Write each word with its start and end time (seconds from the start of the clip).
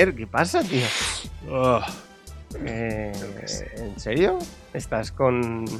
Joder, 0.00 0.14
¿qué 0.14 0.26
pasa, 0.26 0.62
tío? 0.62 0.86
Oh, 1.50 1.80
Eh. 2.64 3.12
¿En 3.76 3.98
serio? 4.00 4.38
¿Estás 4.74 5.12
con...? 5.12 5.64
no 5.64 5.70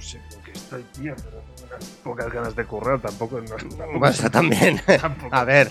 sé 0.00 0.18
con 0.30 0.42
qué 0.44 0.52
estoy, 0.52 0.82
tío, 0.92 1.14
pero 1.16 1.42
tengo 1.56 1.66
unas 1.70 1.84
pocas 2.04 2.32
ganas 2.32 2.56
de 2.56 2.64
correr, 2.66 3.00
tampoco. 3.00 3.40
No, 3.40 3.54
tampoco- 3.56 4.06
eso 4.08 4.30
también. 4.30 4.80
tampoco. 5.00 5.34
A 5.34 5.44
ver. 5.44 5.70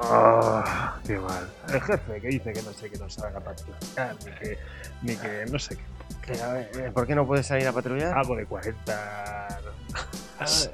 Ah, 0.00 0.96
qué 1.06 1.18
mal. 1.18 1.50
El 1.68 1.80
jefe 1.82 2.20
que 2.20 2.28
dice 2.28 2.52
que 2.52 2.62
no 2.62 2.72
sé 2.72 2.88
que 2.90 2.98
no 2.98 3.10
salga 3.10 3.40
para 3.40 3.56
patrullar, 3.56 4.16
ni 4.24 4.30
que, 4.38 4.58
ni 5.02 5.16
que 5.16 5.46
no 5.50 5.58
sé 5.58 5.76
qué. 5.76 6.32
Que, 6.32 6.40
a 6.40 6.52
ver, 6.52 6.70
eh, 6.78 6.90
¿Por 6.92 7.06
qué 7.06 7.14
no 7.14 7.26
puedes 7.26 7.46
salir 7.46 7.66
a 7.66 7.72
patrullar? 7.72 8.16
Algo 8.16 8.36
de 8.36 8.46
40. 8.46 9.48
no 10.40 10.46
sé, 10.46 10.72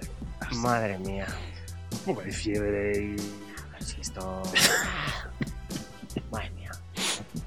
Madre 0.57 0.99
mía. 0.99 1.27
Un 1.93 1.99
poco 2.01 2.23
de 2.23 2.31
fiebre 2.33 2.93
y. 3.03 3.17
Si 3.81 4.01
esto... 4.01 4.43
Madre 6.35 6.51
mía. 6.51 6.71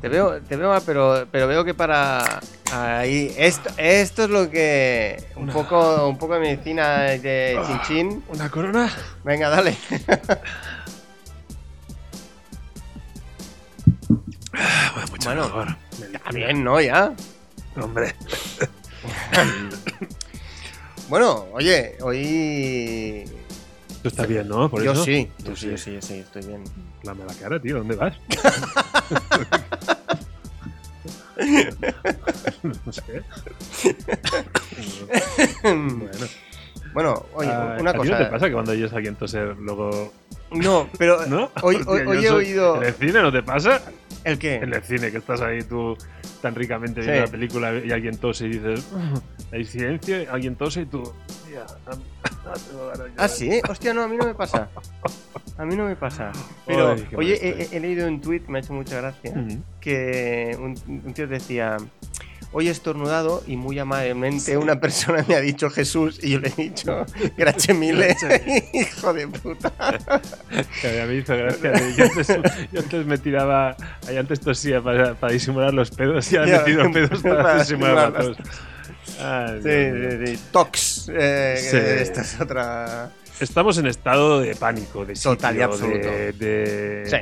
Te 0.02 0.10
veo, 0.10 0.42
te 0.42 0.56
veo 0.56 0.70
mal, 0.70 0.82
pero, 0.86 1.28
pero 1.32 1.48
veo 1.48 1.64
que 1.64 1.74
para 1.74 2.40
ahí 2.72 3.34
esto, 3.38 3.70
esto 3.78 4.24
es 4.26 4.30
lo 4.30 4.50
que 4.50 5.24
un 5.36 5.44
Una- 5.44 5.54
poco 5.54 6.08
un 6.10 6.18
poco 6.18 6.34
de 6.36 6.40
medicina 6.42 7.02
de 7.04 7.60
chin 7.66 7.82
chin. 7.88 8.24
¿Una 8.30 8.50
corona? 8.50 8.92
Venga, 9.24 9.50
dale. 9.50 9.76
Bueno, 14.94 15.08
mucho 15.12 15.26
Bueno, 15.30 15.44
mejor. 15.46 15.76
Está 16.14 16.30
bien, 16.32 16.64
¿no? 16.64 16.82
Ya. 16.82 17.14
Hombre. 17.82 18.16
Bueno, 21.10 21.46
oye, 21.54 21.98
hoy 22.02 23.24
Tú 24.08 24.11
estás 24.11 24.27
bien, 24.30 24.47
¿no? 24.47 24.69
Por 24.69 24.81
yo 24.81 24.94
eso. 24.94 25.03
sí, 25.03 25.30
yo 25.44 25.53
sí, 25.53 25.69
yo 25.72 25.77
sí, 25.77 25.94
yo 25.95 26.02
sí, 26.02 26.13
estoy 26.13 26.45
bien. 26.45 26.63
La 27.03 27.13
cara, 27.41 27.59
tío. 27.61 27.80
¿Dónde 27.80 27.95
vas? 27.97 28.13
no 32.63 32.91
sé. 32.94 33.23
Bueno. 35.63 36.28
Bueno, 36.94 37.25
oye, 37.33 37.50
Ah, 37.52 37.78
una 37.80 37.89
¿a 37.89 37.94
ti 37.94 38.00
cosa. 38.00 38.11
¿No 38.11 38.17
te 38.17 38.25
pasa 38.25 38.45
que 38.47 38.53
cuando 38.53 38.72
oyes 38.72 38.94
a 38.94 38.95
alguien 38.95 39.16
toser 39.16 39.58
luego. 39.58 40.13
No, 40.52 40.88
pero 40.97 41.25
¿No? 41.28 41.52
hoy, 41.61 41.75
Hostia, 41.75 41.91
hoy, 41.91 42.00
yo 42.05 42.09
hoy 42.09 42.17
he 42.17 42.28
soy- 42.30 42.45
oído 42.45 42.78
¿En 42.78 42.83
el 42.83 42.94
cine 42.94 43.22
no 43.22 43.31
te 43.31 43.44
pasa? 43.44 43.81
El 44.23 44.38
qué. 44.39 44.55
En 44.55 44.73
el 44.73 44.83
cine, 44.83 45.11
que 45.11 45.17
estás 45.17 45.41
ahí 45.41 45.61
tú 45.63 45.97
tan 46.41 46.55
ricamente 46.55 47.01
viendo 47.01 47.16
Sí. 47.17 47.25
la 47.25 47.31
película 47.31 47.73
y 47.83 47.91
alguien 47.91 48.17
tose 48.17 48.45
y 48.45 48.50
dices. 48.50 48.88
"Ah", 48.94 49.13
Hay 49.51 49.63
silencio, 49.66 50.17
alguien 50.31 50.55
tose 50.55 50.81
y 50.81 50.85
tú. 50.85 51.03
"Tía, 51.47 51.66
no 52.45 52.53
tengo 52.53 52.88
ganas 52.88 53.07
ya 53.07 53.13
Ah, 53.17 53.23
de-". 53.23 53.29
sí, 53.29 53.61
hostia, 53.69 53.94
no, 53.94 54.03
a 54.03 54.07
mí 54.07 54.17
no 54.17 54.25
me 54.25 54.35
pasa. 54.35 54.69
A 55.57 55.66
mí 55.66 55.75
no 55.75 55.85
me 55.85 55.95
pasa. 55.95 56.31
Pero, 56.66 56.91
Ay, 56.91 57.07
oye, 57.16 57.39
he, 57.41 57.75
he 57.75 57.79
leído 57.79 58.07
un 58.07 58.22
tweet, 58.22 58.41
me 58.47 58.59
ha 58.59 58.61
hecho 58.61 58.73
mucha 58.73 58.97
gracia, 59.01 59.33
que 59.81 60.55
un, 60.59 60.75
un 61.05 61.13
tío 61.13 61.28
decía, 61.28 61.78
hoy 62.57 62.69
he 62.69 62.72
estornudado 62.72 63.44
y 63.45 63.56
muy 63.56 63.78
amablemente 63.78 64.57
una 64.57 64.79
persona 64.79 65.23
me 65.28 65.35
ha 65.35 65.41
dicho 65.41 65.69
Jesús 65.69 66.19
y 66.23 66.31
yo 66.31 66.40
le 66.40 66.47
he 66.57 66.62
dicho, 66.63 67.06
gracias 67.38 67.78
mille, 67.78 68.16
hijo 68.73 69.13
de 69.13 69.28
puta. 69.28 69.72
Que 70.81 71.01
a 71.01 71.06
mí 71.06 71.13
me 71.13 71.19
hizo 71.19 71.38
gracia. 71.38 71.69
de- 71.72 71.94
Yo 71.96 72.06
antes, 72.06 72.28
yo 72.72 72.79
antes 72.79 73.06
me 73.06 73.17
tiraba. 73.19 73.75
ahí 74.07 74.17
antes 74.17 74.40
tosía 74.40 74.81
para, 74.81 75.13
para 75.13 75.34
disimular 75.34 75.72
los 75.72 75.91
pedos 75.91 76.31
y 76.31 76.38
ahora 76.38 76.57
me 76.59 76.63
tiro 76.63 76.91
pedos 76.94 77.22
para, 77.22 77.44
para 77.44 77.59
disimular 77.59 77.96
la 77.96 78.07
disimular 78.19 78.35
tos. 78.38 78.47
Ay, 79.19 79.59
Sí, 79.62 80.25
sí, 80.25 80.35
sí. 80.38 80.44
Tox. 80.51 81.12
eh, 81.13 81.56
Sí. 81.59 81.78
Esta 81.78 82.22
es 82.22 82.41
otra... 82.41 83.12
Estamos 83.40 83.78
en 83.78 83.85
estado 83.85 84.40
de 84.41 84.56
pánico, 84.56 85.06
de 85.06 85.16
sitio, 85.16 85.35
Total 85.35 85.57
y 85.57 85.62
absoluto. 85.62 86.07
De, 86.07 86.31
de- 86.34 87.03
Sí, 87.06 87.17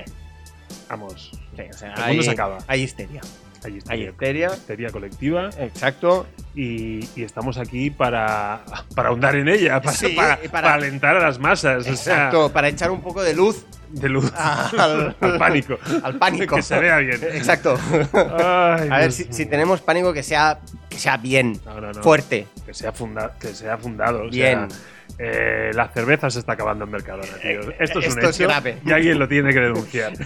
Vamos. 0.90 1.32
sí, 1.58 1.62
o 1.70 1.74
sea, 1.78 1.94
El 1.94 2.02
hay, 2.04 2.08
mundo 2.16 2.24
se 2.24 2.32
acaba. 2.32 2.58
hay 2.68 2.82
histeria. 2.84 3.20
Hay 3.66 3.72
Hay 3.74 3.78
histeria, 3.78 4.10
histeria, 4.12 4.48
histeria 4.54 4.90
colectiva 4.92 5.50
exacto. 5.60 6.28
y, 6.54 7.00
y 7.16 7.24
estamos 7.24 7.58
aquí 7.58 7.90
para, 7.90 8.62
para 8.96 9.10
ahondar 9.10 9.36
en 9.36 9.48
ella, 9.48 9.82
para, 9.82 9.96
Sí, 9.98 10.10
para, 10.16 10.40
y 10.44 10.48
para- 10.48 10.68
para 10.68 10.74
alentar 10.76 11.18
a 11.18 11.20
las 11.20 11.40
masas. 11.40 11.80
O 11.80 11.84
sea, 11.84 11.94
Exacto, 11.94 12.52
para 12.54 12.68
echar 12.70 12.92
un 12.92 13.02
poco 13.02 13.24
de 13.24 13.34
luz 13.34 13.66
de 13.90 14.10
luz 14.10 14.32
al, 14.38 15.16
al 15.22 15.38
pánico. 15.38 15.78
al 16.04 16.16
pánico. 16.18 16.56
Que 16.56 16.62
se 16.62 16.78
vea 16.80 16.98
bien. 16.98 17.20
Exacto. 17.34 17.78
Ay, 18.14 18.90
A 18.92 18.98
ver, 19.00 19.12
si, 19.12 19.46
tenemos 19.46 19.82
pánico, 19.82 20.12
que 20.14 20.22
sea, 20.24 20.60
que 20.90 20.98
sea 20.98 21.18
bien, 21.18 21.60
No, 21.66 21.80
no, 21.82 21.92
no. 21.94 22.04
fuerte. 22.04 22.48
Que 22.66 22.74
sea, 22.74 22.92
funda 22.92 23.34
que 23.40 23.48
sea 23.56 23.78
fundado. 23.78 24.24
o 24.26 24.30
Bien. 24.30 24.70
sea, 24.70 24.80
eh, 25.18 25.72
la 25.74 25.88
cerveza 25.90 26.30
se 26.30 26.40
está 26.40 26.54
acabando 26.54 26.84
en 26.86 26.92
Mercadona, 26.92 27.28
tío. 27.42 27.70
Eh, 27.72 27.76
Esto 27.80 28.00
es 28.00 28.14
un 28.14 28.20
es 28.22 28.36
hecho 28.38 28.48
grave. 28.50 28.80
y 28.86 28.92
alguien 28.92 29.18
lo 29.18 29.28
tiene 29.30 29.54
que 29.54 29.60
denunciar. 29.60 30.12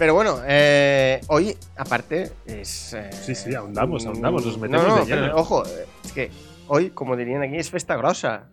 Pero 0.00 0.14
bueno, 0.14 0.40
eh, 0.46 1.20
hoy, 1.26 1.54
aparte, 1.76 2.30
es. 2.46 2.94
eh, 2.94 3.10
Sí, 3.12 3.34
sí, 3.34 3.54
ahondamos, 3.54 4.06
ahondamos, 4.06 4.46
nos 4.46 4.56
no, 4.56 4.62
metemos 4.62 4.86
no, 4.88 4.96
de 5.04 5.04
pero, 5.14 5.20
lleno. 5.26 5.36
ojo, 5.36 5.62
es 6.02 6.12
que 6.14 6.30
hoy, 6.68 6.88
como 6.88 7.16
dirían 7.18 7.42
aquí, 7.42 7.56
es 7.58 7.68
festa 7.68 7.96
grosa. 7.96 8.44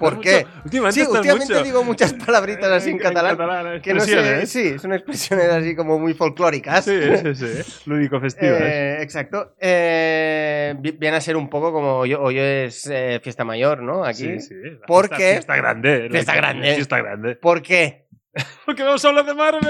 ¿Por 0.00 0.16
mucho- 0.16 0.20
qué? 0.22 0.44
Últimamente, 0.64 1.00
Sí, 1.00 1.06
últimamente 1.08 1.52
mucho. 1.54 1.62
digo 1.64 1.84
muchas 1.84 2.12
palabritas 2.14 2.72
así 2.72 2.90
en 2.90 2.98
catalán. 2.98 3.80
Que 3.82 3.94
no 3.94 4.00
sé, 4.00 4.46
sí, 4.48 4.80
son 4.80 4.94
expresiones 4.94 5.46
así 5.48 5.76
como 5.76 5.96
muy 6.00 6.12
folclóricas. 6.12 6.84
Sí, 6.84 6.98
sí, 7.22 7.34
sí. 7.36 7.82
Lúdico 7.86 8.18
festivas. 8.20 8.60
Eh, 8.62 8.98
exacto. 9.00 9.54
Eh, 9.60 10.74
vi- 10.80 10.90
viene 10.98 11.18
a 11.18 11.20
ser 11.20 11.36
un 11.36 11.48
poco 11.48 11.72
como 11.72 11.98
hoy, 11.98 12.14
hoy 12.14 12.36
es 12.36 12.88
eh, 12.92 13.20
fiesta 13.22 13.44
mayor, 13.44 13.80
¿no? 13.80 14.04
Aquí. 14.04 14.40
Sí, 14.40 14.40
sí. 14.40 14.54
la 14.80 14.86
¿Por 14.88 15.14
fiesta- 15.14 15.54
grande. 15.54 16.08
Fiesta 16.10 16.34
grande. 16.34 16.74
Fiesta 16.74 16.98
grande. 16.98 17.36
¿Por 17.36 17.62
qué? 17.62 18.03
Porque 18.66 18.82
vamos 18.82 19.04
a 19.04 19.08
hablar 19.08 19.24
de 19.26 19.34
Marvel. 19.34 19.62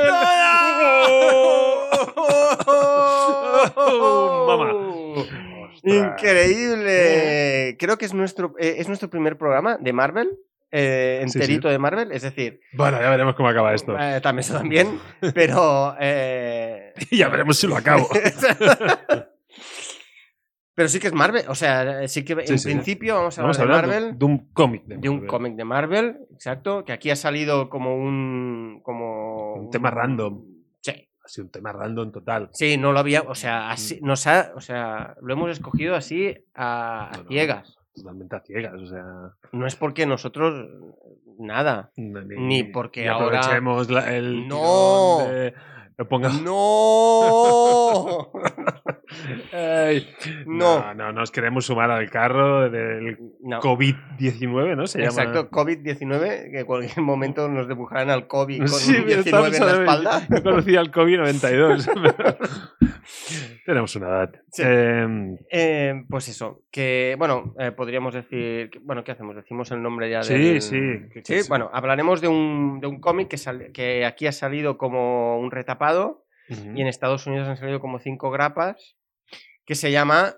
Oh, 3.77 4.47
mamá. 4.49 4.73
Increíble. 5.83 7.77
Creo 7.79 7.99
que 7.99 8.05
es 8.07 8.15
nuestro, 8.15 8.55
eh, 8.59 8.77
es 8.79 8.89
nuestro 8.89 9.11
primer 9.11 9.37
programa 9.37 9.77
de 9.79 9.93
Marvel. 9.93 10.31
eh, 10.73 11.25
Sí, 11.29 11.39
enterito 11.39 11.69
de 11.69 11.79
Marvel, 11.79 12.11
es 12.13 12.23
decir, 12.23 12.61
Bueno, 12.73 13.01
ya 13.01 13.09
veremos 13.11 13.35
cómo 13.37 13.49
acaba 13.49 13.75
esto. 13.75 13.97
eh, 13.99 14.21
también 14.21 14.41
eso 14.41 14.55
también, 14.55 14.99
pero 15.35 15.95
ya 17.11 17.29
veremos 17.29 17.59
si 17.59 17.67
lo 17.67 17.77
acabo. 17.77 18.09
Pero 20.75 20.89
sí 20.89 20.99
que 21.01 21.07
es 21.09 21.13
Marvel, 21.13 21.45
o 21.49 21.55
sea, 21.55 22.07
sí 22.09 22.25
que 22.25 22.33
en 22.35 22.47
Sí, 22.47 22.59
sí. 22.59 22.65
principio 22.73 23.15
vamos 23.17 23.39
a 23.39 23.43
Vamos 23.43 23.59
a 23.59 23.63
hablar 23.63 23.87
de 23.89 23.93
Marvel, 23.95 24.19
de 24.19 24.25
un 24.25 24.39
cómic. 24.53 24.85
De, 24.85 24.97
de 24.97 25.09
un 25.09 25.17
Marvel. 25.17 25.31
cómic 25.31 25.55
de 25.55 25.65
Marvel, 25.65 26.19
exacto, 26.33 26.85
que 26.85 26.93
aquí 26.93 27.11
ha 27.11 27.17
salido 27.17 27.69
como 27.71 27.97
un 27.97 28.81
como 28.83 29.55
Un 29.55 29.71
tema 29.71 29.91
random. 29.91 30.45
Sí. 30.81 31.09
Así, 31.25 31.41
un 31.41 31.51
tema 31.51 31.73
random 31.73 32.13
total. 32.13 32.49
Sí, 32.53 32.77
no 32.77 32.93
lo 32.93 32.99
había, 32.99 33.23
o 33.23 33.35
sea, 33.35 33.71
así, 33.71 33.99
nos 34.03 34.27
ha, 34.27 34.53
o 34.57 34.61
sea, 34.61 35.15
lo 35.23 35.33
hemos 35.33 35.51
escogido 35.51 35.95
así 35.97 36.35
a, 36.55 37.09
a 37.09 37.17
No, 37.17 37.23
no. 37.25 37.29
ciegas. 37.29 37.79
Totalmente 37.95 38.37
a 38.37 38.41
ciegas. 38.41 38.75
O 38.75 38.87
sea, 38.87 39.05
No 39.53 39.67
es 39.67 39.77
porque 39.77 40.05
nosotros 40.05 40.69
nada. 41.39 41.93
ni, 41.97 42.11
Ni 42.37 42.65
porque 42.65 43.03
ni 43.03 43.07
ahora- 43.09 43.41
la- 43.89 44.15
el. 44.17 44.49
No. 44.49 45.19
de- 45.29 45.55
lo 45.97 46.09
ponga- 46.09 46.29
¡No! 46.43 48.33
Ay, 49.53 50.09
No. 50.47 50.81
no. 50.81 50.95
No, 50.95 51.13
nos 51.13 51.31
queremos 51.31 51.67
sumar 51.67 51.91
al 51.91 52.09
carro 52.11 52.71
del 52.71 53.19
No. 53.43 53.61
COVID-19, 53.61 54.77
¿no? 54.77 54.87
Se 54.87 54.99
llama. 54.99 55.11
Exacto, 55.11 55.51
COVID-19, 55.51 56.51
que 56.51 56.61
en 56.61 56.67
cualquier 56.67 57.01
momento 57.05 57.49
nos 57.49 57.69
dibujarán 57.69 58.11
al 58.11 58.27
COVID 58.27 58.59
con 58.61 58.69
Sí, 58.69 58.97
un 58.97 59.07
19 59.07 59.21
estamos 59.25 59.55
en 59.61 59.67
la 59.67 59.73
espalda. 59.73 60.27
Yo 60.31 60.43
conocía 60.43 60.81
al 60.81 60.91
COVID-92. 60.91 61.91
pero, 62.17 62.39
Tenemos 63.67 63.95
una 63.97 64.07
edad. 64.09 64.31
Sí. 64.51 64.63
Em, 64.65 65.37
Eh, 65.51 66.05
pues 66.09 66.29
eso, 66.29 66.63
que 66.71 67.17
bueno, 67.19 67.55
eh, 67.59 67.71
podríamos 67.73 68.15
decir, 68.15 68.71
que- 68.71 68.79
bueno, 68.83 69.05
¿qué 69.05 69.13
hacemos? 69.13 69.37
Decimos 69.37 69.71
el 69.71 69.83
nombre 69.83 70.11
ya 70.11 70.23
Sí, 70.23 70.35
del- 70.35 70.61
sí, 70.63 70.79
que- 71.13 71.23
que 71.23 71.35
Sí, 71.37 71.43
sí. 71.43 71.49
bueno, 71.49 71.71
hablaremos 71.73 72.21
de 72.21 72.29
un, 72.29 72.81
de 72.81 72.87
un 72.87 73.01
cómic 73.01 73.29
que, 73.29 73.37
sal- 73.39 73.71
que 73.73 74.05
aquí 74.05 74.27
ha 74.27 74.33
salido 74.33 74.77
como 74.79 75.39
un 75.39 75.51
retapado 75.51 76.24
y 76.49 76.81
en 76.81 76.87
Estados 76.87 77.27
Unidos 77.27 77.49
han 77.49 77.57
salido 77.57 77.81
como 77.81 77.99
cinco 77.99 78.31
grapas, 78.31 78.97
que 79.65 79.75
se 79.75 79.91
llama 79.93 80.35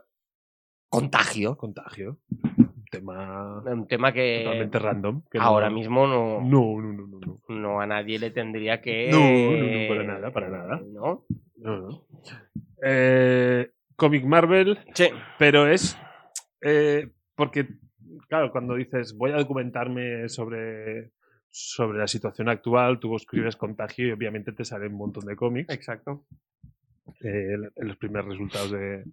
Contagio. 0.88 1.56
contagio. 1.56 2.18
Un 2.58 2.84
tema 2.90 3.62
Un 3.64 3.86
tema 3.88 4.12
que 4.12 4.42
totalmente 4.44 4.78
random. 4.78 5.22
que 5.30 5.38
no- 5.38 5.44
ahora 5.44 5.68
mismo 5.70 6.06
no, 6.06 6.40
No, 6.40 6.80
no, 6.80 6.92
no, 6.92 7.06
no. 7.08 7.20
no. 7.20 7.40
no 7.56 7.80
a 7.80 7.86
nadie 7.86 8.18
le 8.18 8.30
tendría 8.30 8.80
que... 8.80 9.10
No, 9.10 9.18
no, 9.18 9.66
no, 9.66 9.88
para 9.88 10.04
nada, 10.04 10.30
para 10.32 10.48
nada. 10.48 10.80
¿No? 10.92 11.24
No, 11.56 11.76
no. 11.78 12.06
Eh, 12.82 13.70
Comic 13.96 14.24
Marvel, 14.24 14.78
Sí. 14.94 15.08
pero 15.38 15.66
es 15.66 15.98
eh, 16.62 17.10
porque, 17.34 17.66
claro, 18.28 18.50
cuando 18.52 18.74
dices 18.74 19.16
voy 19.16 19.32
a 19.32 19.36
documentarme 19.36 20.28
sobre, 20.28 21.10
sobre 21.58 21.98
la 21.98 22.06
situación 22.06 22.50
actual, 22.50 23.00
tú 23.00 23.16
escribes 23.16 23.56
contagio 23.56 24.08
y 24.08 24.12
obviamente 24.12 24.52
te 24.52 24.62
salen 24.62 24.92
un 24.92 24.98
montón 24.98 25.24
de 25.24 25.36
cómics. 25.36 25.72
Exacto. 25.72 26.26
eh, 27.22 27.56
los 27.76 27.96
primeros 27.96 28.28
resultados 28.28 28.72
de... 28.72 29.04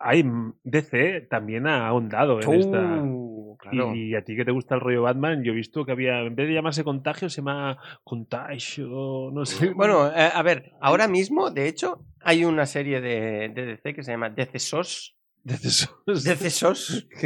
Hay, 0.00 0.24
DC 0.64 1.28
también 1.30 1.68
ha 1.68 1.86
ahondado 1.86 2.40
en 2.40 2.52
esta... 2.54 3.00
Uh, 3.00 3.56
claro. 3.58 3.94
Y 3.94 4.16
a 4.16 4.24
ti 4.24 4.34
que 4.34 4.44
te 4.44 4.50
gusta 4.50 4.74
el 4.74 4.80
rollo 4.80 5.02
Batman, 5.02 5.44
yo 5.44 5.52
he 5.52 5.54
visto 5.54 5.84
que 5.84 5.92
había, 5.92 6.18
en 6.22 6.34
vez 6.34 6.48
de 6.48 6.54
llamarse 6.54 6.82
contagio, 6.82 7.30
se 7.30 7.36
llama 7.36 7.78
contagio, 8.02 9.30
no 9.32 9.46
sé. 9.46 9.70
Bueno, 9.76 10.08
eh, 10.08 10.30
a 10.34 10.42
ver, 10.42 10.72
ahora 10.80 11.06
mismo, 11.06 11.52
de 11.52 11.68
hecho, 11.68 12.04
hay 12.20 12.44
una 12.44 12.66
serie 12.66 13.00
de, 13.00 13.50
de 13.54 13.66
DC 13.66 13.94
que 13.94 14.02
se 14.02 14.10
llama 14.10 14.30
DC 14.30 14.58
SOS. 14.58 15.16
DC 15.44 15.70
SOS. 15.70 16.24
DC 16.24 16.50
SOS. 16.50 17.08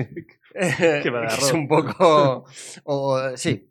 Qué 1.03 1.11
va 1.11 1.21
de 1.21 1.27
es 1.29 1.53
un 1.55 1.67
poco. 1.67 2.45
o- 2.85 3.37
sí. 3.37 3.67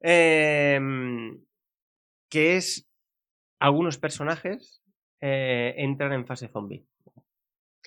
Em, 0.00 1.40
que 2.30 2.56
es. 2.56 2.84
Algunos 3.60 3.98
personajes 3.98 4.82
eh, 5.20 5.74
entran 5.78 6.12
en 6.12 6.26
fase 6.26 6.46
zombie. 6.48 6.86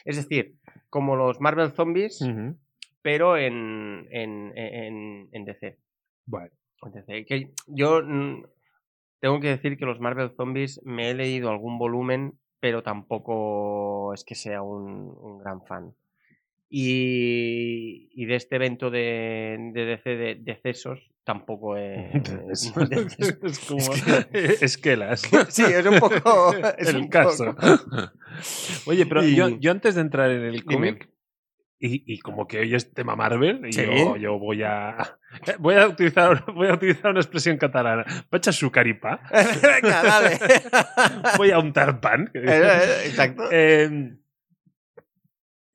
Es 0.04 0.18
decir, 0.18 0.58
como 0.90 1.16
los 1.16 1.40
Marvel 1.40 1.72
Zombies, 1.72 2.20
pero 3.02 3.38
en, 3.38 4.08
en, 4.12 4.52
en, 4.58 5.30
en 5.32 5.46
DC. 5.46 5.78
Bueno, 6.26 6.52
en 6.84 6.92
DC. 6.92 7.26
Que 7.26 7.54
yo 7.68 8.02
mm, 8.04 8.44
tengo 9.22 9.40
que 9.40 9.48
decir 9.48 9.78
que 9.78 9.86
los 9.86 10.00
Marvel 10.02 10.32
Zombies 10.36 10.82
me 10.84 11.10
he 11.10 11.14
leído 11.14 11.50
algún 11.50 11.78
volumen, 11.78 12.38
pero 12.60 12.84
tampoco 12.84 14.14
es 14.14 14.26
que 14.26 14.36
sea 14.36 14.62
un, 14.62 15.16
un 15.18 15.38
gran 15.38 15.64
fan. 15.66 15.96
Y, 16.74 18.10
y 18.14 18.26
de 18.26 18.36
este 18.36 18.56
evento 18.56 18.90
de, 18.90 19.58
de 19.74 19.86
DC 19.86 20.10
de 20.16 20.36
decesos 20.40 21.00
tampoco 21.26 21.76
es, 21.78 22.12
decesos. 22.90 23.40
es 23.44 23.60
como 23.68 23.94
Es 24.32 24.64
esquelas. 24.64 25.22
Sí, 25.50 25.64
es 25.64 25.86
un 25.86 26.00
poco. 26.00 26.54
es 26.78 26.88
el 26.90 26.96
un 26.98 27.08
caso. 27.10 27.54
poco- 27.56 28.12
Oye, 28.86 29.06
pero 29.06 29.24
Y- 29.24 29.36
yo, 29.36 29.50
yo 29.60 29.72
antes 29.72 29.96
de 29.96 30.02
entrar 30.02 30.32
en 30.32 30.44
el 30.46 30.64
cómic, 30.64 31.10
y, 31.84 32.04
y 32.14 32.20
como 32.20 32.48
que 32.48 32.60
hoy 32.60 32.74
es 32.76 32.94
tema 32.94 33.16
Marvel, 33.16 33.66
y 33.68 33.74
Sí. 33.74 33.84
yo, 33.84 34.16
yo 34.16 34.40
voy 34.40 34.64
a 34.64 35.18
voy 35.60 35.76
a 35.76 35.88
utilizar 35.88 36.46
voy 36.54 36.68
a 36.70 36.74
utilizar 36.76 37.12
una 37.12 37.20
expresión 37.20 37.58
catalana. 37.58 38.06
Vaig 38.32 38.48
a 38.48 38.52
sucar 38.52 38.88
i 38.88 38.94
pa. 38.94 39.20
Venga, 39.62 40.04
dale. 40.04 40.40
Voy 41.38 41.52
a 41.52 41.60
untar 41.60 42.00
pan. 42.00 42.30
Eh, 42.34 42.44
eh, 42.46 43.08
Exacto. 43.08 43.44
Eh, 43.52 44.14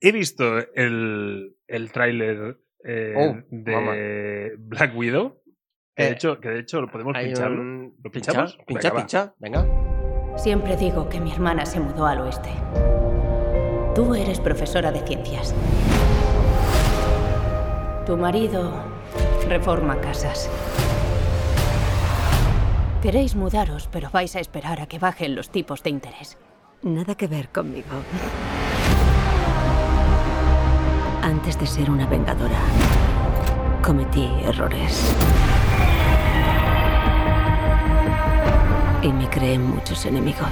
he 0.01 0.11
visto 0.11 0.57
el, 0.75 1.55
el 1.67 1.91
tráiler 1.91 2.59
eh, 2.83 3.13
Oh, 3.17 3.37
de 3.49 3.71
mamá. 3.75 3.93
Black 4.59 4.95
Widow. 4.95 5.41
Que 5.95 6.03
de, 6.03 6.09
Eh, 6.09 6.13
hecho, 6.13 6.39
que 6.39 6.49
de 6.49 6.59
hecho 6.59 6.79
lo 6.81 6.91
podemos 6.91 7.15
Hay 7.15 7.25
pincharlo. 7.27 7.59
un- 7.61 7.95
¿Lo 8.03 8.11
pincha, 8.11 8.31
pinchamos? 8.31 8.57
pincha, 8.67 8.93
pincha. 8.93 9.33
Venga. 9.39 9.65
Siempre 10.37 10.77
digo 10.77 11.09
que 11.09 11.19
mi 11.19 11.31
hermana 11.31 11.65
se 11.65 11.79
mudó 11.79 12.05
al 12.05 12.19
oeste. 12.21 12.49
Tú 13.95 14.13
eres 14.13 14.39
profesora 14.39 14.91
de 14.91 14.99
ciencias. 14.99 15.55
Tu 18.05 18.15
marido 18.15 18.71
reforma 19.49 19.99
casas. 19.99 20.47
Queréis 23.01 23.35
mudaros, 23.35 23.89
pero 23.91 24.09
vais 24.11 24.35
a 24.35 24.39
esperar 24.39 24.79
a 24.81 24.85
que 24.87 24.99
bajen 24.99 25.35
los 25.35 25.49
tipos 25.49 25.81
de 25.81 25.89
interés. 25.89 26.37
Nada 26.83 27.15
que 27.15 27.27
ver 27.27 27.49
conmigo. 27.49 27.87
Antes 31.27 31.59
de 31.59 31.67
ser 31.67 31.91
una 31.91 32.07
vengadora, 32.07 32.57
cometí 33.83 34.31
errores. 34.45 35.13
Y 39.01 39.11
me 39.11 39.29
creé 39.29 39.59
muchos 39.59 40.05
enemigos. 40.05 40.47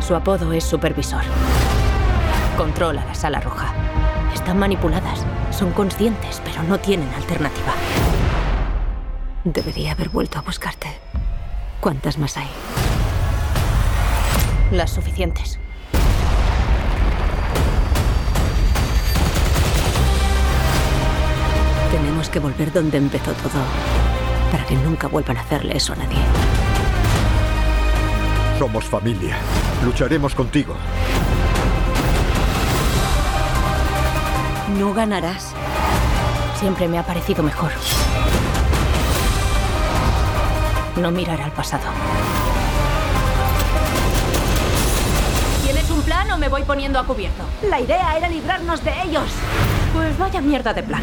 Su 0.00 0.14
apodo 0.14 0.50
es 0.54 0.64
supervisor. 0.64 1.24
Controla 2.56 3.04
la 3.04 3.14
sala 3.14 3.40
roja. 3.40 3.74
Están 4.32 4.58
manipuladas, 4.58 5.26
son 5.50 5.72
conscientes, 5.72 6.40
pero 6.42 6.62
no 6.62 6.80
tienen 6.80 7.10
alternativa. 7.10 7.74
Debería 9.44 9.92
haber 9.92 10.08
vuelto 10.08 10.38
a 10.38 10.42
buscarte. 10.42 10.88
¿Cuántas 11.80 12.16
más 12.16 12.38
hay? 12.38 12.48
Las 14.70 14.90
suficientes. 14.90 15.58
Tenemos 21.90 22.28
que 22.28 22.38
volver 22.38 22.72
donde 22.72 22.98
empezó 22.98 23.32
todo. 23.32 23.60
Para 24.52 24.64
que 24.66 24.76
nunca 24.76 25.08
vuelvan 25.08 25.38
a 25.38 25.40
hacerle 25.40 25.76
eso 25.76 25.92
a 25.92 25.96
nadie. 25.96 26.18
Somos 28.60 28.84
familia. 28.84 29.36
Lucharemos 29.84 30.36
contigo. 30.36 30.76
No 34.78 34.94
ganarás. 34.94 35.52
Siempre 36.60 36.86
me 36.86 36.98
ha 36.98 37.02
parecido 37.02 37.42
mejor. 37.42 37.72
No 40.96 41.10
mirar 41.10 41.40
al 41.40 41.50
pasado. 41.50 41.88
O 46.32 46.38
me 46.38 46.48
voy 46.48 46.62
poniendo 46.62 46.98
a 46.98 47.06
cubierto? 47.06 47.44
La 47.62 47.80
idea 47.80 48.16
era 48.16 48.28
librarnos 48.28 48.82
de 48.84 48.92
ellos. 49.02 49.30
Pues 49.92 50.16
vaya 50.18 50.40
mierda 50.40 50.72
de 50.72 50.82
plan. 50.82 51.02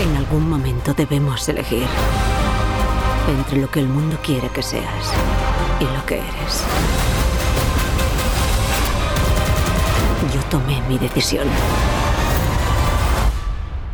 En 0.00 0.16
algún 0.16 0.48
momento 0.48 0.92
debemos 0.92 1.48
elegir 1.48 1.86
entre 3.28 3.60
lo 3.60 3.70
que 3.70 3.80
el 3.80 3.88
mundo 3.88 4.18
quiere 4.22 4.48
que 4.48 4.62
seas 4.62 5.12
y 5.80 5.84
lo 5.84 6.04
que 6.06 6.16
eres. 6.16 6.64
Yo 10.34 10.40
tomé 10.50 10.82
mi 10.88 10.98
decisión. 10.98 11.48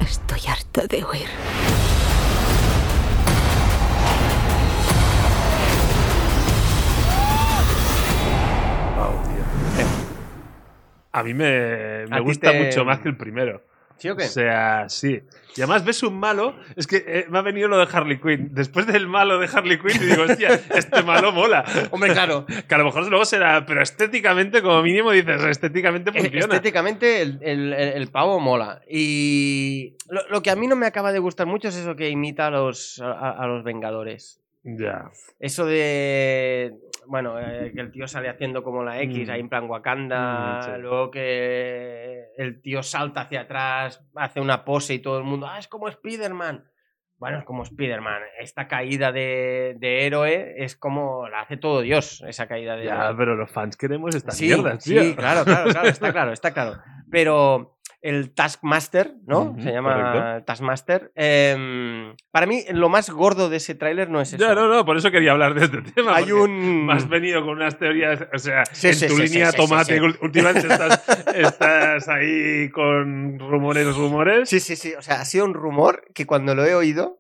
Estoy 0.01 0.41
harta 0.49 0.87
de 0.87 1.05
huir. 1.05 1.29
A 11.13 11.23
mí 11.23 11.35
me, 11.35 12.07
me 12.09 12.17
¿A 12.17 12.19
ti 12.19 12.25
gusta 12.25 12.53
te- 12.53 12.65
mucho 12.65 12.85
más 12.85 13.01
que 13.01 13.09
el 13.09 13.17
primero. 13.17 13.63
¿Sí 13.99 14.09
o 14.09 14.17
qué? 14.17 14.25
O 14.25 14.29
sea, 14.29 14.89
sí. 14.89 15.21
Y 15.57 15.61
además 15.61 15.85
ves 15.85 16.03
un 16.03 16.19
malo. 16.19 16.57
Es 16.75 16.87
que 16.87 17.05
eh, 17.07 17.27
me 17.29 17.39
ha 17.39 17.43
venido 17.43 17.69
lo 17.69 17.77
de 17.77 17.87
Harley 17.93 18.19
Quinn. 18.19 18.49
Después 18.55 18.87
del 18.87 19.07
malo 19.07 19.39
de 19.39 19.47
Harley 19.53 19.79
Quinn, 19.79 19.91
y 20.03 20.07
digo, 20.07 20.23
hostia, 20.23 20.49
este 20.75 21.03
malo 21.03 21.33
mola. 21.33 21.65
Hombre, 21.91 22.13
claro. 22.15 22.47
Que 22.47 22.75
a 22.75 22.79
lo 22.79 22.85
mejor 22.87 23.07
luego 23.09 23.27
será. 23.27 23.67
Pero 23.67 23.83
estéticamente, 23.83 24.63
como 24.63 24.81
mínimo, 24.83 25.11
dices, 25.11 25.45
estéticamente 25.45 26.13
Eh, 26.15 26.23
funciona. 26.23 26.39
Estéticamente 26.47 27.21
el, 27.21 27.39
el- 27.43 27.73
el- 27.75 27.89
el 27.93 28.09
pavo 28.09 28.41
mola. 28.41 28.81
Y 28.89 29.97
lo, 30.09 30.27
lo 30.31 30.41
que 30.43 30.51
a 30.51 30.57
mí 30.57 30.67
no 30.67 30.77
me 30.77 30.87
acaba 30.87 31.13
de 31.13 31.19
gustar 31.19 31.47
mucho 31.47 31.69
es 31.69 31.77
eso 31.77 31.95
que 31.95 32.09
imita 32.09 32.47
a 32.47 32.51
los, 32.51 33.03
a, 33.03 33.33
a 33.33 33.47
los 33.47 33.65
Vengadores. 33.65 34.40
Ya. 34.63 35.11
Eso 35.39 35.65
de. 35.67 36.75
Bueno, 37.07 37.41
eh, 37.41 37.73
que 37.75 37.81
el 37.81 37.91
tío 37.91 38.07
sale 38.07 38.29
haciendo 38.29 38.63
como 38.63 38.85
la 38.85 39.01
X 39.03 39.29
Mm. 39.29 39.31
ahí 39.33 39.41
en 39.41 39.49
plan 39.49 39.69
Wakanda. 39.71 40.59
Mm, 40.59 40.63
sí. 40.63 40.71
Luego 40.81 41.11
que 41.11 42.27
el 42.37 42.61
tío 42.61 42.83
salta 42.83 43.23
hacia 43.23 43.43
atrás, 43.43 44.05
hace 44.15 44.41
una 44.41 44.65
pose 44.65 44.95
y 44.95 44.99
todo 44.99 45.19
el 45.19 45.25
mundo. 45.25 45.47
¡Ah, 45.47 45.59
es 45.59 45.67
como 45.69 45.89
Spider-Man! 45.89 46.65
Bueno, 47.17 47.39
es 47.39 47.45
como 47.45 47.63
Spider-Man. 47.65 48.23
Esta 48.39 48.67
caída 48.69 49.13
de, 49.13 49.77
de 49.79 50.07
héroe 50.07 50.55
es 50.57 50.77
como. 50.77 51.29
La 51.29 51.41
hace 51.41 51.57
todo 51.57 51.81
Dios, 51.83 52.23
esa 52.27 52.47
caída 52.47 52.77
de 52.77 52.85
Ya, 52.87 53.15
pero 53.17 53.35
los 53.37 53.51
fans 53.51 53.77
queremos 53.77 54.15
estas 54.15 54.37
sí, 54.37 54.47
mierdas, 54.47 54.85
tío. 54.85 55.03
Sí, 55.03 55.15
claro, 55.15 55.45
claro, 55.45 55.71
claro, 55.71 55.89
está 55.89 56.13
claro, 56.13 56.33
está 56.33 56.53
claro. 56.53 56.83
Pero 57.11 57.80
el 58.03 58.33
Taskmaster, 58.33 59.15
¿no? 59.27 59.55
Se 59.59 59.73
llama 59.73 59.95
correcto. 59.95 60.45
Taskmaster. 60.47 61.13
Em, 61.15 62.15
para 62.31 62.47
mí, 62.47 62.65
lo 62.73 62.89
más 62.89 63.11
gordo 63.11 63.51
de 63.51 63.59
ese 63.59 63.75
tráiler 63.75 64.09
no 64.09 64.21
es 64.21 64.33
eso. 64.33 64.43
Ya, 64.43 64.55
no, 64.55 64.69
no, 64.69 64.85
por 64.85 64.97
eso 64.97 65.11
quería 65.11 65.33
hablar 65.33 65.55
de 65.55 65.65
este 65.67 65.83
tema. 65.95 66.17
Hay 66.17 66.33
un... 66.33 66.89
Has 66.91 67.09
venido 67.09 67.43
con 67.43 67.51
unas 67.51 67.79
teorías, 67.79 68.27
o 68.33 68.39
sea, 68.39 68.65
Sí, 68.67 68.89
en 68.89 68.95
sí, 68.95 69.07
tu 69.07 69.17
sí, 69.17 69.23
línea 69.25 69.53
tomate, 69.53 70.01
últimamente 70.01 70.67
estás, 70.67 71.05
estás 71.35 72.09
ahí 72.09 72.71
con 72.71 73.39
rumores, 73.39 73.95
rumores. 73.95 74.49
Sí, 74.49 74.61
sí, 74.61 74.77
sí. 74.77 74.95
O 74.95 75.03
sea, 75.03 75.21
ha 75.21 75.25
sido 75.25 75.45
un 75.45 75.55
rumor 75.55 76.05
que 76.15 76.27
cuando 76.27 76.55
lo 76.55 76.65
he 76.65 76.75
oído 76.75 77.19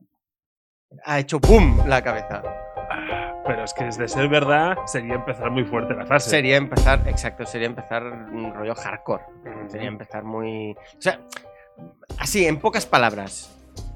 ha 1.05 1.19
hecho 1.19 1.41
¡pum! 1.41 1.87
la 1.87 2.03
cabeza. 2.03 2.43
Pero 3.51 3.65
es 3.65 3.75
que 3.75 3.85
de 3.85 4.07
ser 4.07 4.29
verdad 4.29 4.77
sería 4.87 5.15
empezar 5.15 5.51
muy 5.51 5.65
fuerte 5.65 5.93
la 5.93 6.07
fase. 6.07 6.31
Sería 6.31 6.57
empezar, 6.57 7.03
exacto, 7.09 7.45
sería 7.45 7.67
empezar 7.67 8.05
un 8.05 8.55
rollo 8.55 8.77
hardcore. 8.77 9.25
Sería 9.67 9.89
empezar 9.89 10.23
muy. 10.23 10.71
O 10.71 11.01
sea, 11.01 11.19
así, 12.17 12.47
en 12.47 12.61
pocas 12.61 12.87
palabras. 12.87 13.53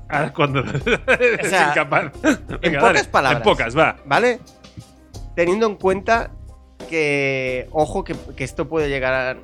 Ahora 0.08 0.32
cuando 0.32 0.64
sea, 1.42 1.68
incapaz. 1.68 2.10
Venga, 2.60 2.80
pocas 2.80 2.94
dale. 2.96 3.04
palabras. 3.04 3.42
En 3.42 3.44
pocas, 3.44 3.78
va. 3.78 3.94
¿Vale? 4.06 4.40
Teniendo 5.36 5.68
en 5.68 5.76
cuenta 5.76 6.32
que. 6.90 7.68
Ojo, 7.70 8.02
que, 8.02 8.16
que 8.36 8.42
esto 8.42 8.68
puede 8.68 8.88
llegar 8.88 9.14
a. 9.14 9.36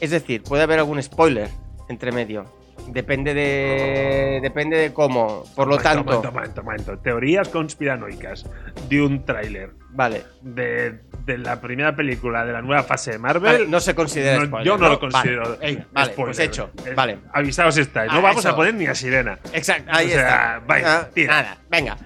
Es 0.00 0.12
decir, 0.12 0.42
puede 0.44 0.62
haber 0.62 0.78
algún 0.78 1.02
spoiler 1.02 1.50
entre 1.90 2.10
medio. 2.10 2.46
Depende 2.88 3.32
de. 3.32 4.40
Depende 4.42 4.76
de 4.76 4.92
cómo. 4.92 5.44
Por 5.54 5.66
lo 5.68 5.76
Momento, 5.76 5.82
tanto. 5.82 6.04
momento, 6.04 6.32
momento, 6.32 6.62
momento. 6.62 6.98
Teorías 6.98 7.48
conspiranoicas 7.48 8.44
de 8.88 9.02
un 9.02 9.24
tráiler 9.24 9.70
Vale. 9.90 10.24
de, 10.42 11.00
de 11.24 11.38
la 11.38 11.60
primera 11.60 11.94
película 11.96 12.44
de 12.44 12.52
la 12.52 12.60
nueva 12.60 12.82
fase 12.82 13.12
de 13.12 13.18
Marvel. 13.18 13.52
Vale, 13.52 13.66
no 13.68 13.80
se 13.80 13.94
considera 13.94 14.38
No, 14.40 14.46
spoiler. 14.46 14.66
yo 14.66 14.76
no 14.76 14.88
lo 14.88 14.98
Vale, 14.98 15.00
considero 15.00 15.42
Vale, 15.58 15.84
spoiler. 15.84 16.14
pues 16.16 16.38
hecho. 16.40 16.70
Eh, 16.84 16.92
Vale. 16.94 17.18
Avisaos 17.32 17.76
estáis. 17.78 18.12
No 18.12 18.18
Ah, 18.18 18.22
vamos 18.22 18.44
a 18.44 18.54
poner 18.56 18.74
ni 18.74 18.86
a 18.86 18.94
Sirena. 18.94 19.38
Exacto, 19.52 19.90
ahí 19.94 20.06
O 20.06 20.10
sea, 20.10 20.20
está. 20.56 20.62
vaya, 20.66 20.98
Ah, 21.00 21.08
tira. 21.14 21.34
Nada, 21.34 21.58
venga. 21.70 21.96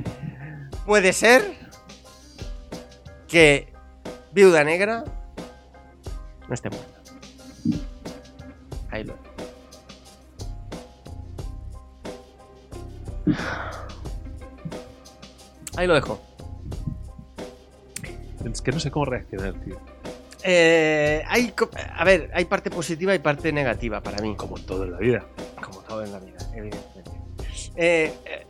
Puede 0.85 1.13
ser 1.13 1.43
que 3.27 3.73
Viuda 4.33 4.63
Negra 4.63 5.03
no 6.47 6.55
esté 6.55 6.71
muerta. 6.71 7.01
Ahí 8.91 9.03
lo. 9.03 9.26
Ahí 15.77 15.87
lo 15.87 15.95
dejo. 15.95 16.21
Es 18.51 18.63
que 18.63 18.73
no 18.73 18.81
sé 18.81 18.91
cómo 18.91 19.05
reaccionar, 19.05 19.55
tío. 19.65 19.79
Eh, 20.45 21.25
hay, 21.27 21.53
a 21.95 22.05
ver, 22.05 22.31
hay 22.33 22.45
parte 22.45 22.71
positiva 22.71 23.15
y 23.15 23.19
parte 23.19 23.53
negativa 23.53 24.01
para 24.01 24.23
mí. 24.23 24.37
Como 24.37 24.57
todo 24.59 24.85
en 24.85 24.93
la 24.93 24.99
vida. 24.99 25.27
Como 25.61 25.81
todo 25.81 26.05
en 26.05 26.13
la 26.13 26.21
vida, 26.21 26.39
evidentemente. 26.55 27.11
Eh, 27.77 28.15
eh, 28.25 28.47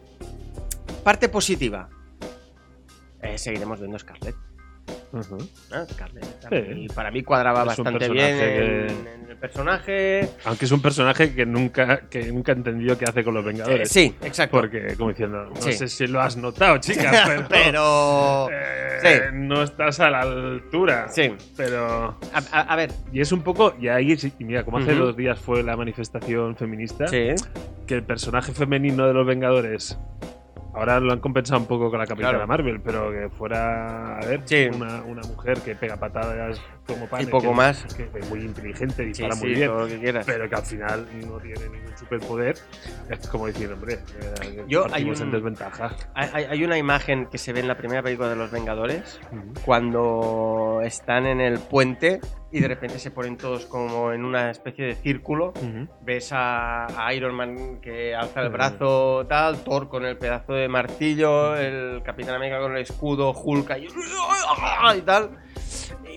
parte 1.02 1.28
positiva. 1.28 1.88
Eh, 3.22 3.38
seguiremos 3.38 3.80
viendo 3.80 3.98
Scarlett. 3.98 4.36
¿No? 5.12 5.86
Scarlett. 5.86 6.24
Sí. 6.24 6.48
Para, 6.48 6.60
mí, 6.74 6.88
para 6.88 7.10
mí 7.10 7.22
cuadraba 7.22 7.60
Es 7.62 7.66
bastante 7.66 8.08
bien 8.10 8.26
personaje 8.38 8.84
en, 8.86 9.06
en 9.24 9.30
el 9.30 9.36
personaje. 9.36 10.28
Aunque 10.44 10.64
es 10.66 10.72
un 10.72 10.82
personaje 10.82 11.34
que 11.34 11.46
nunca, 11.46 12.00
que 12.08 12.30
nunca 12.32 12.52
he 12.52 12.54
entendido 12.54 12.96
qué 12.98 13.04
hace 13.06 13.24
con 13.24 13.34
los 13.34 13.44
Eh, 13.44 13.48
Vengadores. 13.48 13.88
sí, 13.90 14.14
exacto. 14.22 14.56
Porque, 14.58 14.94
como 14.96 15.10
diciendo, 15.10 15.44
no 15.54 15.56
Sí. 15.60 15.72
sé 15.72 15.88
si 15.88 16.06
lo 16.06 16.20
has 16.20 16.36
notado, 16.36 16.78
chica, 16.78 17.10
pero. 17.26 17.46
Pero. 17.48 18.48
eh, 18.52 18.98
sí. 19.02 19.08
No 19.34 19.62
estás 19.62 20.00
a 20.00 20.10
la 20.10 20.20
altura. 20.22 21.08
Sí. 21.08 21.32
Pero. 21.56 22.18
A, 22.32 22.38
a- 22.52 22.60
a 22.72 22.76
ver. 22.76 22.90
Y 23.12 23.20
es 23.20 23.32
un 23.32 23.42
poco. 23.42 23.74
Y 23.80 23.88
ahí, 23.88 24.16
y 24.38 24.44
mira, 24.44 24.64
como 24.64 24.78
hace 24.78 24.94
dos 24.94 25.16
días 25.16 25.38
fue 25.38 25.62
la 25.62 25.76
manifestación 25.76 26.56
feminista, 26.56 27.06
que 27.06 27.34
el 27.88 28.02
personaje 28.02 28.52
femenino 28.52 29.06
de 29.06 29.14
los 29.14 29.26
Vengadores. 29.26 29.98
Ahora 30.76 31.00
lo 31.00 31.10
han 31.12 31.20
compensado 31.20 31.58
un 31.58 31.66
poco 31.66 31.90
con 31.90 31.98
la 31.98 32.06
Capitana 32.06 32.32
Claro. 32.34 32.46
Marvel, 32.46 32.80
pero 32.80 33.10
que 33.10 33.30
fuera, 33.30 34.18
a 34.18 34.26
ver, 34.26 34.42
Sí. 34.44 34.68
una, 34.74 35.02
una 35.04 35.22
mujer 35.22 35.58
que 35.62 35.74
pega 35.74 35.96
patadas 35.96 36.60
como 36.86 37.06
pan. 37.08 37.22
Y 37.22 37.26
poco 37.26 37.52
más. 37.52 37.84
Que 37.94 38.08
es 38.18 38.30
muy 38.30 38.40
inteligente, 38.40 38.94
Sí, 39.02 39.04
dispara 39.04 39.34
sí, 39.34 39.44
muy 39.46 39.54
bien, 39.54 39.68
todo 39.68 39.80
lo 39.80 39.86
que 39.88 39.98
quieras. 39.98 40.24
pero 40.26 40.48
que 40.48 40.54
al 40.54 40.62
final 40.62 41.06
no 41.26 41.38
tiene 41.38 41.60
ningún 41.68 41.96
superpoder. 41.98 42.56
Es 43.10 43.26
como 43.28 43.46
decir, 43.46 43.72
hombre, 43.72 43.94
eh, 44.42 44.64
Yo, 44.68 44.84
hay 44.84 44.90
partimos 44.90 45.20
en 45.20 45.26
un- 45.26 45.32
desventaja. 45.32 45.96
Hay, 46.14 46.44
hay- 46.44 46.64
una 46.64 46.78
imagen 46.78 47.26
que 47.26 47.38
se 47.38 47.52
ve 47.52 47.60
en 47.60 47.68
la 47.68 47.76
primera 47.76 48.02
película 48.02 48.28
de 48.28 48.36
los 48.36 48.50
Vengadores 48.50 49.20
Ujú. 49.32 49.52
cuando 49.64 50.80
están 50.84 51.26
en 51.26 51.40
el 51.40 51.58
puente 51.58 52.20
y 52.52 52.60
de 52.60 52.68
repente 52.68 52.98
se 52.98 53.10
ponen 53.10 53.36
todos 53.36 53.66
como 53.66 54.12
en 54.12 54.24
una 54.24 54.50
especie 54.50 54.84
de 54.86 54.94
círculo. 54.94 55.48
Ujú. 55.56 55.88
Ves 56.02 56.30
a, 56.32 56.86
a 57.06 57.12
Iron 57.14 57.34
Man 57.34 57.80
que 57.80 58.14
alza 58.14 58.40
el 58.40 58.46
Sí. 58.48 58.52
brazo, 58.52 59.26
tal, 59.28 59.58
Thor 59.64 59.88
con 59.88 60.04
el 60.04 60.16
pedazo 60.16 60.54
de 60.54 60.68
martillo, 60.68 61.56
el 61.56 62.02
Capitán 62.02 62.34
América 62.36 62.58
con 62.60 62.72
el 62.76 62.82
escudo, 62.82 63.32
Hulk 63.32 63.70
ahí, 63.72 63.88
y 64.96 65.00
tal. 65.02 65.30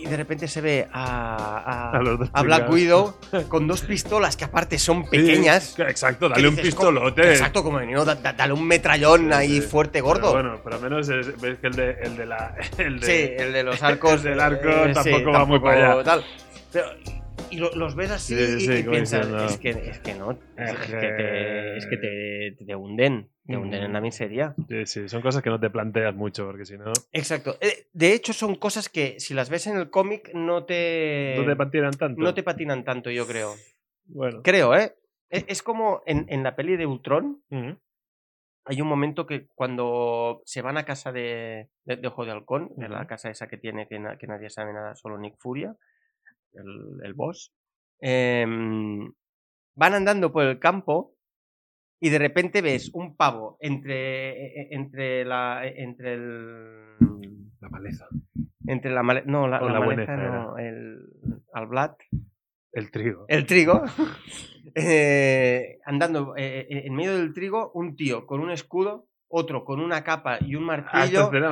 Y 0.01 0.05
de 0.05 0.15
repente 0.17 0.47
se 0.47 0.58
ve 0.61 0.87
a, 0.91 1.91
a- 1.93 1.99
A 2.33 2.41
Black. 2.43 2.69
Widow 2.69 3.15
con 3.47 3.67
dos 3.67 3.81
pistolas 3.81 4.35
que 4.37 4.45
aparte 4.45 4.77
son 4.79 5.09
pequeñas. 5.09 5.73
Sí, 5.75 5.81
exacto, 5.81 6.29
dale 6.29 6.47
un 6.47 6.55
pistolote. 6.55 7.21
"Co- 7.21 7.27
Exacto, 7.27 7.63
como 7.63 7.79
da- 8.05 8.15
da- 8.15 8.33
dale 8.33 8.53
un 8.53 8.65
metrallón 8.67 9.27
Sí, 9.27 9.33
ahí 9.33 9.61
fuerte, 9.61 9.99
Pero 9.99 10.05
gordo. 10.05 10.31
bueno, 10.33 10.59
pero 10.63 10.75
al 10.77 10.81
menos 10.81 11.09
es- 11.09 11.39
ves 11.39 11.57
que 11.59 11.67
el 11.67 11.73
de, 11.73 11.91
el 12.01 12.17
de 12.17 12.25
la. 12.25 12.55
El 12.77 12.99
de, 12.99 13.05
Sí, 13.05 13.33
el 13.43 13.53
de 13.53 13.63
los 13.63 13.81
arcos. 13.83 14.13
el 14.13 14.23
del 14.23 14.39
arco 14.39 14.67
eh, 14.69 14.91
tampoco 14.93 15.31
va 15.31 15.45
muy 15.45 15.59
para 15.59 15.93
allá. 15.93 16.03
tal. 16.03 16.23
Pero, 16.71 16.85
y 17.51 17.57
lo- 17.57 17.73
los 17.75 17.95
ves 17.95 18.11
así 18.11 18.35
Sí, 18.59 18.71
y, 18.71 18.83
piensas, 18.83 19.21
diciendo- 19.27 19.45
es 19.45 19.57
que, 19.57 19.69
es 19.69 19.99
que 19.99 20.13
no, 20.15 20.31
es, 20.31 20.37
es 20.57 20.77
que 20.77 20.95
te, 20.97 21.77
es 21.77 21.87
que 21.87 21.97
te, 21.97 22.65
te 22.65 22.75
hunden, 22.75 23.29
te 23.49 23.57
hunden 23.57 23.83
en 23.83 23.93
la 23.93 24.01
miseria. 24.01 24.53
Sí, 24.67 24.85
sí, 24.85 25.09
son 25.09 25.21
cosas 25.21 25.41
que 25.41 25.49
no 25.49 25.59
te 25.59 25.69
planteas 25.69 26.15
mucho, 26.15 26.45
porque 26.45 26.65
si 26.65 26.77
no, 26.77 26.93
Exacto. 27.11 27.57
Eh, 27.61 27.87
De 27.93 28.13
hecho, 28.13 28.31
son 28.33 28.55
cosas 28.55 28.89
que 28.89 29.19
si 29.19 29.33
las 29.33 29.49
ves 29.49 29.67
en 29.67 29.77
el 29.77 29.89
cómic 29.89 30.31
no 30.33 30.65
te, 30.65 31.35
no 31.37 31.45
te 31.45 31.55
patinan 31.55 31.91
tanto. 31.97 32.21
no 32.21 32.33
te 32.33 32.43
patinan 32.43 32.83
tanto, 32.83 33.09
yo 33.09 33.25
creo. 33.27 33.55
Bueno. 34.05 34.41
Creo, 34.43 34.75
¿eh? 34.75 34.95
Es, 35.29 35.45
es 35.47 35.63
como 35.63 36.01
en, 36.05 36.25
en 36.29 36.43
la 36.43 36.55
peli 36.55 36.75
de 36.77 36.85
Ultron, 36.85 37.43
hay 38.65 38.81
un 38.81 38.87
momento 38.87 39.25
que 39.25 39.47
cuando 39.55 40.41
se 40.45 40.61
van 40.61 40.77
a 40.77 40.85
casa 40.85 41.11
de, 41.11 41.69
de, 41.85 41.95
de 41.97 42.07
Ojo 42.07 42.25
de 42.25 42.31
Halcón, 42.31 42.71
de 42.75 42.87
la 42.89 43.07
casa 43.07 43.29
esa 43.31 43.47
que 43.47 43.57
tiene 43.57 43.87
que, 43.87 43.97
na- 43.99 44.17
que 44.17 44.27
nadie 44.27 44.49
sabe 44.49 44.73
nada, 44.73 44.95
solo 44.95 45.17
Nick 45.17 45.37
Furia, 45.39 45.75
el, 46.53 46.99
el 47.03 47.13
boss, 47.13 47.51
em, 47.99 49.11
van 49.75 49.93
andando 49.93 50.31
por 50.31 50.43
el 50.45 50.59
campo 50.59 51.15
y 51.99 52.09
de 52.09 52.19
repente 52.19 52.61
ves 52.61 52.89
un 52.93 53.15
pavo 53.15 53.57
entre, 53.59 54.29
e- 54.29 54.61
e- 54.61 54.67
entre 54.71 55.25
la 55.25 55.61
entre 55.67 56.13
el 56.13 56.95
La 57.61 57.69
maleza. 57.69 58.07
entre 58.67 58.91
la 58.91 59.03
male- 59.03 59.23
no 59.25 59.47
la, 59.47 59.59
la 59.61 59.71
la 59.73 59.79
maleza 59.79 60.15
no, 60.15 60.57
el 60.57 60.99
al 61.53 61.67
blat 61.67 61.97
El 62.71 62.89
trigo. 62.91 63.25
el 63.27 63.45
trigo, 63.45 63.83
eh, 64.75 65.79
andando 65.85 66.35
eh, 66.37 66.67
eh, 66.69 66.83
en 66.85 66.93
medio 66.95 67.17
del 67.17 67.33
trigo, 67.33 67.71
un 67.73 67.95
tío 67.95 68.25
con 68.25 68.39
un 68.41 68.51
escudo, 68.51 69.07
otro 69.27 69.63
con 69.65 69.79
una 69.79 70.03
capa 70.03 70.37
y 70.41 70.55
un 70.55 70.69
Ah, 70.69 70.75
esta 70.77 70.91
martillo. 70.93 71.23
escena 71.25 71.49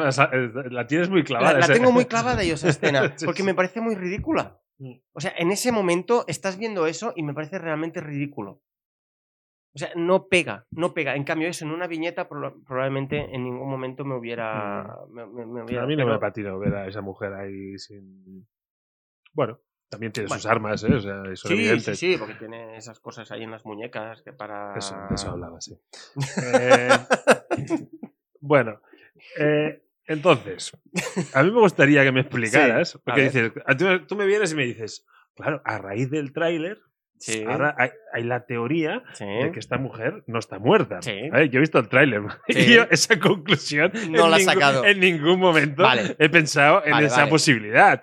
la, 0.63 0.70
la 0.70 0.88
tienes 0.88 1.10
muy 1.10 1.20
la, 1.22 1.25
clavada. 1.25 1.54
la 1.60 1.66
esa- 1.66 1.74
tengo 1.74 1.92
muy 1.92 2.06
clavada 2.13 2.44
yo 2.44 2.54
esa 2.56 2.70
escena, 2.70 3.16
porque 3.25 3.44
me 3.44 3.54
parece 3.54 3.82
muy 3.82 3.96
ridícula. 3.96 4.60
Mm. 4.80 4.94
O 5.13 5.20
sea, 5.20 5.34
en 5.38 5.51
ese 5.51 5.72
momento 5.72 6.24
estás 6.27 6.58
viendo 6.58 6.86
eso 6.88 7.13
y 7.16 7.24
me 7.24 7.34
parece 7.34 7.58
realmente 7.60 8.00
ridículo. 8.01 8.62
O 9.76 9.80
sea, 9.80 9.92
no 9.96 10.28
pega, 10.28 10.66
no 10.72 10.94
pega. 10.94 11.16
En 11.16 11.24
cambio, 11.24 11.48
eso 11.48 11.64
en 11.66 11.72
una 11.72 11.86
viñeta 11.88 12.28
proba- 12.28 12.56
probablemente 12.66 13.18
en 13.34 13.44
ningún 13.44 13.70
momento 13.70 14.04
me 14.06 14.16
hubiera... 14.16 14.98
me- 15.12 15.26
me- 15.28 15.46
me 15.46 15.64
hubiera-. 15.64 15.84
A 15.84 15.88
mí 15.88 15.96
no 15.96 16.06
me 16.08 16.18
patinó 16.20 16.58
ver 16.58 16.74
a 16.74 16.88
esa 16.88 17.02
mujer 17.02 17.34
ahí 17.34 17.78
sin. 17.78 18.48
Bueno, 19.34 19.60
también 19.90 20.12
tiene 20.12 20.28
sus 20.30 20.46
armas, 20.48 20.84
¿eh? 20.84 20.96
O 20.96 21.00
sea, 21.00 21.24
son 21.24 21.36
Sí, 21.36 21.38
sí, 21.42 21.52
evidentes. 21.54 22.00
sí, 22.00 22.16
porque 22.18 22.34
tiene 22.36 22.76
esas 22.78 23.00
cosas 23.00 23.32
ahí 23.32 23.44
en 23.44 23.52
las 23.52 23.66
muñecas 23.66 24.24
que 24.24 24.34
para... 24.34 24.76
Eso, 24.76 24.96
de 25.10 25.16
eso 25.16 25.30
hablaba, 25.30 25.62
sí. 25.62 25.80
Eh, 26.44 26.90
bueno, 28.42 28.82
eh, 29.40 29.84
entonces, 30.06 30.72
a 31.34 31.44
mí 31.44 31.52
me 31.52 31.60
gustaría 31.60 32.04
que 32.04 32.12
me 32.12 32.22
explicaras, 32.22 32.92
Sí, 32.92 33.00
porque 33.06 33.22
dices, 33.24 33.52
a- 33.66 33.76
tú, 33.78 33.86
me- 33.86 34.00
tú 34.00 34.16
me 34.16 34.26
vienes 34.26 34.54
y 34.54 34.56
me 34.56 34.66
dices, 34.66 35.06
claro, 35.36 35.62
a 35.66 35.78
raíz 35.78 36.10
del 36.10 36.34
tráiler, 36.34 36.80
Sí, 37.20 37.44
ahora 37.48 37.74
hay, 37.78 37.90
hay 38.14 38.24
la 38.24 38.46
teoría 38.46 39.04
sí. 39.14 39.26
de 39.26 39.52
que 39.52 39.60
esta 39.60 39.78
mujer 39.78 40.24
no 40.28 40.40
está 40.40 40.60
muerta. 40.60 41.00
Yo 41.02 41.12
he 41.12 41.60
visto 41.60 41.80
el 41.80 41.88
tráiler 41.90 42.22
y 42.48 42.74
yo 42.76 42.84
esa 42.92 43.20
conclusión 43.20 43.92
No 44.10 44.28
la 44.30 44.38
he 44.38 44.42
sacado. 44.42 44.86
en 44.86 45.00
ningún 45.00 45.40
momento 45.40 45.84
Vale. 45.84 46.16
he 46.20 46.30
pensado 46.30 46.84
en 46.86 46.92
Vale, 46.92 47.08
esa 47.08 47.18
vale. 47.22 47.30
posibilidad. 47.32 48.02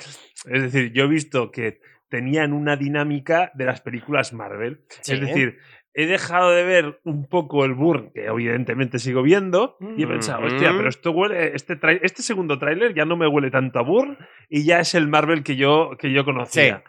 Es 0.50 0.62
decir, 0.62 0.92
yo 0.92 1.04
he 1.04 1.09
visto 1.09 1.50
que 1.50 1.80
tenían 2.09 2.52
una 2.52 2.76
dinámica 2.76 3.50
de 3.54 3.64
las 3.64 3.80
películas 3.80 4.33
Marvel. 4.33 4.85
Es 5.06 5.21
decir, 5.21 5.59
he 5.94 6.06
dejado 6.06 6.50
de 6.50 6.64
ver 6.64 7.00
un 7.04 7.26
poco 7.28 7.64
el 7.64 7.75
burn, 7.75 8.11
que 8.12 8.26
evidentemente 8.26 8.99
sigo 8.99 9.23
viendo, 9.23 9.76
y 9.97 10.02
he 10.02 10.06
pensado, 10.09 10.44
hostia, 10.44 10.73
Mm. 10.73 10.76
pero 10.76 10.88
esto 10.88 11.11
huele, 11.12 11.52
este, 11.54 11.78
este 12.02 12.23
segundo 12.23 12.59
tráiler 12.59 12.94
ya 12.94 13.04
no 13.04 13.16
me 13.16 13.26
huele 13.28 13.50
tanto 13.50 13.78
a 13.78 13.83
burn 13.83 14.18
y 14.49 14.64
ya 14.64 14.80
es 14.80 14.94
el 14.97 15.06
Marvel 15.09 15.42
que 15.44 15.54
yo, 15.56 15.92
que 15.99 16.12
yo 16.12 16.25
conocía. 16.25 16.83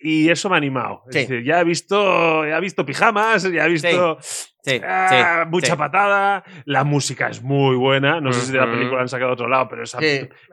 Y 0.00 0.28
eso 0.30 0.48
me 0.48 0.54
ha 0.54 0.58
animado. 0.58 1.02
Es 1.08 1.14
decir, 1.28 1.44
ya 1.44 1.60
he 1.60 1.64
visto, 1.64 2.46
ya 2.46 2.58
he 2.58 2.60
visto 2.60 2.86
pijamas, 2.86 3.50
ya 3.50 3.66
he 3.66 3.68
visto 3.68 4.18
Sí, 4.20 4.80
ah, 4.84 5.42
sí, 5.44 5.50
mucha 5.50 5.72
sí. 5.72 5.78
patada. 5.78 6.44
La 6.66 6.84
música 6.84 7.28
es 7.28 7.42
muy 7.42 7.74
buena. 7.76 8.20
No 8.20 8.32
sé 8.32 8.42
si 8.42 8.52
de 8.52 8.58
la 8.58 8.70
película 8.70 9.00
han 9.00 9.08
sacado 9.08 9.30
a 9.30 9.34
otro 9.34 9.48
lado, 9.48 9.68
pero 9.68 9.82
esa, 9.82 9.98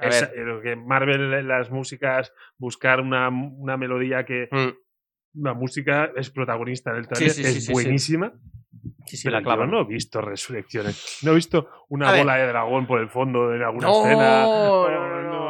esa- 0.01 0.31
que 0.63 0.75
Marvel, 0.75 1.47
las 1.47 1.69
músicas, 1.69 2.33
buscar 2.57 3.01
una, 3.01 3.29
una 3.29 3.77
melodía 3.77 4.25
que. 4.25 4.47
Mm, 4.51 5.41
La 5.43 5.53
música 5.53 6.11
es 6.15 6.29
protagonista 6.31 6.93
del 6.93 7.07
trailer, 7.09 7.31
sí, 7.35 7.43
sí, 7.43 7.49
es 7.49 7.53
sí, 7.55 7.61
sí. 7.61 7.71
buenísima. 7.73 8.31
Sí, 9.05 9.17
sí, 9.17 9.23
pero 9.27 9.41
la 9.41 9.55
yo 9.55 9.65
no 9.67 9.81
he 9.81 9.85
visto 9.85 10.21
resurrecciones. 10.21 11.19
No 11.23 11.31
he 11.31 11.35
visto 11.35 11.69
una 11.89 12.07
A 12.07 12.11
ver. 12.13 12.21
bola 12.21 12.35
de 12.37 12.47
dragón 12.47 12.87
por 12.87 13.01
el 13.01 13.09
fondo 13.09 13.53
en 13.53 13.61
alguna 13.61 13.87
No, 13.87 13.93
escena. 14.01 14.47
no, 14.47 14.89
no, 14.89 15.21
no, 15.23 15.44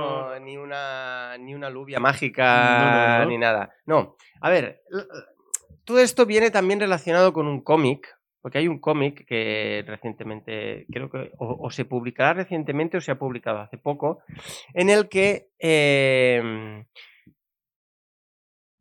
ni 0.45 0.55
una, 0.57 1.37
ni 1.39 1.53
una 1.55 1.69
lluvia 1.69 1.99
mágica, 1.99 2.45
No, 2.79 3.17
no, 3.19 3.23
no. 3.25 3.29
ni 3.31 3.37
nada. 3.37 3.73
No, 3.85 4.15
a 4.41 4.49
ver, 4.49 4.81
todo 5.83 5.99
esto 5.99 6.25
viene 6.25 6.51
también 6.51 6.79
relacionado 6.79 7.33
con 7.33 7.47
un 7.47 7.61
cómic, 7.63 8.07
porque 8.41 8.59
hay 8.59 8.67
un 8.67 8.79
cómic 8.79 9.25
que 9.27 9.83
recientemente, 9.87 10.85
creo 10.91 11.09
que 11.09 11.31
o, 11.39 11.65
o 11.65 11.69
se 11.71 11.85
publicará 11.85 12.33
recientemente 12.33 12.97
o 12.97 13.01
se 13.01 13.11
ha 13.11 13.17
publicado 13.19 13.59
hace 13.59 13.77
poco, 13.77 14.19
en 14.73 14.89
el 14.89 15.09
que 15.09 15.49
eh, 15.59 16.85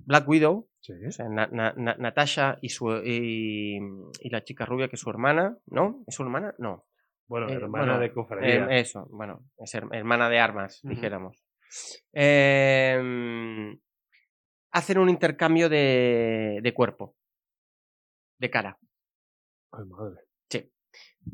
Black 0.00 0.28
Widow, 0.28 0.68
Sí. 0.80 0.92
o 1.08 1.10
sea, 1.12 1.28
Na- 1.30 1.48
Na- 1.50 1.72
Na- 1.78 1.96
Natasha 1.98 2.58
y, 2.60 2.68
su, 2.68 2.90
y, 3.02 3.78
y 4.20 4.28
la 4.30 4.44
chica 4.44 4.66
rubia 4.66 4.88
que 4.88 4.96
es 4.96 5.00
su 5.00 5.08
hermana, 5.08 5.56
¿no? 5.66 6.04
¿Es 6.06 6.14
su 6.14 6.22
hermana? 6.24 6.54
No. 6.58 6.84
Bueno, 7.26 7.48
Eh, 7.48 7.54
hermana 7.54 7.84
bueno, 7.86 8.00
de 8.00 8.12
cofradía. 8.12 8.66
Eh, 8.66 8.80
eso, 8.80 9.06
bueno, 9.10 9.40
es 9.56 9.74
her- 9.74 9.88
hermana 9.92 10.28
de 10.28 10.38
armas, 10.40 10.80
dijéramos. 10.82 11.42
Em, 12.12 13.78
hacen 14.72 14.98
un 14.98 15.08
intercambio 15.08 15.68
de, 15.68 16.60
de 16.62 16.74
cuerpo, 16.74 17.14
de 18.38 18.50
cara. 18.50 18.78
Ay, 19.72 19.84
madre. 19.84 20.23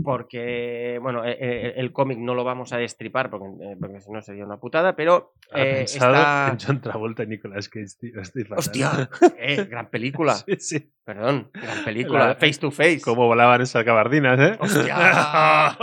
Porque, 0.05 0.99
bueno, 1.03 1.25
e- 1.25 1.37
e- 1.41 1.75
el, 1.77 1.93
cómic 1.93 2.19
no 2.19 2.35
lo 2.35 2.45
vamos 2.45 2.73
a 2.73 2.79
destripar 2.79 3.29
porque, 3.29 3.49
eh, 3.65 3.77
porque 3.79 4.01
si 4.01 4.11
no 4.11 4.23
sería 4.23 4.47
una 4.47 4.57
putada, 4.59 4.95
pero 4.95 5.35
eh, 5.55 5.75
pensado 5.79 6.15
está... 6.15 6.49
en 6.53 6.59
John 6.65 6.81
Travolta 6.81 7.25
y 7.25 7.27
Nicolas 7.27 7.69
Cage, 7.69 7.87
tío. 8.01 8.21
Estoy. 8.21 8.47
¡Hostia! 8.57 9.11
Eh, 9.39 9.67
gran 9.69 9.91
película. 9.91 10.35
Sí, 10.47 10.57
sí. 10.59 10.93
Perdón, 11.05 11.51
gran 11.53 11.85
película. 11.85 12.29
La- 12.29 12.35
face 12.37 12.59
to 12.61 12.71
face. 12.71 13.01
Cómo 13.03 13.27
volaban 13.27 13.61
esas 13.61 13.85
gabardinas, 13.85 14.39
¿eh? 14.39 14.57
¡Hostia! 14.61 14.97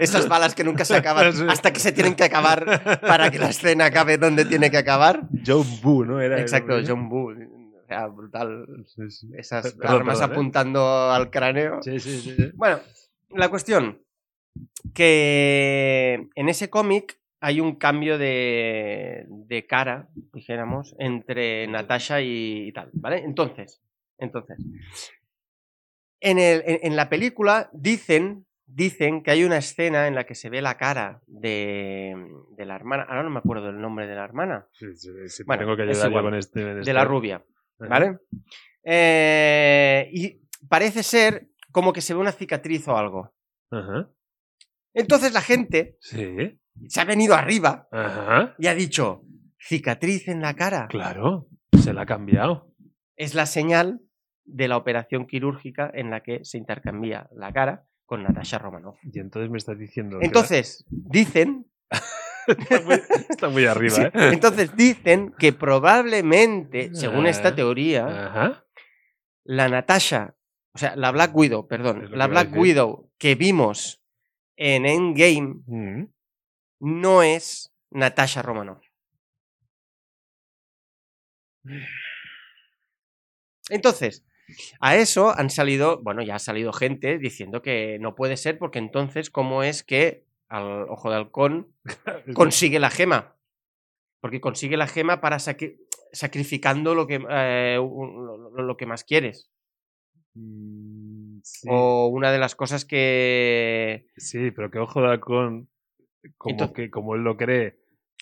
Esas 0.00 0.28
balas 0.28 0.54
que 0.54 0.64
nunca 0.64 0.84
se 0.84 0.96
acaban 0.96 1.50
hasta 1.50 1.72
que 1.72 1.80
se 1.80 1.92
tienen 1.92 2.14
que 2.14 2.24
acabar 2.24 3.00
para 3.00 3.30
que 3.30 3.38
la 3.38 3.50
escena 3.50 3.86
acabe 3.86 4.18
donde 4.18 4.44
tiene 4.44 4.70
que 4.70 4.78
acabar. 4.78 5.22
John 5.46 5.64
Boo, 5.82 6.04
¿no? 6.04 6.20
Era 6.20 6.36
el 6.36 6.42
Exacto. 6.42 6.78
John 6.86 7.08
Boo. 7.08 7.32
O 7.86 7.88
sea, 7.88 8.06
brutal. 8.08 8.66
Esas 9.38 9.76
armas 9.80 10.18
perdón, 10.18 10.30
¿eh? 10.30 10.34
apuntando 10.34 11.10
al 11.12 11.30
cráneo. 11.30 11.80
Sí, 11.82 12.00
sí, 12.00 12.18
sí, 12.20 12.34
sí. 12.36 12.50
Bueno, 12.56 12.80
la 13.30 13.48
cuestión 13.48 14.02
que 14.92 16.28
en 16.34 16.48
ese 16.48 16.68
cómic 16.68 17.20
hay 17.40 17.60
un 17.60 17.76
cambio 17.76 18.18
de, 18.18 19.26
de 19.28 19.66
cara, 19.66 20.08
dijéramos, 20.32 20.96
entre 20.98 21.66
Natasha 21.68 22.20
y, 22.22 22.68
y 22.68 22.72
tal, 22.72 22.90
¿vale? 22.94 23.18
Entonces, 23.18 23.80
entonces, 24.18 24.58
en, 26.20 26.38
el- 26.38 26.62
en- 26.66 26.80
en 26.82 26.96
la 26.96 27.08
película 27.08 27.68
dicen, 27.72 28.46
dicen 28.66 29.22
que 29.22 29.30
hay 29.30 29.44
una 29.44 29.58
escena 29.58 30.08
en 30.08 30.14
la 30.14 30.24
que 30.24 30.34
se 30.34 30.48
ve 30.48 30.62
la 30.62 30.76
cara 30.76 31.20
de, 31.26 32.16
de 32.56 32.64
la 32.64 32.74
hermana, 32.74 33.04
ahora 33.04 33.22
no 33.22 33.30
me 33.30 33.38
acuerdo 33.38 33.66
del 33.66 33.80
nombre 33.80 34.06
de 34.06 34.14
la 34.16 34.24
hermana, 34.24 34.66
Sí, 34.72 34.86
sí, 34.96 35.10
sí, 35.28 35.42
Bueno, 35.44 35.60
tengo 35.64 35.76
que 35.76 35.82
ayudar 35.82 36.10
con 36.22 36.34
este. 36.34 36.64
de 36.64 36.80
este. 36.80 36.92
la 36.92 37.04
rubia, 37.04 37.36
Ajá. 37.36 37.44
¿Vale? 37.78 38.18
Eh, 38.84 40.08
y 40.12 40.40
parece 40.68 41.02
ser 41.02 41.48
como 41.72 41.92
que 41.92 42.00
se 42.00 42.14
ve 42.14 42.20
una 42.20 42.32
cicatriz 42.32 42.86
o 42.88 42.96
algo. 42.96 43.34
Ajá. 43.70 44.10
Entonces 44.94 45.32
la 45.32 45.42
gente 45.42 45.96
Sí. 46.00 46.58
se 46.88 47.00
ha 47.00 47.04
venido 47.04 47.34
arriba 47.34 47.86
Ajá. 47.90 48.54
y 48.58 48.66
ha 48.68 48.74
dicho, 48.74 49.22
cicatriz 49.58 50.28
en 50.28 50.40
la 50.40 50.54
cara. 50.54 50.86
Claro. 50.88 51.48
Se 51.82 51.92
la 51.92 52.02
ha 52.02 52.06
cambiado. 52.06 52.72
Es 53.16 53.34
la 53.34 53.46
señal 53.46 54.00
de 54.44 54.68
la 54.68 54.76
operación 54.76 55.26
quirúrgica 55.26 55.90
en 55.92 56.10
la 56.10 56.22
que 56.22 56.44
se 56.44 56.56
intercambia 56.58 57.28
la 57.34 57.52
cara 57.52 57.84
con 58.04 58.22
Natasha 58.22 58.58
Romanoff. 58.58 58.98
Y 59.02 59.18
entonces 59.18 59.50
me 59.50 59.58
estás 59.58 59.78
diciendo. 59.78 60.18
que 60.20 60.26
Entonces, 60.26 60.84
dicen, 60.88 61.66
está, 62.46 62.80
muy, 62.80 63.02
está 63.28 63.48
muy 63.48 63.66
arriba, 63.66 63.94
sí, 63.96 64.02
¿eh? 64.02 64.10
entonces 64.32 64.74
dicen 64.76 65.34
que 65.38 65.52
probablemente, 65.52 66.90
según 66.94 67.26
esta 67.26 67.48
Ah. 67.48 67.54
teoría, 67.54 68.06
Ajá. 68.26 68.64
la 69.44 69.68
Natasha, 69.68 70.34
o 70.74 70.78
sea, 70.78 70.94
la 70.96 71.10
Black 71.10 71.34
Widow, 71.36 71.66
perdón, 71.68 72.08
la 72.12 72.26
Black. 72.26 72.54
Widow 72.56 73.10
que 73.18 73.34
vimos 73.34 74.02
en 74.56 74.86
Endgame 74.86 75.62
Mm. 75.66 76.04
no 76.80 77.22
es 77.22 77.72
Natasha 77.90 78.42
Romanoff. 78.42 78.82
Entonces, 83.68 84.24
a 84.80 84.96
eso 84.96 85.36
han 85.36 85.50
salido, 85.50 86.00
bueno, 86.02 86.22
ya 86.22 86.36
ha 86.36 86.38
salido 86.38 86.72
gente 86.72 87.18
diciendo 87.18 87.62
que 87.62 87.98
no 88.00 88.14
puede 88.14 88.36
ser 88.36 88.58
porque 88.58 88.78
entonces, 88.78 89.30
¿cómo 89.30 89.62
es 89.62 89.82
que 89.82 90.24
al 90.48 90.82
ojo 90.88 91.10
de 91.10 91.16
halcón 91.16 91.74
consigue 92.34 92.78
la 92.78 92.90
gema? 92.90 93.36
Porque 94.20 94.40
consigue 94.40 94.76
la 94.76 94.86
gema 94.86 95.20
para 95.20 95.36
sacri- 95.38 95.78
sacrificando 96.12 96.94
lo 96.94 97.06
que, 97.06 97.24
eh, 97.28 97.76
lo- 97.78 98.76
que 98.76 98.86
más 98.86 99.04
quieres. 99.04 99.50
Mm, 100.34 101.38
sí, 101.42 101.68
O 101.70 102.08
una 102.08 102.30
de 102.32 102.38
las 102.38 102.54
cosas 102.54 102.84
que... 102.84 104.06
sí, 104.16 104.50
pero 104.50 104.70
que 104.70 104.78
ojo 104.78 105.00
de 105.02 105.08
halcón, 105.08 105.68
como, 106.36 106.52
Entonces- 106.52 106.74
que, 106.76 106.90
como 106.90 107.14
él 107.14 107.22
lo 107.22 107.36
cree. 107.36 107.78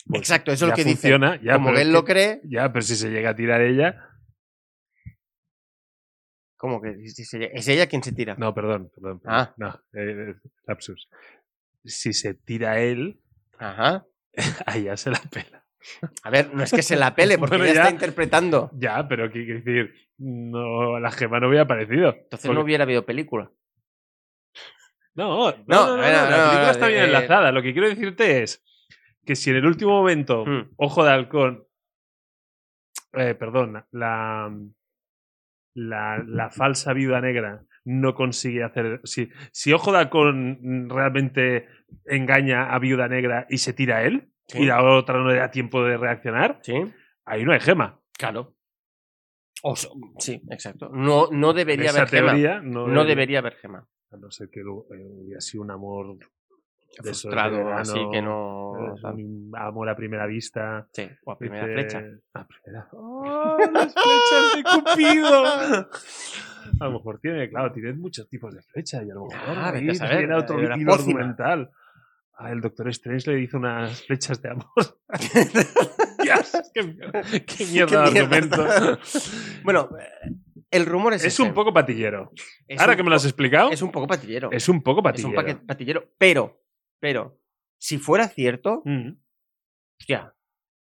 pues 0.06 0.20
Exacto, 0.20 0.52
eso 0.52 0.66
es 0.66 0.70
lo 0.70 0.76
que 0.76 0.84
dice. 0.84 0.96
funciona, 0.96 1.40
ya, 1.42 1.54
Como 1.54 1.70
es 1.70 1.80
él 1.80 1.92
lo 1.92 2.04
cree, 2.04 2.40
Ya, 2.44 2.72
pero 2.72 2.82
si 2.82 2.96
se 2.96 3.10
llega 3.10 3.30
a 3.30 3.36
tirar 3.36 3.60
ella. 3.62 4.08
como 6.56 6.80
que 6.80 6.94
si 7.08 7.24
se- 7.24 7.50
es 7.56 7.68
ella 7.68 7.86
quien 7.86 8.02
se 8.02 8.12
tira. 8.12 8.34
No, 8.36 8.54
perdón, 8.54 8.90
perdón. 8.94 9.20
perdón. 9.20 9.38
Ah. 9.38 9.54
No, 9.56 9.80
eh, 9.92 10.34
lapsus. 10.66 11.08
Si 11.84 12.12
se 12.12 12.34
tira 12.34 12.80
él, 12.80 13.20
Ajá. 13.58 14.04
a 14.66 14.76
ella 14.76 14.96
se 14.96 15.10
la 15.10 15.20
pela. 15.30 15.64
A 16.22 16.30
ver, 16.30 16.54
no 16.54 16.62
es 16.62 16.72
que 16.72 16.82
se 16.82 16.96
la 16.96 17.14
pele, 17.16 17.36
porque 17.38 17.56
Bueno, 17.58 17.72
ya. 17.72 17.82
está 17.82 17.90
interpretando. 17.90 18.70
Ya, 18.74 19.06
pero 19.06 19.30
¿qué 19.30 19.44
quiere 19.44 19.60
decir? 19.60 19.94
No, 20.18 20.98
la 20.98 21.10
gema 21.10 21.40
no 21.40 21.48
hubiera 21.48 21.64
aparecido. 21.64 22.10
Entonces 22.14 22.46
Porque- 22.46 22.54
no 22.54 22.60
hubiera 22.64 22.84
habido 22.84 23.04
película. 23.04 23.50
No, 25.16 25.52
no, 25.68 25.96
la 25.96 26.50
película 26.50 26.70
está 26.72 26.88
bien 26.88 27.02
eh, 27.02 27.06
enlazada. 27.06 27.52
Lo 27.52 27.62
que 27.62 27.72
quiero 27.72 27.88
decirte 27.88 28.42
es 28.42 28.64
que 29.24 29.36
si 29.36 29.50
en 29.50 29.56
el 29.56 29.66
último 29.66 29.92
momento, 29.92 30.44
Mm. 30.44 30.72
Ojo 30.76 31.04
de 31.04 31.10
Halcón, 31.12 31.64
eh, 33.12 33.34
perdón, 33.36 33.84
la, 33.92 34.52
la, 35.74 36.18
la 36.26 36.50
falsa 36.50 36.92
viuda 36.94 37.20
negra 37.20 37.62
no 37.84 38.14
consigue 38.14 38.62
hacer. 38.64 39.00
Si, 39.04 39.28
si 39.52 39.72
Ojo 39.72 39.92
de 39.92 39.98
Halcón 39.98 40.88
realmente 40.88 41.66
engaña 42.06 42.74
a 42.74 42.78
viuda 42.78 43.08
negra 43.08 43.46
y 43.48 43.58
se 43.58 43.72
tira 43.72 43.98
a 43.98 44.02
él, 44.04 44.30
Sí. 44.46 44.58
y 44.62 44.66
la 44.66 44.82
otra 44.84 45.18
no 45.18 45.28
le 45.28 45.36
da 45.36 45.50
tiempo 45.50 45.82
de 45.84 45.96
reaccionar, 45.96 46.58
Sí, 46.62 46.74
ahí 47.24 47.44
no 47.44 47.52
hay 47.52 47.60
gema. 47.60 47.98
claro. 48.18 48.54
O 49.66 49.74
sí, 50.18 50.42
exacto. 50.50 50.90
No, 50.92 51.28
no 51.30 51.54
debería 51.54 51.88
haber 51.88 52.06
gema. 52.08 52.34
no, 52.60 52.86
No 52.86 53.04
debería 53.06 53.38
haber 53.38 53.54
gema. 53.54 53.86
A 54.10 54.16
no 54.18 54.30
ser 54.30 54.50
que 54.50 54.60
eh, 54.60 54.64
hubiera 54.64 55.40
sido 55.40 55.62
un 55.64 55.70
amor 55.70 56.18
de 56.18 56.26
de 56.98 57.02
Frustrado, 57.02 57.56
verano, 57.56 57.78
así 57.78 57.98
que 58.12 58.20
no. 58.22 58.70
Un 58.72 59.50
amor 59.56 59.88
a 59.88 59.96
primera 59.96 60.26
vista. 60.26 60.86
Sí, 60.92 61.08
o 61.24 61.32
a 61.32 61.38
primera 61.38 61.66
Dice- 61.66 61.74
flecha. 61.74 62.04
A 62.34 62.46
primera. 62.46 62.88
¡Oh, 62.92 63.56
las 63.72 63.92
flechas 63.94 64.54
de 64.54 64.62
Cupido! 64.62 65.90
A 66.80 66.84
lo 66.84 66.92
mejor 66.92 67.18
tiene, 67.20 67.48
claro, 67.48 67.72
tiene 67.72 67.92
muchos 67.94 68.28
tipos 68.28 68.54
de 68.54 68.62
flechas 68.62 69.04
y 69.06 69.10
a 69.10 69.14
lo 69.14 69.26
mejor 69.26 69.40
Ah, 69.46 69.72
ahí 69.74 69.88
a 69.88 69.94
saber, 69.94 70.18
tiene 70.18 70.34
otro 70.34 70.60
hilo 70.76 70.94
argumental. 70.94 71.70
Ah, 72.36 72.50
el 72.50 72.60
Doctor 72.60 72.88
Strange 72.88 73.30
le 73.32 73.40
hizo 73.42 73.58
unas 73.58 74.02
flechas 74.06 74.42
de 74.42 74.50
amor. 74.50 74.66
Dios, 76.22 76.52
qué, 76.74 76.82
mierda- 76.82 77.22
qué 77.46 77.66
mierda 77.66 78.10
de 78.10 78.18
argumento. 78.20 78.66
bueno, 79.62 79.88
eh, 80.00 80.30
el 80.70 80.86
rumor 80.86 81.14
es. 81.14 81.22
Es 81.24 81.34
ese. 81.34 81.42
un 81.42 81.54
poco 81.54 81.72
patillero. 81.72 82.32
Es 82.66 82.80
Ahora 82.80 82.92
un 82.92 82.96
que 82.96 83.02
me 83.04 83.10
lo 83.10 83.16
has 83.16 83.24
explicado, 83.24 83.70
Es 83.70 83.82
un 83.82 83.92
poco 83.92 84.06
patillero. 84.06 84.50
es 84.50 84.68
un 84.68 84.82
poco 84.82 85.00
Es 85.00 85.04
patillero. 85.04 85.28
un 85.28 85.34
paquete 85.36 85.64
patillero. 85.66 86.12
Pero, 86.18 86.60
pero, 86.98 87.38
si 87.78 87.98
fuera 87.98 88.26
cierto, 88.28 88.82
Mm. 88.84 89.10
hostia, 90.00 90.33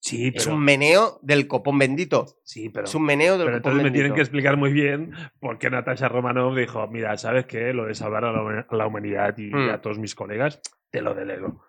Sí, 0.01 0.31
es 0.33 0.47
un 0.47 0.63
meneo 0.63 1.19
del 1.21 1.47
copón 1.47 1.77
bendito. 1.77 2.25
sí, 2.43 2.69
pero, 2.69 2.85
es 2.85 2.95
un 2.95 3.03
meneo 3.03 3.38
del 3.38 3.47
pero 3.47 3.57
copón 3.57 3.71
entonces 3.73 3.83
me 3.83 3.91
tienen 3.91 4.13
que 4.13 4.21
explicar 4.21 4.55
muy 4.57 4.71
bien 4.71 5.12
por 5.41 5.57
qué 5.59 5.69
Natasha 5.69 6.07
Romanoff 6.07 6.55
dijo, 6.57 6.88
mira, 6.88 7.17
¿sabes 7.17 7.45
qué? 7.45 7.73
Lo 7.73 7.85
de 7.85 7.95
salvar 7.95 8.23
a 8.23 8.31
la, 8.31 8.41
huma- 8.41 8.65
a 8.69 8.75
la 8.75 8.88
humanidad 8.88 9.38
y 9.38 9.49
Mm. 9.53 9.69
a 9.71 9.81
todos 9.81 9.99
mis 9.99 10.15
colegas, 10.15 10.62
te 10.89 11.01
lo 11.01 11.13
delego. 11.13 11.62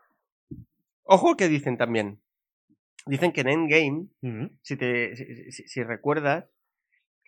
Ojo 1.02 1.36
que 1.36 1.48
dicen 1.48 1.76
también. 1.76 2.20
dicen 3.06 3.32
que 3.32 3.40
en 3.40 3.48
Endgame, 3.48 4.06
si, 4.62 4.76
te, 4.76 5.16
si, 5.16 5.50
si- 5.52 5.66
si 5.66 5.82
recuerdas, 5.82 6.44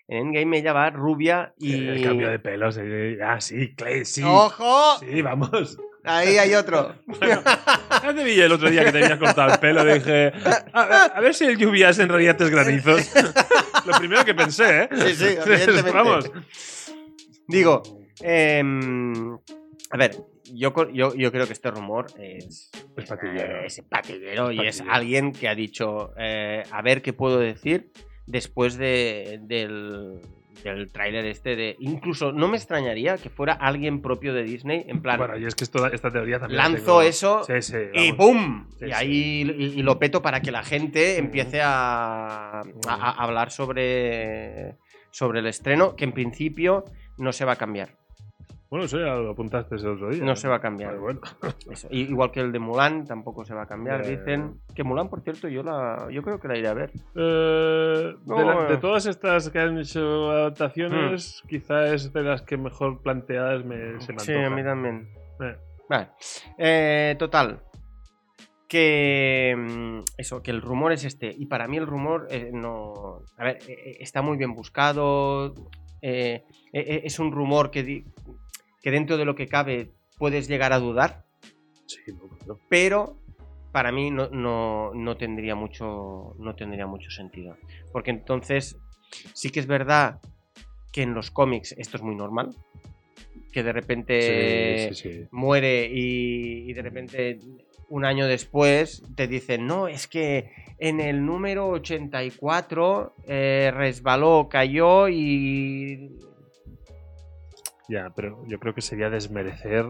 en 0.08 0.26
Endgame 0.28 0.58
ella 0.58 0.72
va 0.72 0.90
rubia 0.90 1.54
y... 1.58 1.88
El 1.88 2.02
cambio 2.02 2.30
de 2.30 2.38
pelos. 2.38 2.76
eh, 2.80 3.18
Ah, 3.24 3.40
sí, 3.40 3.74
Clay, 3.74 4.04
sí. 4.04 4.22
¡Ojo! 4.24 4.98
Sí, 4.98 5.22
vamos. 5.22 5.78
Ahí 6.04 6.36
hay 6.36 6.54
otro. 6.54 6.96
Ya 8.02 8.12
te 8.14 8.24
vi 8.24 8.40
el 8.40 8.50
otro 8.50 8.68
día 8.68 8.84
que 8.84 8.90
te 8.92 9.04
habías 9.04 9.18
cortado 9.18 9.52
el 9.52 9.60
pelo. 9.60 9.84
Dije, 9.84 10.32
a 10.72 10.86
ver, 10.86 11.12
a 11.14 11.20
ver 11.20 11.34
si 11.34 11.44
el 11.44 11.56
lluvias 11.56 11.98
en 12.00 12.08
realidad 12.08 12.40
es 12.42 12.50
granizos. 12.50 13.10
Lo 13.86 13.96
primero 13.98 14.24
que 14.24 14.34
pensé, 14.34 14.82
¿eh? 14.82 14.88
Sí, 14.96 15.14
sí, 15.14 15.24
evidentemente. 15.24 15.92
Vamos. 15.92 16.30
Digo, 17.46 17.82
em, 18.20 19.34
a 19.90 19.96
ver, 19.96 20.16
yo, 20.52 20.72
yo, 20.92 21.14
yo 21.14 21.30
creo 21.32 21.46
que 21.46 21.52
este 21.52 21.70
rumor 21.70 22.06
es, 22.18 22.70
Es 22.96 23.06
patillero. 23.08 23.64
es 23.64 23.82
patillero 23.88 24.50
y 24.52 24.66
es 24.66 24.82
alguien 24.88 25.32
que 25.32 25.48
ha 25.48 25.54
dicho, 25.54 26.12
eh, 26.18 26.62
a 26.70 26.82
ver 26.82 27.02
qué 27.02 27.12
puedo 27.12 27.38
decir 27.38 27.90
después 28.26 28.76
de, 28.76 29.40
del, 29.42 30.20
del 30.64 30.92
tráiler 30.92 31.24
este 31.26 31.56
de... 31.56 31.76
Incluso 31.80 32.32
no 32.32 32.48
me 32.48 32.56
extrañaría 32.56 33.16
que 33.18 33.30
fuera 33.30 33.52
alguien 33.54 34.00
propio 34.02 34.32
de 34.34 34.42
Disney, 34.44 34.84
en 34.86 35.02
plan, 35.02 35.18
Bueno, 35.18 35.36
y 35.38 35.44
es 35.44 35.54
que 35.54 35.64
esto- 35.64 35.86
esta 35.92 36.10
teoría 36.10 36.38
también. 36.38 36.56
la 36.58 36.68
lanzo 36.68 37.02
eso 37.02 37.42
Sí, 37.44 37.60
sí. 37.60 37.76
y. 37.94 38.12
¡pum! 38.12 38.68
Sí, 38.78 38.86
y 38.86 38.92
ahí 38.92 39.42
y, 39.58 39.80
y 39.80 39.82
lo 39.82 39.98
peto 39.98 40.22
para 40.22 40.40
que 40.40 40.50
la 40.52 40.62
gente 40.62 41.18
empiece 41.18 41.60
a, 41.62 42.60
a- 42.60 42.62
a 42.88 43.10
hablar 43.24 43.50
sobre, 43.50 44.76
sobre 45.10 45.40
el 45.40 45.46
estreno, 45.46 45.96
que 45.96 46.04
en 46.04 46.12
principio 46.12 46.84
no 47.18 47.32
se 47.32 47.44
va 47.44 47.52
a 47.52 47.56
cambiar. 47.56 47.98
Bueno, 48.72 48.86
eso 48.86 48.98
ya 48.98 49.14
lo 49.16 49.32
apuntaste 49.32 49.74
el 49.74 49.86
otro 49.86 50.08
día. 50.08 50.24
No 50.24 50.34
se 50.34 50.48
va 50.48 50.56
a 50.56 50.60
cambiar. 50.60 50.96
Bueno. 50.98 51.20
Eso. 51.70 51.88
Igual 51.90 52.30
que 52.32 52.40
el 52.40 52.52
de 52.52 52.58
Mulan, 52.58 53.04
tampoco 53.04 53.44
se 53.44 53.52
va 53.52 53.64
a 53.64 53.66
cambiar, 53.66 54.06
dicen. 54.06 54.62
Que 54.74 54.82
Mulan, 54.82 55.10
por 55.10 55.20
cierto, 55.20 55.46
yo 55.46 55.62
la 55.62 56.08
yo 56.10 56.22
creo 56.22 56.40
que 56.40 56.48
la 56.48 56.56
iré 56.56 56.68
a 56.68 56.72
ver. 56.72 56.90
Eh, 57.14 58.14
No, 58.24 58.38
de, 58.38 58.44
la- 58.46 58.64
de 58.64 58.74
eh. 58.74 58.78
todas 58.78 59.04
estas 59.04 59.50
que 59.50 59.58
han 59.58 59.76
hecho 59.76 60.00
Mm. 60.00 60.30
adaptaciones, 60.30 61.42
quizá 61.46 61.92
es 61.92 62.14
de 62.14 62.22
las 62.22 62.40
que 62.40 62.56
mejor 62.56 63.02
planteadas 63.02 63.62
me, 63.62 64.00
se 64.00 64.14
me 64.14 64.20
Sí, 64.20 64.32
a 64.32 64.48
mí 64.48 64.62
también. 64.64 65.06
Eh. 65.40 65.54
Vale. 65.90 66.08
Eh, 66.56 67.14
total. 67.18 67.60
Que. 68.68 69.54
mm, 69.54 69.98
Eso, 70.16 70.42
que 70.42 70.50
el 70.50 70.62
rumor 70.62 70.92
es 70.92 71.04
este. 71.04 71.30
Y 71.36 71.44
para 71.44 71.68
mí 71.68 71.76
el 71.76 71.86
rumor 71.86 72.26
eh, 72.30 72.50
no. 72.54 73.20
A 73.36 73.44
ver, 73.44 73.58
eh, 73.68 73.76
eh, 73.84 73.96
está 74.00 74.22
muy 74.22 74.38
bien 74.38 74.54
buscado. 74.54 75.54
eh, 76.00 76.42
eh, 76.72 76.84
eh, 76.88 77.02
es 77.04 77.18
un 77.20 77.30
rumor 77.32 77.70
que, 77.70 77.82
di- 77.84 78.04
que 78.82 78.90
dentro 78.90 79.16
de 79.16 79.24
lo 79.24 79.34
que 79.34 79.46
cabe 79.46 79.90
puedes 80.18 80.48
llegar 80.48 80.72
a 80.72 80.78
dudar. 80.78 81.24
Sí, 81.86 82.00
no, 82.08 82.28
claro. 82.28 82.60
Pero 82.68 83.16
para 83.72 83.92
mí 83.92 84.10
no, 84.10 84.28
no, 84.30 84.92
no 84.94 85.16
tendría 85.16 85.54
mucho. 85.54 86.34
No 86.38 86.54
tendría 86.54 86.86
mucho 86.86 87.10
sentido. 87.10 87.56
Porque 87.92 88.10
entonces. 88.10 88.76
Sí 89.34 89.50
que 89.50 89.60
es 89.60 89.66
verdad 89.66 90.20
que 90.90 91.02
en 91.02 91.12
los 91.12 91.30
cómics 91.30 91.74
esto 91.76 91.98
es 91.98 92.02
muy 92.02 92.14
normal. 92.14 92.54
Que 93.52 93.62
de 93.62 93.72
repente 93.72 94.88
Sí, 94.88 94.94
sí, 94.94 95.12
sí. 95.12 95.28
muere 95.30 95.86
y, 95.92 96.70
y 96.70 96.72
de 96.72 96.82
repente 96.82 97.38
un 97.90 98.06
año 98.06 98.26
después 98.26 99.02
te 99.16 99.26
dicen, 99.26 99.66
no, 99.66 99.86
es 99.86 100.06
que 100.06 100.50
en 100.78 100.98
el 100.98 101.26
número 101.26 101.68
84 101.68 103.14
eh, 103.26 103.70
resbaló, 103.74 104.48
cayó 104.50 105.10
y... 105.10 106.08
Ya, 107.88 108.10
pero 108.14 108.44
yo 108.46 108.58
creo 108.58 108.74
que 108.74 108.80
sería 108.80 109.10
desmerecer 109.10 109.86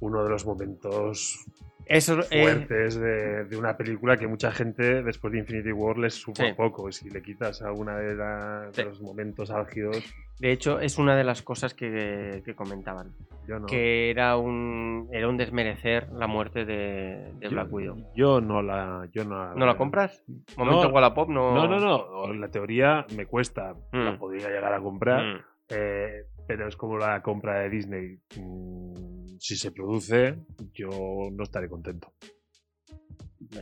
uno 0.00 0.24
de 0.24 0.30
los 0.30 0.46
momentos 0.46 1.44
Eso 1.86 2.20
eh, 2.30 2.42
fuertes 2.42 2.94
de, 2.98 3.44
de 3.44 3.56
una 3.56 3.76
película 3.76 4.16
que 4.16 4.26
mucha 4.26 4.50
gente 4.52 5.02
después 5.02 5.32
de 5.32 5.40
Infinity 5.40 5.72
War 5.72 5.98
les 5.98 6.14
supo 6.14 6.42
Sí. 6.42 6.52
poco. 6.56 6.88
Y 6.88 6.92
si 6.92 7.10
le 7.10 7.20
quitas 7.22 7.60
a 7.62 7.72
una 7.72 7.96
de, 7.98 8.14
la- 8.14 8.70
los 8.84 9.00
momentos 9.02 9.50
álgidos, 9.50 10.02
de 10.38 10.52
hecho, 10.52 10.80
es 10.80 10.96
una 10.96 11.16
de 11.16 11.24
las 11.24 11.42
cosas 11.42 11.74
que, 11.74 12.42
que 12.46 12.54
comentaban. 12.54 13.12
yo 13.46 13.58
no. 13.58 13.66
Que 13.66 14.10
era 14.10 14.38
un, 14.38 15.08
era 15.12 15.28
un 15.28 15.36
desmerecer 15.36 16.08
la 16.12 16.26
muerte 16.26 16.64
de, 16.64 17.32
de 17.34 17.40
yo, 17.46 17.50
Black 17.50 17.70
Widow. 17.70 17.96
yo 18.16 18.40
no 18.40 18.62
la. 18.62 19.06
Yo 19.12 19.24
no, 19.26 19.54
¿No 19.54 19.66
la 19.66 19.76
compras? 19.76 20.22
Momento 20.56 20.88
No. 20.88 20.94
Wallapop 20.94 21.28
no... 21.28 21.52
No, 21.54 21.68
no, 21.68 21.78
no. 21.78 22.32
La 22.32 22.48
teoría 22.48 23.04
me 23.14 23.26
cuesta. 23.26 23.74
La 23.92 24.12
Mm. 24.12 24.18
podría 24.18 24.48
llegar 24.48 24.72
a 24.72 24.80
comprar. 24.80 25.22
Mm. 25.24 25.40
Eh, 25.70 26.26
pero 26.46 26.68
es 26.68 26.76
como 26.76 26.98
la 26.98 27.22
compra 27.22 27.60
de 27.60 27.70
Disney. 27.70 28.18
Mm, 28.36 29.38
si 29.38 29.56
se 29.56 29.70
produce, 29.72 30.36
yo 30.74 30.90
no 31.32 31.42
estaré 31.42 31.68
contento. 31.68 32.12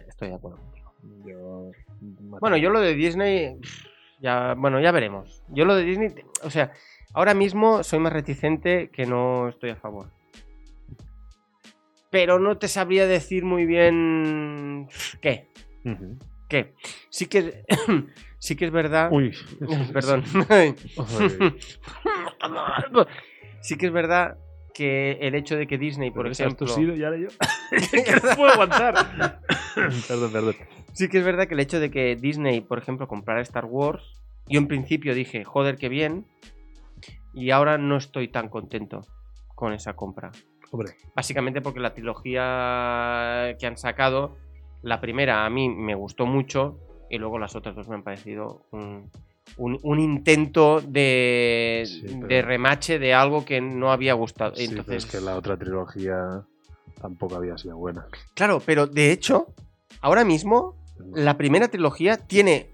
Estoy 0.08 0.28
de 0.28 0.34
acuerdo. 0.34 0.58
Yo, 1.24 1.70
Bueno, 2.00 2.56
yo 2.56 2.70
lo 2.70 2.80
de 2.80 2.94
Disney, 2.94 3.58
ya, 4.20 4.54
bueno, 4.54 4.80
ya 4.80 4.90
veremos. 4.90 5.42
Yo 5.48 5.64
lo 5.64 5.76
de 5.76 5.84
Disney, 5.84 6.14
o 6.42 6.50
sea, 6.50 6.72
ahora 7.12 7.34
mismo 7.34 7.82
soy 7.82 7.98
más 8.00 8.12
reticente 8.12 8.90
que 8.90 9.06
no 9.06 9.48
estoy 9.48 9.70
a 9.70 9.76
favor. 9.76 10.10
Pero 12.10 12.38
no 12.38 12.58
te 12.58 12.68
sabría 12.68 13.06
decir 13.06 13.44
muy 13.44 13.66
bien 13.66 14.88
qué, 15.20 15.48
Ujú. 15.84 16.18
Qué. 16.48 16.74
Sí 17.10 17.26
que, 17.26 17.64
sí 18.38 18.56
que 18.56 18.64
es 18.66 18.70
verdad. 18.70 19.10
Uy, 19.12 19.32
Perdón. 19.92 20.24
Sí 23.60 23.76
que 23.76 23.86
es 23.86 23.92
verdad 23.92 24.38
que 24.72 25.18
el 25.20 25.34
hecho 25.34 25.56
de 25.56 25.66
que 25.66 25.78
Disney, 25.78 26.12
por 26.12 26.28
ejemplo, 26.28 26.66
tosido 26.66 26.94
y 26.94 27.02
ahora 27.02 27.18
yo. 27.18 27.28
que 27.70 28.12
no 28.12 28.36
puedo 28.36 28.52
aguantar. 28.52 29.40
perdón, 30.06 30.32
perdón. 30.32 30.54
Sí 30.92 31.08
que 31.08 31.18
es 31.18 31.24
verdad 31.24 31.48
que 31.48 31.54
el 31.54 31.60
hecho 31.60 31.80
de 31.80 31.90
que 31.90 32.14
Disney, 32.14 32.60
por 32.60 32.78
ejemplo, 32.78 33.08
comprara 33.08 33.40
Star 33.40 33.64
Wars, 33.64 34.02
yo 34.46 34.58
en 34.58 34.68
principio 34.68 35.14
dije, 35.14 35.44
joder, 35.44 35.76
qué 35.76 35.88
bien, 35.88 36.26
y 37.34 37.50
ahora 37.50 37.78
no 37.78 37.96
estoy 37.96 38.28
tan 38.28 38.48
contento 38.48 39.06
con 39.54 39.72
esa 39.72 39.94
compra. 39.94 40.30
Hombre, 40.70 40.94
Básicamente 41.14 41.60
porque 41.60 41.80
la 41.80 41.94
trilogía 41.94 43.56
que 43.58 43.66
han 43.66 43.76
sacado, 43.76 44.36
la 44.82 45.00
primera 45.00 45.44
a 45.44 45.50
mí 45.50 45.68
me 45.68 45.94
gustó 45.94 46.26
mucho, 46.26 46.78
y 47.10 47.18
luego 47.18 47.38
las 47.38 47.56
otras 47.56 47.74
dos 47.74 47.88
me 47.88 47.94
han 47.96 48.02
parecido 48.02 48.62
un, 48.72 49.10
un- 49.56 49.78
un 49.82 49.98
intento 50.00 50.80
de, 50.80 51.84
Sí, 51.86 52.02
pero- 52.20 52.26
de 52.28 52.42
remache 52.42 52.98
de 52.98 53.14
algo 53.14 53.44
que 53.44 53.60
no 53.60 53.90
había 53.92 54.12
gustado. 54.14 54.54
sí, 54.54 54.66
pero 54.68 54.80
Entonces, 54.80 55.04
es 55.04 55.10
que 55.10 55.20
la 55.24 55.36
otra 55.36 55.56
trilogía 55.56 56.42
tampoco 57.00 57.36
había 57.36 57.56
sido 57.56 57.76
buena. 57.76 58.06
Claro, 58.34 58.60
pero 58.64 58.86
de 58.86 59.10
hecho, 59.12 59.46
ahora 60.00 60.24
mismo, 60.24 60.74
la 61.14 61.36
primera 61.38 61.68
trilogía 61.68 62.16
tiene 62.16 62.70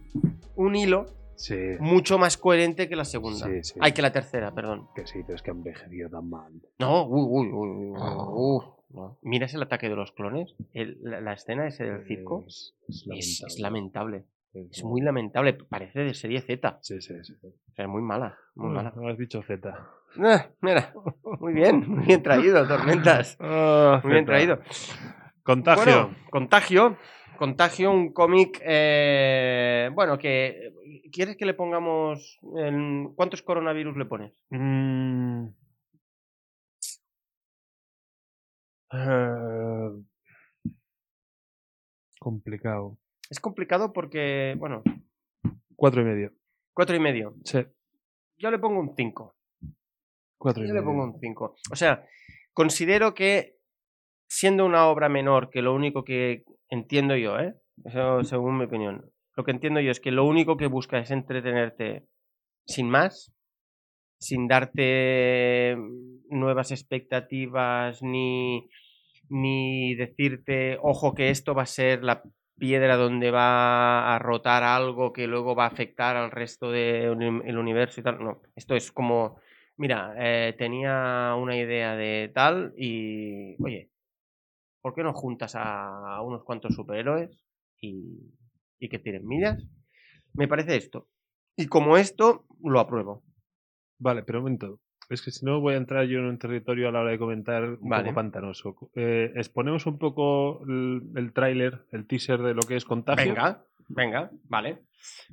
un 0.56 0.74
hilo 0.76 1.06
Sí, 1.36 1.56
mucho 1.80 2.16
más 2.16 2.36
coherente 2.36 2.88
que 2.88 2.94
la 2.94 3.04
segunda. 3.04 3.46
Sí, 3.46 3.62
sí. 3.64 3.74
Ay, 3.80 3.90
que 3.92 4.00
la 4.02 4.12
tercera, 4.12 4.52
perdón. 4.54 4.86
que 4.94 5.04
sí, 5.04 5.18
pero 5.26 5.34
es 5.34 5.42
que 5.42 5.50
ha 5.50 5.54
envejecido 5.54 6.08
tan 6.08 6.30
mal. 6.30 6.52
No, 6.78 7.06
uy, 7.06 7.48
uy, 7.48 7.52
uy, 7.52 7.68
uy, 7.90 7.96
uf, 8.32 8.64
no. 8.94 9.18
Miras 9.22 9.52
el 9.54 9.62
ataque 9.62 9.88
de 9.88 9.96
los 9.96 10.12
clones, 10.12 10.54
el- 10.72 10.98
la, 11.02 11.20
la 11.20 11.32
escena 11.34 11.66
ese 11.66 11.84
del 11.84 12.06
circo. 12.06 12.44
Es, 12.46 12.74
es 12.88 13.06
Es, 13.12 13.44
es 13.46 13.60
lamentable. 13.60 14.24
Es 14.70 14.84
muy 14.84 15.00
lamentable. 15.00 15.54
Parece 15.68 16.00
de 16.00 16.14
serie 16.14 16.40
Z. 16.40 16.78
Sí, 16.80 17.00
sí, 17.00 17.12
sí. 17.24 17.34
O 17.42 17.74
sea, 17.74 17.84
es 17.86 17.90
muy 17.90 18.02
mala. 18.02 18.38
Muy 18.54 18.70
mala. 18.72 18.94
has 19.10 19.18
dicho 19.18 19.42
Z. 19.42 19.76
Ah, 20.16 20.46
mira, 20.60 20.94
muy 21.40 21.52
bien, 21.54 21.88
muy 21.90 22.04
bien 22.06 22.22
traído, 22.22 22.64
Tormentas. 22.68 23.36
Muy 24.04 24.12
bien 24.12 24.24
traído. 24.24 24.60
Contagio. 25.42 25.84
Bueno, 25.84 26.14
contagio. 26.30 26.96
Contagio, 27.36 27.90
un 27.90 28.12
cómic. 28.12 28.60
eh, 28.64 29.90
bueno, 29.92 30.16
que. 30.18 30.72
¿Quieres 31.10 31.36
que 31.36 31.46
le 31.46 31.54
pongamos. 31.54 32.38
en- 32.56 33.12
¿Cuántos 33.16 33.42
coronavirus 33.42 33.96
le 33.96 34.04
pones? 34.04 34.32
Mm. 34.50 35.46
Eh, 38.92 40.02
complicado. 42.20 42.98
Es 43.30 43.40
complicado 43.40 43.92
porque. 43.92 44.54
Bueno, 44.58 44.82
Cuatro 45.76 46.02
y 46.02 46.04
medio. 46.04 46.32
cuatro 46.72 46.94
y 46.96 47.00
medio. 47.00 47.34
Sí, 47.44 47.58
Yo 48.38 48.50
le 48.50 48.58
pongo 48.58 48.80
un 48.80 48.94
5. 48.96 49.36
cuatro 50.38 50.64
y 50.64 50.68
Yo 50.68 50.74
le 50.74 50.80
medio. 50.80 50.92
pongo 50.92 51.04
un 51.04 51.18
5. 51.20 51.56
O 51.72 51.76
sea, 51.76 52.04
considero 52.52 53.14
que. 53.14 53.54
Siendo 54.26 54.64
una 54.64 54.86
obra 54.86 55.08
menor, 55.08 55.50
que 55.50 55.60
lo 55.62 55.74
único 55.74 56.02
que 56.02 56.44
entiendo 56.70 57.14
yo, 57.14 57.38
¿eh? 57.38 57.54
Eso 57.84 58.24
según 58.24 58.56
mi 58.58 58.64
opinión. 58.64 59.10
Lo 59.36 59.44
que 59.44 59.50
entiendo 59.50 59.80
yo 59.80 59.90
es 59.90 60.00
que 60.00 60.10
lo 60.10 60.24
único 60.24 60.56
que 60.56 60.66
busca 60.66 60.98
es 60.98 61.10
entretenerte 61.10 62.06
sin 62.66 62.88
más, 62.88 63.32
sin 64.24 64.48
darte 64.48 65.76
nuevas 66.30 66.70
expectativas 66.72 68.02
ni, 68.02 68.68
ni 69.28 69.94
decirte, 69.94 70.78
ojo, 70.82 71.14
que 71.14 71.30
esto 71.30 71.54
va 71.54 71.62
a 71.62 71.66
ser 71.66 72.04
la 72.04 72.22
piedra 72.58 72.96
donde 72.96 73.30
va 73.30 74.14
a 74.14 74.18
rotar 74.18 74.62
algo 74.62 75.12
que 75.12 75.26
luego 75.26 75.54
va 75.56 75.64
a 75.64 75.68
afectar 75.68 76.16
al 76.16 76.30
resto 76.30 76.70
del 76.70 77.58
universo 77.58 78.00
y 78.00 78.04
tal. 78.04 78.22
No, 78.22 78.42
esto 78.56 78.74
es 78.76 78.92
como, 78.92 79.38
mira, 79.76 80.14
eh, 80.18 80.54
tenía 80.56 81.34
una 81.36 81.56
idea 81.56 81.96
de 81.96 82.30
tal 82.34 82.72
y, 82.76 83.56
oye, 83.62 83.90
¿por 84.82 84.94
qué 84.94 85.02
no 85.02 85.12
juntas 85.12 85.54
a, 85.56 86.16
a 86.16 86.22
unos 86.22 86.44
cuantos 86.44 86.74
superhéroes 86.74 87.30
y, 87.80 88.32
y 88.78 88.88
que 88.88 88.98
tiren 88.98 89.26
millas? 89.26 89.64
Me 90.34 90.48
parece 90.48 90.76
esto. 90.76 91.08
Y 91.56 91.66
como 91.66 91.96
esto, 91.96 92.46
lo 92.62 92.80
apruebo. 92.80 93.24
Vale, 93.98 94.22
pero 94.22 94.38
un 94.40 94.44
momento. 94.44 94.80
Es 95.10 95.20
que 95.20 95.30
si 95.30 95.44
no 95.44 95.60
voy 95.60 95.74
a 95.74 95.76
entrar 95.76 96.06
yo 96.06 96.18
en 96.18 96.24
un 96.24 96.38
territorio 96.38 96.88
a 96.88 96.92
la 96.92 97.00
hora 97.00 97.10
de 97.10 97.18
comentar 97.18 97.62
un 97.62 97.88
Vale. 97.88 98.04
poco 98.04 98.14
pantanoso. 98.14 98.74
Eh, 98.94 99.32
exponemos 99.36 99.84
un 99.86 99.98
poco 99.98 100.62
el, 100.64 101.02
el 101.14 101.32
tráiler, 101.34 101.84
el 101.92 102.06
teaser 102.06 102.40
de 102.42 102.54
lo 102.54 102.62
que 102.62 102.76
es 102.76 102.84
contagio. 102.86 103.34
Venga, 103.34 103.62
venga, 103.88 104.30
vale, 104.44 104.78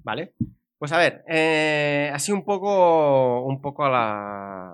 vale. 0.03 0.33
Pues 0.77 0.91
a 0.91 0.97
ver, 0.97 1.23
eh, 1.27 2.11
así 2.13 2.31
un 2.33 2.43
poco, 2.43 3.45
un 3.45 3.61
poco 3.61 3.85
a 3.85 3.89
la, 3.89 4.71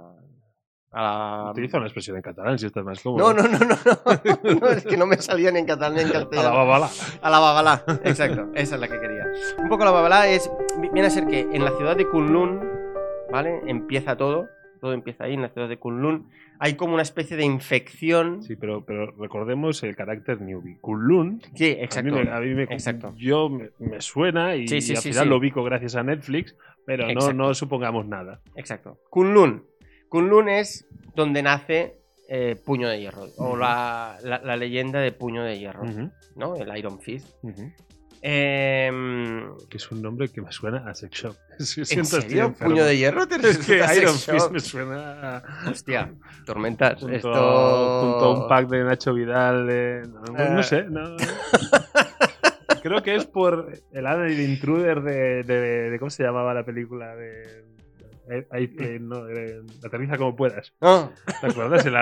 a 0.92 1.02
la. 1.46 1.52
Utiliza 1.52 1.78
una 1.78 1.86
expresión 1.88 2.16
en 2.16 2.24
catalán 2.24 2.58
si 2.58 2.66
estás 2.66 2.84
más 2.84 3.00
cómodo. 3.04 3.34
No, 3.34 3.44
no, 3.44 3.48
no, 3.48 3.60
no, 3.60 3.68
no, 3.68 4.60
no, 4.62 4.68
es 4.70 4.84
que 4.86 4.98
no 4.98 5.06
me 5.06 5.18
salía 5.18 5.52
ni 5.52 5.60
en 5.60 5.66
catalán 5.68 5.94
ni 5.94 6.02
en 6.02 6.08
A 6.10 6.14
la 6.14 6.20
castellano. 6.22 6.56
babala. 6.56 6.90
A 7.22 7.30
la 7.30 7.40
babalá, 7.40 7.84
exacto, 8.04 8.48
esa 8.56 8.76
es 8.76 8.82
la 8.82 8.88
que 8.88 9.00
quería. 9.00 9.26
Un 9.60 9.70
poco 9.70 9.86
la 9.86 9.92
babalá 9.92 10.28
es, 10.28 10.50
viene 10.94 11.06
a 11.08 11.12
ser 11.12 11.28
que 11.28 11.42
en 11.42 11.64
la 11.64 11.72
ciudad 11.78 11.96
de 11.98 12.08
Kunlun, 12.10 12.67
¿vale? 13.32 13.62
Empieza 13.68 14.16
todo, 14.18 14.48
todo 14.82 14.94
empieza 14.94 15.26
ahí 15.26 15.34
en 15.34 15.42
la 15.42 15.50
ciudad 15.50 15.68
de 15.70 15.78
Kunlun. 15.78 16.30
Hay 16.60 16.74
como 16.76 16.94
una 16.94 17.04
especie 17.04 17.38
de 17.38 17.44
infección. 17.46 18.42
Sí, 18.44 18.56
pero, 18.56 18.84
pero 18.86 19.12
recordemos 19.12 19.84
el 19.84 19.96
carácter 19.96 20.42
newbie. 20.42 20.78
Kunlun, 20.82 21.42
Sí, 21.56 21.66
a 21.66 21.84
exacto. 21.84 22.12
mí 22.12 22.24
me, 22.24 22.32
a 22.32 22.40
mí 22.40 22.54
me- 22.56 22.64
exacto. 22.64 23.14
yo 23.18 23.50
me, 23.50 23.70
me 23.80 24.02
suena 24.02 24.56
y, 24.56 24.68
Sí, 24.68 24.82
sí, 24.82 24.94
y 24.94 24.96
al 24.96 25.02
sí, 25.02 25.10
final 25.10 25.30
lo 25.30 25.38
ubico 25.38 25.64
gracias 25.64 25.96
a 25.96 26.04
Netflix, 26.04 26.56
pero 26.86 27.08
no, 27.14 27.34
no 27.34 27.54
supongamos 27.54 28.08
nada. 28.08 28.42
Exacto. 28.56 28.98
Kunlun. 29.10 29.66
Kunlun 30.10 30.50
es 30.50 30.88
donde 31.16 31.44
nace 31.44 31.96
eh, 32.30 32.56
Puño 32.66 32.90
de 32.90 33.00
Hierro, 33.00 33.26
o 33.38 33.56
la, 33.56 34.18
la- 34.24 34.40
la 34.40 34.56
leyenda 34.58 35.00
de 35.00 35.12
Puño 35.12 35.44
de 35.44 35.60
Hierro, 35.60 35.84
¿no? 36.36 36.56
El 36.56 36.76
Iron 36.78 37.00
Fist. 37.00 37.28
ujú. 37.44 37.72
Em, 38.30 39.56
Que 39.70 39.78
es 39.78 39.90
un 39.90 40.02
nombre 40.02 40.28
que 40.28 40.42
me 40.42 40.52
suena 40.52 40.90
a 40.90 40.94
sex 40.94 41.18
shop. 41.18 41.36
Sí, 41.60 41.82
¿En 41.92 42.06
serio? 42.06 42.54
¿Puño 42.54 42.84
de 42.84 42.98
Hierro? 42.98 43.26
¿Te 43.28 43.36
Es 43.36 43.58
que 43.60 43.78
Iron? 43.98 44.14
Fist 44.16 44.52
me 44.52 44.60
suena 44.60 45.38
a... 45.38 45.70
Hostia, 45.72 46.12
tormentas. 46.46 47.00
Junto, 47.00 47.16
Esto... 47.16 47.30
junto 48.02 48.26
a 48.26 48.34
un 48.44 48.48
pack 48.50 48.68
de 48.68 48.84
Nacho 48.84 49.14
Vidal. 49.14 49.66
de- 49.66 50.04
no, 50.34 50.62
sé. 50.64 50.84
no- 50.90 51.16
Creo 52.84 53.02
que 53.02 53.16
es 53.16 53.26
por 53.26 53.72
el 53.92 54.06
el 54.06 54.40
Intruder 54.42 55.02
de, 55.02 55.44
de- 55.44 55.90
de- 55.92 56.00
¿Cómo 56.00 56.10
se 56.12 56.24
llamaba 56.24 56.54
la 56.54 56.64
película? 56.64 57.16
De. 57.16 57.64
ahí, 58.52 58.76
eh, 58.80 58.98
no, 59.02 59.24
de- 59.24 59.62
aterriza 59.86 60.18
como 60.18 60.36
puedas. 60.36 60.74
No, 60.82 61.12
¿Te 61.42 61.48
acuerdas? 61.48 61.86
El 61.86 61.96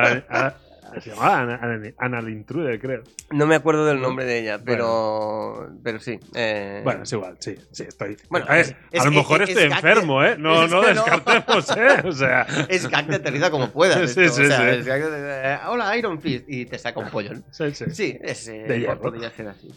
se 1.02 1.10
llamaba 1.10 1.40
Ana, 1.40 1.60
Ana- 1.62 1.94
Ana 1.98 2.20
el 2.20 2.30
Intruder, 2.30 2.80
creo. 2.80 3.04
no 3.32 3.46
me 3.46 3.56
acuerdo 3.56 3.86
del 3.86 4.00
nombre 4.02 4.26
de 4.26 4.40
ella, 4.40 4.60
pero, 4.64 5.70
pero 5.84 6.00
sí. 6.00 6.20
eh, 6.34 6.82
Bueno, 6.84 7.04
es 7.04 7.12
igual, 7.14 7.38
sí, 7.40 7.56
sí, 7.72 7.84
estoy. 7.88 8.18
Bueno, 8.30 8.46
a 8.50 8.54
ver, 8.54 8.62
es- 8.62 8.76
es- 8.92 9.02
a 9.02 9.06
lo 9.06 9.12
mejor 9.12 9.42
es- 9.44 9.50
estoy 9.50 9.66
enfermo, 9.66 10.24
¿eh? 10.24 10.36
No, 10.38 10.68
no 10.68 10.82
que 10.82 10.88
descartemos, 10.94 11.70
¿eh? 11.78 12.02
O 12.06 12.12
sea. 12.12 12.46
Es 12.70 12.88
gag 12.90 13.08
de 13.08 13.16
aterriza 13.16 13.52
como 13.52 13.70
puedas. 13.72 13.98
Sí, 14.12 14.22
esto, 14.22 14.36
sí, 14.36 14.44
o 14.44 14.48
sea, 14.48 14.84
sí. 14.84 14.90
eh, 14.90 15.58
Hola, 15.68 15.96
Iron 15.98 16.22
Fist. 16.22 16.46
Y 16.48 16.66
te 16.66 16.78
saca 16.78 17.00
un 17.00 17.10
pollón. 17.10 17.44
Sí, 17.52 17.74
sí. 17.74 17.86
Sí, 17.92 18.18
es, 18.22 18.48
eh, 18.48 18.64
De 18.68 18.96
podría 18.96 19.30
ser 19.32 19.48
así. 19.50 19.74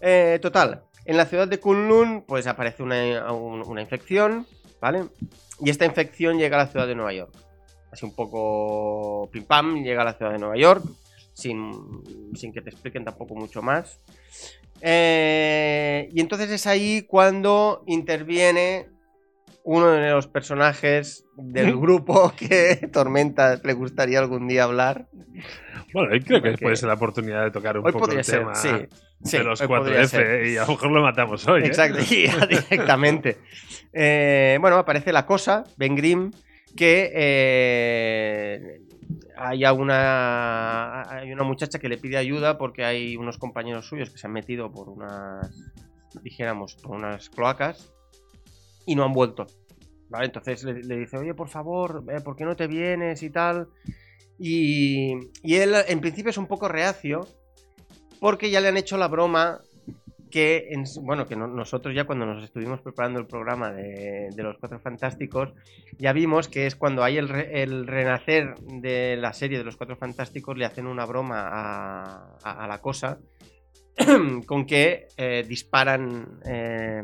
Eh, 0.00 0.38
total, 0.40 0.82
en 1.04 1.16
la 1.16 1.26
ciudad 1.26 1.48
de 1.48 1.58
Kunlun, 1.58 2.22
pues 2.26 2.46
aparece 2.46 2.82
una, 2.82 3.32
un- 3.32 3.62
una 3.62 3.82
infección, 3.82 4.46
¿vale? 4.80 5.04
Y 5.60 5.68
esta 5.70 5.84
infección 5.84 6.38
llega 6.38 6.56
a 6.56 6.64
la 6.64 6.66
ciudad 6.68 6.86
de 6.86 6.94
Nueva 6.94 7.12
York. 7.12 7.32
Así 7.92 8.04
un 8.06 8.14
poco 8.14 9.28
pim 9.32 9.44
pam, 9.44 9.82
llega 9.82 10.02
a 10.02 10.04
la 10.04 10.14
ciudad 10.14 10.32
de 10.32 10.38
Nueva 10.38 10.56
York, 10.56 10.84
sin, 11.34 11.72
sin 12.34 12.52
que 12.52 12.60
te 12.60 12.70
expliquen 12.70 13.04
tampoco 13.04 13.34
mucho 13.34 13.62
más. 13.62 13.98
Eh, 14.82 16.08
y 16.12 16.20
entonces 16.20 16.50
es 16.50 16.66
ahí 16.66 17.02
cuando 17.06 17.82
interviene 17.86 18.86
uno 19.62 19.88
de 19.90 20.10
los 20.10 20.26
personajes 20.26 21.24
del 21.36 21.76
grupo 21.78 22.32
que 22.38 22.88
Tormenta 22.92 23.60
le 23.62 23.72
gustaría 23.74 24.18
algún 24.18 24.48
día 24.48 24.64
hablar. 24.64 25.06
Bueno, 25.92 26.14
y 26.14 26.20
creo 26.20 26.40
que 26.40 26.50
Porque- 26.52 26.62
puede 26.64 26.76
ser 26.76 26.88
la 26.88 26.94
oportunidad 26.94 27.44
de 27.44 27.50
tocar 27.50 27.76
un 27.76 27.84
Hoy 27.86 27.92
poco 27.92 28.10
el 28.10 28.24
ser, 28.24 28.38
tema 28.40 28.54
sí. 28.54 28.68
sí, 29.24 29.38
de 29.38 29.44
los 29.44 29.60
hoy 29.60 29.66
podría 29.66 30.02
4F 30.02 30.06
ser. 30.06 30.46
y 30.46 30.56
a 30.56 30.62
lo 30.62 30.68
mejor 30.68 30.90
lo 30.92 31.02
matamos 31.02 31.46
hoy. 31.48 31.62
¿eh? 31.62 31.66
Exacto, 31.66 31.98
directamente. 32.48 33.38
Eh, 33.92 34.56
bueno, 34.60 34.76
aparece 34.76 35.12
la 35.12 35.26
cosa, 35.26 35.64
Ben 35.76 35.94
Grimm, 35.96 36.30
que 36.76 37.10
eh, 37.14 38.80
hay 39.36 39.64
una, 39.64 41.02
hay 41.10 41.32
una 41.32 41.44
muchacha 41.44 41.78
que 41.78 41.88
le 41.88 41.98
pide 41.98 42.16
ayuda 42.16 42.58
porque 42.58 42.84
hay 42.84 43.16
unos 43.16 43.38
compañeros 43.38 43.86
suyos 43.86 44.10
que 44.10 44.18
se 44.18 44.26
han 44.26 44.32
metido 44.32 44.70
por 44.70 44.88
unas, 44.88 45.50
dijéramos, 46.22 46.74
por 46.76 46.96
unas 46.96 47.30
cloacas 47.30 47.92
y 48.86 48.94
no 48.94 49.04
han 49.04 49.12
vuelto. 49.12 49.46
¿Vale? 50.08 50.26
Entonces 50.26 50.64
le, 50.64 50.82
le 50.82 50.96
dice, 50.96 51.16
oye, 51.16 51.34
por 51.34 51.48
favor, 51.48 52.04
eh, 52.10 52.20
¿por 52.20 52.36
qué 52.36 52.44
no 52.44 52.56
te 52.56 52.66
vienes 52.66 53.22
y 53.22 53.30
tal? 53.30 53.68
Y, 54.38 55.14
y 55.42 55.54
él 55.56 55.74
en 55.86 56.00
principio 56.00 56.30
es 56.30 56.38
un 56.38 56.46
poco 56.46 56.66
reacio 56.66 57.26
porque 58.20 58.50
ya 58.50 58.60
le 58.60 58.68
han 58.68 58.76
hecho 58.76 58.96
la 58.96 59.08
broma 59.08 59.60
que, 60.30 60.68
en- 60.70 60.84
bueno, 61.02 61.26
que 61.26 61.36
no- 61.36 61.46
nosotros 61.48 61.94
ya 61.94 62.04
cuando 62.04 62.24
nos 62.26 62.42
estuvimos 62.42 62.80
preparando 62.80 63.18
el 63.20 63.26
programa 63.26 63.72
de, 63.72 64.30
los 64.36 64.56
Cuatro 64.58 64.78
Fantásticos, 64.80 65.52
ya 65.98 66.12
vimos 66.12 66.48
que 66.48 66.66
es 66.66 66.76
cuando 66.76 67.04
hay 67.04 67.18
el, 67.18 67.28
re- 67.28 67.62
el 67.62 67.86
renacer 67.86 68.54
de 68.60 69.16
la 69.18 69.32
serie 69.32 69.58
de 69.58 69.64
los 69.64 69.76
Cuatro 69.76 69.96
Fantásticos, 69.96 70.56
le 70.56 70.64
hacen 70.64 70.86
una 70.86 71.04
broma 71.04 71.48
a, 72.42 72.66
la 72.66 72.78
cosa 72.80 73.18
con 74.46 74.64
que 74.66 75.08
eh, 75.16 75.44
disparan 75.46 76.40
eh, 76.46 77.02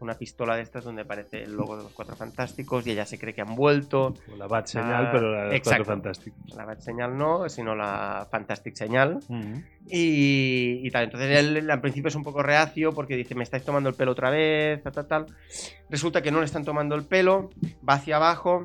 una 0.00 0.14
pistola 0.14 0.56
de 0.56 0.62
estas 0.62 0.84
donde 0.84 1.02
aparece 1.02 1.42
el 1.42 1.52
logo 1.52 1.76
de 1.76 1.82
los 1.82 1.92
Cuatro 1.92 2.14
Fantásticos 2.16 2.86
y 2.86 2.90
ella 2.92 3.04
se 3.06 3.18
cree 3.18 3.34
que 3.34 3.40
han 3.40 3.54
vuelto. 3.54 4.14
O 4.32 4.36
La 4.36 4.46
bat 4.46 4.66
señal, 4.66 5.06
Ah, 5.06 5.10
pero 5.12 5.32
la 5.32 5.38
de 5.42 5.46
los 5.46 5.54
exacto. 5.56 5.84
cuatro 5.84 5.94
fantásticos. 5.94 6.54
La 6.56 6.64
Bat 6.64 6.80
señal 6.80 7.16
no, 7.18 7.48
sino 7.48 7.74
la 7.74 8.26
Fantastic 8.30 8.74
señal. 8.74 9.18
Y, 9.86 10.86
y 10.86 10.90
tal. 10.90 11.04
Entonces 11.04 11.38
él 11.38 11.70
al 11.70 11.80
principio 11.80 12.08
es 12.08 12.14
un 12.14 12.22
poco 12.24 12.42
reacio 12.42 12.92
porque 12.92 13.16
dice, 13.16 13.34
me 13.34 13.42
estáis 13.44 13.64
tomando 13.64 13.88
el 13.88 13.94
pelo 13.94 14.12
otra 14.12 14.30
vez, 14.30 14.82
tal, 14.82 14.92
tal, 14.92 15.06
tal. 15.06 15.26
Resulta 15.90 16.22
que 16.22 16.30
no 16.30 16.40
le 16.40 16.44
están 16.46 16.64
tomando 16.64 16.94
el 16.94 17.04
pelo, 17.04 17.50
va 17.88 17.94
hacia 17.94 18.16
abajo 18.16 18.62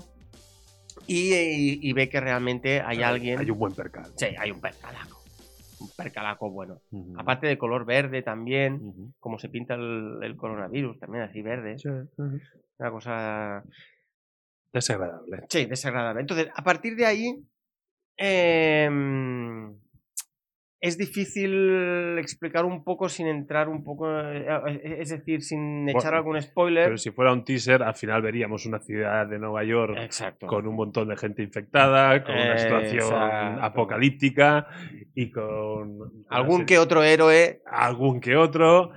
y, 1.08 1.34
y- 1.34 1.80
y 1.82 1.93
ve 1.93 2.10
que 2.10 2.19
realmente 2.19 2.82
hay 2.82 3.02
alguien... 3.04 3.39
Hay 3.39 3.50
un 3.50 3.58
buen 3.60 3.74
percal. 3.74 4.12
Sí, 4.15 4.28
hay 4.38 4.52
un 4.52 4.60
percalaco. 4.62 5.23
Un 5.84 5.89
percalaco 5.98 6.50
bueno. 6.50 6.82
Aparte 7.17 7.48
de 7.48 7.58
color 7.58 7.86
verde 7.86 8.22
también, 8.22 9.13
como 9.19 9.38
se 9.38 9.50
pinta 9.50 9.76
el, 9.76 10.19
el 10.24 10.36
coronavirus, 10.36 11.00
también 11.00 11.24
así 11.26 11.41
verde. 11.41 11.78
Sí. 11.78 11.89
Una 12.78 12.91
cosa 12.91 13.63
Desagradable. 14.74 15.46
Sí, 15.50 15.65
desagradable. 15.65 16.22
Entonces, 16.22 16.50
a 16.54 16.63
partir 16.63 16.96
de 16.96 17.06
ahí, 17.06 17.46
em, 18.17 19.78
es 20.86 20.98
difícil 20.98 22.17
explicar 22.19 22.65
un 22.65 22.84
poco 22.84 23.08
sin 23.08 23.28
entrar 23.28 23.69
un 23.69 23.86
poco, 23.86 24.06
eh, 24.19 24.46
eh, 24.67 24.98
es 25.00 25.10
decir, 25.12 25.41
sin 25.41 25.88
echar 25.88 26.12
Bueno, 26.12 26.17
algún 26.17 26.41
spoiler. 26.41 26.84
Pero 26.88 26.98
si 26.98 27.12
fuera 27.12 27.32
un 27.32 27.46
teaser, 27.46 27.82
al 27.82 27.96
final 27.96 28.22
veríamos 28.22 28.65
una 28.65 28.80
ciudad 28.80 29.26
de 29.26 29.39
Nueva 29.39 29.63
York 29.63 29.96
Exacto. 29.98 30.46
con 30.46 30.67
un 30.67 30.76
montón 30.76 31.08
de 31.08 31.15
gente 31.15 31.41
infectada, 31.41 32.22
con 32.26 32.36
una 32.36 32.58
situación 32.58 33.02
Exacto. 33.02 33.63
apocalíptica 33.63 34.67
y 35.15 35.32
con 35.32 36.00
Algún 36.30 36.65
que 36.65 36.78
otro 36.78 37.02
héroe. 37.02 37.62
algún 37.65 38.19
que 38.19 38.36
otro, 38.36 38.91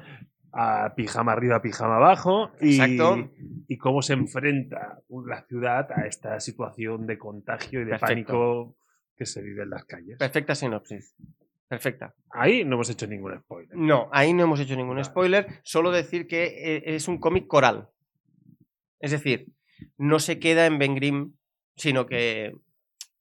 a 0.53 0.92
pijama 0.96 1.35
arriba, 1.35 1.62
pijama 1.62 1.99
abajo, 1.99 2.51
y, 2.61 2.81
Exacto. 2.81 3.31
y 3.68 3.79
cómo 3.79 4.03
se 4.03 4.14
enfrenta 4.14 4.99
la 5.25 5.42
ciudad 5.46 5.87
a 5.92 6.05
esta 6.09 6.40
situación 6.40 7.07
de 7.07 7.16
contagio 7.16 7.81
y 7.83 7.85
de 7.85 7.90
Perfecto. 7.90 8.07
pánico 8.09 8.77
que 9.16 9.25
se 9.25 9.40
vive 9.40 9.62
en 9.62 9.70
las 9.70 9.85
calles. 9.85 10.18
Perfecta 10.18 10.57
sinopsis. 10.57 11.14
Perfecta. 11.68 12.14
Ahí 12.31 12.64
no 12.64 12.74
hemos 12.76 12.90
hecho 12.90 13.07
ningún 13.07 13.38
spoiler. 13.40 13.76
No, 13.76 14.09
ahí 14.12 14.33
no 14.33 14.44
hemos 14.44 14.61
hecho 14.61 14.76
ningún 14.76 15.02
spoiler. 15.05 15.46
Solo 15.62 15.90
decir 15.90 16.26
que 16.26 16.44
eh, 16.76 16.83
es 16.94 17.09
un 17.09 17.18
cómic 17.18 17.46
coral. 17.46 17.88
Es 19.00 19.11
decir, 19.11 19.46
no 19.98 20.18
se 20.20 20.38
queda 20.38 20.66
en 20.66 20.79
Ben 20.79 20.94
Grimm, 20.94 21.33
sino 21.76 22.07
que 22.07 22.55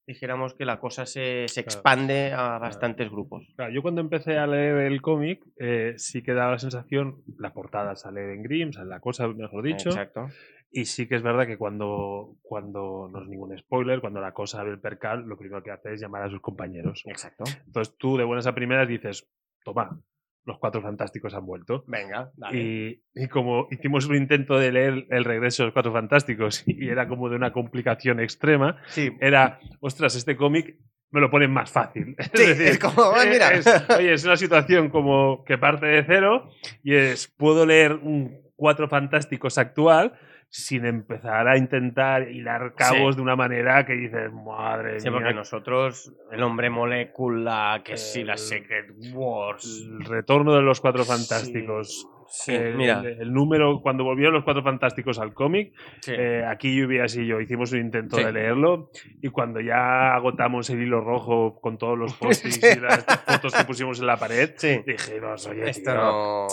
dijéramos 0.08 0.54
que 0.54 0.66
la 0.66 0.80
cosa 0.80 1.08
se, 1.08 1.48
se 1.48 1.64
Claro. 1.64 1.76
expande 1.76 2.32
a 2.32 2.60
bastantes 2.60 3.10
grupos. 3.10 3.48
Claro, 3.56 3.74
yo 3.74 3.82
cuando 3.82 4.02
empecé 4.02 4.38
a 4.38 4.46
leer 4.46 4.78
el 4.92 5.02
cómic, 5.02 5.44
eh, 5.58 5.96
sí 5.98 6.22
que 6.22 6.34
daba 6.34 6.52
la 6.52 6.60
sensación, 6.60 7.24
la 7.40 7.52
portada 7.54 7.96
sale 7.96 8.34
en 8.36 8.44
Grimm, 8.44 8.72
sale 8.72 8.88
la 8.90 9.00
cosa, 9.00 9.28
mejor 9.28 9.64
dicho, 9.64 9.90
Exacto. 9.90 10.30
Y 10.72 10.86
sí 10.86 11.08
que 11.08 11.16
es 11.16 11.22
verdad 11.22 11.48
que 11.48 11.58
cuando, 11.58 12.36
cuando 12.42 13.10
no 13.12 13.22
es 13.22 13.28
ningún 13.28 13.58
spoiler, 13.58 14.02
cuando 14.02 14.20
la 14.20 14.34
cosa 14.34 14.64
ve 14.64 14.72
el 14.72 14.80
percal, 14.80 15.24
lo 15.26 15.38
primero 15.38 15.64
que 15.64 15.72
hace 15.72 15.94
es 15.94 16.02
llamar 16.02 16.24
a 16.24 16.30
sus 16.30 16.42
compañeros. 16.42 17.04
Exacto. 17.06 17.46
Entonces 17.66 17.96
tú 17.98 18.18
de 18.18 18.24
buenas 18.24 18.48
a 18.48 18.54
primeras 18.56 18.88
dices, 18.88 19.28
toma, 19.64 20.00
los 20.46 20.60
cuatro 20.60 20.82
fantásticos 20.82 21.34
han 21.34 21.46
vuelto. 21.46 21.84
Venga, 21.88 22.32
dale. 22.36 22.58
Y, 22.62 23.04
y 23.16 23.28
como 23.28 23.68
hicimos 23.72 24.06
un 24.08 24.16
intento 24.16 24.60
de 24.60 24.72
leer 24.72 25.08
El 25.10 25.24
regreso 25.24 25.64
de 25.64 25.68
los 25.68 25.74
cuatro 25.74 25.92
fantásticos 25.92 26.64
y 26.68 26.88
era 26.90 27.08
como 27.08 27.30
de 27.30 27.36
una 27.36 27.52
complicación 27.52 28.20
extrema, 28.20 28.78
Sí, 28.88 29.12
era, 29.20 29.60
ostras, 29.80 30.16
este 30.16 30.36
cómic 30.36 30.76
me 31.12 31.22
lo 31.22 31.32
ponen 31.32 31.52
más 31.52 31.72
fácil. 31.72 32.16
Sí, 32.34 32.44
es 32.44 32.80
como, 32.80 33.12
"Ay, 33.16 33.30
mira". 33.30 33.52
Es, 33.54 33.66
oye, 33.98 34.14
es 34.14 34.26
una 34.26 34.36
situación 34.36 34.90
como 34.90 35.44
que 35.46 35.58
parte 35.58 35.86
de 35.86 36.04
cero 36.04 36.50
y 36.84 36.96
es, 36.96 37.28
puedo 37.28 37.66
leer 37.66 37.94
un 37.94 38.44
Cuatro 38.58 38.88
Fantásticos 38.88 39.58
actual 39.58 40.18
sin 40.58 40.86
empezar 40.86 41.50
a 41.50 41.58
intentar 41.58 42.30
hilar 42.32 42.76
cabos 42.76 43.16
Sí. 43.16 43.18
de 43.18 43.22
una 43.22 43.36
manera 43.36 43.86
que 43.86 43.92
dices, 43.94 44.32
madre 44.32 45.02
Sí, 45.02 45.10
mía, 45.10 45.20
porque 45.20 45.34
nosotros, 45.34 46.14
el 46.32 46.42
hombre 46.44 46.70
molécula, 46.70 47.82
que 47.84 47.98
sí, 47.98 48.24
la 48.24 48.34
El- 48.34 48.40
Secret 48.40 48.86
Wars. 49.14 49.86
el 49.86 50.06
retorno 50.06 50.56
de 50.56 50.62
los 50.62 50.80
Cuatro 50.80 51.04
Fantásticos. 51.04 52.08
Sí, 52.28 52.54
el, 52.56 52.76
mira. 52.76 53.02
el- 53.02 53.22
el 53.22 53.34
número, 53.34 53.82
cuando 53.82 54.06
volvieron 54.06 54.34
los 54.34 54.46
Cuatro 54.46 54.64
Fantásticos 54.64 55.20
al 55.20 55.34
cómic. 55.34 55.74
Eh, 56.08 56.44
aquí 56.48 56.74
Lluvias 56.76 57.16
y 57.18 57.28
yo 57.28 57.42
hicimos 57.42 57.74
un 57.74 57.80
intento 57.82 58.16
de 58.16 58.32
leerlo 58.32 58.90
y 59.22 59.28
cuando 59.30 59.60
ya 59.60 60.16
agotamos 60.16 60.70
el 60.70 60.82
hilo 60.82 61.02
rojo 61.02 61.60
con 61.60 61.78
todos 61.78 61.98
los 62.00 62.14
post 62.16 62.46
y 62.46 62.80
las 62.80 63.04
fotos 63.04 63.54
que 63.54 63.64
pusimos 63.66 64.00
en 64.00 64.08
la 64.08 64.16
pared, 64.16 64.52
dijimos, 64.86 65.46
oye, 65.48 65.70
Esto 65.70 65.92
tío, 65.92 66.02
no. 66.02 66.48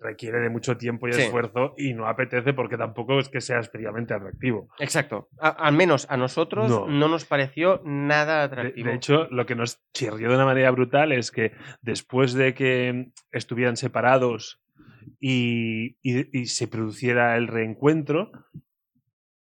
Requiere 0.00 0.40
de 0.40 0.48
mucho 0.50 0.76
tiempo 0.76 1.08
y 1.08 1.12
Sí. 1.12 1.22
esfuerzo 1.22 1.74
y 1.76 1.94
no 1.94 2.06
apetece 2.06 2.52
porque 2.52 2.76
tampoco 2.76 3.18
es 3.18 3.28
que 3.28 3.40
sea 3.40 3.58
especialmente 3.60 4.14
atractivo. 4.14 4.68
Exacto. 4.78 5.28
A- 5.40 5.48
al 5.48 5.74
menos 5.74 6.06
a 6.10 6.16
nosotros 6.16 6.68
No. 6.70 6.86
no. 6.86 7.08
nos 7.08 7.24
pareció 7.24 7.80
nada 7.84 8.38
De, 8.38 8.44
atractivo. 8.44 8.88
de 8.88 8.94
hecho, 8.94 9.28
lo 9.30 9.46
que 9.46 9.54
nos 9.54 9.82
chirrió 9.92 10.28
de 10.28 10.34
una 10.34 10.44
manera 10.44 10.70
brutal 10.70 11.12
es 11.12 11.30
que 11.30 11.52
después 11.82 12.34
de 12.34 12.54
que 12.54 13.12
estuvieran 13.32 13.76
separados 13.76 14.62
y, 15.20 15.96
y- 16.02 16.40
y 16.40 16.46
se 16.46 16.68
produciera 16.68 17.36
el 17.36 17.46
reencuentro, 17.48 18.30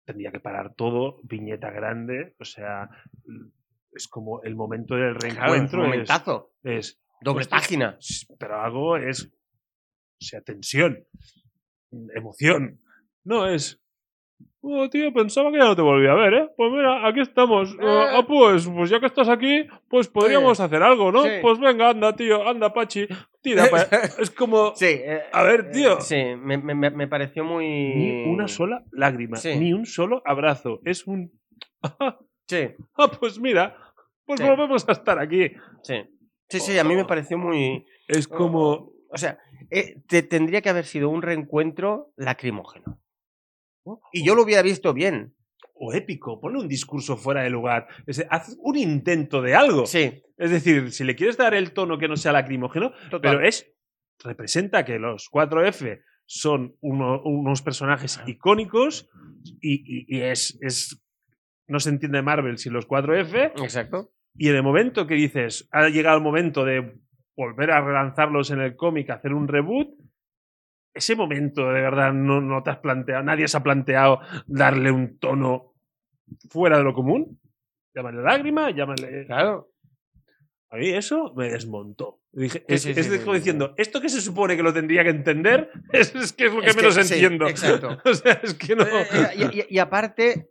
tendría 0.05 0.31
que 0.31 0.39
parar 0.39 0.73
todo, 0.75 1.19
viñeta 1.23 1.69
grande, 1.71 2.35
o 2.39 2.45
sea, 2.45 2.89
es 3.91 4.07
como 4.07 4.41
el 4.43 4.55
momento 4.55 4.95
del 4.95 5.17
Claro, 5.17 5.27
es 5.27 5.33
un 5.33 5.37
reencuentro 5.39 5.81
es, 5.83 5.87
momentazo. 5.89 6.51
es- 6.63 7.01
Doble 7.19 7.45
página. 7.47 7.97
pero 8.39 8.61
algo 8.61 8.95
es, 8.97 9.33
o 10.19 10.23
sea, 10.25 10.41
tensión, 10.41 11.05
emoción, 12.15 12.79
no 13.23 13.47
es... 13.47 13.81
Oh, 14.69 14.89
tío, 14.89 15.13
pensaba 15.13 15.49
que 15.51 15.59
ya 15.59 15.65
no 15.65 15.75
te 15.75 15.81
volví 15.81 16.07
a 16.07 16.13
ver, 16.15 16.33
¿eh? 16.33 16.49
Pues 16.57 16.71
mira, 16.71 17.07
aquí 17.07 17.21
estamos. 17.21 17.69
Eh, 17.73 17.77
Eh. 17.79 18.07
ah, 18.11 18.25
pues, 18.27 18.67
pues 18.67 18.89
ya 18.89 18.99
que 18.99 19.05
estás 19.05 19.29
aquí, 19.29 19.65
pues 19.87 20.09
podríamos 20.09 20.59
hacer 20.59 20.83
algo, 20.83 21.11
¿no? 21.11 21.23
Sí. 21.23 21.29
Pues 21.41 21.59
venga, 21.59 21.89
anda, 21.91 22.15
tío, 22.15 22.45
anda, 22.45 22.73
Pachi. 22.73 23.07
Tira 23.41 23.67
pa- 23.69 23.87
Es 24.19 24.29
como... 24.31 24.75
Sí. 24.75 24.87
eh, 24.87 25.21
A 25.31 25.43
ver, 25.43 25.71
tío. 25.71 25.99
eh, 25.99 26.01
Sí, 26.01 26.15
me, 26.37 26.57
me- 26.57 26.75
me- 26.75 26.89
me 26.89 27.07
pareció 27.07 27.45
muy. 27.45 27.65
Ni 27.65 28.23
una 28.25 28.47
sola 28.49 28.83
lágrima, 28.91 29.37
Sí. 29.37 29.55
ni 29.55 29.71
un 29.73 29.85
solo 29.85 30.21
abrazo. 30.25 30.81
Es 30.83 31.07
un... 31.07 31.31
Sí, 32.47 32.67
Ah, 32.97 33.09
pues 33.09 33.39
mira, 33.39 33.77
pues 34.25 34.41
volvemos 34.41 34.87
a 34.89 34.91
estar 34.91 35.17
aquí. 35.19 35.51
sí. 35.83 35.95
Sí, 36.49 36.59
sí, 36.61 36.77
a 36.79 36.83
mí 36.83 36.95
me 36.95 37.05
pareció 37.05 37.37
muy. 37.37 37.85
Es 38.07 38.27
como... 38.27 38.91
O 39.09 39.17
sea, 39.17 39.37
eh, 39.69 40.01
te- 40.07 40.23
tendría 40.23 40.61
que 40.61 40.69
haber 40.69 40.85
sido 40.85 41.09
un 41.09 41.21
reencuentro 41.21 42.13
lacrimógeno. 42.15 43.01
Y 44.11 44.25
yo 44.25 44.35
lo 44.35 44.43
hubiera 44.43 44.61
visto 44.61 44.93
bien. 44.93 45.33
O 45.79 45.93
épico, 45.93 46.39
ponle 46.41 46.59
un 46.59 46.67
discurso 46.67 47.17
fuera 47.17 47.43
de 47.43 47.49
lugar. 47.49 47.87
Es 48.07 48.25
haz 48.29 48.57
un 48.59 48.77
intento 48.77 49.41
de 49.41 49.53
algo. 49.55 49.85
Sí, 49.85 50.23
Es 50.37 50.51
decir, 50.51 50.91
si 50.91 51.03
le 51.03 51.15
quieres 51.15 51.37
dar 51.37 51.53
el 51.53 51.71
tono 51.71 51.97
que 51.97 52.07
no 52.07 52.17
sea 52.17 52.31
lacrimógeno, 52.31 52.91
total. 53.09 53.21
pero 53.37 53.47
es. 53.47 53.71
Representa 54.23 54.83
que 54.85 54.97
los 54.99 55.29
4F 55.31 56.01
son 56.25 56.75
uno- 56.81 57.21
unos 57.23 57.61
personajes 57.61 58.19
icónicos 58.25 59.07
y, 59.61 59.75
y- 59.75 60.17
y 60.17 60.21
es, 60.21 60.57
es. 60.61 61.01
No 61.67 61.79
se 61.79 61.89
entiende 61.89 62.21
Marvel 62.23 62.57
sin 62.57 62.73
los 62.73 62.87
4F. 62.87 63.53
Exacto. 63.63 64.11
Y 64.35 64.49
en 64.49 64.55
el 64.55 64.63
momento 64.63 65.05
que 65.07 65.13
dices, 65.15 65.67
ha 65.71 65.87
llegado 65.89 66.17
el 66.17 66.23
momento 66.23 66.65
de 66.65 66.97
volver 67.37 67.71
a 67.71 67.79
relanzarlos 67.81 68.51
en 68.51 68.59
el 68.59 68.75
cómic, 68.75 69.09
hacer 69.11 69.33
un 69.33 69.47
reboot, 69.47 69.89
ese 70.93 71.15
momento 71.15 71.67
de 71.67 71.81
verdad 71.81 72.11
no, 72.11 72.41
no 72.41 72.63
te 72.63 72.71
has 72.71 72.79
planteado, 72.79 73.23
nadie 73.23 73.47
se 73.47 73.55
ha 73.57 73.63
planteado 73.63 74.19
darle 74.47 74.91
un 74.91 75.19
tono 75.19 75.75
fuera 76.49 76.79
de 76.79 76.83
lo 76.83 76.93
común. 76.93 77.39
Llámale 77.95 78.21
lágrima, 78.23 78.71
llámale. 78.71 79.25
Claro. 79.27 79.69
A 80.69 80.77
mí 80.77 80.89
eso 80.89 81.33
me 81.35 81.49
desmontó. 81.49 82.19
Dije, 82.31 82.65
es, 82.67 82.81
sí, 82.81 82.91
es 82.91 83.05
sí, 83.05 83.19
como 83.19 83.33
sí. 83.33 83.39
diciendo, 83.39 83.73
esto 83.77 84.01
que 84.01 84.09
se 84.09 84.19
supone 84.21 84.57
que 84.57 84.63
lo 84.63 84.73
tendría 84.73 85.03
que 85.03 85.11
entender, 85.11 85.71
es, 85.93 86.13
es 86.15 86.33
que 86.33 86.47
es 86.47 86.53
lo 86.53 86.61
que 86.61 86.67
Es 86.67 86.75
que 86.75 86.81
menos 86.81 86.95
sí, 86.95 87.13
entiendo. 87.13 87.47
exacto. 87.47 87.97
o 88.09 88.13
sea, 88.13 88.33
es 88.43 88.53
que 88.55 88.75
no. 88.75 88.83
Eh, 88.83 89.05
eh, 89.13 89.29
y, 89.53 89.59
y- 89.59 89.65
y 89.75 89.79
aparte, 89.79 90.49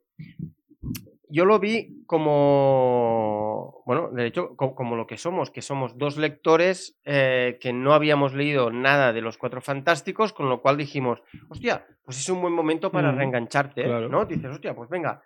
yo 1.29 1.45
lo 1.45 1.59
vi 1.59 2.05
como, 2.07 3.83
bueno, 3.87 4.11
de 4.11 4.27
hecho, 4.27 4.57
co- 4.57 4.75
como, 4.75 4.97
lo 4.97 5.07
que 5.07 5.17
somos, 5.17 5.51
que 5.51 5.63
somos 5.63 5.97
dos 5.99 6.17
lectores 6.17 6.99
eh, 7.05 7.59
que 7.61 7.73
no 7.73 7.93
habíamos 7.95 8.35
leído 8.35 8.71
nada 8.71 9.13
de 9.13 9.21
los 9.21 9.39
Cuatro 9.39 9.61
Fantásticos, 9.61 10.33
con 10.33 10.49
lo 10.49 10.61
cual 10.63 10.77
dijimos, 10.77 11.23
hostia, 11.49 11.87
pues 12.05 12.19
es 12.19 12.29
un 12.29 12.41
buen 12.41 12.53
momento 12.55 12.91
para 12.93 13.13
Mm, 13.13 13.17
reengancharte, 13.19 13.83
claro. 13.85 14.09
¿no? 14.09 14.25
Dices, 14.25 14.51
hostia, 14.51 14.75
pues 14.75 14.89
venga. 14.89 15.23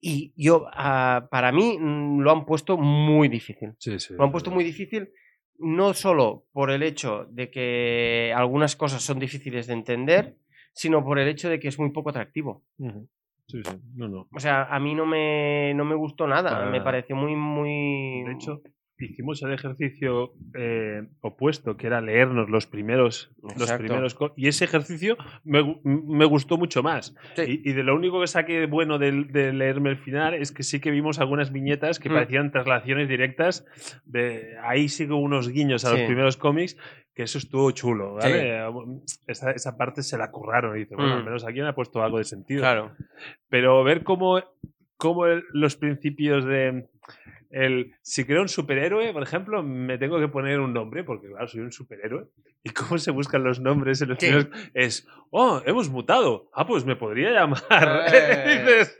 Y 0.00 0.32
yo, 0.36 0.66
ah, 0.72 1.26
para 1.30 1.52
mí, 1.52 1.78
mm, 1.78 2.20
lo 2.20 2.30
han 2.30 2.44
puesto 2.44 2.76
muy 2.76 3.28
difícil. 3.28 3.74
Sí, 3.78 3.98
sí, 3.98 4.14
Lo 4.14 4.24
han 4.24 4.32
puesto 4.32 4.50
muy 4.50 4.64
difícil, 4.64 5.10
no 5.58 5.94
solo 5.94 6.46
por 6.52 6.70
el 6.70 6.82
hecho 6.82 7.26
de 7.30 7.50
que 7.50 8.32
algunas 8.36 8.76
cosas 8.76 9.02
son 9.02 9.18
difíciles 9.18 9.66
de 9.66 9.72
entender, 9.74 10.36
sino 10.72 11.02
por 11.02 11.18
el 11.18 11.28
hecho 11.28 11.48
de 11.48 11.58
que 11.58 11.68
es 11.68 11.78
muy 11.78 11.90
poco 11.90 12.10
atractivo. 12.10 12.62
Sí, 13.48 13.62
sí. 13.62 13.80
No, 13.94 14.08
no. 14.08 14.28
O 14.34 14.40
sea, 14.40 14.64
a 14.64 14.80
mí 14.80 14.94
no 14.94 15.06
me, 15.06 15.72
no 15.74 15.84
me 15.84 15.94
gustó 15.94 16.26
nada. 16.26 16.66
Me 16.66 16.72
nada. 16.72 16.84
pareció 16.84 17.14
muy, 17.14 17.36
muy. 17.36 18.24
De 18.24 18.32
hecho, 18.32 18.60
hicimos 18.98 19.42
el 19.42 19.52
ejercicio 19.52 20.32
eh, 20.58 21.02
opuesto, 21.20 21.76
que 21.76 21.86
era 21.86 22.00
leernos 22.00 22.48
los 22.48 22.66
primeros, 22.66 23.30
los 23.58 23.70
primeros 23.72 24.16
y 24.36 24.48
ese 24.48 24.64
ejercicio 24.64 25.16
me, 25.44 25.78
me 25.84 26.24
gustó 26.24 26.56
mucho 26.56 26.82
más. 26.82 27.14
Sí. 27.34 27.60
Y, 27.64 27.70
y 27.70 27.72
de 27.74 27.82
lo 27.82 27.94
único 27.94 28.20
que 28.20 28.26
saqué 28.26 28.66
bueno 28.66 28.98
de, 28.98 29.24
de 29.24 29.52
leerme 29.52 29.90
el 29.90 29.98
final 29.98 30.34
es 30.34 30.52
que 30.52 30.62
sí 30.62 30.80
que 30.80 30.90
vimos 30.90 31.18
algunas 31.18 31.52
viñetas 31.52 31.98
que 31.98 32.08
Mm. 32.08 32.12
parecían 32.14 32.50
traslaciones 32.52 33.08
directas. 33.08 33.66
De 34.04 34.56
ahí 34.62 34.88
sí 34.88 35.04
hubo 35.04 35.18
unos 35.18 35.48
guiños 35.48 35.84
a 35.84 35.90
los 35.90 36.00
Sí. 36.00 36.06
primeros 36.06 36.36
cómics, 36.36 36.76
que 37.14 37.22
eso 37.24 37.38
estuvo 37.38 37.70
chulo. 37.72 38.16
Sí. 38.20 38.28
¿vale? 38.30 38.62
Esa, 39.26 39.50
esa 39.50 39.76
parte 39.76 40.02
se 40.02 40.16
la 40.18 40.30
curraron 40.30 40.76
y 40.76 40.80
dice, 40.80 40.94
bueno, 40.96 41.14
Mm. 41.14 41.18
al 41.18 41.24
menos 41.24 41.44
aquí 41.44 41.60
me 41.60 41.68
ha 41.68 41.74
puesto 41.74 42.02
algo 42.02 42.18
de 42.18 42.24
sentido 42.24 42.60
Claro. 42.60 42.92
pero 43.48 43.82
ver 43.84 44.02
cómo, 44.04 44.40
cómo 44.96 45.24
los 45.52 45.76
principios 45.76 46.44
de 46.44 46.86
el 47.50 47.94
si 48.02 48.24
creo 48.24 48.42
un 48.42 48.48
superhéroe, 48.48 49.12
por 49.12 49.22
ejemplo, 49.22 49.62
me 49.62 49.98
tengo 49.98 50.18
que 50.20 50.28
poner 50.28 50.60
un 50.60 50.72
nombre, 50.72 51.04
porque 51.04 51.28
claro, 51.28 51.46
soy 51.48 51.60
un 51.60 51.72
superhéroe. 51.72 52.26
¿Y 52.62 52.70
cómo 52.70 52.98
se 52.98 53.12
buscan 53.12 53.44
los 53.44 53.60
nombres 53.60 54.02
en 54.02 54.08
los 54.08 54.18
Sí. 54.18 54.26
primeros? 54.26 54.48
Es, 54.74 55.06
oh, 55.30 55.62
hemos 55.66 55.88
mutado. 55.88 56.50
Ah, 56.52 56.66
pues 56.66 56.84
me 56.84 56.96
podría 56.96 57.30
llamar. 57.30 57.62
Eh. 58.12 58.64
Dices, 58.64 58.98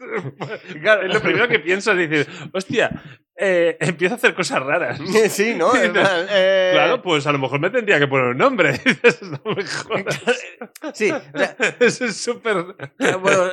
Claro. 0.81 1.03
lo 1.09 1.21
primero 1.21 1.49
que 1.49 1.59
piensas 1.59 1.99
es 1.99 2.09
decir, 2.09 2.33
hostia, 2.53 3.03
eh, 3.37 3.77
empiezo 3.81 4.15
a 4.15 4.19
hacer 4.19 4.35
cosas 4.35 4.63
raras. 4.63 5.01
Sí, 5.31 5.55
¿no? 5.57 5.73
Eh, 5.77 6.71
Claro, 6.75 7.03
pues 7.03 7.27
a 7.27 7.33
lo 7.33 7.39
mejor 7.41 7.59
me 7.59 7.71
tendría 7.71 7.99
que 7.99 8.07
poner 8.07 8.27
un 8.27 8.39
nombre. 8.39 8.73
Dices, 8.85 9.21
no 9.23 9.41
me 9.55 9.65
jodas. 9.65 10.23
Sí, 10.95 11.11
o 11.11 11.39
sea, 11.39 11.57
Eso 11.81 12.05
es 12.05 12.17
súper. 12.17 12.57
Bueno, 13.21 13.51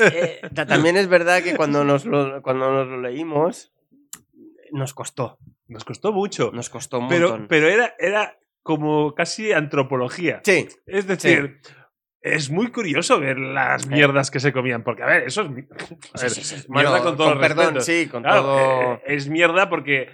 eh, 0.00 0.40
ta- 0.54 0.66
también 0.66 0.96
es 0.98 1.08
verdad 1.08 1.42
que 1.42 1.56
cuando 1.56 1.82
nos 1.84 2.04
lo, 2.04 2.42
cuando 2.42 2.70
nos 2.70 2.88
lo 2.88 3.00
leímos, 3.00 3.72
nos 4.72 4.94
costó. 4.94 5.38
Nos 5.68 5.84
costó 5.84 6.12
mucho. 6.12 6.50
Nos 6.52 6.70
costó 6.70 6.98
un 6.98 7.08
pero, 7.08 7.28
montón. 7.30 7.48
pero 7.48 7.68
era, 7.68 7.94
era 7.98 8.38
como 8.62 9.14
casi 9.14 9.52
antropología. 9.52 10.40
Sí, 10.44 10.68
Es 10.86 11.06
decir, 11.06 11.60
es 12.22 12.50
muy 12.50 12.70
curioso 12.70 13.18
ver 13.20 13.38
las 13.38 13.86
mierdas 13.86 14.30
que 14.30 14.40
se 14.40 14.52
comían. 14.52 14.82
Porque, 14.84 15.02
a 15.02 15.06
ver, 15.06 15.22
eso 15.24 15.42
es. 15.42 15.48
a 15.48 16.20
ver, 16.20 16.30
sí, 16.30 16.42
sí, 16.44 16.54
mierda 16.68 16.90
Bueno, 16.90 17.04
con 17.04 17.16
todo 17.16 17.32
el 17.32 17.38
perdón, 17.40 17.80
sí, 17.80 18.06
con 18.08 18.22
Claro, 18.22 18.42
todo. 18.42 18.92
eh, 18.94 19.02
es 19.06 19.28
mierda 19.28 19.68
porque 19.70 20.08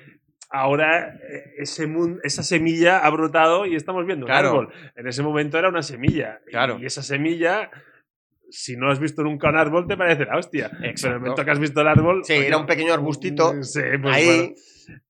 ahora 0.50 1.08
eh, 1.08 1.54
ese 1.58 1.86
mun- 1.88 2.20
esa 2.22 2.42
semilla 2.44 2.98
ha 3.00 3.10
brotado 3.10 3.66
y 3.66 3.74
estamos 3.74 4.06
viendo 4.06 4.26
Claro. 4.26 4.52
un 4.52 4.58
árbol. 4.58 4.74
En 4.94 5.08
ese 5.08 5.22
momento 5.22 5.58
era 5.58 5.68
una 5.68 5.82
semilla. 5.82 6.40
Claro. 6.46 6.78
Y 6.80 6.86
esa 6.86 7.02
semilla. 7.02 7.70
Si 8.50 8.76
no 8.76 8.90
has 8.90 9.00
visto 9.00 9.22
nunca 9.22 9.48
un 9.50 9.56
árbol, 9.56 9.86
te 9.86 9.96
parece 9.96 10.24
la 10.24 10.36
hostia. 10.38 10.70
Pero 10.80 10.92
en 10.92 11.12
el 11.14 11.18
momento 11.20 11.44
que 11.44 11.50
has 11.50 11.58
visto 11.58 11.80
el 11.80 11.88
árbol. 11.88 12.20
Sí, 12.24 12.34
era 12.34 12.58
un 12.58 12.66
pequeño 12.66 12.92
arbustito. 12.94 13.62
Sí, 13.62 13.80
pues 14.00 14.14
ahí, 14.14 14.26
bueno. 14.26 14.52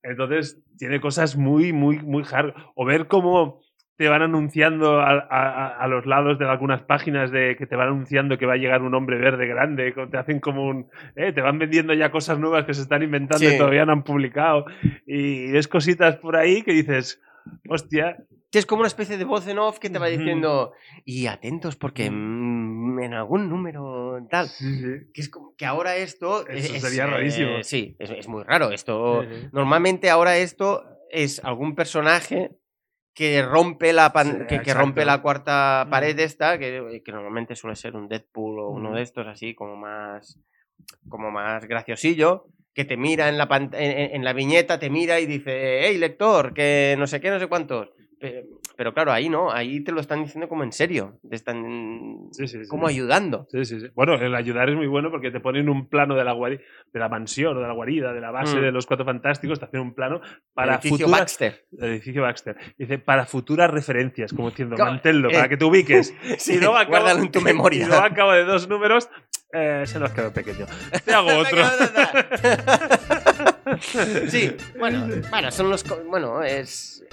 Entonces, 0.03 0.63
tiene 0.79 1.01
cosas 1.01 1.37
muy, 1.37 1.73
muy, 1.73 1.99
muy 1.99 2.25
hard. 2.31 2.55
O 2.75 2.85
ver 2.85 3.07
cómo 3.09 3.61
te 3.99 4.09
van 4.09 4.21
anunciando 4.21 5.01
a, 5.01 5.11
a- 5.31 5.69
a 5.79 5.87
los 5.89 6.05
lados 6.05 6.39
de 6.39 6.47
algunas 6.47 6.83
páginas 6.83 7.31
de 7.31 7.57
que 7.57 7.67
te 7.67 7.77
van 7.77 7.89
anunciando 7.89 8.37
que 8.37 8.45
va 8.45 8.53
a 8.55 8.59
llegar 8.59 8.83
un 8.83 8.95
hombre 8.95 9.17
verde 9.19 9.47
grande, 9.47 9.95
te 10.11 10.19
hacen 10.19 10.39
como 10.39 10.65
un... 10.67 10.91
eh, 11.15 11.33
te 11.33 11.41
van 11.41 11.59
vendiendo 11.59 11.95
ya 11.95 12.11
cosas 12.11 12.39
nuevas 12.39 12.67
que 12.67 12.75
se 12.75 12.83
están 12.83 13.03
inventando 13.03 13.47
Sí. 13.49 13.55
y 13.55 13.59
todavía 13.59 13.87
no 13.87 13.93
han 13.93 14.03
publicado. 14.03 14.67
Y 15.07 15.51
ves 15.51 15.67
cositas 15.67 16.17
por 16.17 16.37
ahí 16.37 16.61
que 16.63 16.73
dices, 16.73 17.23
hostia, 17.69 18.17
que 18.51 18.59
es 18.59 18.67
como 18.67 18.81
una 18.81 18.89
especie 18.89 19.19
de 19.19 19.25
voz 19.25 19.47
en 19.49 19.59
off 19.59 19.79
que 19.79 19.91
te 19.91 19.99
va 19.99 20.07
diciendo 20.07 20.73
y 21.05 21.27
atentos 21.27 21.77
porque 21.77 22.11
mm, 22.11 23.01
en, 23.01 23.15
algún 23.15 23.49
número 23.49 24.19
tal. 24.31 24.49
Sí, 24.49 24.79
sí. 24.79 25.11
Que 25.13 25.21
es 25.21 25.29
como 25.29 25.55
que 25.57 25.67
ahora 25.67 25.97
esto. 25.97 26.47
Eso 26.47 26.75
es- 26.75 26.83
sería 26.83 27.05
eh, 27.05 27.07
rarísimo. 27.11 27.63
sí, 27.63 27.97
es, 27.99 28.11
es 28.11 28.29
muy 28.29 28.43
raro. 28.45 28.71
Esto. 28.71 29.23
Sí. 29.23 29.49
Normalmente 29.53 30.11
ahora 30.11 30.37
esto 30.39 30.85
es 31.11 31.43
algún 31.45 31.75
personaje 31.75 32.53
que 33.15 33.43
rompe 33.43 33.93
la 33.93 34.13
pan- 34.13 34.47
que, 34.47 34.61
que 34.61 34.75
rompe 34.75 35.05
la 35.07 35.23
cuarta 35.23 35.87
pared 35.91 36.19
esta, 36.19 36.59
que, 36.59 37.01
que 37.05 37.13
normalmente 37.13 37.57
suele 37.57 37.75
ser 37.77 37.97
un 37.97 38.09
Deadpool 38.09 38.59
o 38.61 38.69
uno 38.69 38.93
de 38.95 39.03
estos 39.03 39.27
así 39.27 39.55
como 39.55 39.75
más 39.77 40.39
como 41.09 41.31
más 41.31 41.65
graciosillo, 41.67 42.47
que 42.77 42.85
te 42.85 42.97
mira 42.99 43.29
en 43.31 43.39
la 43.39 43.49
en, 43.73 44.15
en- 44.15 44.23
la 44.25 44.33
viñeta, 44.35 44.79
te 44.79 44.91
mira 44.91 45.19
y 45.19 45.25
dice, 45.27 45.81
hey 45.89 45.97
lector, 45.99 46.53
que 46.53 46.95
no 46.99 47.07
sé 47.07 47.21
qué, 47.23 47.31
no 47.31 47.41
sé 47.41 47.47
cuántos. 47.49 47.89
Pe- 48.21 48.45
Pero, 48.77 48.93
claro, 48.93 49.13
ahí 49.13 49.29
no, 49.31 49.51
ahí 49.51 49.83
te 49.83 49.93
lo 49.93 50.01
están 50.03 50.23
diciendo 50.23 50.49
como 50.49 50.63
en 50.63 50.73
serio, 50.73 51.19
te 51.29 51.37
están 51.37 52.29
Sí, 52.33 52.47
sí, 52.47 52.63
sí. 52.65 52.69
como 52.69 52.87
ayudando. 52.87 53.47
Sí, 53.51 53.65
sí, 53.65 53.81
sí. 53.81 53.87
Bueno, 53.95 54.15
el 54.15 54.35
ayudar 54.35 54.69
es 54.69 54.77
muy 54.77 54.87
bueno 54.87 55.11
porque 55.11 55.31
te 55.31 55.41
ponen 55.41 55.69
un 55.71 55.89
plano 55.89 56.15
de 56.15 56.25
la, 56.25 56.35
guari- 56.35 56.61
de 56.93 57.01
la 57.01 57.09
mansión 57.09 57.57
o 57.57 57.61
de 57.61 57.67
la 57.67 57.73
guarida, 57.73 58.13
de 58.13 58.21
la 58.21 58.31
base 58.31 58.57
Mm. 58.59 58.61
de 58.63 58.73
los 58.73 58.85
cuatro 58.87 59.05
fantásticos, 59.07 59.59
te 59.59 59.65
hacen 59.65 59.81
un 59.81 59.95
plano 59.95 60.21
para 60.53 60.75
Edificio 60.75 60.99
futuras... 61.07 61.21
Baxter. 61.21 61.65
El 61.79 61.89
edificio 61.93 62.23
Baxter. 62.23 62.57
Dice, 62.77 62.99
para 62.99 63.25
futuras 63.25 63.71
referencias, 63.71 64.33
como 64.35 64.51
diciendo, 64.51 64.77
manténlo, 64.79 65.31
eh, 65.31 65.35
para 65.35 65.49
que 65.49 65.57
te 65.57 65.65
ubiques. 65.65 66.15
Y 66.49 66.59
luego 66.59 66.77
acabo, 66.77 66.91
guárdalo 66.91 67.21
en 67.23 67.31
tu 67.31 67.41
memoria. 67.53 68.05
Acabo 68.05 68.33
de 68.33 68.45
dos 68.45 68.69
números, 68.69 69.09
eh, 69.53 69.85
se 69.87 69.99
nos 69.99 70.11
quedó 70.13 70.33
pequeño. 70.33 70.67
Te 71.05 71.13
hago 71.15 71.29
otro. 71.39 71.59
sí, 74.29 74.57
bueno, 74.79 75.07
bueno, 75.31 75.51
son 75.51 75.71
los. 75.71 75.85
co- 75.85 76.03
Bueno, 76.09 76.43
es. 76.43 77.05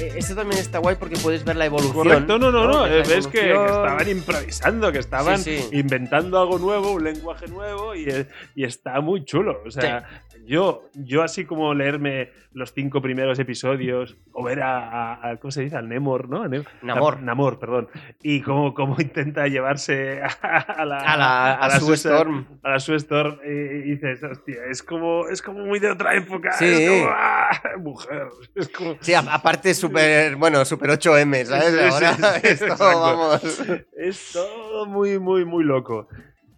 eh, 0.00 0.12
Esto 0.16 0.34
también 0.34 0.60
está 0.60 0.78
guay 0.78 0.96
porque 0.96 1.16
puedes 1.16 1.44
ver 1.44 1.56
la 1.56 1.66
evolución. 1.66 1.94
Correcto, 1.94 2.38
no, 2.38 2.50
no, 2.50 2.66
no. 2.66 2.86
La 2.86 2.96
Ves 3.02 3.26
que, 3.26 3.40
que 3.40 3.50
evolución- 3.52 3.84
estaban 3.84 4.08
improvisando, 4.08 4.92
que 4.92 4.98
estaban 4.98 5.38
Sí, 5.38 5.58
sí. 5.58 5.68
inventando 5.78 6.40
algo 6.40 6.58
nuevo, 6.58 6.92
un 6.92 7.04
lenguaje 7.04 7.46
nuevo 7.48 7.94
y, 7.94 8.08
eh, 8.08 8.26
y 8.54 8.64
está 8.64 9.00
muy 9.00 9.24
chulo. 9.24 9.62
O 9.66 9.70
sea, 9.70 10.08
yo, 10.44 10.88
yo 10.94 11.22
así 11.22 11.44
como 11.44 11.74
leerme 11.74 12.30
los 12.52 12.72
cinco 12.74 13.00
primeros 13.00 13.38
episodios 13.38 14.16
o 14.32 14.44
ver 14.44 14.60
a, 14.62 14.78
a- 15.14 15.30
a- 15.30 15.36
¿cómo 15.38 15.50
se 15.50 15.62
dice? 15.62 15.76
Al 15.76 15.88
Nemor, 15.88 16.28
¿no? 16.28 16.42
A 16.42 16.48
Nem- 16.48 16.66
Namor. 16.82 17.22
Namor, 17.22 17.58
perdón. 17.58 17.88
Y 18.22 18.40
cómo, 18.42 18.74
cómo 18.74 18.96
intenta 19.00 19.46
llevarse 19.48 20.20
a, 20.22 20.26
a 20.58 20.84
la, 20.84 20.98
A 20.98 21.16
la, 21.16 21.52
a 21.54 21.68
la 21.68 21.80
Sue- 21.80 21.94
Storm. 21.94 22.46
a 22.62 22.70
la 22.70 22.80
Sue 22.80 22.96
Storm 22.96 23.38
y, 23.44 23.48
y 23.48 23.80
dices, 23.94 24.22
hostia, 24.22 24.56
es 24.70 24.82
como, 24.82 25.28
es 25.28 25.40
como 25.40 25.60
muy 25.64 25.78
de 25.78 25.90
otra 25.90 26.14
época. 26.14 26.52
Sí. 26.52 26.66
Es 26.66 26.90
como, 26.90 27.10
¡ah! 27.14 27.50
mujer. 27.78 28.28
Es 28.54 28.68
como, 28.68 28.96
Sí, 29.00 29.14
aparte 29.14 29.72
súper, 29.74 30.36
bueno, 30.36 30.64
super 30.64 30.90
8M, 30.90 31.44
¿sabes? 31.44 31.72
Sí, 31.72 31.78
Ahora 31.80 32.14
sí, 32.14 32.22
sí, 32.42 32.48
esto, 32.48 32.64
exacto. 32.66 32.84
vamos. 33.00 33.62
Es 33.96 34.30
todo 34.32 34.86
muy, 34.86 35.18
muy, 35.18 35.44
muy 35.44 35.64
loco. 35.64 36.08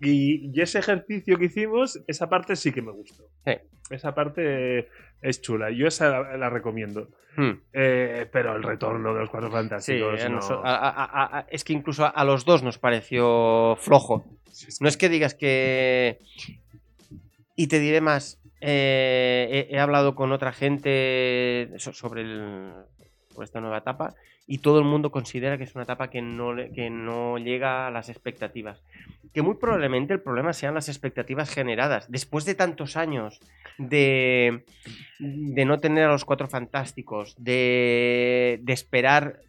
Y, 0.01 0.51
y 0.53 0.61
ese 0.61 0.79
ejercicio 0.81 1.39
que 1.39 1.47
hicimos, 1.47 2.01
esa 2.07 2.29
parte 2.29 2.57
sí 2.57 2.73
que 2.73 2.83
me 2.83 2.93
gustó. 2.93 3.25
Sí. 3.47 3.53
Esa 3.91 4.15
parte 4.15 4.89
es 5.23 5.41
chula. 5.41 5.71
Yo 5.71 5.87
esa 5.87 6.09
la, 6.11 6.37
la 6.37 6.51
recomiendo. 6.51 7.09
Hmm. 7.37 7.53
Eh, 7.73 8.27
pero 8.33 8.55
el 8.57 8.63
retorno 8.63 9.13
de 9.13 9.21
los 9.21 9.31
cuatro 9.31 9.51
fantásticos. 9.51 10.23
a 10.23 10.29
no. 10.29 10.37
noso- 10.41 10.61
a- 10.65 10.77
a- 10.77 11.05
a- 11.05 11.39
a- 11.39 11.47
es 11.51 11.65
que 11.65 11.73
incluso 11.73 12.05
a, 12.15 12.25
los 12.25 12.45
dos 12.45 12.63
nos 12.63 12.79
pareció 12.79 13.77
flojo. 13.81 14.25
No 14.81 14.89
es 14.89 14.97
que 14.97 15.09
digas 15.09 15.35
que. 15.35 16.19
Y 17.57 17.67
te 17.69 17.79
diré 17.81 18.01
más. 18.01 18.41
eh, 18.67 19.67
he, 19.71 19.75
he 19.75 19.79
hablado 19.79 20.15
con 20.15 20.33
otra 20.33 20.53
gente 20.53 21.71
so- 21.77 21.93
sobre, 21.93 22.23
el- 22.23 22.73
sobre 23.35 23.45
esta 23.47 23.61
nueva 23.61 23.78
etapa 23.78 24.14
y 24.47 24.59
todo 24.59 24.78
el 24.78 24.85
mundo 24.85 25.11
considera 25.11 25.59
que 25.59 25.64
es 25.64 25.74
una 25.74 25.85
etapa 25.85 26.09
que 26.09 26.22
no, 26.22 26.55
que 26.74 26.89
no 26.91 27.39
llega 27.39 27.87
a 27.87 27.91
las 27.91 28.09
expectativas. 28.09 28.82
Que 29.32 29.43
muy 29.43 29.57
probablemente 29.57 30.12
el 30.14 30.20
problema 30.20 30.53
sean 30.53 30.74
las 30.74 30.89
expectativas 30.89 31.51
generadas. 31.53 32.11
Después 32.11 32.45
de 32.45 32.55
tantos 32.55 32.97
años 32.97 33.41
de, 33.78 34.64
de 35.18 35.64
no 35.64 35.80
tener 35.80 36.05
a 36.05 36.12
los 36.12 36.24
cuatro 36.24 36.47
fantásticos, 36.49 37.35
de, 37.39 38.61
de 38.62 38.72
esperar 38.72 39.41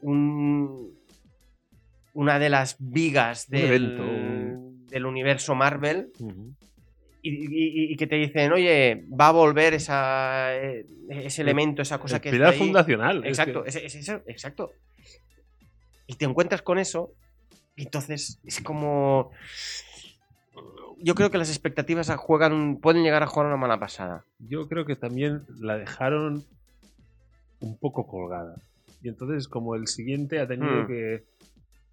un- 0.00 0.94
una 2.14 2.38
de 2.38 2.48
las 2.48 2.76
vigas 2.78 3.50
del, 3.50 4.00
un- 4.00 4.86
del 4.86 5.04
universo 5.06 5.54
Marvel. 5.54 6.10
Y, 7.28 7.88
y- 7.88 7.92
y 7.92 7.96
que 7.96 8.06
te 8.06 8.16
dicen, 8.16 8.52
oye, 8.52 9.04
va 9.18 9.28
a 9.28 9.32
volver 9.32 9.72
esa, 9.74 10.54
eh, 10.54 10.84
ese 11.08 11.42
elemento, 11.42 11.80
esa 11.82 11.98
cosa 11.98 12.16
El 12.16 12.22
que 12.22 12.30
pilar 12.30 12.50
está 12.52 12.62
ahí. 12.62 12.68
fundacional. 12.68 13.18
es 13.24 13.30
Exacto, 13.30 13.62
que- 13.64 13.70
es- 13.70 13.94
eso, 13.94 14.20
exacto. 14.26 14.70
Y 16.06 16.14
te 16.16 16.26
encuentras 16.26 16.60
con 16.62 16.78
eso, 16.78 17.12
y 17.76 17.84
entonces 17.84 18.38
es 18.44 18.60
como. 18.60 19.30
Yo 20.98 21.14
creo 21.14 21.30
que 21.30 21.38
las 21.38 21.48
expectativas 21.50 22.08
juegan, 22.16 22.76
pueden 22.76 23.02
llegar 23.02 23.22
a 23.22 23.26
jugar 23.26 23.46
una 23.48 23.56
mala 23.56 23.78
pasada. 23.78 24.24
yo 24.38 24.68
creo 24.68 24.84
que 24.84 24.96
también 24.96 25.42
la 25.60 25.76
dejaron 25.78 26.44
un 27.60 27.76
poco 27.78 28.06
colgada. 28.06 28.54
Y 29.02 29.08
entonces, 29.08 29.48
como 29.48 29.74
el 29.74 29.86
siguiente 29.88 30.38
ha 30.40 30.46
tenido 30.46 30.84
Hmm. 30.84 30.86
que, 30.86 31.24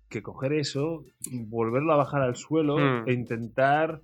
que 0.10 0.22
coger 0.22 0.54
eso, 0.54 1.04
volverlo 1.32 1.94
a 1.94 1.98
bajar 1.98 2.22
al 2.22 2.36
suelo 2.36 2.78
Hmm. 2.78 3.08
e 3.10 3.14
intentar 3.14 4.02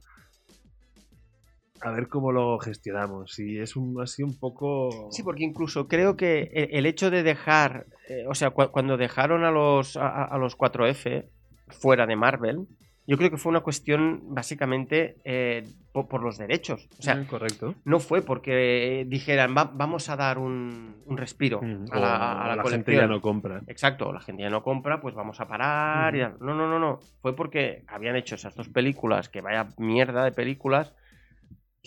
a 1.81 1.91
ver 1.91 2.07
cómo 2.07 2.31
lo 2.31 2.57
gestionamos. 2.59 3.37
Y 3.39 3.59
es 3.59 3.75
un, 3.75 4.01
así 4.01 4.23
un 4.23 4.37
poco. 4.39 5.09
Sí, 5.11 5.23
porque 5.23 5.43
incluso 5.43 5.87
creo 5.87 6.15
que 6.17 6.49
el, 6.53 6.69
el 6.71 6.85
hecho 6.85 7.09
de 7.11 7.23
dejar, 7.23 7.85
eh, 8.09 8.25
o 8.27 8.35
sea, 8.35 8.49
cu- 8.51 8.69
cuando 8.71 8.97
dejaron 8.97 9.43
a 9.43 9.51
los, 9.51 9.97
a, 9.97 10.37
los 10.37 10.57
4F 10.57 11.29
fuera 11.69 12.05
de 12.07 12.15
Marvel, 12.15 12.65
yo 13.09 13.17
creo 13.17 13.29
que 13.29 13.37
fue 13.37 13.51
una 13.51 13.61
cuestión 13.61 14.21
básicamente 14.35 15.15
eh, 15.23 15.63
po- 15.93 16.07
por, 16.09 16.21
los 16.23 16.37
derechos. 16.37 16.89
O 16.99 17.01
sea, 17.01 17.15
Mm, 17.15 17.25
correcto. 17.27 17.75
no 17.85 17.99
fue 18.01 18.21
porque 18.21 19.05
dijeran, 19.07 19.55
"Va- 19.57 19.71
vamos 19.73 20.09
a 20.09 20.17
dar 20.17 20.37
un, 20.39 21.01
un 21.05 21.17
respiro 21.17 21.61
Mm, 21.61 21.85
a 21.91 21.99
la, 21.99 22.31
a 22.43 22.47
la 22.47 22.63
gente 22.63 22.63
colección". 22.63 22.97
ya 22.97 23.07
no 23.07 23.21
compra. 23.21 23.61
Exacto, 23.67 24.11
la 24.11 24.19
gente 24.19 24.43
ya 24.43 24.49
no 24.49 24.61
compra, 24.61 24.99
pues 24.99 25.15
vamos 25.15 25.39
a 25.39 25.47
parar. 25.47 26.15
y 26.15 26.21
Ujú. 26.21 26.31
tal. 26.37 26.45
No, 26.47 26.53
no, 26.53 26.67
no, 26.67 26.79
no. 26.79 26.99
Fue 27.21 27.33
porque 27.35 27.83
habían 27.87 28.15
hecho 28.17 28.35
esas 28.35 28.55
dos 28.55 28.67
películas, 28.67 29.29
que 29.29 29.39
vaya 29.41 29.69
mierda 29.77 30.25
de 30.25 30.31
películas, 30.33 30.93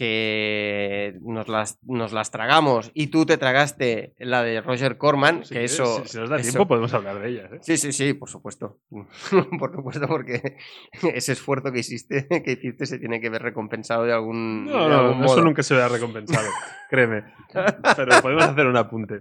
que 0.01 1.19
nos 1.21 1.47
las, 1.47 1.79
nos 1.85 2.15
las 2.15 2.31
tragamos 2.31 2.91
y 2.95 3.09
tú 3.09 3.27
te 3.27 3.37
tragaste 3.37 4.15
la 4.19 4.43
de 4.43 4.63
Roger 4.63 4.97
Corman, 4.97 5.45
Si 5.45 5.53
que 5.53 5.65
eso... 5.65 6.03
si, 6.05 6.09
si 6.09 6.19
nos 6.19 6.31
da 6.31 6.37
eso- 6.37 6.45
tiempo, 6.53 6.67
podemos 6.67 6.95
hablar 6.95 7.21
de 7.21 7.29
ellas. 7.29 7.53
¿eh? 7.53 7.59
Sí, 7.61 7.77
sí, 7.77 7.93
sí, 7.93 8.15
por 8.15 8.31
supuesto. 8.31 8.79
por 9.59 9.75
supuesto, 9.75 10.09
porque 10.09 10.57
ese 11.15 11.33
esfuerzo 11.33 11.71
que 11.71 11.81
hiciste, 11.81 12.27
que 12.43 12.53
hiciste 12.53 12.87
se 12.87 12.99
tiene 12.99 13.21
que 13.21 13.29
ver 13.29 13.43
recompensado 13.43 14.05
de 14.05 14.15
algún, 14.15 14.65
No, 14.65 15.11
de 15.11 15.15
no, 15.17 15.25
eso 15.27 15.43
nunca 15.43 15.63
se 15.63 15.75
verá 15.75 15.89
recompensado, 15.89 16.49
créeme. 16.89 17.25
Pero 17.53 18.23
podemos 18.23 18.45
hacer 18.45 18.67
un 18.67 18.79
apunte. 18.79 19.21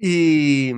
Y, 0.00 0.72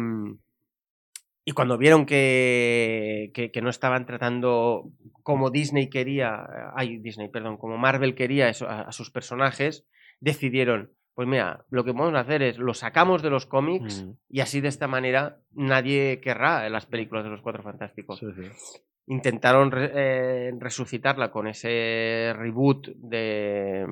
y 1.51 1.53
cuando 1.53 1.76
vieron 1.78 2.07
que, 2.07 3.30
que, 3.34 3.51
que 3.51 3.61
no 3.61 3.70
estaban 3.70 4.07
tratando 4.07 4.90
como 5.24 5.51
Disney 5.51 5.88
quería, 5.90 6.46
ay, 6.76 6.98
Disney, 6.98 7.28
perdón, 7.28 7.57
como 7.57 7.76
Marvel 7.76 8.14
quería 8.14 8.48
eso, 8.48 8.68
a, 8.68 8.82
a 8.82 8.92
sus 8.92 9.11
personajes, 9.11 9.84
decidieron, 10.20 10.92
pues 11.14 11.26
mira, 11.26 11.64
lo 11.70 11.82
que 11.84 11.92
podemos 11.92 12.18
hacer 12.20 12.42
es 12.42 12.57
lo 12.59 12.72
sacamos 12.74 13.22
de 13.22 13.30
los 13.30 13.46
cómics 13.46 14.05
Mm, 14.05 14.12
y 14.28 14.40
así 14.40 14.61
de 14.61 14.68
esta 14.68 14.86
manera 14.86 15.38
nadie 15.53 16.20
querrá 16.20 16.68
las 16.70 16.86
películas 16.86 17.24
de 17.24 17.30
los 17.30 17.42
Cuatro 17.42 17.62
Fantásticos. 17.64 18.20
sí, 18.20 18.26
sí. 18.36 18.80
Intentaron 19.07 19.72
re- 19.72 19.90
eh, 19.94 20.53
resucitarla 20.57 21.32
con 21.32 21.48
ese 21.48 22.32
reboot 22.36 22.88
de 22.96 23.86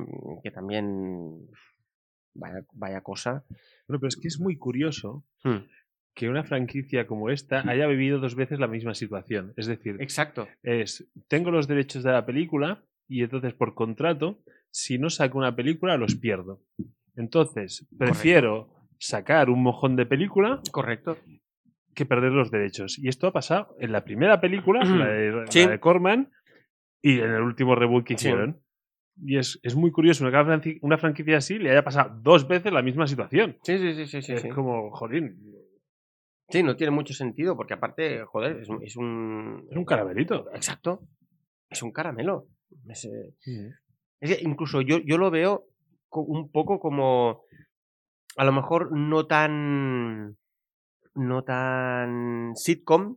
que 0.44 0.50
también 0.52 1.48
vaya, 2.34 2.60
vaya 2.74 3.00
cosa. 3.00 3.42
Bueno, 3.88 3.98
pero 4.00 4.08
es 4.08 4.16
que 4.16 4.28
es 4.28 4.38
muy 4.38 4.56
curioso 4.58 5.24
Hmm, 5.42 5.64
que 6.18 6.28
una 6.28 6.42
franquicia 6.42 7.06
como 7.06 7.30
esta 7.30 7.60
haya 7.70 7.86
vivido 7.86 8.18
dos 8.18 8.34
veces 8.34 8.58
la 8.58 8.66
misma 8.66 8.92
situación. 8.94 9.52
Es 9.56 9.66
decir, 9.68 9.96
Exacto. 10.00 10.48
es, 10.64 11.08
tengo 11.28 11.52
los 11.52 11.68
derechos 11.68 12.02
de 12.02 12.10
la 12.10 12.26
película 12.26 12.82
y 13.06 13.22
entonces 13.22 13.54
por 13.54 13.74
contrato, 13.74 14.42
si 14.70 14.98
no 14.98 15.10
saco 15.10 15.38
una 15.38 15.54
película, 15.54 15.96
los 15.96 16.16
pierdo. 16.16 16.60
Entonces, 17.14 17.86
prefiero 17.96 18.68
sacar 18.98 19.48
un 19.48 19.62
mojón 19.62 19.94
de 19.94 20.06
película 20.06 20.60
Correcto. 20.72 21.16
que 21.94 22.04
perder 22.04 22.32
los 22.32 22.50
derechos. 22.50 22.98
Y 22.98 23.08
esto 23.08 23.28
ha 23.28 23.32
pasado 23.32 23.76
en 23.78 23.92
la 23.92 24.02
primera 24.04 24.40
película, 24.40 24.82
la 24.84 25.06
de, 25.06 25.30
la 25.32 25.46
Sí. 25.48 25.66
de 25.66 25.78
Corman, 25.78 26.30
y 27.00 27.20
en 27.20 27.30
el 27.30 27.42
último 27.42 27.76
reboot 27.76 28.04
que 28.04 28.18
Sí. 28.18 28.26
hicieron. 28.28 28.60
Y 29.20 29.36
es, 29.36 29.58
es 29.62 29.74
muy 29.74 29.90
curioso 29.92 30.24
que 30.24 30.30
una 30.30 30.44
franqui- 30.44 30.78
una 30.82 30.98
franquicia 30.98 31.36
así 31.38 31.58
le 31.58 31.70
haya 31.70 31.82
pasado 31.84 32.20
dos 32.22 32.46
veces 32.46 32.72
la 32.72 32.82
misma 32.82 33.06
situación. 33.06 33.56
Sí, 33.62 33.78
sí, 33.78 33.94
sí, 33.94 34.06
sí, 34.06 34.22
sí. 34.22 34.32
es 34.32 34.42
sí. 34.42 34.48
como, 34.48 34.90
jolín, 34.92 35.38
Sí, 36.50 36.62
no 36.62 36.76
tiene 36.76 36.90
mucho 36.90 37.12
sentido 37.12 37.56
porque 37.56 37.74
aparte, 37.74 38.24
joder, 38.24 38.60
es, 38.60 38.68
un- 38.68 38.82
es 38.82 38.96
un... 38.96 39.66
es 39.70 39.76
un 39.76 39.84
caramelito. 39.84 40.46
Exacto. 40.54 41.02
Es 41.68 41.82
un 41.82 41.92
caramelo. 41.92 42.46
Es, 42.88 43.04
eh, 43.04 43.34
es 44.20 44.36
que 44.36 44.42
incluso 44.42 44.80
yo, 44.80 44.98
yo 44.98 45.18
lo 45.18 45.30
veo 45.30 45.66
un 46.10 46.50
poco 46.50 46.80
como... 46.80 47.42
A 48.36 48.44
lo 48.44 48.52
mejor 48.52 48.92
no 48.96 49.26
tan... 49.26 50.36
No 51.14 51.42
tan 51.42 52.52
sitcom, 52.54 53.16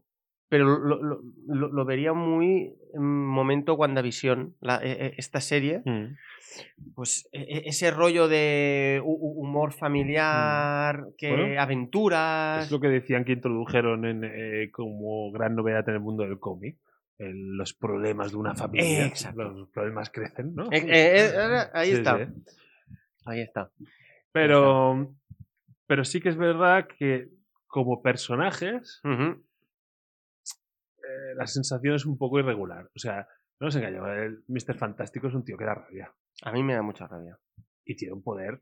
pero 0.51 0.65
lo, 0.65 1.01
lo- 1.01 1.21
lo- 1.47 1.69
lo 1.71 1.85
vería 1.85 2.11
muy 2.11 2.75
en 2.93 3.01
momento 3.25 3.75
WandaVision, 3.75 4.57
la, 4.59 4.81
e- 4.83 5.05
e- 5.05 5.13
esta 5.17 5.39
serie. 5.39 5.81
Mm. 5.85 6.17
Pues 6.93 7.29
e- 7.31 7.63
ese 7.67 7.89
rollo 7.91 8.27
de 8.27 8.99
hu- 9.01 9.17
hu- 9.17 9.35
humor 9.37 9.71
familiar, 9.71 11.05
que 11.17 11.31
Mm. 11.31 11.35
Bueno, 11.37 11.61
aventuras. 11.61 12.65
Es 12.65 12.71
lo 12.71 12.81
que 12.81 12.89
decían 12.89 13.23
que 13.23 13.31
introdujeron 13.31 14.03
en, 14.05 14.23
eh, 14.25 14.69
como 14.71 15.31
gran 15.31 15.55
novedad 15.55 15.87
en 15.87 15.95
el 15.95 16.01
mundo 16.01 16.23
del 16.23 16.37
cómic. 16.39 16.77
el- 17.17 17.55
los 17.55 17.73
problemas 17.75 18.31
de 18.31 18.37
una 18.37 18.55
familia. 18.55 19.05
Exacto. 19.05 19.43
Los 19.43 19.69
problemas 19.69 20.09
crecen, 20.09 20.55
¿no? 20.55 20.63
Eh, 20.71 20.83
eh, 20.87 21.29
eh, 21.35 21.63
ahí 21.71 21.91
Sí, 21.91 21.95
está. 21.97 22.17
sí. 22.17 22.33
Ahí 23.25 23.41
está. 23.41 23.69
Pero, 24.31 25.13
pero 25.85 26.03
sí 26.03 26.19
que 26.19 26.29
es 26.29 26.35
verdad 26.35 26.87
que 26.97 27.27
como 27.67 28.01
personajes. 28.01 29.01
Eh, 31.07 31.35
la 31.35 31.47
sensación 31.47 31.95
es 31.95 32.05
un 32.05 32.17
poco 32.17 32.39
irregular. 32.39 32.85
O 32.95 32.99
sea, 32.99 33.27
no 33.59 33.65
nos 33.67 33.75
engañemos, 33.75 34.09
el 34.09 34.43
Mr. 34.47 34.75
Fantástico 34.77 35.27
es 35.27 35.33
un 35.35 35.43
tío 35.45 35.57
que 35.57 35.65
da 35.65 35.75
rabia. 35.75 36.13
A 36.43 36.51
mí 36.51 36.63
me 36.63 36.73
da 36.73 36.81
mucha 36.81 37.07
rabia. 37.07 37.37
Y 37.85 37.95
tiene 37.95 38.13
un 38.13 38.23
poder. 38.23 38.61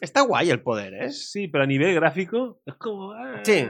Está 0.00 0.22
guay 0.22 0.50
el 0.50 0.60
poder, 0.60 0.92
¿eh? 0.94 1.10
Sí, 1.10 1.46
pero 1.46 1.62
a 1.64 1.66
nivel 1.68 1.94
gráfico 1.94 2.60
es 2.66 2.74
como. 2.74 3.14
Sí. 3.44 3.64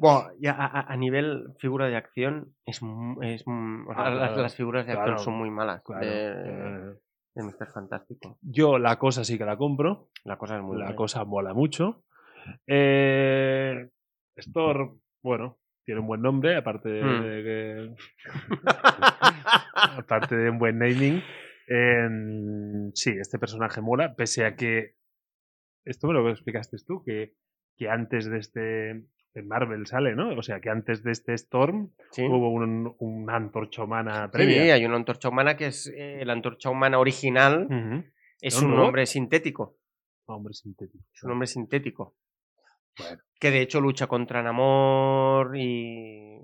Bueno, 0.00 0.28
ya 0.40 0.54
a, 0.56 0.96
nivel 0.96 1.48
figura 1.58 1.88
de 1.88 1.96
acción, 1.96 2.54
es, 2.64 2.76
es 2.76 3.46
mu- 3.46 3.90
o 3.90 3.94
sea, 3.94 4.04
Ah, 4.06 4.10
las, 4.10 4.28
claro, 4.28 4.42
las 4.42 4.54
figuras 4.54 4.86
de 4.86 4.92
claro, 4.92 5.12
acción 5.12 5.24
son 5.24 5.34
muy 5.34 5.50
malas 5.50 5.82
claro, 5.82 6.06
de, 6.06 6.30
eh, 6.30 6.94
de 7.34 7.42
Mr. 7.42 7.72
Fantástico. 7.74 8.38
Yo 8.40 8.78
la 8.78 8.98
cosa 9.00 9.24
sí 9.24 9.36
que 9.36 9.44
la 9.44 9.56
compro. 9.56 10.10
La 10.24 10.38
cosa 10.38 10.56
es 10.58 10.62
muy 10.62 10.78
la 10.78 10.94
cosa 10.94 11.24
mola 11.24 11.52
mucho. 11.52 12.04
Eh, 12.66 13.90
Store, 14.36 14.90
bueno, 15.22 15.58
tiene 15.84 16.00
un 16.00 16.06
buen 16.06 16.20
nombre, 16.22 16.56
aparte 16.56 16.88
de, 16.88 17.02
Hmm. 17.02 17.22
de 17.22 17.42
que- 17.42 17.94
aparte 19.74 20.36
de 20.36 20.50
un 20.50 20.58
buen 20.58 20.78
naming. 20.78 21.22
Sí, 22.94 23.10
este 23.18 23.38
personaje 23.38 23.80
mola, 23.80 24.14
pese 24.14 24.44
a 24.44 24.54
que. 24.56 24.94
Esto 25.84 26.06
me 26.06 26.14
lo 26.14 26.28
explicaste 26.30 26.76
tú, 26.86 27.02
que, 27.04 27.34
que 27.76 27.88
antes 27.88 28.28
de 28.30 28.38
este. 28.38 28.90
En 29.34 29.46
Marvel 29.46 29.86
sale, 29.86 30.16
¿no? 30.16 30.30
O 30.36 30.42
sea, 30.42 30.58
que 30.60 30.68
antes 30.70 31.04
de 31.04 31.12
este 31.12 31.32
Storm 31.34 31.92
Sí. 32.10 32.24
hubo 32.26 32.50
un, 32.50 32.96
una 32.98 33.36
antorcha 33.36 33.84
humana 33.84 34.24
Sí, 34.24 34.30
previa. 34.32 34.74
hay 34.74 34.84
una 34.84 34.96
antorcha 34.96 35.28
humana 35.28 35.56
que 35.56 35.66
es 35.66 35.92
eh, 35.94 36.24
la 36.24 36.32
antorcha 36.32 36.70
humana 36.70 36.98
original. 36.98 37.68
Es 38.40 38.60
¿No, 38.60 38.68
un 38.68 38.74
no? 38.74 38.84
hombre 38.86 39.06
sintético. 39.06 39.76
Hombre 40.26 40.54
sintético. 40.54 41.04
Es 41.14 41.22
un 41.22 41.30
hombre 41.32 41.46
sintético. 41.46 42.16
Bueno. 42.98 43.22
Que 43.40 43.50
de 43.50 43.60
hecho 43.62 43.80
lucha 43.80 44.06
contra 44.06 44.42
Namor 44.42 45.56
y. 45.56 46.38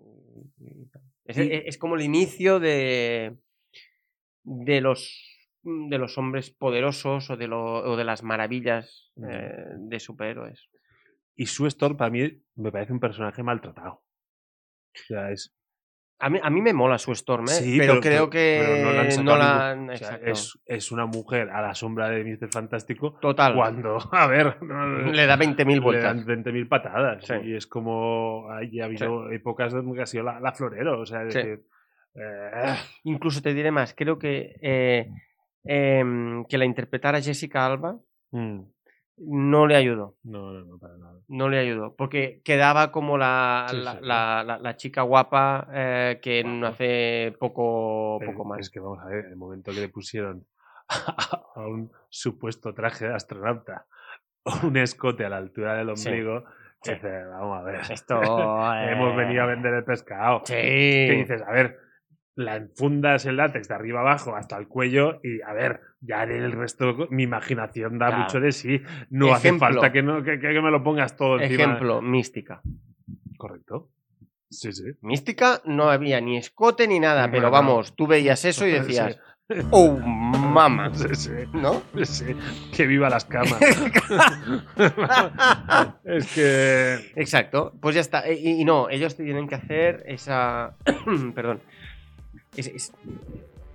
Es, 1.25 1.39
Y- 1.39 1.53
es- 1.53 1.63
es 1.67 1.79
como 1.79 1.97
el 1.97 2.03
inicio 2.03 2.61
de. 2.61 3.37
de 4.45 4.81
los. 4.81 5.31
de 5.63 5.97
los 5.99 6.19
hombres 6.19 6.51
poderosos 6.51 7.31
o 7.31 7.37
de, 7.39 7.47
lo- 7.49 7.83
o 7.91 7.97
de 7.97 8.05
las 8.05 8.23
maravillas 8.23 9.11
eh, 9.27 9.65
de 9.79 9.99
superhéroes. 9.99 10.69
Y 11.37 11.47
Sue 11.47 11.69
Storm 11.69 11.97
para 11.97 12.11
mí 12.11 12.43
me 12.57 12.71
parece 12.71 12.93
un 12.93 13.01
personaje 13.01 13.43
maltratado. 13.43 13.95
O 14.95 14.99
sea, 15.09 15.31
es, 15.33 15.53
A 16.21 16.31
mí, 16.31 16.39
a 16.43 16.49
mí 16.49 16.63
me 16.63 16.73
mola 16.73 16.97
su 16.97 17.11
Storm, 17.13 17.45
¿eh? 17.45 17.49
Sí, 17.49 17.77
pero, 17.79 17.95
pero- 17.95 18.01
creo 18.03 18.31
que 18.31 18.63
pero 18.65 18.83
no 19.23 19.37
la 19.37 19.71
han 19.71 19.87
no 19.87 19.89
la 19.89 19.95
o 19.95 19.97
sea, 19.97 20.21
es, 20.25 20.59
es 20.65 20.93
una 20.93 21.07
mujer 21.07 21.51
a 21.51 21.61
la 21.61 21.75
sombra 21.75 22.09
de 22.09 22.25
Mr. 22.25 22.49
Fantástico 22.53 23.19
Total. 23.21 23.55
cuando, 23.55 23.99
a 24.13 24.27
ver, 24.29 24.57
Le 24.63 25.27
da 25.27 25.37
20.000 25.37 25.67
le 25.75 25.81
vueltas. 25.81 26.25
dan 26.27 26.45
20.000 26.45 26.69
patadas. 26.69 27.25
Sí. 27.27 27.35
Y 27.45 27.57
es 27.57 27.67
como, 27.67 28.49
hay, 28.51 28.81
ha 28.81 28.85
habido 28.85 29.31
épocas 29.31 29.73
donde 29.73 30.01
ha 30.03 30.07
sido 30.07 30.23
la, 30.25 30.39
la 30.41 30.53
florero. 30.53 31.01
O 31.01 31.05
sea, 31.07 31.25
es 31.25 31.35
decir, 31.35 31.65
eh, 32.15 32.75
Incluso 33.03 33.43
te 33.43 33.53
diré 33.53 33.71
más, 33.73 33.93
creo 33.93 34.17
que, 34.19 34.55
eh, 34.63 35.09
em, 35.65 36.45
que 36.45 36.59
la 36.59 36.65
interpretara 36.65 37.21
Jessica 37.21 37.67
Alba 37.67 37.97
mm, 38.31 38.61
no 39.17 39.67
le 39.67 39.77
ayudó. 39.77 40.17
no, 40.25 40.53
no, 40.53 40.65
no, 40.65 40.79
para 40.79 40.97
nada. 40.97 41.19
No 41.29 41.49
le 41.49 41.59
ayudó. 41.59 41.95
Porque 41.97 42.41
quedaba 42.45 42.91
como 42.93 43.17
la, 43.19 43.67
Sí, 43.71 43.77
la, 43.77 43.93
sí. 43.95 44.63
la- 44.63 44.77
chica 44.77 45.03
guapa 45.03 45.69
eh, 45.73 46.19
que 46.23 46.43
no 46.45 46.59
Guapa. 46.59 46.75
hace 46.75 47.37
poco, 47.39 48.19
poco 48.25 48.45
más. 48.45 48.61
Es 48.61 48.71
que 48.71 48.81
vamos 48.81 48.99
a 49.03 49.07
ver, 49.07 49.27
el 49.27 49.37
momento 49.37 49.73
que 49.73 49.81
le 49.81 49.89
pusieron 49.89 50.45
a 50.89 51.61
un 51.67 51.91
supuesto 52.09 52.75
traje 52.75 53.07
de 53.09 53.15
astronauta 53.15 53.87
un 54.63 54.77
escote 54.77 55.25
a 55.25 55.29
la 55.31 55.39
altura 55.39 55.75
del 55.75 55.89
ombligo, 55.91 56.45
dices, 56.85 57.27
vamos 57.31 57.59
a 57.59 57.63
ver. 57.63 57.81
Esto. 57.91 58.21
Hemos 58.23 59.13
eh, 59.15 59.17
venido 59.17 59.43
a 59.43 59.47
vender 59.47 59.73
el 59.75 59.85
pescado. 59.85 60.43
Sí. 60.45 60.53
Que 60.55 61.15
dices, 61.17 61.43
a 61.43 61.51
ver, 61.53 61.79
la 62.37 62.57
enfundas 62.57 63.27
el 63.27 63.37
látex 63.37 63.69
de 63.69 63.75
arriba 63.75 64.01
abajo 64.01 64.35
hasta 64.35 64.57
el 64.59 64.67
cuello 64.67 65.21
y, 65.23 65.41
a 65.43 65.53
ver, 65.53 65.81
ya 66.01 66.25
en 66.25 66.33
el 66.33 66.53
resto 66.53 67.07
mi 67.11 67.23
imaginación 67.23 67.99
da 67.99 68.09
Claro. 68.09 68.23
mucho 68.25 68.41
de 68.41 68.51
sí. 68.53 68.83
No 69.11 69.33
hace 69.33 69.57
falta 69.59 69.93
que, 69.93 70.03
no, 70.03 70.23
que, 70.25 70.41
que 70.41 70.61
me 70.61 70.71
lo 70.71 70.83
pongas 70.83 71.17
todo 71.17 71.39
encima. 71.41 71.63
Ejemplo, 71.65 72.03
mística. 72.03 72.61
Correcto. 73.37 73.91
Sí, 74.51 74.73
sí. 74.73 74.85
Mística 75.01 75.61
no 75.65 75.91
había 75.91 76.21
ni 76.21 76.37
escote 76.37 76.87
ni 76.89 76.99
nada, 77.01 77.27
No, 77.27 77.33
pero 77.33 77.45
no. 77.45 77.51
vamos, 77.53 77.95
tú 77.97 78.07
veías 78.07 78.45
eso 78.45 78.67
y 78.67 78.71
Sí. 78.73 78.79
decías, 78.79 79.19
oh, 79.71 79.97
mama, 79.99 80.91
Sí, 80.95 81.15
sí. 81.15 81.31
¿no? 81.53 81.83
Sí, 82.05 82.35
que 82.77 82.87
viva 82.87 83.09
las 83.11 83.25
camas. 83.27 83.61
es 86.05 86.35
que. 86.35 87.13
Exacto, 87.17 87.73
pues 87.81 87.95
ya 87.95 88.01
está. 88.01 88.31
Y, 88.31 88.61
y 88.61 88.65
no, 88.65 88.89
ellos 88.91 89.17
tienen 89.17 89.49
que 89.49 89.55
hacer 89.57 90.03
esa. 90.07 90.77
Perdón. 91.35 91.61
Es, 92.57 92.67
es- 92.69 92.93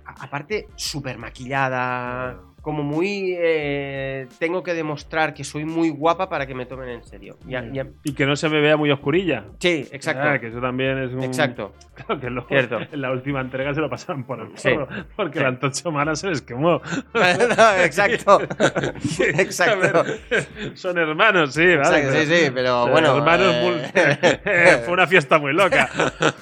aparte, 0.04 0.68
súper 0.76 1.18
maquillada. 1.18 2.40
Como 2.62 2.82
muy. 2.82 3.34
eh, 3.38 4.26
tengo 4.38 4.62
que 4.62 4.74
demostrar 4.74 5.32
que 5.34 5.44
soy 5.44 5.64
muy 5.64 5.88
guapa 5.90 6.28
para 6.28 6.46
que 6.46 6.54
me 6.54 6.66
tomen 6.66 6.88
en 6.90 7.04
serio. 7.04 7.38
Ya, 7.46 7.64
ya- 7.72 7.86
Y 8.04 8.12
que 8.14 8.26
no 8.26 8.36
se 8.36 8.48
me 8.48 8.60
vea 8.60 8.76
muy 8.76 8.90
oscurilla. 8.90 9.44
Sí, 9.60 9.88
exacto. 9.92 10.22
Ah, 10.26 10.38
que 10.38 10.48
eso 10.48 10.60
también 10.60 10.98
es 10.98 11.12
un. 11.12 11.22
Exacto. 11.22 11.72
Claro, 12.00 12.18
que 12.18 12.30
luego 12.30 12.48
Cierto. 12.48 12.78
en 12.80 13.00
la 13.02 13.10
última 13.12 13.42
entrega 13.42 13.74
se 13.74 13.80
lo 13.82 13.90
pasaron 13.90 14.24
por 14.24 14.40
el 14.40 14.56
Sí. 14.56 14.70
porque 15.16 15.38
Sí. 15.38 15.42
la 15.42 15.48
antorcha 15.50 15.88
humana 15.88 16.14
se 16.16 16.28
les 16.28 16.40
quemó. 16.40 16.80
No, 17.14 17.74
exacto. 17.84 18.40
Exacto. 19.20 20.04
Ver, 20.30 20.76
son 20.76 20.96
hermanos, 20.98 21.52
sí, 21.54 21.66
vale. 21.76 21.98
Exacto, 21.98 22.12
sí, 22.12 22.26
sí, 22.26 22.50
pero 22.54 22.88
bueno. 22.88 23.16
hermanos 23.16 23.54
eh, 23.94 24.18
mul- 24.24 24.80
Fue 24.84 24.92
una 24.94 25.06
fiesta 25.06 25.38
muy 25.38 25.52
loca. 25.52 25.90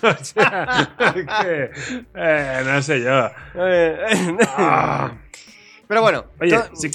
O 0.02 0.24
sea, 0.24 0.88
que, 1.42 1.70
eh, 2.14 2.60
no 2.64 2.80
sé 2.82 3.00
yo. 3.02 3.28
Ah. 4.56 5.12
Pero 5.88 6.02
bueno. 6.02 6.24
Oye, 6.40 6.56
to- 6.56 6.76
sí, 6.76 6.90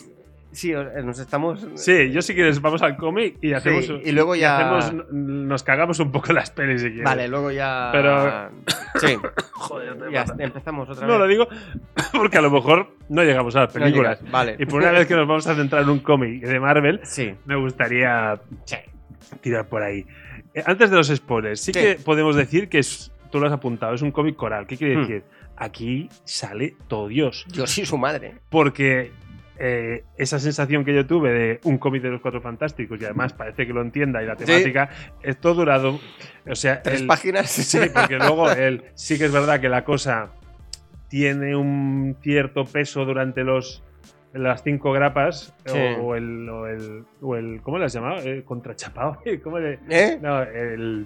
sí, 0.51 0.71
nos 1.03 1.17
estamos. 1.19 1.67
sí, 1.75 2.11
yo 2.11 2.21
si 2.21 2.33
quieres 2.35 2.61
vamos 2.61 2.81
al 2.83 2.95
cómic 2.95 3.37
y 3.41 3.53
hacemos. 3.53 3.85
Sí, 3.85 3.99
y 4.05 4.11
luego 4.11 4.35
ya- 4.35 4.77
hacemos- 4.77 5.11
nos 5.11 5.63
cagamos 5.63 5.99
un 5.99 6.11
poco 6.11 6.31
las 6.33 6.51
pelis 6.51 6.81
si 6.81 6.87
quieres. 6.89 7.03
Vale, 7.05 7.27
luego 7.27 7.51
ya. 7.51 7.89
Pero- 7.91 8.49
Sí. 9.01 9.17
Joder, 9.53 9.97
te 9.97 10.11
Ya 10.11 10.23
mata. 10.25 10.43
empezamos 10.43 10.87
otra 10.87 11.07
No 11.07 11.13
vez. 11.13 11.19
lo 11.21 11.27
digo 11.27 11.47
porque 12.13 12.37
a 12.37 12.41
lo 12.41 12.51
mejor 12.51 12.95
no 13.09 13.23
llegamos 13.23 13.55
a 13.55 13.61
las 13.61 13.73
No 13.75 13.81
películas. 13.81 14.19
llegas, 14.19 14.31
Vale. 14.31 14.55
y 14.59 14.65
por 14.67 14.81
una 14.83 14.91
vez 14.91 15.07
que 15.07 15.15
nos 15.15 15.27
vamos 15.27 15.47
a 15.47 15.55
centrar 15.55 15.81
en 15.81 15.89
un 15.89 15.99
cómic 15.99 16.43
de 16.43 16.59
Marvel, 16.59 16.99
Sí. 17.03 17.33
me 17.45 17.55
gustaría 17.55 18.39
Sí. 18.65 18.75
tirar 19.41 19.67
por 19.67 19.81
ahí. 19.81 20.05
Eh, 20.53 20.61
Antes 20.67 20.91
de 20.91 20.95
los 20.97 21.07
spoilers, 21.07 21.59
sí, 21.59 21.71
Sí. 21.73 21.79
que 21.79 21.95
podemos 21.95 22.35
decir 22.35 22.69
que 22.69 22.77
es, 22.77 23.11
tú 23.31 23.39
lo 23.39 23.47
has 23.47 23.53
apuntado, 23.53 23.95
es 23.95 24.03
un 24.03 24.11
cómic 24.11 24.35
coral. 24.35 24.67
¿Qué 24.67 24.77
quiere 24.77 24.97
Hmm. 24.97 25.07
Aquí 25.57 26.09
sale 26.23 26.75
todo 26.87 27.07
Dios. 27.07 27.45
Yo 27.51 27.67
soy 27.67 27.85
su 27.85 27.97
madre. 27.97 28.35
Porque 28.49 29.11
eh, 29.59 30.03
esa 30.17 30.39
sensación 30.39 30.83
que 30.83 30.93
yo 30.95 31.05
tuve 31.05 31.31
de 31.31 31.59
un 31.63 31.77
cómic 31.77 32.01
de 32.01 32.09
los 32.09 32.21
Cuatro 32.21 32.41
Fantásticos 32.41 32.99
y 32.99 33.05
además 33.05 33.33
parece 33.33 33.67
que 33.67 33.73
lo 33.73 33.81
entienda 33.81 34.21
y 34.23 34.25
la 34.25 34.35
Sí. 34.35 34.45
temática, 34.45 34.89
esto 35.21 35.53
durado. 35.53 35.99
O 36.49 36.55
sea, 36.55 36.81
Tres 36.81 37.01
el- 37.01 37.07
páginas. 37.07 37.49
Sí, 37.51 37.79
porque 37.93 38.17
luego 38.17 38.49
él 38.51 38.83
sí 38.95 39.17
que 39.17 39.25
es 39.25 39.31
verdad 39.31 39.61
que 39.61 39.69
la 39.69 39.83
cosa 39.85 40.31
tiene 41.07 41.55
un 41.55 42.17
cierto 42.21 42.65
peso 42.65 43.05
durante 43.05 43.43
los 43.43 43.83
las 44.33 44.63
cinco 44.63 44.91
grapas 44.91 45.53
Sí. 45.67 45.77
o, 45.77 46.01
o 46.07 46.15
el, 46.15 46.49
o 46.49 46.65
el 46.67 47.05
o 47.21 47.35
el 47.35 47.61
¿cómo 47.61 47.77
le 47.77 47.85
has 47.85 47.93
llamado? 47.93 48.17
Eh, 48.23 48.43
contrachapado. 48.43 49.19
¿Cómo 49.43 49.59
le- 49.59 49.77
¿Eh? 49.89 50.17
No, 50.19 50.41
el 50.41 51.05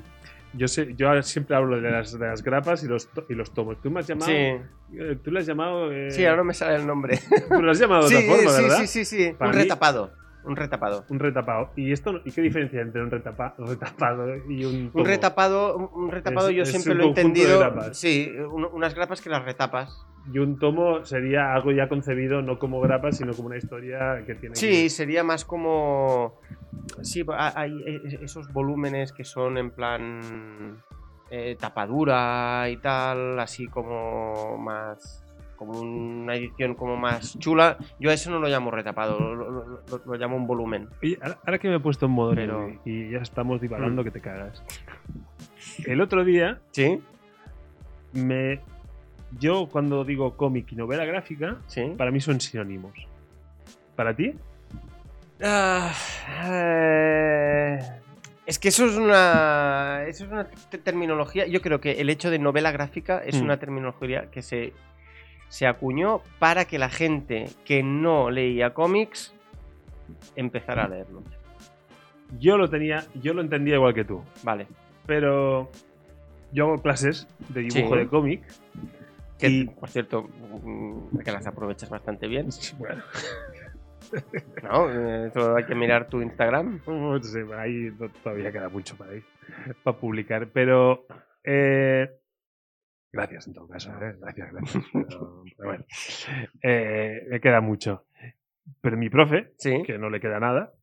yo 0.58 0.68
sé, 0.68 0.94
yo 0.96 1.22
siempre 1.24 1.56
hablo 1.56 1.80
de 1.80 1.90
las, 1.92 2.18
de 2.18 2.28
las 2.28 2.44
grapas 2.44 2.84
y 2.84 2.88
los, 2.88 3.10
y 3.30 3.34
los 3.36 3.54
tomos. 3.54 3.80
Tú 3.82 3.90
me 3.92 4.00
has 4.02 4.08
llamado. 4.08 4.28
Sí. 4.32 4.34
eh, 4.34 5.18
Tú 5.24 5.32
le 5.32 5.40
has 5.40 5.46
llamado. 5.46 5.92
eh, 5.92 6.12
Sí, 6.12 6.26
ahora 6.26 6.38
no 6.38 6.44
me 6.46 6.54
sale 6.54 6.76
el 6.76 6.86
nombre. 6.88 7.20
Tú 7.50 7.62
lo 7.62 7.72
has 7.72 7.80
llamado 7.80 8.08
de 8.10 8.10
Sí, 8.10 8.16
otra 8.26 8.36
forma, 8.36 8.52
sí, 8.52 8.64
¿verdad? 8.64 8.78
sí, 8.80 8.88
sí, 8.88 9.06
sí. 9.06 9.34
Para 9.38 9.52
Un 9.52 9.58
mí- 9.58 9.64
retapado. 9.64 10.12
Un 10.44 10.56
retapado. 10.56 11.06
Un 11.10 11.20
retapado. 11.20 11.72
¿Y 11.76 11.92
esto 11.92 12.22
y 12.24 12.32
qué 12.32 12.42
diferencia 12.42 12.80
entre 12.82 13.02
un 13.04 13.12
retapa- 13.12 13.54
retapado 13.58 14.34
y 14.50 14.64
un 14.64 14.92
tomo? 14.92 15.04
Un 15.04 15.06
retapado, 15.06 15.76
un- 15.78 16.10
retapado 16.10 16.50
Es- 16.50 16.56
yo 16.56 16.64
es 16.64 16.70
siempre 16.72 16.96
lo 16.96 17.04
he 17.04 17.08
entendido. 17.08 17.94
Sí, 17.94 18.32
un- 18.50 18.64
unas 18.66 18.96
grapas 18.96 19.22
que 19.22 19.30
las 19.30 19.44
retapas. 19.44 20.06
Y 20.32 20.40
un 20.40 20.60
tomo 20.60 21.06
sería 21.06 21.54
algo 21.54 21.72
ya 21.72 21.88
concebido 21.88 22.42
no 22.42 22.60
como 22.60 22.82
grapa, 22.82 23.12
sino 23.12 23.34
como 23.34 23.48
una 23.48 23.58
historia 23.58 24.24
que 24.26 24.36
tiene. 24.36 24.56
Sí, 24.56 24.90
sería 24.90 25.24
más 25.24 25.46
como. 25.46 26.40
Sí, 27.02 27.24
ha- 27.30 27.60
hay 27.60 27.74
esos 28.22 28.52
volúmenes 28.52 29.14
que 29.14 29.24
son 29.24 29.58
en 29.58 29.72
plan. 29.72 30.82
eh, 31.30 31.58
tapadura 31.60 32.70
y 32.70 32.78
tal, 32.78 33.38
así 33.40 33.68
como 33.68 34.58
más. 34.58 35.24
Como 35.58 35.80
una 35.82 36.36
edición 36.36 36.74
como 36.76 36.96
más 36.96 37.38
chula. 37.40 37.78
Yo 38.00 38.10
a 38.12 38.14
eso 38.14 38.30
no 38.32 38.40
lo 38.40 38.48
llamo 38.48 38.70
retapado, 38.72 39.20
lo, 39.20 39.36
lo- 39.36 39.66
lo- 39.66 39.82
lo 40.06 40.16
llamo 40.16 40.38
un 40.38 40.46
volumen. 40.48 40.88
Oye, 41.04 41.18
ahora, 41.22 41.38
ahora 41.46 41.58
que 41.60 41.68
me 41.68 41.76
he 41.76 41.80
puesto 41.82 42.06
en 42.06 42.12
modo 42.14 42.34
Pero- 42.36 42.70
y 42.86 43.10
ya 43.10 43.18
estamos 43.20 43.60
divagando 43.60 44.04
Mm. 44.04 44.06
que 44.06 44.12
te 44.12 44.22
cagas. 44.22 44.64
El 45.86 46.00
otro 46.00 46.24
día, 46.24 46.62
¿Sí? 46.72 47.02
me. 48.14 48.62
Yo 49.40 49.68
cuando 49.72 50.04
digo 50.06 50.36
cómic 50.38 50.72
y 50.72 50.76
novela 50.76 51.06
gráfica, 51.06 51.58
¿Sí? 51.68 51.94
para 51.98 52.12
mí 52.12 52.20
son 52.22 52.40
sinónimos. 52.40 52.94
¿Para 53.96 54.16
ti? 54.16 54.34
Ah, 55.44 55.92
eh, 56.46 57.80
es 58.46 58.58
que 58.60 58.70
eso 58.70 58.86
es 58.86 58.96
una. 58.96 60.04
Eso 60.08 60.26
es 60.26 60.32
una 60.32 60.46
te- 60.46 60.78
terminología. 60.78 61.46
Yo 61.48 61.62
creo 61.62 61.80
que 61.82 61.92
el 61.94 62.10
hecho 62.10 62.30
de 62.32 62.40
novela 62.40 62.72
gráfica 62.72 63.22
es 63.24 63.40
Mm. 63.40 63.44
una 63.44 63.58
terminología 63.58 64.32
que 64.32 64.42
se, 64.42 64.74
se 65.50 65.68
acuñó 65.68 66.22
para 66.40 66.66
que 66.66 66.80
la 66.80 66.90
gente 66.90 67.46
que 67.66 67.84
no 67.84 68.30
leía 68.32 68.74
cómics 68.74 69.34
empezara 70.36 70.86
a 70.86 70.88
leerlos. 70.88 71.24
Yo 72.40 72.58
lo 72.58 72.70
tenía, 72.70 73.06
yo 73.22 73.34
lo 73.34 73.42
entendía 73.42 73.76
igual 73.76 73.94
que 73.94 74.06
tú. 74.06 74.22
Vale. 74.44 74.68
Pero 75.06 75.70
yo 76.52 76.66
hago 76.66 76.82
clases 76.82 77.28
de 77.50 77.62
dibujo 77.62 77.94
Sí. 77.94 78.00
de 78.00 78.08
cómic. 78.08 78.42
Que, 79.40 79.48
Y- 79.48 79.66
por 79.68 79.90
cierto, 79.90 80.24
mm, 80.24 81.20
que 81.20 81.32
las 81.32 81.46
aprovechas 81.48 81.90
bastante 81.90 82.28
bien. 82.28 82.48
Bueno, 82.80 83.04
¿No? 84.64 84.90
Eso 85.26 85.56
hay 85.56 85.66
que 85.66 85.76
mirar 85.76 86.08
tu 86.08 86.22
Instagram. 86.22 86.82
no 86.88 87.22
sé, 87.24 87.46
ahí 87.58 87.92
todavía 88.24 88.52
queda 88.52 88.70
mucho 88.70 88.96
para 88.98 89.14
ir, 89.16 89.24
para 89.84 89.98
publicar. 89.98 90.48
Pero 90.54 91.06
eh, 91.44 92.10
gracias 93.12 93.48
en 93.48 93.54
todo 93.54 93.68
caso, 93.68 93.92
¿eh? 94.02 94.16
gracias, 94.20 94.52
gracias. 94.54 94.84
Pero, 94.94 95.44
pero 95.58 95.70
bueno, 95.70 95.86
eh, 96.64 97.26
me 97.30 97.40
queda 97.42 97.60
mucho. 97.62 98.06
Pero 98.82 98.98
mi 98.98 99.10
profe, 99.10 99.54
Sí. 99.58 99.82
que 99.84 99.98
no 99.98 100.10
le 100.10 100.20
queda 100.20 100.40
nada, 100.40 100.74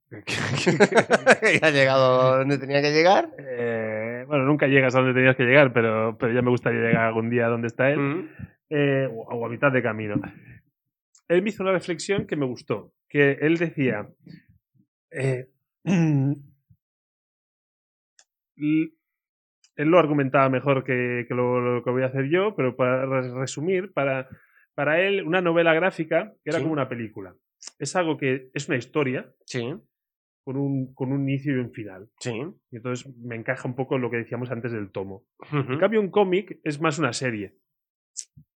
ha 1.62 1.70
llegado 1.70 2.38
donde 2.38 2.58
tenía 2.58 2.80
que 2.82 2.92
llegar. 2.92 3.30
eh, 3.38 4.03
bueno, 4.26 4.44
nunca 4.44 4.66
llegas 4.66 4.94
a 4.94 4.98
donde 5.00 5.14
tenías 5.14 5.36
que 5.36 5.44
llegar, 5.44 5.72
pero, 5.72 6.16
pero 6.18 6.32
ya 6.32 6.42
me 6.42 6.50
gustaría 6.50 6.80
llegar 6.80 7.06
algún 7.06 7.30
día 7.30 7.46
a 7.46 7.50
donde 7.50 7.68
está 7.68 7.90
él. 7.90 7.98
Mm. 8.00 8.28
eh, 8.70 9.08
o, 9.10 9.22
o 9.22 9.46
a 9.46 9.48
mitad 9.48 9.70
de 9.72 9.82
camino. 9.82 10.14
Él 11.28 11.42
me 11.42 11.48
hizo 11.50 11.62
una 11.62 11.72
reflexión 11.72 12.26
que 12.26 12.36
me 12.36 12.46
gustó, 12.46 12.92
que 13.08 13.32
él 13.40 13.56
decía, 13.56 14.08
eh, 15.10 15.48
él 18.56 19.88
lo 19.88 19.98
argumentaba 19.98 20.48
mejor 20.48 20.84
que, 20.84 21.24
que 21.28 21.34
lo, 21.34 21.60
lo 21.60 21.82
que 21.84 21.90
voy 21.90 22.02
a 22.02 22.06
hacer 22.06 22.28
yo, 22.28 22.54
pero 22.56 22.76
para 22.76 23.06
res- 23.06 23.32
resumir, 23.32 23.92
para, 23.92 24.28
para 24.74 25.00
él 25.00 25.22
una 25.26 25.40
novela 25.40 25.74
gráfica 25.74 26.32
era 26.44 26.58
Sí. 26.58 26.62
como 26.62 26.72
una 26.72 26.88
película. 26.88 27.34
Es 27.78 27.96
algo 27.96 28.16
que 28.16 28.50
es 28.52 28.68
una 28.68 28.76
historia 28.76 29.32
Sí, 29.46 29.74
con 30.44 30.56
un, 30.56 30.94
con 30.94 31.10
un 31.12 31.22
inicio 31.28 31.56
y 31.56 31.58
un 31.58 31.72
final. 31.72 32.08
sí. 32.20 32.40
Y 32.70 32.76
entonces 32.76 33.12
me 33.16 33.34
encaja 33.34 33.66
un 33.66 33.74
poco 33.74 33.98
lo 33.98 34.10
que 34.10 34.18
decíamos 34.18 34.50
antes 34.50 34.72
del 34.72 34.90
tomo. 34.90 35.24
En 35.52 35.78
cambio, 35.78 36.00
un 36.00 36.10
cómic 36.10 36.60
es 36.64 36.80
más 36.80 36.98
una 36.98 37.12
serie. 37.12 37.56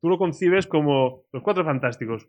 Tú 0.01 0.09
lo 0.09 0.19
concibes 0.19 0.67
como 0.67 1.25
los 1.33 1.43
cuatro 1.43 1.65
fantásticos. 1.65 2.29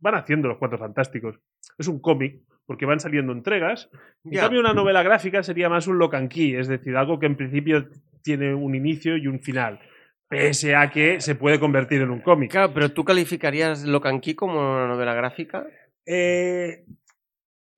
Van 0.00 0.14
haciendo 0.14 0.48
los 0.48 0.58
cuatro 0.58 0.78
fantásticos. 0.78 1.40
Es 1.76 1.88
un 1.88 2.00
cómic, 2.00 2.42
porque 2.66 2.86
van 2.86 3.00
saliendo 3.00 3.32
entregas. 3.32 3.90
En 4.24 4.38
cambio, 4.38 4.60
una 4.60 4.74
novela 4.74 5.02
gráfica 5.02 5.42
sería 5.42 5.68
más 5.68 5.86
un 5.86 5.98
lock 5.98 6.14
and 6.14 6.30
key, 6.30 6.54
es 6.54 6.68
decir, 6.68 6.96
algo 6.96 7.18
que 7.18 7.26
en 7.26 7.36
principio 7.36 7.88
tiene 8.22 8.54
un 8.54 8.74
inicio 8.74 9.16
y 9.16 9.26
un 9.26 9.40
final. 9.40 9.80
Pese 10.28 10.76
a 10.76 10.90
que 10.90 11.20
se 11.20 11.34
puede 11.34 11.58
convertir 11.58 12.02
en 12.02 12.10
un 12.10 12.20
cómic. 12.20 12.50
Claro, 12.50 12.74
pero 12.74 12.92
tú 12.92 13.04
calificarías 13.04 13.84
Locan 13.84 14.20
Key 14.20 14.34
como 14.34 14.60
una 14.60 14.86
novela 14.86 15.14
gráfica. 15.14 15.66
Eh, 16.04 16.84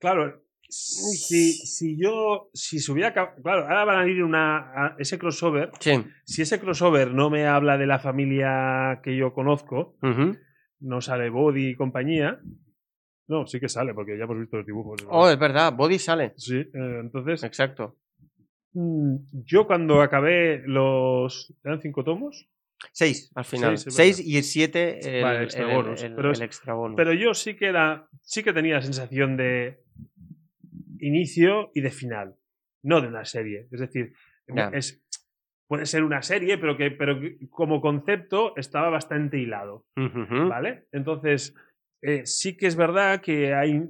claro, 0.01 0.43
si, 0.71 1.53
si 1.53 1.97
yo. 2.01 2.51
Si 2.55 2.79
se 2.79 2.93
hubiera. 2.93 3.13
Claro, 3.13 3.63
ahora 3.63 3.85
van 3.85 3.99
a 3.99 4.09
ir 4.11 4.23
una, 4.23 4.59
a 4.87 4.97
ese 4.99 5.19
crossover. 5.19 5.71
Sí. 5.81 5.93
Si 6.25 6.43
ese 6.43 6.61
crossover 6.61 7.13
no 7.13 7.31
me 7.31 7.47
habla 7.47 7.77
de 7.79 7.87
la 7.87 7.99
familia 7.99 9.01
que 9.03 9.17
yo 9.17 9.33
conozco, 9.35 9.97
no 10.81 11.01
sale 11.01 11.29
Body 11.31 11.71
y 11.71 11.77
compañía. 11.77 12.41
No, 13.29 13.47
sí 13.47 13.61
que 13.61 13.69
sale, 13.69 13.95
porque 13.95 14.19
ya 14.19 14.25
hemos 14.25 14.41
visto 14.41 14.57
los 14.57 14.67
dibujos. 14.67 15.07
Oh, 15.09 15.29
es 15.29 15.39
verdad, 15.39 15.73
Body 15.73 15.99
sale. 16.01 16.33
Sí, 16.37 16.57
eh, 16.57 16.69
entonces, 17.01 17.45
Exacto. 17.45 17.97
mm, 18.73 19.17
yo 19.45 19.67
cuando 19.67 20.01
acabé 20.03 20.63
los. 20.67 21.55
¿Eran 21.63 21.81
cinco 21.81 22.03
tomos? 22.03 22.49
Seis 22.93 23.31
al 23.35 23.45
final. 23.45 23.77
Seis, 23.79 24.19
y 24.19 24.39
el 24.39 24.43
siete 24.43 25.19
el, 25.19 25.23
Vale, 25.23 25.45
extra 25.45 25.69
el- 25.69 25.77
bonus, 25.77 26.03
el- 26.03 26.15
pero 26.17 26.29
el 26.31 26.33
es- 26.33 26.41
extra 26.41 26.75
bonus. 26.75 26.97
Pero 26.97 27.13
yo 27.13 27.35
sí 27.35 27.55
que 27.55 27.67
era. 27.67 28.09
Sí 28.23 28.43
que 28.43 28.53
tenía 28.53 28.77
la 28.77 28.83
sensación 28.83 29.37
de 29.37 29.81
inicio 31.01 31.71
y 31.75 31.81
de 31.81 31.91
final. 31.91 32.37
No 32.83 33.01
de 33.01 33.09
una 33.09 33.25
serie. 33.25 33.69
Es 33.71 33.81
decir, 33.81 34.13
es, 34.73 35.03
puede 35.67 35.87
ser 35.87 36.03
una 36.03 36.23
serie, 36.23 36.59
pero 36.59 36.77
que, 36.77 36.91
pero 36.91 37.19
como 37.51 37.81
concepto 37.81 38.55
estaba 38.57 38.89
bastante 38.91 39.39
hilado. 39.39 39.87
¿Vale? 39.97 40.87
Entonces, 40.93 41.55
eh, 42.03 42.25
sí 42.27 42.57
que 42.57 42.67
es 42.67 42.77
verdad 42.77 43.21
que 43.21 43.55
hay, 43.55 43.83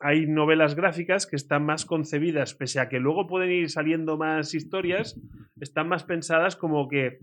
hay 0.00 0.26
novelas 0.26 0.74
gráficas 0.74 1.26
que 1.26 1.36
están 1.36 1.64
más 1.64 1.84
concebidas, 1.86 2.54
pese 2.54 2.80
a 2.80 2.88
que 2.88 3.00
luego 3.00 3.26
pueden 3.26 3.50
ir 3.50 3.70
saliendo 3.70 4.16
más 4.18 4.54
historias, 4.54 5.18
están 5.60 5.88
más 5.88 6.04
pensadas 6.04 6.56
como 6.56 6.88
que 6.88 7.18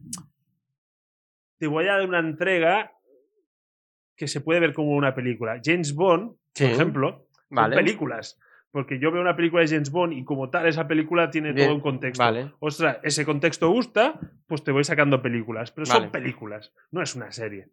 te 1.59 1.67
voy 1.67 1.85
a 1.87 1.93
dar 1.97 2.07
una 2.07 2.19
entrega 2.19 2.91
que 4.15 4.27
se 4.27 4.41
puede 4.41 4.59
ver 4.59 4.73
como 4.73 4.95
una 4.95 5.13
película. 5.13 5.59
James 5.63 5.93
Bond, 5.93 6.35
Sí. 6.53 6.63
por 6.65 6.73
ejemplo, 6.73 7.27
Vale. 7.49 7.75
son 7.75 7.83
películas. 7.85 8.39
Porque 8.77 8.99
yo 8.99 9.11
veo 9.11 9.23
una 9.23 9.35
película 9.35 9.63
de 9.63 9.69
James 9.69 9.89
Bond 9.89 10.13
y 10.13 10.23
como 10.23 10.51
tal 10.51 10.67
esa 10.67 10.87
película 10.87 11.31
tiene 11.31 11.51
Bien, 11.51 11.65
todo 11.65 11.75
un 11.77 11.81
contexto. 11.81 12.23
Vale. 12.23 12.51
Ostras, 12.59 12.99
ese 13.01 13.25
contexto 13.25 13.71
gusta, 13.71 14.19
pues 14.45 14.63
te 14.63 14.71
voy 14.71 14.83
sacando 14.83 15.19
películas. 15.19 15.71
Pero 15.71 15.87
son 15.87 16.11
películas, 16.11 16.71
no 16.91 17.01
es 17.01 17.15
una 17.15 17.31
serie. 17.31 17.69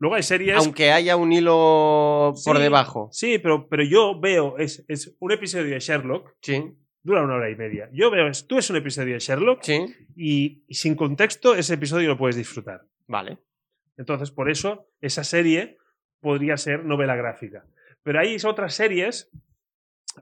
Luego 0.00 0.16
hay 0.16 0.24
series. 0.24 0.56
Aunque 0.56 0.90
haya 0.90 1.14
un 1.14 1.30
hilo 1.32 2.34
por 2.44 2.58
debajo. 2.58 3.10
Sí, 3.12 3.38
pero, 3.38 3.68
pero 3.68 3.84
yo 3.84 4.18
veo, 4.18 4.58
es, 4.58 4.84
es 4.88 5.14
un 5.20 5.30
episodio 5.30 5.70
de 5.72 5.78
Sherlock, 5.78 6.34
Sí. 6.40 6.64
dura 7.04 7.22
una 7.22 7.34
hora 7.36 7.48
y 7.48 7.54
media. 7.54 7.88
Yo 7.92 8.10
veo, 8.10 8.28
tú 8.48 8.58
es 8.58 8.68
un 8.70 8.76
episodio 8.78 9.14
de 9.14 9.20
Sherlock 9.20 9.62
Sí. 9.62 9.86
y, 10.16 10.64
y 10.66 10.74
sin 10.74 10.96
contexto 10.96 11.54
ese 11.54 11.74
episodio 11.74 12.08
lo 12.08 12.18
puedes 12.18 12.34
disfrutar. 12.34 12.80
Vale. 13.06 13.38
Entonces, 13.96 14.32
por 14.32 14.50
eso, 14.50 14.88
esa 15.00 15.22
serie 15.22 15.78
podría 16.18 16.56
ser 16.56 16.84
novela 16.84 17.14
gráfica. 17.14 17.66
Pero 18.02 18.18
hay 18.18 18.36
otras 18.44 18.74
series 18.74 19.30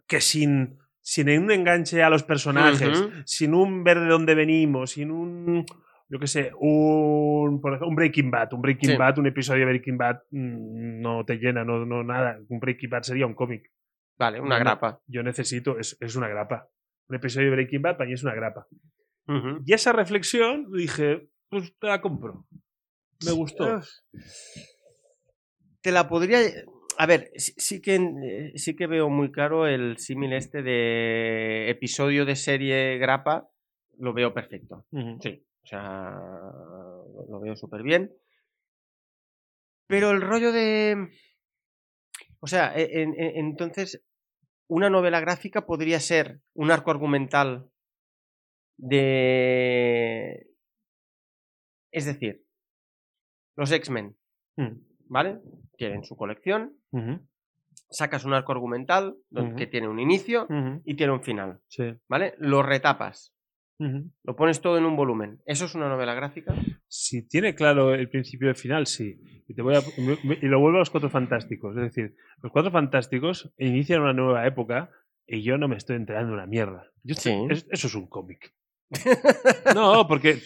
que 0.06 0.20
sin, 0.20 0.78
sin 1.00 1.28
un 1.28 1.50
enganche 1.50 2.02
a 2.02 2.10
los 2.10 2.22
personajes, 2.22 3.04
sin 3.24 3.54
un 3.54 3.84
ver 3.84 4.00
de 4.00 4.06
dónde 4.06 4.34
venimos, 4.34 4.92
sin 4.92 5.10
un, 5.10 5.64
yo 6.08 6.18
qué 6.18 6.26
sé, 6.26 6.52
un, 6.58 7.60
por 7.60 7.72
ejemplo, 7.72 7.88
un 7.88 7.96
Breaking 7.96 8.30
Bad. 8.30 8.52
Un 8.52 8.62
Breaking 8.62 8.90
Sí. 8.90 8.96
Bad, 8.96 9.18
un 9.18 9.26
episodio 9.26 9.60
de 9.60 9.72
Breaking 9.72 9.96
Bad 9.96 10.20
mm, 10.30 11.00
no 11.00 11.24
te 11.24 11.36
llena, 11.36 11.64
no, 11.64 11.86
no 11.86 12.04
nada. 12.04 12.38
Un 12.48 12.60
Breaking 12.60 12.90
Bad 12.90 13.02
sería 13.02 13.26
un 13.26 13.34
cómic. 13.34 13.70
Vale, 14.18 14.40
una 14.40 14.58
grapa. 14.58 15.00
Yo 15.06 15.22
necesito, 15.22 15.78
es, 15.78 15.96
es 16.00 16.14
una 16.14 16.28
grapa. 16.28 16.68
Un 17.08 17.16
episodio 17.16 17.48
de 17.48 17.56
Breaking 17.56 17.82
Bad 17.82 17.96
para 17.96 18.08
mí 18.08 18.14
es 18.14 18.22
una 18.22 18.34
grapa. 18.34 18.66
Y 19.64 19.72
esa 19.72 19.92
reflexión 19.92 20.70
dije, 20.70 21.28
pues 21.48 21.74
te 21.78 21.86
la 21.86 22.00
compro. 22.00 22.46
Me 23.24 23.32
gustó. 23.32 23.80
Te 25.80 25.92
la 25.92 26.08
podría. 26.08 26.40
A 27.02 27.06
ver, 27.06 27.32
sí, 27.34 27.52
sí 27.56 27.80
que, 27.82 27.96
eh, 27.96 28.52
sí 28.54 28.76
que 28.76 28.86
veo 28.86 29.08
muy 29.10 29.32
claro 29.32 29.66
el 29.66 29.98
símil 29.98 30.32
este 30.34 30.62
de 30.62 31.68
episodio 31.68 32.24
de 32.24 32.36
serie 32.36 32.96
grapa. 32.98 33.50
Lo 33.98 34.12
veo 34.12 34.32
perfecto. 34.32 34.86
Sí. 35.20 35.44
O 35.64 35.66
sea, 35.66 36.12
lo- 37.28 37.40
veo 37.40 37.56
súper 37.56 37.82
bien. 37.82 38.12
Pero 39.88 40.12
el 40.12 40.20
rollo 40.20 40.52
de. 40.52 41.08
O 42.38 42.46
sea, 42.46 42.72
e- 42.76 43.02
en- 43.02 43.18
en- 43.18 43.36
entonces, 43.46 44.00
una 44.68 44.88
novela 44.88 45.18
gráfica 45.18 45.66
podría 45.66 45.98
ser 45.98 46.40
un 46.54 46.70
arco 46.70 46.92
argumental 46.92 47.68
de. 48.76 50.46
Es 51.90 52.04
decir, 52.06 52.44
los 53.56 53.72
X-Men, 53.72 54.16
Mm. 54.56 54.76
¿vale? 55.08 55.40
Tienen 55.86 56.04
su 56.04 56.16
colección, 56.16 56.76
sacas 57.90 58.24
un 58.24 58.34
arco 58.34 58.52
argumental 58.52 59.16
que 59.56 59.66
tiene 59.66 59.88
un 59.88 59.98
inicio 60.00 60.46
y 60.84 60.94
tiene 60.94 61.12
un 61.12 61.22
final, 61.22 61.60
Sí. 61.68 61.84
¿vale? 62.08 62.34
Lo 62.38 62.62
retapas. 62.62 63.34
Lo 64.22 64.36
pones 64.36 64.60
todo 64.60 64.78
en 64.78 64.84
un 64.84 64.94
volumen. 64.94 65.40
¿Eso 65.44 65.64
es 65.64 65.74
una 65.74 65.88
novela 65.88 66.14
gráfica? 66.14 66.54
Si 66.86 67.26
tiene 67.26 67.54
claro 67.56 67.92
el 67.94 68.08
principio 68.08 68.46
y 68.46 68.50
el 68.50 68.56
final, 68.56 68.86
sí. 68.86 69.18
Y, 69.48 69.54
te 69.54 69.62
voy 69.62 69.74
a, 69.74 69.80
y 69.80 70.46
lo 70.46 70.60
vuelvo 70.60 70.76
a 70.76 70.80
los 70.80 70.90
Cuatro 70.90 71.10
Fantásticos. 71.10 71.76
Es 71.76 71.82
decir, 71.82 72.14
los 72.42 72.52
Cuatro 72.52 72.70
Fantásticos 72.70 73.52
inician 73.58 74.02
una 74.02 74.12
nueva 74.12 74.46
época 74.46 74.90
y 75.26 75.42
yo 75.42 75.58
no 75.58 75.66
me 75.66 75.76
estoy 75.76 75.96
enterando 75.96 76.28
de 76.28 76.34
una 76.34 76.46
mierda. 76.46 76.84
Yo 77.02 77.14
estoy- 77.14 77.32
Sí. 77.32 77.46
es- 77.50 77.66
eso 77.70 77.86
es 77.88 77.94
un 77.96 78.06
cómic. 78.06 78.54
No, 79.74 80.06
porque 80.06 80.38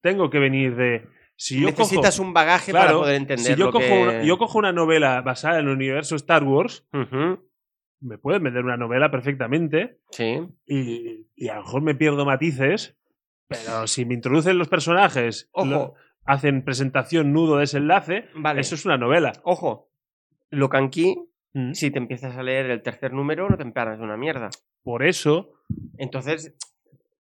tengo 0.00 0.30
que 0.30 0.38
venir 0.38 0.74
de... 0.76 1.06
Si 1.44 1.60
yo 1.60 1.66
Necesitas 1.66 2.16
cojo, 2.18 2.28
un 2.28 2.34
bagaje 2.34 2.72
para 2.72 2.92
poder 2.92 3.16
entender 3.16 3.44
si 3.44 3.54
yo 3.58 3.66
lo 3.66 3.72
cojo, 3.72 3.84
que- 3.84 4.02
una, 4.02 4.22
yo 4.22 4.38
cojo 4.38 4.58
una 4.58 4.70
novela 4.72 5.20
basada 5.22 5.58
en 5.58 5.66
el 5.66 5.72
universo 5.72 6.14
Star 6.14 6.44
Wars, 6.44 6.86
me 8.00 8.16
pueden 8.18 8.44
vender 8.44 8.64
una 8.64 8.76
novela 8.76 9.10
perfectamente 9.10 9.98
Sí. 10.10 10.38
y, 10.66 11.26
y 11.34 11.48
a 11.48 11.56
lo 11.56 11.62
mejor 11.62 11.82
me 11.82 11.94
pierdo 11.96 12.24
matices, 12.24 12.96
pero 13.48 13.88
si 13.88 14.04
me 14.04 14.14
introducen 14.14 14.56
los 14.56 14.68
personajes, 14.68 15.48
Ojo, 15.52 15.66
lo- 15.66 15.94
hacen 16.24 16.64
presentación, 16.64 17.32
nudo, 17.32 17.56
desenlace, 17.56 18.26
vale. 18.36 18.60
eso 18.60 18.76
es 18.76 18.84
una 18.86 18.96
novela. 18.96 19.32
Ojo. 19.42 19.90
Lo 20.50 20.68
canqui, 20.68 21.16
Mm. 21.54 21.72
si 21.72 21.90
te 21.90 21.98
empiezas 21.98 22.36
a 22.36 22.42
leer 22.44 22.70
el 22.70 22.82
tercer 22.82 23.12
número, 23.12 23.48
no 23.50 23.56
te 23.56 23.64
emparas 23.64 23.98
de 23.98 24.04
una 24.04 24.16
mierda. 24.16 24.50
Por 24.84 25.04
eso, 25.04 25.54
Entonces, 25.98 26.54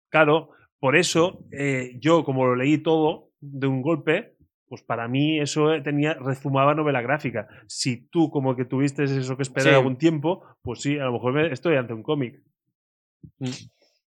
claro, 0.09 0.51
por 0.79 0.97
eso 0.97 1.45
eh, 1.51 1.97
yo 1.99 2.25
como 2.25 2.47
lo 2.47 2.55
leí 2.57 2.79
todo 2.79 3.24
de 3.53 3.67
un 3.67 3.83
golpe, 3.83 4.37
pues 4.69 4.83
para 4.83 5.07
mí 5.09 5.39
eso 5.41 5.73
eh, 5.73 5.83
tenía 5.83 6.15
rezumaba 6.15 6.75
novela 6.75 7.03
gráfica. 7.03 7.47
Si 7.67 8.07
tú 8.09 8.31
como 8.31 8.57
que 8.57 8.65
tuviste 8.65 9.05
eso 9.05 9.37
que 9.37 9.43
esperar 9.43 9.73
Sí. 9.73 9.77
algún 9.77 9.97
tiempo, 9.99 10.43
pues 10.63 10.81
sí, 10.81 10.99
a 10.99 11.05
lo 11.05 11.13
mejor 11.13 11.33
me- 11.35 11.53
estoy 11.53 11.77
ante 11.77 11.93
un 11.95 12.03
cómic. 12.03 12.41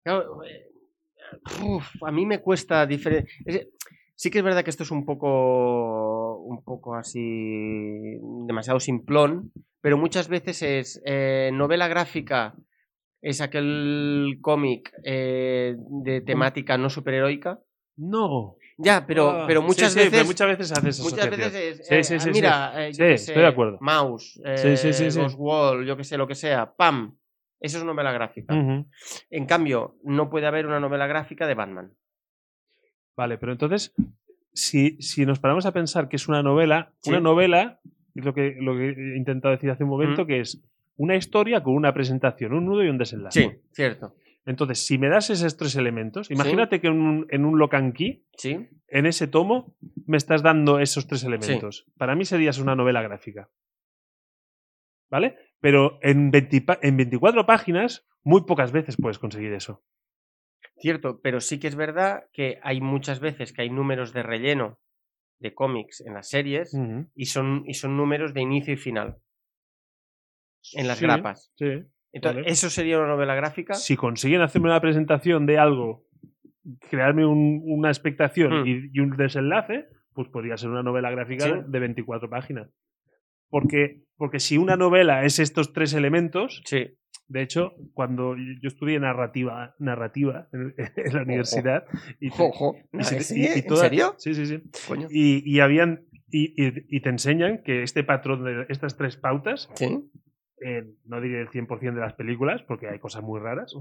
claro, 0.03 0.43
eh, 0.43 0.71
uf, 1.63 2.03
a 2.03 2.11
mí 2.11 2.25
me 2.25 2.39
cuesta 2.39 2.85
diferente. 2.85 3.29
Sí 4.15 4.29
que 4.29 4.39
es 4.39 4.43
verdad 4.43 4.63
que 4.65 4.69
esto 4.69 4.83
es 4.83 4.91
un 4.91 5.05
poco, 5.05 6.39
un 6.43 6.61
poco 6.63 6.95
así, 6.95 8.17
demasiado 8.47 8.79
simplón, 8.81 9.51
pero 9.79 9.97
muchas 9.97 10.27
veces 10.27 10.61
es 10.61 11.01
eh, 11.05 11.51
novela 11.53 11.87
gráfica, 11.87 12.53
es 13.21 13.39
aquel 13.39 14.39
cómic 14.41 14.91
eh, 15.05 15.75
de 15.77 16.19
temática 16.21 16.77
no 16.77 16.89
superheroica. 16.89 17.59
No. 17.95 18.55
Ya, 18.81 19.05
pero, 19.05 19.29
Ah, 19.29 19.43
pero 19.45 19.59
sí, 19.61 19.67
muchas 19.67 19.91
sí, 19.93 19.99
veces... 19.99 20.11
pero 20.11 20.25
muchas 20.25 20.47
veces 20.47 20.71
haces 20.71 20.99
Muchas 21.01 21.29
veces 21.29 21.77
Sí, 21.85 21.95
eh, 21.95 22.03
sí, 22.03 22.13
ah, 22.15 22.19
sí, 22.21 22.29
mira, 22.31 22.87
eh, 22.87 22.93
yo 22.93 23.05
Sí, 23.05 23.11
estoy 23.13 23.35
sé, 23.35 23.39
de 23.41 23.45
acuerdo. 23.47 23.77
Mouse, 23.81 24.33
Sí, 24.55 24.77
sí, 24.77 24.93
sí, 24.93 25.03
eh, 25.05 25.11
sí. 25.11 25.19
Yo 25.85 25.97
que 25.97 26.03
sé, 26.05 26.17
lo 26.17 26.27
que 26.27 26.35
sea, 26.35 26.73
¡pam! 26.75 27.17
Eso 27.59 27.77
es 27.79 27.83
novela 27.83 28.13
gráfica. 28.13 28.53
En 29.29 29.45
cambio, 29.45 29.97
no 30.03 30.29
puede 30.29 30.47
haber 30.47 30.65
una 30.65 30.79
novela 30.79 31.07
gráfica 31.07 31.45
de 31.45 31.55
Batman. 31.55 31.93
Vale, 33.17 33.37
pero 33.37 33.51
entonces, 33.51 33.93
si, 34.53 34.95
si 35.01 35.25
nos 35.25 35.39
paramos 35.39 35.65
a 35.65 35.73
pensar 35.73 36.07
que 36.07 36.15
es 36.15 36.27
una 36.29 36.41
novela, 36.41 36.93
Sí. 37.01 37.09
una 37.09 37.19
novela, 37.19 37.81
es 38.15 38.23
lo 38.23 38.33
que, 38.33 38.55
lo 38.59 38.77
que 38.77 38.89
he 38.91 39.17
intentado 39.17 39.53
decir 39.53 39.69
hace 39.71 39.83
un 39.83 39.89
momento, 39.89 40.23
Mm. 40.23 40.27
que 40.27 40.39
es 40.39 40.61
una 40.95 41.15
historia 41.17 41.61
con 41.61 41.73
una 41.75 41.93
presentación, 41.93 42.53
un 42.53 42.65
nudo 42.65 42.83
y 42.83 42.87
un 42.89 42.97
desenlace. 42.97 43.41
Sí, 43.41 43.61
cierto. 43.73 44.15
Entonces, 44.45 44.85
si 44.85 44.97
me 44.97 45.09
das 45.09 45.29
esos 45.29 45.57
tres 45.57 45.75
elementos, 45.75 46.31
imagínate 46.31 46.79
que 46.81 46.87
en 46.87 46.93
un, 46.93 47.27
en 47.29 47.45
un 47.45 47.91
Key, 47.93 48.25
Sí, 48.37 48.67
en 48.87 49.05
ese 49.05 49.27
tomo, 49.27 49.75
me 50.07 50.17
estás 50.17 50.41
dando 50.41 50.79
esos 50.79 51.07
tres 51.07 51.23
elementos. 51.23 51.85
Para 51.97 52.15
mí 52.15 52.25
serías 52.25 52.57
una 52.57 52.75
novela 52.75 53.01
gráfica. 53.01 53.49
¿Vale? 55.11 55.37
Pero 55.59 55.99
en, 56.01 56.31
20 56.31 56.61
pa- 56.61 56.79
en 56.81 56.97
24 56.97 57.45
páginas, 57.45 58.07
muy 58.23 58.41
pocas 58.45 58.71
veces 58.71 58.95
puedes 58.97 59.19
conseguir 59.19 59.53
eso. 59.53 59.83
cierto. 60.77 61.19
Pero 61.21 61.41
sí 61.41 61.59
que 61.59 61.67
es 61.67 61.75
verdad 61.75 62.23
que 62.31 62.59
hay 62.63 62.79
muchas 62.79 63.19
veces 63.19 63.51
que 63.53 63.63
hay 63.63 63.69
números 63.69 64.13
de 64.13 64.23
relleno 64.23 64.79
de 65.39 65.53
cómics 65.53 66.01
en 66.01 66.13
las 66.13 66.29
series 66.29 66.73
y, 67.15 67.25
son, 67.25 67.63
y 67.65 67.73
son 67.73 67.95
números 67.97 68.33
de 68.33 68.41
inicio 68.41 68.73
y 68.73 68.77
final 68.77 69.17
en 70.73 70.87
las 70.87 70.99
Sí, 70.99 71.05
grapas. 71.05 71.51
Sí. 71.55 71.83
Entonces, 72.11 72.41
vale. 72.43 72.51
¿eso 72.51 72.69
sería 72.69 72.97
una 72.97 73.07
novela 73.07 73.35
gráfica? 73.35 73.73
si 73.75 73.95
consiguen 73.95 74.41
hacerme 74.41 74.67
una 74.69 74.81
presentación 74.81 75.45
de 75.45 75.57
algo, 75.59 76.05
crearme 76.89 77.25
un- 77.25 77.61
una 77.65 77.89
expectación 77.89 78.63
Hmm. 78.63 78.67
y, 78.67 78.89
y 78.93 78.99
un 78.99 79.15
desenlace, 79.15 79.85
pues 80.13 80.27
podría 80.29 80.57
ser 80.57 80.69
una 80.69 80.83
novela 80.83 81.11
gráfica 81.11 81.45
Sí. 81.45 81.51
de 81.67 81.79
24 81.79 82.29
páginas. 82.29 82.69
Porque, 83.49 84.03
porque 84.17 84.39
si 84.39 84.57
una 84.57 84.75
novela 84.75 85.23
es 85.23 85.39
estos 85.39 85.73
tres 85.73 85.93
elementos, 85.93 86.61
Sí. 86.65 86.87
de 87.27 87.41
hecho, 87.41 87.73
cuando 87.93 88.35
yo 88.35 88.67
estudié 88.67 88.99
narrativa, 88.99 89.75
narrativa 89.79 90.47
en, 90.53 90.73
en 90.97 91.13
la 91.15 91.21
universidad, 91.23 91.85
y, 92.19 92.27
¿En 92.93 93.03
serio? 93.75 94.15
Sí, 94.17 94.33
sí, 94.35 94.45
sí. 94.45 94.61
Coño. 94.87 95.07
Y, 95.09 95.41
y 95.45 95.59
habían 95.61 96.05
y, 96.31 96.53
y- 96.63 96.85
y 96.89 97.01
te 97.01 97.09
enseñan 97.09 97.63
que 97.63 97.81
este 97.81 98.03
patrón 98.03 98.43
de 98.43 98.65
estas 98.69 98.95
tres 98.97 99.17
pautas 99.17 99.67
Sí. 99.73 99.97
No 101.05 101.21
diré 101.21 101.41
el 101.41 101.49
100% 101.49 101.95
de 101.95 102.01
las 102.01 102.13
películas, 102.13 102.61
porque 102.63 102.87
hay 102.87 102.99
cosas 102.99 103.23
muy 103.23 103.39
raras, 103.39 103.73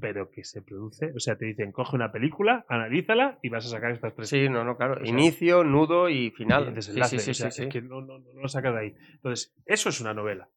pero 0.00 0.30
que 0.30 0.44
se 0.44 0.62
produce. 0.62 1.12
O 1.14 1.20
sea, 1.20 1.36
te 1.36 1.46
dicen, 1.46 1.72
coge 1.72 1.94
una 1.96 2.10
película, 2.12 2.64
analízala 2.68 3.38
y 3.42 3.48
vas 3.48 3.66
a 3.66 3.68
sacar 3.68 3.90
estas 3.92 4.14
tres 4.14 4.28
Sí, 4.28 4.48
no, 4.48 4.64
no, 4.64 4.76
claro. 4.76 4.94
O 4.94 4.96
sea, 5.04 5.06
Inicio, 5.08 5.64
nudo 5.64 6.08
y 6.08 6.26
y 6.26 6.30
final. 6.30 6.66
Sí, 6.68 6.74
desenlace. 6.74 7.18
sí, 7.18 7.24
sí, 7.24 7.30
o 7.30 7.34
sea, 7.34 7.50
sí, 7.50 7.62
es 7.64 7.68
que 7.68 7.82
no, 7.82 8.00
no, 8.00 8.18
no 8.18 8.40
lo 8.40 8.48
sacas 8.48 8.74
de 8.74 8.80
ahí. 8.80 8.94
Entonces, 9.14 9.54
eso 9.66 9.88
es 9.90 10.00
una 10.00 10.14
novela. 10.14 10.48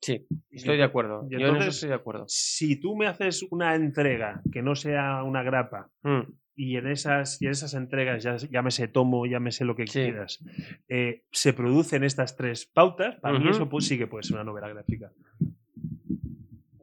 Sí, 0.00 0.26
estoy 0.50 0.76
de 0.76 0.82
acuerdo. 0.84 1.26
Y 1.28 1.32
Yo 1.32 1.36
en 1.38 1.42
eso 1.42 1.48
entonces- 1.52 1.74
estoy 1.76 1.88
de 1.90 1.94
acuerdo. 1.94 2.24
Si 2.28 2.78
tú 2.80 2.94
me 2.96 3.06
haces 3.06 3.42
una 3.50 3.74
entrega 3.74 4.42
que 4.52 4.62
no 4.62 4.74
sea 4.74 5.22
una 5.24 5.42
grapa, 5.42 5.90
Mm, 6.02 6.20
y 6.56 6.76
en 6.76 6.86
esas, 6.86 7.40
y 7.42 7.46
en 7.46 7.52
esas 7.52 7.74
entregas, 7.74 8.22
ya, 8.22 8.36
llámese 8.36 8.86
tomo, 8.88 9.26
llámese 9.26 9.64
lo 9.64 9.74
que 9.74 9.86
Sí. 9.86 10.02
quieras, 10.04 10.38
eh, 10.88 11.24
se 11.32 11.52
producen 11.52 12.04
estas 12.04 12.36
tres 12.36 12.64
pautas, 12.66 13.16
para 13.20 13.38
mí 13.38 13.48
eso 13.48 13.68
pues, 13.68 13.86
sí 13.86 13.98
que 13.98 14.06
puede 14.06 14.22
ser 14.24 14.34
una 14.36 14.44
novela 14.44 14.68
gráfica. 14.68 15.10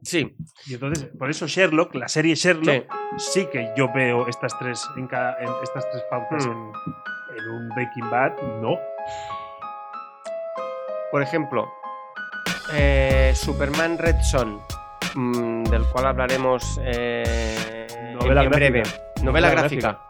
Sí, 0.02 0.34
Y 0.66 0.74
entonces, 0.74 1.04
por 1.16 1.30
eso 1.30 1.46
Sherlock, 1.46 1.94
la 1.94 2.08
serie 2.08 2.34
Sherlock, 2.34 2.86
sí. 3.16 3.40
sí 3.42 3.46
que 3.52 3.70
yo 3.76 3.90
veo 3.94 4.26
estas 4.26 4.58
tres, 4.58 4.84
en 4.96 5.06
cada, 5.06 5.38
en 5.38 5.48
estas 5.62 5.88
tres 5.90 6.02
pautas 6.10 6.44
Hmm. 6.46 6.50
en, 6.50 7.38
en 7.38 7.48
un 7.50 7.68
Breaking 7.70 8.10
Bad, 8.10 8.32
no. 8.60 8.76
Por 11.12 11.22
ejemplo, 11.22 11.68
eh, 12.74 13.32
Superman 13.34 13.96
Red 13.98 14.16
Son, 14.22 14.60
mm, 15.14 15.64
del 15.64 15.82
cual 15.92 16.06
hablaremos 16.06 16.80
eh, 16.82 17.86
Novela 18.18 18.42
en 18.44 18.50
breve. 18.50 18.82
Novela 19.22 19.48
Novela 19.48 19.50
gráfica. 19.62 20.00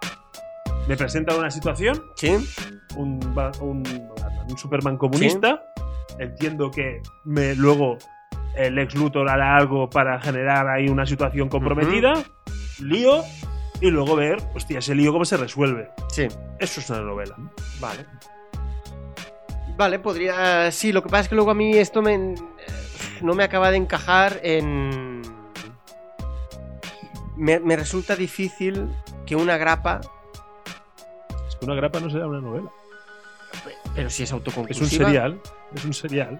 Me 0.88 0.96
presenta 0.96 1.36
una 1.36 1.50
situación, 1.50 2.02
Sí, 2.16 2.30
un, 2.96 3.20
un, 3.60 3.82
un 4.48 4.58
Superman 4.58 4.96
comunista, 4.96 5.62
entiendo 6.18 6.70
que 6.70 7.00
me, 7.24 7.54
luego 7.54 7.98
el 8.56 8.78
ex 8.78 8.94
Luthor 8.94 9.28
hará 9.30 9.56
algo 9.56 9.88
para 9.88 10.20
generar 10.20 10.68
ahí 10.68 10.88
una 10.88 11.06
situación 11.06 11.48
comprometida, 11.48 12.14
lío, 12.80 13.22
y 13.80 13.90
luego 13.90 14.16
ver, 14.16 14.38
hostia, 14.54 14.80
ese 14.80 14.94
lío 14.94 15.12
cómo 15.12 15.24
se 15.24 15.36
resuelve. 15.36 15.90
sí. 16.10 16.26
Eso 16.58 16.80
es 16.80 16.90
una 16.90 17.00
novela. 17.00 17.34
Vale. 17.80 18.06
Vale, 19.76 19.98
podría. 19.98 20.70
Sí, 20.70 20.92
lo 20.92 21.02
que 21.02 21.08
pasa 21.08 21.22
es 21.22 21.28
que 21.28 21.34
luego 21.34 21.50
a 21.50 21.54
mí 21.54 21.72
esto 21.76 22.02
me. 22.02 22.14
eh, 22.14 22.36
No 23.22 23.34
me 23.34 23.42
acaba 23.42 23.70
de 23.70 23.78
encajar 23.78 24.38
en. 24.44 25.11
Me, 27.37 27.59
me 27.61 27.76
resulta 27.76 28.14
difícil 28.16 28.89
que 29.26 29.37
una 29.37 29.57
grapa. 29.57 30.01
Es 31.49 31.57
que 31.57 31.64
una 31.64 31.74
grapa 31.74 32.01
no 32.01 32.11
será 32.11 32.26
una 32.26 32.41
novela. 32.41 32.70
Pero 33.95 34.09
si 34.11 34.22
es 34.22 34.28
Es 34.28 34.33
un 34.33 34.39
autoconclusiva. 34.39 35.07
serial. 35.07 35.41
Es 35.74 35.85
un 35.85 35.93
serial. 35.95 36.39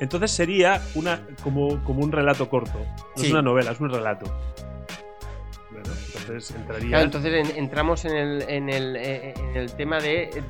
Entonces 0.00 0.30
sería 0.30 0.82
una 0.94 1.26
como, 1.42 1.82
como 1.84 2.00
un 2.04 2.12
relato 2.12 2.48
corto. 2.48 2.78
No 2.78 3.12
Sí. 3.16 3.26
es 3.26 3.32
una 3.32 3.42
novela, 3.42 3.70
es 3.72 3.80
un 3.80 3.90
relato. 3.90 4.26
Bueno, 5.70 5.88
entonces 6.06 6.50
entraría. 6.56 6.88
Claro, 6.88 7.04
entonces 7.04 7.50
en- 7.50 7.56
entramos 7.56 8.04
en 8.04 8.16
el, 8.16 8.42
en, 8.48 8.68
el, 8.68 8.96
eh, 8.96 9.34
en 9.36 9.56
el 9.56 9.72
tema 9.74 9.98
de. 10.00 10.42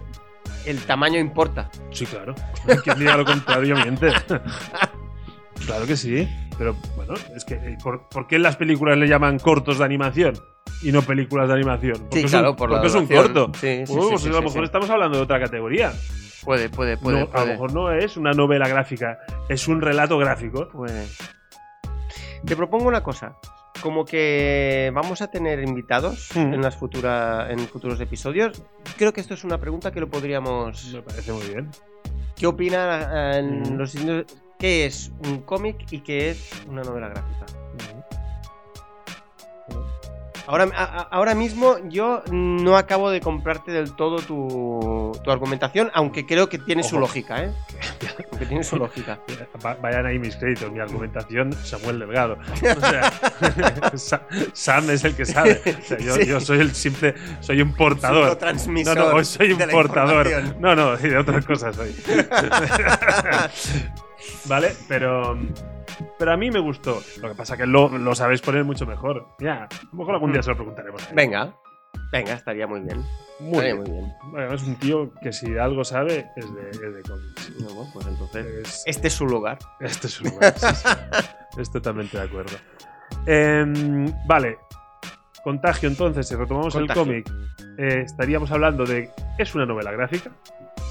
El 0.65 0.81
tamaño 0.85 1.19
importa. 1.21 1.71
Sí, 1.93 2.07
claro. 2.07 2.35
Quien 2.85 2.99
diga 2.99 3.17
lo 3.17 3.25
contrario 3.25 3.77
miente. 3.77 4.09
claro 5.67 5.87
que 5.87 5.97
sí. 5.97 6.29
Pero 6.59 6.75
bueno, 6.97 7.15
es 7.35 7.45
que 7.45 7.55
eh, 7.55 7.79
¿por, 7.83 8.09
por 8.09 8.27
qué 8.27 8.39
las 8.39 8.57
películas 8.57 8.97
le 8.97 9.07
llaman 9.09 9.39
cortos 9.39 9.79
de 9.79 9.85
animación 9.85 10.35
y 10.83 10.91
no 10.93 11.03
películas 11.03 11.49
de 11.49 11.55
animación? 11.55 11.95
Porque 12.11 12.23
es 12.23 12.33
un, 12.33 12.57
por 12.57 12.71
la 12.71 12.77
porque 12.77 12.87
es 12.89 12.95
un 12.95 13.07
duración. 13.09 13.33
corto. 13.35 13.59
Sí, 13.59 13.87
sí, 13.87 13.93
Uh, 13.93 14.09
pues 14.11 14.25
a 14.27 14.29
lo 14.31 14.43
mejor 14.43 14.65
estamos 14.65 14.89
hablando 14.91 15.19
de 15.19 15.25
otra 15.25 15.39
categoría. 15.41 15.93
Puede, 16.45 16.69
puede, 16.71 16.97
puede. 16.97 17.21
No, 17.25 17.29
a 17.33 17.41
lo 17.41 17.47
mejor 17.47 17.73
no 17.75 17.91
es 17.93 18.17
una 18.17 18.31
novela 18.33 18.69
gráfica, 18.69 19.19
es 19.49 19.67
un 19.69 19.81
relato 19.81 20.17
gráfico. 20.19 20.69
Puede. 20.69 21.07
Te 22.45 22.57
propongo 22.57 22.87
una 22.87 23.03
cosa. 23.03 23.37
Como 23.83 24.05
que 24.05 24.91
vamos 24.95 25.21
a 25.23 25.31
tener 25.31 25.61
invitados 25.63 26.31
Mm. 26.35 26.55
en, 26.55 26.63
las 26.63 26.77
futura, 26.77 27.49
en 27.51 27.59
futuros 27.61 28.01
episodios. 28.01 28.63
Creo 28.97 29.13
que 29.13 29.21
esto 29.21 29.35
es 29.35 29.45
una 29.45 29.59
pregunta 29.59 29.91
que 29.91 30.01
lo 30.01 30.09
podríamos. 30.09 30.93
Me 30.95 31.03
parece 31.03 31.33
muy 31.33 31.47
bien. 31.47 31.69
¿Qué 32.37 32.47
opinan 32.47 33.09
eh, 33.13 33.43
Mm. 33.43 33.77
los 33.77 33.95
¿Qué 34.59 34.87
es 34.87 35.13
un 35.27 35.43
cómic 35.43 35.77
y 35.91 36.01
qué 36.01 36.31
es 36.31 36.51
una 36.69 36.83
novela 36.83 37.09
gráfica? 37.09 37.45
Ahora, 40.49 40.69
a- 40.77 41.09
ahora 41.11 41.35
mismo 41.35 41.77
yo 41.89 42.23
no 42.31 42.77
acabo 42.77 43.11
de 43.11 43.21
comprarte 43.21 43.73
del 43.73 43.97
todo 43.97 44.19
tu, 44.19 45.11
tu 45.25 45.31
argumentación, 45.33 45.91
aunque 45.93 46.25
creo 46.25 46.49
que 46.49 46.59
tiene 46.59 46.85
su 46.85 47.01
lógica, 47.01 47.43
¿eh? 47.43 47.53
Aunque 48.31 48.47
tiene 48.47 48.63
su 48.63 48.77
lógica. 48.77 49.19
Va- 49.67 49.75
Vayan 49.75 50.07
ahí 50.07 50.21
mis 50.21 50.37
créditos, 50.37 50.71
mi 50.71 50.79
argumentación, 50.79 51.53
Samuel 51.53 51.99
Delgado. 51.99 52.39
O 52.77 52.81
sea, 52.81 53.13
Sa- 53.97 54.23
Sam 54.53 54.91
es 54.91 55.03
el 55.03 55.17
que 55.17 55.27
sabe. 55.27 55.61
O 55.67 55.83
sea, 55.83 55.99
yo, 55.99 56.15
Sí. 56.15 56.27
yo 56.27 56.41
soy 56.41 56.61
el 56.61 56.73
simple, 56.77 57.17
soy 57.41 57.61
un 57.61 57.73
portador. 57.75 58.39
No, 58.85 58.95
no, 58.95 59.07
hoy 59.17 59.25
soy 59.25 59.51
un 59.53 59.59
portador. 59.69 60.29
No, 60.61 60.77
no, 60.77 60.95
y 60.95 61.09
de 61.09 61.19
otras 61.19 61.45
cosas 61.45 61.75
soy. 61.75 61.93
¿Vale? 64.47 64.73
Pero, 64.89 65.39
pero 66.19 66.33
a 66.33 66.37
mí 66.37 66.51
me 66.51 66.61
gustó. 66.61 67.01
Lo 67.21 67.29
que 67.29 67.35
pasa 67.35 67.57
que 67.57 67.67
lo, 67.67 67.89
lo 67.99 68.15
sabéis 68.15 68.41
poner 68.41 68.65
mucho 68.65 68.87
mejor. 68.87 69.27
Ya, 69.41 69.65
a 69.65 69.69
lo 69.93 69.99
mejor 69.99 70.15
algún 70.15 70.33
día 70.33 70.43
se 70.43 70.51
lo 70.51 70.57
preguntaremos. 70.57 71.03
Venga, 71.15 71.55
venga, 72.13 72.33
estaría 72.35 72.67
muy 72.67 72.81
bien. 72.81 73.05
Muy 73.41 73.53
estaría 73.53 73.75
bien. 73.75 73.83
muy 73.83 73.91
bien. 73.91 74.13
Bueno, 74.31 74.55
es 74.55 74.63
un 74.63 74.77
tío 74.77 75.13
que 75.23 75.33
si 75.33 75.57
algo 75.59 75.85
sabe 75.85 76.27
es 76.37 76.55
de, 76.55 76.71
es 76.71 76.81
de 76.95 77.03
cómics. 77.03 77.53
No, 77.61 77.69
bueno, 77.75 77.91
pues 77.93 78.07
entonces, 78.07 78.47
Es- 78.47 78.83
este 78.87 79.09
es 79.09 79.15
su 79.15 79.27
lugar. 79.27 79.59
Este 79.81 80.07
es 80.07 80.21
un 80.21 80.31
lugar. 80.31 80.55
sí, 80.59 80.67
sí. 80.75 80.89
Estoy 81.61 81.81
totalmente 81.81 82.17
de 82.19 82.25
acuerdo. 82.25 82.57
Em, 83.27 84.13
vale. 84.27 84.59
Contagio, 85.43 85.89
entonces, 85.89 86.27
si 86.27 86.35
retomamos 86.35 86.75
Contagio. 86.75 87.03
el 87.03 87.23
cómic, 87.25 87.33
eh, 87.79 88.03
estaríamos 88.05 88.51
hablando 88.51 88.85
de. 88.85 89.11
¿Es 89.39 89.55
una 89.55 89.65
novela 89.65 89.93
gráfica? 89.93 90.31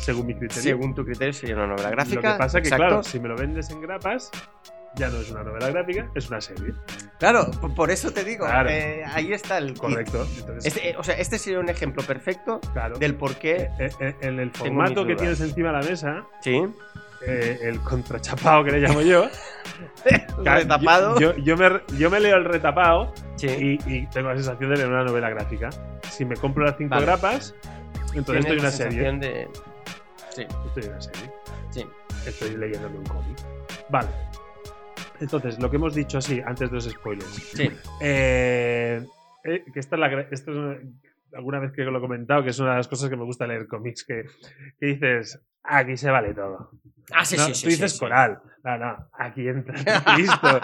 Según 0.02 0.28
mi 0.28 0.36
criterio. 0.36 0.62
Según 0.64 0.94
tu 0.94 1.04
criterio 1.04 1.34
sería 1.34 1.56
una 1.56 1.68
novela 1.68 1.90
gráfica. 1.90 2.16
Lo 2.30 2.34
que 2.34 2.38
pasa 2.40 2.62
que, 2.62 2.68
exacto. 2.68 2.86
claro, 2.88 3.04
si 3.04 3.20
me 3.20 3.28
lo 3.30 3.36
vendes 3.36 3.70
en 3.72 3.82
grapas, 3.82 4.30
ya 4.96 5.10
no 5.10 5.18
es 5.20 5.32
una 5.32 5.44
novela 5.44 5.70
gráfica, 5.72 6.10
es 6.16 6.30
una 6.30 6.40
serie. 6.42 6.74
Claro, 7.20 7.50
por 7.76 7.90
eso 7.92 8.12
te 8.12 8.24
digo, 8.24 8.46
Claro. 8.46 8.70
eh, 8.70 9.04
ahí 9.14 9.34
está 9.34 9.58
el. 9.58 9.74
Correcto. 9.78 10.28
Entonces, 10.38 10.66
Este, 10.76 10.96
o 10.98 11.04
sea, 11.04 11.16
este 11.16 11.38
sería 11.40 11.60
un 11.60 11.70
ejemplo 11.70 12.04
perfecto 12.04 12.60
claro. 12.74 12.98
del 13.00 13.16
por 13.16 13.36
qué. 13.36 13.70
Eh, 13.80 13.90
eh, 14.00 14.16
en 14.22 14.40
el 14.40 14.52
formato 14.52 15.06
que 15.06 15.16
tienes 15.16 15.40
encima 15.42 15.72
de 15.72 15.82
la 15.82 15.90
mesa, 15.90 16.26
Sí. 16.42 16.62
el 17.26 17.80
contrachapado 17.82 18.64
que 18.64 18.72
le 18.72 18.80
llamo 18.82 19.02
yo, 19.02 19.28
Retapado. 20.44 21.20
Yo, 21.20 21.36
yo, 21.38 21.44
yo 21.44 21.58
me, 21.58 21.82
yo 21.98 22.10
me 22.12 22.20
leo 22.20 22.38
el 22.38 22.46
retapado 22.46 23.12
Sí. 23.38 23.48
y, 23.48 23.94
y 23.94 24.08
tengo 24.08 24.30
la 24.30 24.36
sensación 24.36 24.70
de 24.70 24.78
leer 24.78 24.90
una 24.90 25.04
novela 25.04 25.30
gráfica. 25.32 25.70
Si 26.12 26.24
me 26.26 26.36
compro 26.36 26.64
las 26.66 26.78
cinco 26.78 26.92
Vale. 26.92 27.06
grapas, 27.08 27.56
entonces 28.14 28.46
estoy 28.46 28.60
una 28.60 28.72
serie. 28.72 29.12
de. 29.14 29.48
Sí, 30.36 30.42
Estoy 30.66 30.84
en 30.84 30.90
una 30.92 31.02
serie. 31.02 31.32
sí. 31.70 31.86
Estoy 32.28 32.58
leyéndome 32.58 32.98
un 32.98 33.06
cómic. 33.06 33.38
Vale. 33.90 34.10
Entonces, 35.22 35.60
lo 35.62 35.70
que 35.70 35.78
hemos 35.78 35.94
dicho 35.96 36.18
así, 36.18 36.42
antes 36.46 36.70
de 36.70 36.76
los 36.76 36.86
spoilers. 36.90 37.28
Sí. 37.28 37.70
Eh, 38.02 39.06
eh, 39.44 39.64
que 39.74 39.80
esta 39.80 39.96
es 39.96 40.00
la, 40.00 40.22
esto 40.32 40.52
es 40.52 40.58
una- 40.58 40.78
alguna 41.34 41.60
vez 41.60 41.72
que 41.72 41.84
lo 41.84 41.98
he 41.98 42.02
comentado, 42.02 42.44
que 42.44 42.50
es 42.50 42.60
una 42.60 42.72
de 42.72 42.78
las 42.78 42.88
cosas 42.88 43.10
que 43.10 43.16
me 43.16 43.24
gusta 43.24 43.46
leer 43.48 43.68
cómics, 43.68 44.04
que, 44.06 44.26
que 44.80 44.86
dices, 44.88 45.40
aquí 45.68 45.98
se 45.98 46.10
vale 46.10 46.34
todo. 46.34 46.72
Ah, 47.14 47.24
sí, 47.24 47.38
No, 47.38 47.46
sí, 47.46 47.54
sí. 47.56 47.64
tú 47.64 47.70
dices 47.70 47.92
sí, 47.92 47.98
sí. 47.98 48.00
coral. 48.00 48.42
No, 48.64 48.78
no, 48.80 49.10
aquí 49.14 49.48
entra 49.48 49.76
Cristo. 50.16 50.60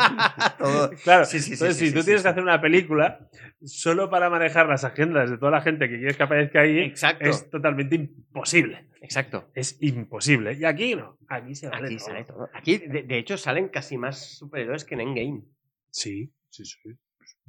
Todo. 0.57 0.89
Claro, 1.03 1.25
Sí, 1.25 1.37
entonces 1.37 1.77
si 1.77 1.93
tú 1.93 2.03
tienes 2.03 2.23
que 2.23 2.29
hacer 2.29 2.41
una 2.41 2.59
película 2.59 3.29
solo 3.63 4.09
para 4.09 4.27
manejar 4.31 4.67
las 4.67 4.83
agendas 4.83 5.29
de 5.29 5.37
toda 5.37 5.51
la 5.51 5.61
gente 5.61 5.87
que 5.87 5.97
quieres 5.97 6.17
que 6.17 6.23
aparezca 6.23 6.61
ahí, 6.61 6.79
Exacto. 6.79 7.25
es 7.25 7.47
totalmente 7.51 7.95
imposible. 7.95 8.89
Exacto. 9.01 9.51
Es 9.53 9.77
imposible. 9.83 10.53
Y 10.53 10.65
aquí 10.65 10.95
no. 10.95 11.19
Aquí 11.27 11.53
se 11.53 11.69
vale 11.69 11.87
Aquí 11.87 11.97
todo. 11.97 12.05
sale 12.07 12.23
todo. 12.23 12.49
Aquí, 12.55 12.77
de, 12.79 13.03
de 13.03 13.17
hecho, 13.19 13.37
salen 13.37 13.69
casi 13.69 13.97
más 13.99 14.35
superhéroes 14.37 14.83
que 14.83 14.95
en 14.95 15.01
Endgame. 15.01 15.43
Sí, 15.91 16.33
sí, 16.49 16.65
sí. 16.65 16.79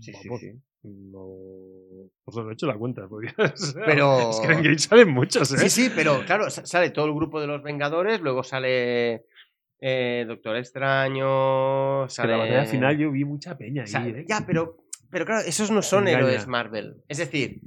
Sí, 0.00 0.12
sí. 0.12 0.62
No. 0.84 1.28
Pues 2.24 2.36
no 2.36 2.50
he 2.50 2.52
hecho 2.54 2.66
la 2.66 2.76
cuenta. 2.76 3.06
porque- 3.08 3.32
Pero- 3.86 4.30
Es 4.30 4.40
que 4.40 4.52
en 4.52 4.62
Game 4.62 4.78
salen 4.78 5.08
muchos, 5.10 5.52
¿eh? 5.52 5.58
Sí, 5.58 5.70
sí, 5.70 5.92
pero 5.94 6.24
claro, 6.26 6.50
sa- 6.50 6.66
sale 6.66 6.90
todo 6.90 7.06
el 7.06 7.14
grupo 7.14 7.40
de 7.40 7.46
los 7.46 7.62
Vengadores, 7.62 8.20
luego 8.20 8.42
sale 8.42 9.24
eh, 9.80 10.24
Doctor 10.26 10.56
Extraño, 10.56 12.08
sale... 12.08 12.32
la 12.32 12.38
batalla 12.38 12.64
final 12.66 12.96
yo 12.98 13.10
vi 13.10 13.24
mucha 13.24 13.56
peña 13.56 13.82
ahí, 13.82 13.88
sale- 13.88 14.20
¿eh? 14.20 14.24
Ya, 14.28 14.44
pero, 14.46 14.76
pero 15.10 15.24
claro, 15.26 15.42
esos 15.46 15.70
no 15.70 15.82
son 15.82 16.08
Engaña. 16.08 16.18
héroes 16.26 16.46
Marvel. 16.46 16.96
Es 17.08 17.18
decir, 17.18 17.60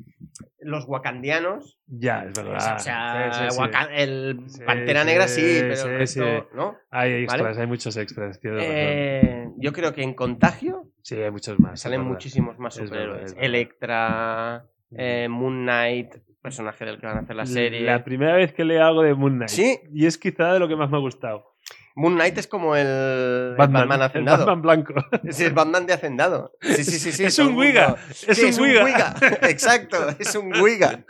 los 0.60 0.86
wakandianos, 0.88 1.78
Ya, 1.88 2.26
es 2.26 2.34
verdad. 2.34 2.76
o 2.78 2.80
sea, 2.80 3.32
Sí, 3.34 3.40
sí, 3.40 3.56
sí. 3.56 3.62
Wakan- 3.62 3.90
el 3.94 4.40
Pantera 4.66 5.04
Negra 5.04 5.28
sí, 5.28 5.58
pero 5.62 5.82
el 5.84 5.98
resto. 6.00 6.50
¿no? 6.56 6.76
Hay 6.90 7.24
extras, 7.24 7.42
¿Vale? 7.44 7.62
hay 7.62 7.68
muchos 7.68 7.96
extras. 7.98 8.40
Eh, 8.44 9.48
yo 9.58 9.72
creo 9.74 9.94
que 9.94 10.02
en 10.04 10.14
Contagio 10.16 10.85
Sí, 11.06 11.22
hay 11.22 11.30
muchos 11.30 11.60
más. 11.60 11.80
salen 11.80 12.02
es 12.02 12.08
muchísimos 12.08 12.58
más 12.58 12.76
Es 12.78 12.90
verdad, 12.90 13.06
superhéroes. 13.06 13.32
es. 13.34 13.38
Electra, 13.40 14.66
eh, 14.98 15.28
Moon 15.30 15.62
Knight, 15.62 16.16
personaje 16.42 16.84
del 16.84 17.00
que 17.00 17.06
van 17.06 17.18
a 17.18 17.20
hacer 17.20 17.36
la 17.36 17.46
serie. 17.46 17.82
La 17.82 18.04
primera 18.04 18.34
vez 18.36 18.54
que 18.54 18.66
leo 18.66 18.84
algo 18.84 19.04
de 19.04 19.14
Moon 19.14 19.36
Knight. 19.36 19.50
Sí. 19.50 19.80
Y 19.94 20.08
es 20.08 20.18
quizá 20.18 20.52
de 20.54 20.60
lo 20.60 20.68
que 20.68 20.76
más 20.76 20.90
me 20.90 20.98
ha 20.98 21.00
gustado. 21.00 21.54
Moon 21.96 22.16
Knight 22.16 22.40
es 22.40 22.48
como 22.48 22.76
el 22.76 23.54
Batman, 23.56 23.92
el 23.92 24.02
hacendado. 24.02 24.40
Batman 24.48 24.62
blanco. 24.64 24.94
Es 25.24 25.40
el 25.42 25.54
Batman 25.54 25.86
de 25.86 25.94
hacendado. 25.94 26.54
Sí, 26.60 26.84
sí, 26.84 26.98
sí. 26.98 27.12
sí 27.12 27.24
Es 27.26 27.38
un 27.38 27.56
Wiga, 27.56 27.98
es 28.28 28.58
un 28.58 28.64
Wiga. 28.64 29.16
Exacto, 29.44 30.10
es 30.18 30.34
un 30.36 30.60
Wiga. 30.60 31.06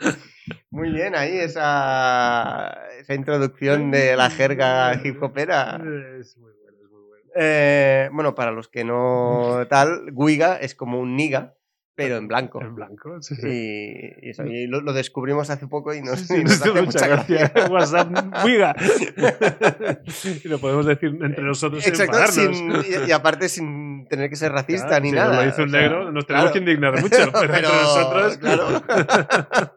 Muy 0.68 0.90
bien, 0.90 1.16
ahí 1.16 1.38
esa, 1.38 2.86
esa 3.00 3.14
introducción 3.14 3.90
de 3.90 4.14
la 4.14 4.28
jerga 4.28 4.92
hip 5.02 5.22
hopera. 5.22 5.76
Es 6.20 6.36
muy 6.36 6.52
bueno, 6.52 6.78
es 6.84 6.90
muy 6.90 7.00
bueno. 7.08 7.25
Eh, 7.38 8.08
bueno, 8.12 8.34
para 8.34 8.50
los 8.50 8.68
que 8.68 8.84
no 8.84 9.66
tal, 9.68 10.10
Wiga 10.12 10.56
es 10.56 10.74
como 10.74 10.98
un 11.00 11.16
niga, 11.16 11.54
pero 11.94 12.16
en 12.16 12.28
blanco. 12.28 12.60
En 12.60 12.74
blanco, 12.74 13.20
sí, 13.22 13.34
sí. 13.36 13.46
Y, 13.48 14.26
y 14.26 14.30
eso, 14.30 14.44
y 14.44 14.66
lo, 14.66 14.80
lo 14.80 14.92
descubrimos 14.92 15.48
hace 15.50 15.66
poco 15.66 15.94
y 15.94 16.02
nos, 16.02 16.20
Sí, 16.20 16.34
y 16.40 16.44
nos 16.44 16.60
hace 16.60 16.82
mucha 16.82 17.06
gracia. 17.06 17.52
WhatsApp, 17.70 18.10
Wiga. 18.44 18.74
y 20.44 20.48
lo 20.48 20.58
podemos 20.58 20.86
decir 20.86 21.08
entre 21.22 21.42
nosotros 21.42 21.82
sin 21.82 21.92
Exacto, 21.92 22.18
enfadarnos. 22.18 22.84
sin- 22.86 23.08
y, 23.08 23.12
aparte 23.12 23.48
sin 23.48 24.06
tener 24.08 24.28
que 24.30 24.36
ser 24.36 24.52
racista 24.52 24.88
Claro, 24.88 25.02
ni 25.04 25.08
si 25.10 25.14
nada. 25.16 25.36
lo 25.36 25.46
dice 25.46 25.62
un 25.62 25.68
o 25.68 25.72
sea, 25.72 25.80
negro, 25.80 26.12
nos 26.12 26.26
tenemos 26.26 26.50
claro. 26.50 26.52
que 26.52 26.58
indignar 26.58 27.00
mucho, 27.00 27.16
pero, 27.32 27.54
entre 27.54 27.62
nosotros. 27.62 28.38
claro. 28.38 28.82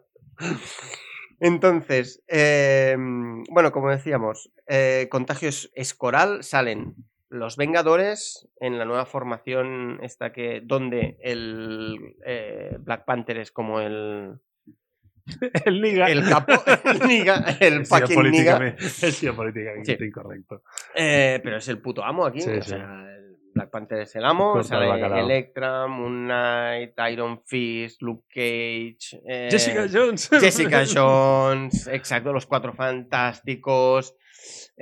Entonces, 1.40 2.22
eh, 2.28 2.96
bueno, 3.50 3.72
como 3.72 3.90
decíamos, 3.90 4.52
eh, 4.66 5.08
Contagios 5.10 5.70
Escoral 5.74 6.44
salen 6.44 6.94
los 7.30 7.56
Vengadores 7.56 8.48
en 8.60 8.76
la 8.78 8.84
nueva 8.84 9.06
formación 9.06 9.98
esta 10.02 10.32
que 10.32 10.60
donde 10.62 11.16
el 11.22 12.16
eh, 12.26 12.76
Black 12.80 13.04
Panther 13.06 13.38
es 13.38 13.50
como 13.52 13.80
el 13.80 14.34
el 15.64 15.80
niga. 15.80 16.06
el 16.10 16.28
capo, 16.28 16.52
el 16.84 17.08
niga, 17.08 17.56
el 17.60 17.86
fucking 17.86 18.30
niga, 18.30 18.58
políticamente- 19.34 19.96
Sí. 19.96 19.96
incorrecto. 20.04 20.62
eh, 20.94 21.40
pero 21.42 21.56
es 21.58 21.68
el 21.68 21.80
puto 21.80 22.02
amo 22.04 22.26
aquí. 22.26 22.40
Sí, 22.40 22.50
o 22.50 22.62
sí. 22.62 22.70
sea, 22.70 23.06
el 23.16 23.36
Black 23.54 23.70
Panther 23.70 24.00
es 24.00 24.14
el 24.16 24.24
amo, 24.24 24.62
sale 24.64 24.86
bacalao. 24.88 25.18
Electra, 25.24 25.86
Moon 25.86 26.24
Knight, 26.24 26.94
Iron 27.12 27.42
Fist, 27.44 28.00
Luke 28.02 28.24
Cage, 28.28 29.20
eh, 29.28 29.48
Jessica 29.50 29.86
Jones. 29.92 30.28
Jessica 30.30 30.82
Jones, 30.94 31.86
exacto, 31.88 32.32
los 32.32 32.46
cuatro 32.46 32.72
fantásticos. 32.74 34.16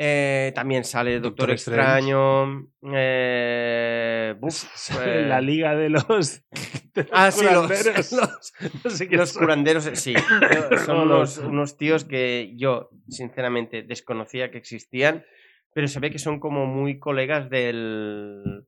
Eh, 0.00 0.52
también 0.54 0.84
sale 0.84 1.18
Doctor. 1.18 1.50
Extraño. 1.50 2.68
eh, 2.94 4.34
buf, 4.40 4.54
Sale 4.74 5.24
eh, 5.24 5.26
la 5.28 5.40
liga 5.40 5.74
de 5.74 5.88
los. 5.90 6.44
de 6.94 7.02
los 7.02 7.08
Ah, 7.12 7.30
sí, 7.32 7.44
los, 7.44 7.66
curanderos. 7.66 8.12
los- 8.12 8.52
no 8.84 8.90
sé 8.90 9.08
qué 9.08 9.16
los 9.16 9.30
son. 9.30 9.42
curanderos, 9.42 9.86
eh, 9.88 9.96
sí. 9.96 10.14
Son 10.86 10.98
unos, 11.00 11.38
unos 11.38 11.76
tíos 11.76 12.04
que 12.04 12.52
yo, 12.56 12.90
sinceramente, 13.08 13.82
desconocía 13.82 14.50
que 14.52 14.58
existían, 14.58 15.24
pero 15.74 15.88
se 15.88 15.98
ve 16.00 16.10
que 16.12 16.18
son 16.20 16.38
como 16.38 16.66
muy 16.66 16.98
colegas 17.00 17.50
del. 17.50 18.64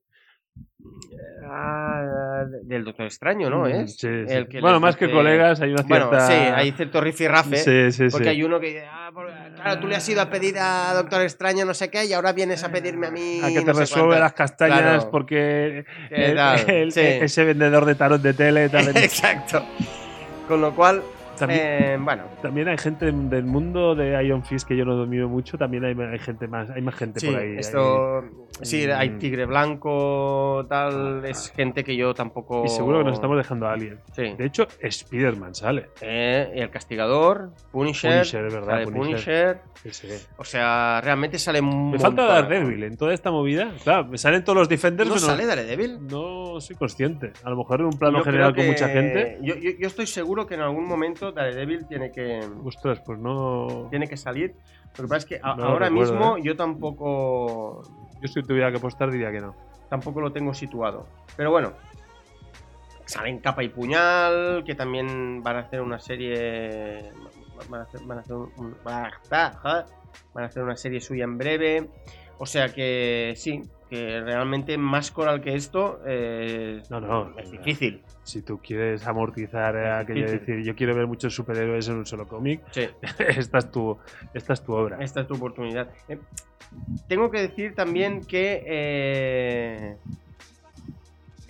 ah, 1.45 2.45
del 2.65 2.85
Doctor 2.85 3.07
Extraño, 3.07 3.51
¿no? 3.51 3.61
Mm, 3.65 3.67
¿Es? 3.85 3.97
sí, 3.97 4.09
sí. 4.27 4.33
El 4.35 4.49
que 4.49 4.61
bueno, 4.61 4.81
más 4.81 4.97
que 4.97 5.11
colegas, 5.11 5.61
hay 5.61 5.71
una 5.73 5.83
cierta. 5.85 6.07
Bueno, 6.09 6.27
sí, 6.27 6.33
hay 6.33 6.73
cierto 6.73 7.01
rifirrafe. 7.01 7.91
Sí, 7.93 8.05
Porque 8.11 8.29
hay 8.31 8.43
uno 8.43 8.61
que 8.61 8.67
dice, 8.69 8.85
ah, 8.91 9.11
por- 9.13 9.29
claro, 9.57 9.81
tú 9.81 9.87
le 9.87 9.97
has 9.97 10.09
ido 10.09 10.21
a 10.21 10.31
pedir 10.31 10.59
a 10.59 10.93
Doctor 10.95 11.23
Extraño 11.23 11.65
no 11.65 11.75
sé 11.75 11.91
qué 11.91 12.05
y 12.05 12.13
ahora 12.13 12.33
vienes 12.33 12.63
a 12.65 12.71
pedirme 12.71 13.07
a 13.09 13.11
mí. 13.11 13.41
A 13.43 13.49
que 13.49 13.61
te 13.61 13.73
no 13.73 13.73
cuántas". 14.09 14.21
las 14.21 14.33
castañas 14.33 14.81
Claro. 14.81 15.11
porque 15.11 15.85
¿Qué 16.09 16.25
el- 16.33 16.39
el- 16.71 16.93
Sí. 16.93 17.01
ese 17.01 17.45
vendedor 17.45 17.85
de 17.85 17.95
tarot 17.95 18.21
de 18.21 18.35
tele 18.35 18.69
tal, 18.69 18.89
Exacto. 18.97 19.65
Con 20.49 20.61
lo 20.61 20.75
cual, 20.75 21.03
También, 21.41 21.61
Eh, 21.63 21.99
bueno, 22.01 22.23
también 22.43 22.69
hay 22.69 22.79
gente 22.79 23.07
del 23.11 23.45
mundo 23.45 23.95
de 23.95 24.23
Iron 24.25 24.45
Fist 24.45 24.67
que 24.69 24.77
yo 24.77 24.85
no 24.85 24.95
domino 24.95 25.29
mucho. 25.29 25.59
También 25.59 25.85
hay, 25.85 25.95
hay 26.01 26.19
gente 26.21 26.47
más, 26.47 26.71
hay 26.71 26.83
más 26.83 26.95
gente 26.95 27.19
sí, 27.21 27.27
por 27.27 27.37
ahí. 27.41 27.57
esto. 27.59 28.23
Sí, 28.63 28.85
hay 28.91 29.11
Mm. 29.11 29.19
Tigre 29.19 29.47
Blanco, 29.47 30.67
tal. 30.69 31.25
Es 31.25 31.51
gente 31.55 31.83
que 31.83 31.97
yo 31.97 32.15
tampoco. 32.15 32.65
Y 32.65 32.69
seguro 32.69 32.99
que 32.99 33.05
nos 33.05 33.15
estamos 33.15 33.37
dejando 33.37 33.67
a 33.67 33.73
alguien. 33.73 33.99
Sí. 34.13 34.35
De 34.37 34.45
hecho, 34.47 34.67
Spider-Man 34.81 35.55
sale. 35.55 35.89
Eh, 36.01 36.53
y 36.57 36.61
el 36.61 36.71
Castigador, 36.71 37.51
Punisher. 37.73 38.13
Punisher, 38.19 38.45
es 38.47 38.55
verdad, 38.55 38.69
sale 38.73 38.87
Punisher. 38.87 39.59
O 40.37 40.45
sea, 40.45 41.01
realmente 41.03 41.39
sale 41.39 41.63
Me 41.63 41.99
falta. 41.99 42.25
Daredevil 42.27 42.83
en 42.85 42.97
toda 42.97 43.15
esta 43.15 43.31
movida. 43.31 43.73
Claro, 43.83 44.05
me 44.07 44.19
salen 44.19 44.45
todos 44.45 44.59
los 44.59 44.69
Defenders, 44.69 45.09
¿No 45.09 45.15
pero 45.15 45.27
sale 45.27 45.47
Daredevil? 45.47 46.07
no 46.07 46.61
soy 46.61 46.77
consciente. 46.77 47.33
A 47.43 47.51
lo 47.51 47.57
mejor 47.57 47.81
en 47.81 47.87
un 47.87 47.99
plano 47.99 48.19
Yo 48.19 48.25
general 48.25 48.55
con 48.55 48.67
mucha 48.67 48.89
gente. 48.89 49.39
Yo, 49.41 49.55
yo- 49.55 49.71
yo 49.79 49.87
estoy 49.87 50.07
seguro 50.07 50.47
que 50.47 50.55
en 50.55 50.61
algún 50.61 50.87
momento 50.87 51.30
Daredevil 51.33 51.87
tiene 51.87 52.11
que, 52.13 52.41
Ostras, 52.65 53.01
pues 53.01 53.19
no. 53.19 53.87
tiene 53.91 54.09
que 54.09 54.17
salir. 54.17 54.55
Lo 54.99 55.05
que 55.05 55.09
pasa 55.09 55.17
es 55.19 55.25
que 55.27 55.41
a- 55.43 55.55
No 55.55 55.63
lo 55.65 55.69
ahora 55.71 55.89
recuerdo, 55.89 56.13
mismo 56.15 56.37
¿eh? 56.37 56.41
yo 56.45 56.57
tampoco, 56.57 57.83
Yo 58.21 58.29
si 58.29 58.43
tuviera 58.43 58.71
que 58.71 58.79
apostar 58.79 59.11
diría 59.11 59.31
que 59.31 59.41
no. 59.41 59.55
tampoco 59.89 60.21
lo 60.21 60.33
tengo 60.33 60.53
situado. 60.55 61.07
Pero 61.37 61.51
bueno, 61.51 61.73
salen 63.07 63.39
Capa 63.41 63.63
y 63.63 63.69
Puñal, 63.69 64.63
que 64.65 64.75
también 64.75 65.43
van 65.43 65.57
a 65.57 65.61
hacer 65.61 65.81
una 65.81 65.99
serie. 65.99 67.13
Van 67.69 67.81
a 67.81 67.85
hacer, 67.85 68.01
van 68.05 68.19
a 68.19 68.21
hacer 68.23 68.37
un- 68.37 68.53
un- 68.57 68.77
van 68.85 69.11
a 70.45 70.47
hacer 70.47 70.63
una 70.63 70.77
serie 70.77 71.01
suya 71.01 71.25
en 71.25 71.37
breve. 71.39 71.89
O 72.39 72.47
sea 72.47 72.69
que 72.73 73.35
sí, 73.37 73.63
que 73.91 74.21
realmente 74.21 74.79
más 74.79 75.11
coral 75.11 75.41
que 75.43 75.55
esto 75.55 76.01
eh, 76.07 76.81
No, 76.89 77.01
no. 77.01 77.39
es 77.39 77.51
difícil. 77.51 78.03
Si 78.23 78.41
tú 78.43 78.59
quieres 78.63 79.05
amortizar 79.07 79.75
eh, 79.77 79.91
aquello 79.91 80.27
de 80.27 80.39
decir 80.39 80.63
yo 80.65 80.75
quiero 80.77 80.95
ver 80.95 81.07
muchos 81.09 81.35
superhéroes 81.35 81.89
en 81.89 81.97
un 81.97 82.07
solo 82.07 82.27
cómic, 82.29 82.63
Sí. 82.71 82.89
esta 83.19 83.59
es 83.59 83.71
tu, 83.71 83.99
esta 84.33 84.53
es 84.53 84.63
tu 84.63 84.73
obra. 84.73 84.99
Esta 85.01 85.21
es 85.23 85.27
tu 85.27 85.35
oportunidad. 85.35 85.91
Eh, 86.09 86.19
tengo 87.09 87.31
que 87.31 87.41
decir 87.41 87.75
también 87.75 88.21
que 88.25 88.63
eh, 88.65 89.97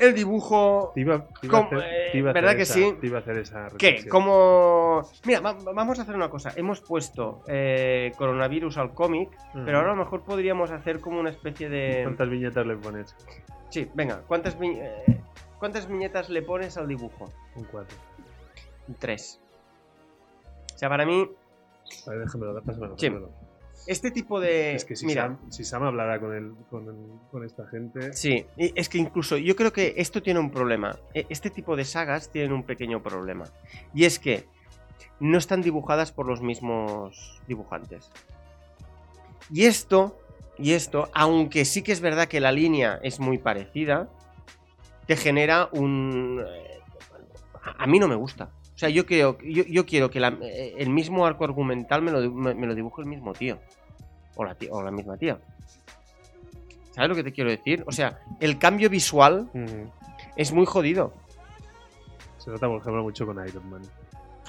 el 0.01 0.15
dibujo. 0.15 0.93
Te 0.95 1.01
iba, 1.01 1.27
te 1.41 1.47
iba 1.47 1.59
a 1.59 1.69
¿Cómo? 1.69 1.79
hacer, 1.79 1.91
te 2.13 2.19
iba 2.19 2.29
a 2.29 2.31
hacer 2.31 2.43
¿verdad 2.43 2.57
que 2.57 2.63
esa- 2.63 2.75
sí? 2.75 2.95
Te 3.01 3.07
iba 3.07 3.19
a 3.19 3.21
hacer 3.21 3.37
esa 3.39 3.69
¿Qué? 3.79 4.09
Como. 4.09 5.03
Mira, 5.25 5.41
va- 5.41 5.57
vamos 5.75 5.99
a 5.99 6.03
hacer 6.03 6.15
una 6.15 6.29
cosa. 6.31 6.53
Hemos 6.57 6.81
puesto 6.81 7.43
eh, 7.47 8.13
coronavirus 8.17 8.79
al 8.79 8.93
cómic, 8.95 9.31
pero 9.65 9.79
ahora 9.79 9.93
a 9.93 9.95
lo 9.97 10.05
mejor 10.05 10.23
podríamos 10.23 10.71
hacer 10.71 11.01
como 11.01 11.21
una 11.21 11.31
especie 11.31 11.69
de. 11.69 12.01
¿Cuántas 12.05 12.29
viñetas 12.29 12.67
le 12.67 12.77
pones? 12.77 13.15
Sí, 13.71 13.89
venga, 13.95 14.23
¿cuántas, 14.27 14.59
vi- 14.59 14.79
eh, 14.81 15.21
¿cuántas 15.59 15.87
viñetas 15.87 16.29
le 16.29 16.43
pones 16.43 16.77
al 16.77 16.89
dibujo? 16.89 17.31
Un 17.55 17.65
4. 17.65 17.97
Tres. 18.99 19.41
O 20.75 20.79
sea, 20.79 20.89
para 20.89 21.05
mí, 21.07 21.31
A 22.07 22.11
ver, 22.11 22.21
déjamelo, 22.21 22.63
pásamelo, 22.63 22.95
Sí. 22.99 23.13
Este 23.87 24.11
tipo 24.11 24.41
de. 24.41 24.75
Es 24.75 24.85
que 24.85 24.97
si, 24.97 25.07
Mira, 25.07 25.23
Sam, 25.23 25.51
si 25.51 25.65
Sam 25.65 25.83
hablara 25.85 26.21
con, 26.21 26.35
el, 26.35 26.53
con, 26.71 26.85
el- 26.89 27.29
con 27.31 27.45
esta 27.45 27.67
gente. 27.69 28.13
Sí, 28.13 28.47
es 28.57 28.89
que 28.89 28.99
incluso 28.99 29.37
yo 29.37 29.57
creo 29.57 29.73
que 29.73 29.95
esto 29.97 30.23
tiene 30.23 30.41
un 30.41 30.51
problema. 30.51 30.97
E- 31.15 31.27
Este 31.29 31.51
tipo 31.51 31.77
de 31.77 31.85
sagas 31.85 32.31
tienen 32.31 32.53
un 32.53 32.63
pequeño 32.63 33.03
problema. 33.03 33.45
Y 33.95 34.05
es 34.05 34.19
que 34.19 34.47
no 35.19 35.39
están 35.39 35.63
dibujadas 35.63 36.13
por 36.13 36.27
los 36.27 36.41
mismos 36.43 37.41
dibujantes. 37.47 38.11
Y 39.53 39.65
esto, 39.65 40.19
y 40.59 40.73
esto, 40.73 41.11
aunque 41.13 41.65
sí 41.65 41.83
que 41.83 41.93
es 41.93 42.01
verdad 42.01 42.29
que 42.29 42.41
la 42.41 42.53
línea 42.53 43.01
es 43.03 43.19
muy 43.21 43.39
parecida, 43.39 44.09
te 45.07 45.17
genera 45.17 45.69
un... 45.73 46.43
eh, 46.47 46.81
a 47.79 47.87
mí 47.87 47.99
no 47.99 48.07
me 48.09 48.15
gusta. 48.15 48.51
O 48.81 48.85
sea, 48.87 48.89
yo 48.89 49.05
quiero, 49.05 49.37
yo, 49.43 49.63
yo 49.65 49.85
quiero 49.85 50.09
que 50.11 50.21
la- 50.21 50.39
eh, 50.41 50.77
el 50.79 50.89
mismo 50.89 51.27
arco 51.27 51.45
argumental 51.45 52.01
me 52.01 52.11
lo, 52.13 52.31
me, 52.33 52.55
me 52.55 52.67
lo 52.67 52.75
dibuje 52.75 53.03
el 53.03 53.09
mismo 53.09 53.35
tío. 53.35 53.59
O 54.37 54.43
la, 54.43 54.55
tía- 54.55 54.71
o 54.73 54.83
la 54.83 54.91
misma 54.91 55.19
tía. 55.19 55.39
¿Sabes 56.93 57.11
lo 57.11 57.15
que 57.15 57.23
te 57.23 57.31
quiero 57.33 57.51
decir? 57.51 57.85
O 57.87 57.93
sea, 57.93 58.21
el 58.41 58.59
cambio 58.59 58.89
visual 58.89 59.51
mm, 59.53 59.83
es 60.35 60.53
muy 60.53 60.65
jodido. 60.65 61.13
se 62.39 62.51
nota, 62.51 62.69
por 62.69 62.81
ejemplo, 62.81 63.03
mucho 63.03 63.27
con 63.27 63.47
Iron 63.47 63.69
Man. 63.69 63.83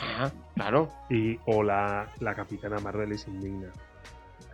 Ah, 0.01 0.31
claro. 0.55 0.89
Y, 1.09 1.37
o 1.45 1.61
la, 1.61 2.07
la 2.21 2.33
Capitana 2.33 2.79
Marvel 2.79 3.11
es 3.11 3.27
indigna. 3.27 3.67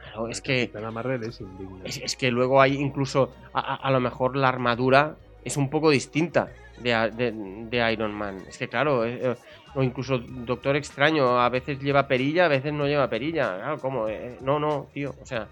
claro, 0.02 0.28
es 0.28 0.40
la 0.40 0.44
que, 0.44 0.62
Capitana 0.70 0.90
Marvel 0.90 1.24
es 1.24 1.40
indigna. 1.40 1.82
es, 1.86 1.98
es 1.98 2.16
que 2.16 2.32
luego 2.32 2.60
hay 2.60 2.78
incluso, 2.78 3.32
a, 3.54 3.60
a- 3.60 3.76
a 3.76 3.92
lo 3.92 4.00
mejor 4.00 4.38
la 4.38 4.50
armadura 4.50 5.18
es 5.46 5.56
un 5.56 5.70
poco 5.70 5.92
distinta 5.92 6.50
de, 6.80 6.92
de- 7.12 7.32
de 7.70 7.94
Iron 7.94 8.12
Man. 8.14 8.44
Es 8.50 8.58
que 8.58 8.68
claro, 8.68 9.06
eh, 9.06 9.20
eh, 9.22 9.36
o 9.78 9.84
incluso 9.84 10.18
Doctor 10.18 10.76
Extraño, 10.76 11.40
a 11.40 11.50
veces 11.50 11.80
lleva 11.80 12.08
perilla, 12.08 12.46
a 12.46 12.48
veces 12.48 12.74
no 12.74 12.88
lleva 12.88 13.08
perilla. 13.12 13.58
Claro, 13.58 13.78
¿cómo? 13.78 14.08
Eh, 14.08 14.36
no, 14.42 14.60
no, 14.60 14.88
tío. 14.92 15.14
O 15.22 15.26
sea, 15.26 15.48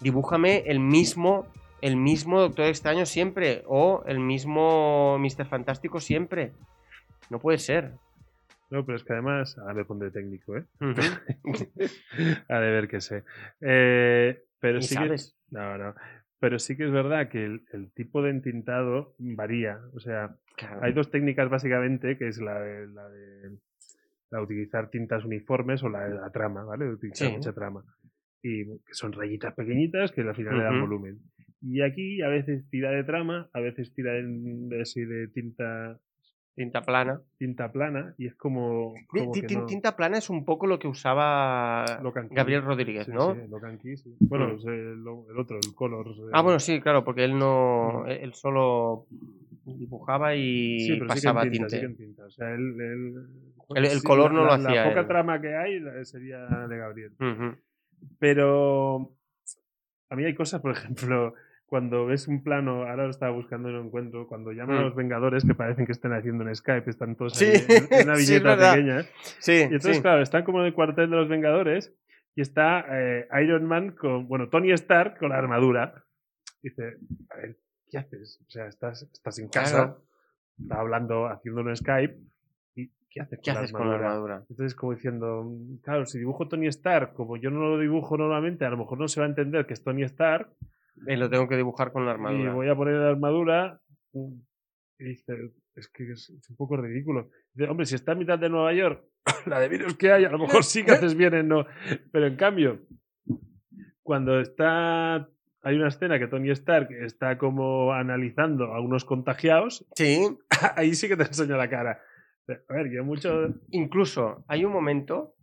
dibújame 0.00 0.62
el 0.66 0.80
mismo, 0.80 1.46
el 1.82 1.96
mismo 1.96 2.40
Doctor 2.40 2.64
Extraño 2.68 3.04
siempre. 3.04 3.62
O 3.66 4.02
el 4.06 4.18
mismo 4.18 5.18
Mr. 5.18 5.44
Fantástico 5.44 6.00
siempre. 6.00 6.52
No 7.28 7.38
puede 7.38 7.58
ser. 7.58 7.92
No, 8.70 8.82
pero 8.86 8.96
es 8.96 9.04
que 9.04 9.12
además. 9.12 9.58
Ahora 9.58 9.74
me 9.74 9.84
pondré 9.84 10.10
técnico, 10.10 10.56
¿eh? 10.56 10.64
Ujú. 10.80 11.02
A 12.48 12.58
de 12.60 12.70
ver 12.70 12.88
qué 12.88 13.02
sé. 13.02 13.24
Eh, 13.60 14.42
pero 14.58 14.80
sí 14.80 14.94
sabes. 14.94 15.36
que. 15.50 15.56
No, 15.58 15.76
no. 15.76 15.94
Pero 16.40 16.58
sí 16.58 16.76
que 16.76 16.84
es 16.84 16.92
verdad 16.92 17.28
que 17.28 17.44
el, 17.44 17.62
el 17.72 17.90
tipo 17.92 18.22
de 18.22 18.30
entintado 18.30 19.14
varía. 19.18 19.80
O 19.94 20.00
sea, 20.00 20.36
Claro. 20.56 20.80
hay 20.82 20.92
dos 20.92 21.10
técnicas 21.10 21.48
básicamente, 21.50 22.16
que 22.18 22.28
es 22.28 22.40
la 22.40 22.60
de, 22.60 22.86
la 22.88 23.08
de, 23.08 23.50
la 24.30 24.38
de 24.38 24.44
utilizar 24.44 24.90
tintas 24.90 25.24
uniformes 25.24 25.82
o 25.82 25.88
la 25.88 26.04
de 26.08 26.14
la 26.14 26.30
trama, 26.30 26.64
¿vale? 26.64 26.84
De 26.84 26.92
utilizar 26.92 27.28
Sí. 27.28 27.34
mucha 27.34 27.52
trama. 27.52 27.82
Y 28.42 28.64
que 28.64 28.92
son 28.92 29.12
rayitas 29.12 29.54
pequeñitas 29.54 30.12
que 30.12 30.20
al 30.20 30.34
final 30.34 30.58
le 30.58 30.64
dan 30.64 30.80
volumen. 30.80 31.18
Y 31.62 31.80
aquí 31.80 32.20
a 32.20 32.28
veces 32.28 32.68
tira 32.68 32.90
de 32.90 33.04
trama, 33.04 33.48
a 33.54 33.60
veces 33.60 33.94
tira 33.94 34.12
de, 34.12 34.22
de, 34.22 35.06
de 35.06 35.28
tinta, 35.28 35.98
Tinta 36.56 36.82
plana. 36.82 37.20
tinta 37.36 37.72
plana 37.72 38.14
y 38.16 38.26
es 38.28 38.34
como... 38.36 38.94
No- 39.12 39.66
Tinta 39.66 39.96
plana 39.96 40.18
es 40.18 40.30
un 40.30 40.44
poco 40.44 40.66
lo 40.68 40.78
que 40.78 40.86
usaba. 40.86 41.84
Gabriel 42.30 42.62
Rodríguez, 42.62 43.06
Sí, 43.06 43.12
¿no? 43.12 43.34
sí, 43.34 43.40
Locan 43.48 43.78
Key, 43.78 43.96
sí. 43.96 44.14
Bueno, 44.20 44.48
Mm. 44.48 44.56
es 44.58 44.64
el, 44.66 45.04
el 45.30 45.38
otro, 45.38 45.56
el 45.56 45.74
Colors. 45.74 46.16
Ah, 46.32 46.40
eh, 46.40 46.42
bueno, 46.44 46.60
sí, 46.60 46.80
claro, 46.80 47.04
porque 47.04 47.24
él 47.24 47.36
no. 47.36 48.04
Mm. 48.04 48.08
Él 48.10 48.34
solo 48.34 49.06
dibujaba 49.64 50.36
y 50.36 50.78
sí, 50.80 50.92
pero 50.92 51.00
sí 51.00 51.20
que 51.20 51.26
pasaba 51.26 51.42
en 51.42 51.50
tinta, 51.50 51.66
tinte. 51.66 51.76
sí 51.76 51.80
que 51.80 51.86
en 51.86 51.96
tinta. 51.96 52.24
O 52.26 52.30
sea, 52.30 52.50
él, 52.54 52.80
él- 52.80 53.26
El- 53.76 54.02
color 54.04 54.30
la- 54.32 54.38
no 54.38 54.44
lo 54.44 54.46
la- 54.46 54.54
hacía 54.68 54.84
La 54.84 54.88
poca 54.90 55.08
trama 55.08 55.40
que 55.40 55.56
hay 55.56 55.80
sería 56.04 56.38
de 56.68 56.76
Gabriel. 56.76 57.12
Pero 58.18 59.12
a 60.10 60.16
mí 60.16 60.24
hay 60.24 60.34
cosas, 60.34 60.60
por 60.60 60.70
ejemplo, 60.72 61.34
cuando 61.74 62.06
ves 62.06 62.28
un 62.28 62.44
plano, 62.44 62.84
ahora 62.88 63.02
lo 63.02 63.10
estaba 63.10 63.32
buscando 63.32 63.68
y 63.68 63.72
no 63.72 63.80
encuentro, 63.82 64.28
cuando 64.28 64.52
llaman 64.52 64.76
a 64.76 64.80
Mm. 64.82 64.84
los 64.84 64.94
Vengadores 64.94 65.44
que 65.44 65.56
parecen 65.56 65.86
que 65.86 65.90
estén 65.90 66.12
haciendo 66.12 66.46
en 66.46 66.54
Skype, 66.54 66.88
están 66.88 67.16
todos 67.16 67.34
Sí, 67.36 67.46
ahí 67.46 67.64
en, 67.68 67.92
en 67.98 68.04
una 68.08 68.14
sí, 68.16 68.30
viñeta 68.30 68.48
verdad. 68.50 68.74
pequeña. 68.74 69.02
Sí, 69.40 69.52
Y 69.54 69.62
entonces, 69.62 69.96
sí. 69.96 70.02
claro, 70.02 70.22
están 70.22 70.44
como 70.44 70.60
en 70.60 70.66
el 70.66 70.72
cuartel 70.74 71.10
de 71.10 71.16
los 71.16 71.28
Vengadores 71.28 71.92
y 72.36 72.42
está 72.42 72.84
eh, 72.92 73.26
Iron 73.42 73.64
Man 73.64 73.90
con, 73.96 74.28
bueno, 74.28 74.48
Tony 74.50 74.70
Stark 74.70 75.18
con 75.18 75.30
la 75.30 75.38
armadura. 75.38 76.04
Dice, 76.62 76.94
a 77.30 77.36
ver, 77.38 77.56
¿qué 77.90 77.98
haces? 77.98 78.40
O 78.46 78.50
sea, 78.50 78.68
estás, 78.68 79.02
estás 79.12 79.36
en 79.40 79.48
casa, 79.48 79.70
Claro. 79.76 80.04
está 80.62 80.78
hablando, 80.78 81.26
haciendo 81.26 81.62
un 81.62 81.74
Skype, 81.76 82.16
y 82.76 82.88
¿qué 83.10 83.20
haces 83.20 83.40
¿Qué 83.42 83.50
con, 83.50 83.58
haces 83.58 83.72
la 83.72 83.78
con 83.80 83.88
la 83.90 83.96
armadura? 83.96 84.44
Entonces, 84.48 84.76
como 84.76 84.92
diciendo, 84.94 85.50
claro, 85.82 86.06
si 86.06 86.18
dibujo 86.20 86.46
Tony 86.46 86.68
Stark, 86.68 87.14
como 87.14 87.36
yo 87.36 87.50
no 87.50 87.58
lo 87.60 87.78
dibujo 87.80 88.16
normalmente, 88.16 88.64
a 88.64 88.70
lo 88.70 88.76
mejor 88.76 88.98
no 89.00 89.08
se 89.08 89.18
va 89.18 89.26
a 89.26 89.28
entender 89.30 89.66
que 89.66 89.74
es 89.74 89.82
Tony 89.82 90.04
Stark, 90.04 90.48
Eh, 91.06 91.16
lo 91.16 91.28
tengo 91.28 91.48
que 91.48 91.56
dibujar 91.56 91.92
con 91.92 92.04
la 92.04 92.12
y 92.12 92.14
armadura. 92.14 92.54
voy 92.54 92.68
a 92.68 92.76
poner 92.76 92.94
la 92.94 93.08
armadura. 93.08 93.80
Y 94.12 95.04
dice, 95.04 95.52
es 95.74 95.88
que 95.88 96.12
es, 96.12 96.30
es 96.30 96.50
un 96.50 96.56
poco 96.56 96.76
ridículo. 96.76 97.30
Dice, 97.52 97.68
hombre, 97.68 97.86
si 97.86 97.94
está 97.96 98.12
en 98.12 98.18
mitad 98.18 98.38
de 98.38 98.48
Nueva 98.48 98.72
York, 98.72 99.04
la 99.46 99.60
de 99.60 99.68
virus 99.68 99.96
que 99.96 100.12
hay, 100.12 100.24
a 100.24 100.30
lo 100.30 100.38
mejor 100.38 100.64
sí 100.64 100.84
que 100.84 100.92
haces 100.92 101.14
bien 101.14 101.34
en 101.34 101.48
no. 101.48 101.66
Pero 102.12 102.26
en 102.26 102.36
cambio, 102.36 102.80
cuando 104.02 104.40
está. 104.40 105.28
Hay 105.66 105.76
una 105.76 105.88
escena 105.88 106.18
que 106.18 106.26
Tony 106.26 106.50
Stark 106.50 106.90
está 106.92 107.38
como 107.38 107.94
analizando 107.94 108.74
a 108.74 108.80
unos 108.82 109.06
contagiados, 109.06 109.86
Sí, 109.96 110.20
ahí 110.76 110.94
sí 110.94 111.08
que 111.08 111.16
te 111.16 111.22
enseña 111.22 111.56
la 111.56 111.70
cara. 111.70 112.02
A 112.68 112.74
ver, 112.74 112.90
yo 112.92 113.02
mucho. 113.02 113.54
incluso 113.70 114.44
hay 114.46 114.66
un 114.66 114.72
momento 114.74 115.34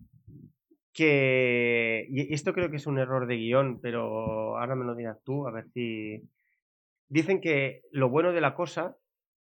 que. 0.93 2.05
Y 2.09 2.33
esto 2.33 2.53
creo 2.53 2.69
que 2.69 2.77
es 2.77 2.87
un 2.87 2.99
error 2.99 3.27
de 3.27 3.35
guion, 3.37 3.79
pero 3.81 4.57
ahora 4.57 4.75
me 4.75 4.85
lo 4.85 4.95
dirás 4.95 5.21
tú, 5.23 5.47
a 5.47 5.51
ver 5.51 5.67
si. 5.73 6.21
Dicen 7.09 7.41
que 7.41 7.83
lo 7.91 8.09
bueno 8.09 8.31
de 8.31 8.41
la 8.41 8.55
cosa 8.55 8.95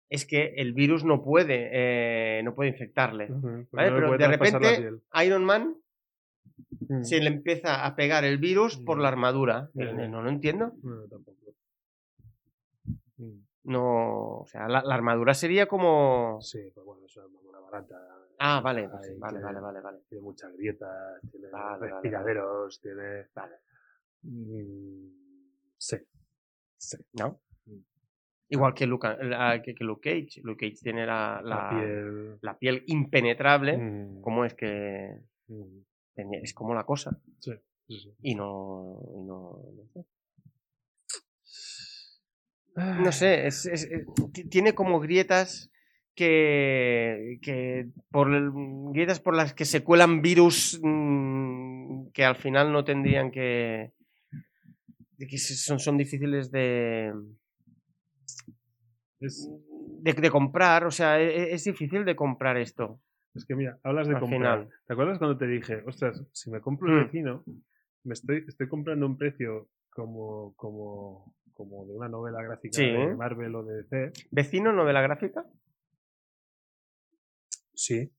es 0.09 0.25
que 0.25 0.53
el 0.57 0.73
virus 0.73 1.05
no 1.05 1.23
puede, 1.23 1.69
eh, 1.71 2.41
no 2.43 2.53
puede 2.55 2.69
infectarle. 2.71 3.27
¿Vale? 3.71 3.91
Pero 3.91 4.17
de 4.17 4.27
repente. 4.27 4.91
Iron 5.23 5.43
Man 5.45 5.75
Mm. 6.89 7.03
se 7.03 7.19
le 7.19 7.27
empieza 7.27 7.85
a 7.85 7.95
pegar 7.95 8.23
el 8.23 8.37
virus 8.37 8.77
por 8.77 8.99
la 8.99 9.07
armadura. 9.07 9.69
Mm. 9.73 9.81
Eh, 9.81 10.07
No 10.07 10.21
lo 10.21 10.29
entiendo. 10.29 10.73
No, 10.83 11.07
tampoco. 11.07 11.37
Mm. 13.17 13.39
No, 13.63 14.37
o 14.39 14.45
sea, 14.47 14.67
la, 14.67 14.83
la 14.83 14.95
armadura 14.95 15.33
sería 15.33 15.65
como. 15.67 16.39
Sí, 16.41 16.59
pues 16.73 16.85
bueno, 16.85 17.05
es 17.05 17.17
una 17.17 17.59
barata. 17.59 17.95
Ah, 18.43 18.59
vale, 18.59 18.89
pues, 18.89 19.19
vale, 19.19 19.33
tiene- 19.37 19.43
vale, 19.45 19.59
vale, 19.59 19.81
vale. 19.81 19.99
Tiene 20.09 20.23
muchas 20.23 20.51
grietas, 20.57 21.21
tiene 21.29 21.47
Vale, 21.49 21.63
vale, 21.63 21.79
vale. 21.79 21.91
respiraderos, 21.91 22.81
tiene. 22.81 23.27
Vale. 23.35 23.55
Mm, 24.23 25.07
sí. 25.77 25.97
Sí. 26.77 26.97
¿No? 27.13 27.39
Mm. 27.65 27.77
Igual 28.49 28.73
que, 28.73 28.87
Luca- 28.87 29.17
la- 29.21 29.61
que, 29.61 29.75
que 29.75 29.83
Luke 29.83 30.09
Cage. 30.09 30.41
Luke 30.43 30.65
Cage 30.67 30.81
tiene 30.81 31.05
la, 31.05 31.39
La, 31.43 31.55
la- 31.55 31.69
piel. 31.69 32.37
la 32.41 32.57
piel 32.57 32.83
impenetrable. 32.87 33.77
mm, 33.77 34.21
¿Cómo 34.21 34.43
es 34.43 34.55
que 34.55 35.21
mm, 35.47 35.81
es 36.43 36.53
como 36.55 36.73
la 36.73 36.83
cosa? 36.83 37.11
sí, 37.39 37.51
sí, 37.87 37.99
sí. 37.99 38.15
Y 38.23 38.33
no. 38.35 39.01
y 39.15 39.21
no, 39.23 39.59
no 39.75 39.87
sé. 39.93 40.05
No 42.75 43.11
sé, 43.11 43.47
es- 43.47 43.65
es- 43.65 43.83
es- 43.83 44.05
ti- 44.33 44.45
tiene 44.49 44.73
como 44.73 44.99
grietas 44.99 45.70
que, 46.15 47.39
que 47.41 47.87
por 48.11 48.33
el- 48.33 48.51
grietas 48.93 49.19
por 49.19 49.35
las 49.35 49.53
que 49.53 49.65
se 49.65 49.83
cuelan 49.83 50.21
virus 50.21 50.79
mm, 50.83 52.07
que 52.13 52.25
al 52.25 52.35
final 52.35 52.71
no 52.71 52.83
tendrían 52.83 53.31
que, 53.31 53.91
que 55.17 55.37
son, 55.37 55.79
son 55.79 55.97
difíciles 55.97 56.51
de, 56.51 57.13
Es, 59.19 59.49
de, 60.01 60.13
de 60.13 60.29
comprar, 60.31 60.85
o 60.85 60.91
sea, 60.91 61.19
e- 61.21 61.43
e- 61.43 61.53
es, 61.53 61.63
difícil 61.63 62.03
de 62.05 62.15
comprar 62.15 62.57
esto. 62.57 62.99
es 63.35 63.45
que 63.45 63.55
mira, 63.55 63.77
hablas 63.83 64.07
de 64.07 64.15
Al 64.15 64.19
comprar. 64.19 64.39
final. 64.63 64.69
¿Te 64.87 64.93
acuerdas 64.93 65.19
cuando 65.19 65.37
te 65.37 65.47
dije, 65.47 65.83
ostras, 65.85 66.23
si 66.33 66.49
me 66.51 66.59
compro 66.59 66.87
el 66.89 66.95
Mm. 67.01 67.05
vecino, 67.05 67.43
me 68.03 68.13
estoy, 68.13 68.43
estoy 68.47 68.67
comprando 68.67 69.05
un 69.05 69.17
precio 69.17 69.69
como, 69.91 70.53
como, 70.55 71.35
como 71.53 71.85
de 71.85 71.93
una 71.93 72.09
novela 72.09 72.41
gráfica 72.41 72.77
Sí. 72.77 72.89
de 72.91 73.15
Marvel 73.15 73.55
o 73.55 73.63
de 73.63 73.83
DC? 73.83 74.11
¿Vecino, 74.31 74.73
novela 74.73 75.01
gráfica? 75.01 75.45
Sí, 77.73 78.05
Sí, 78.05 78.11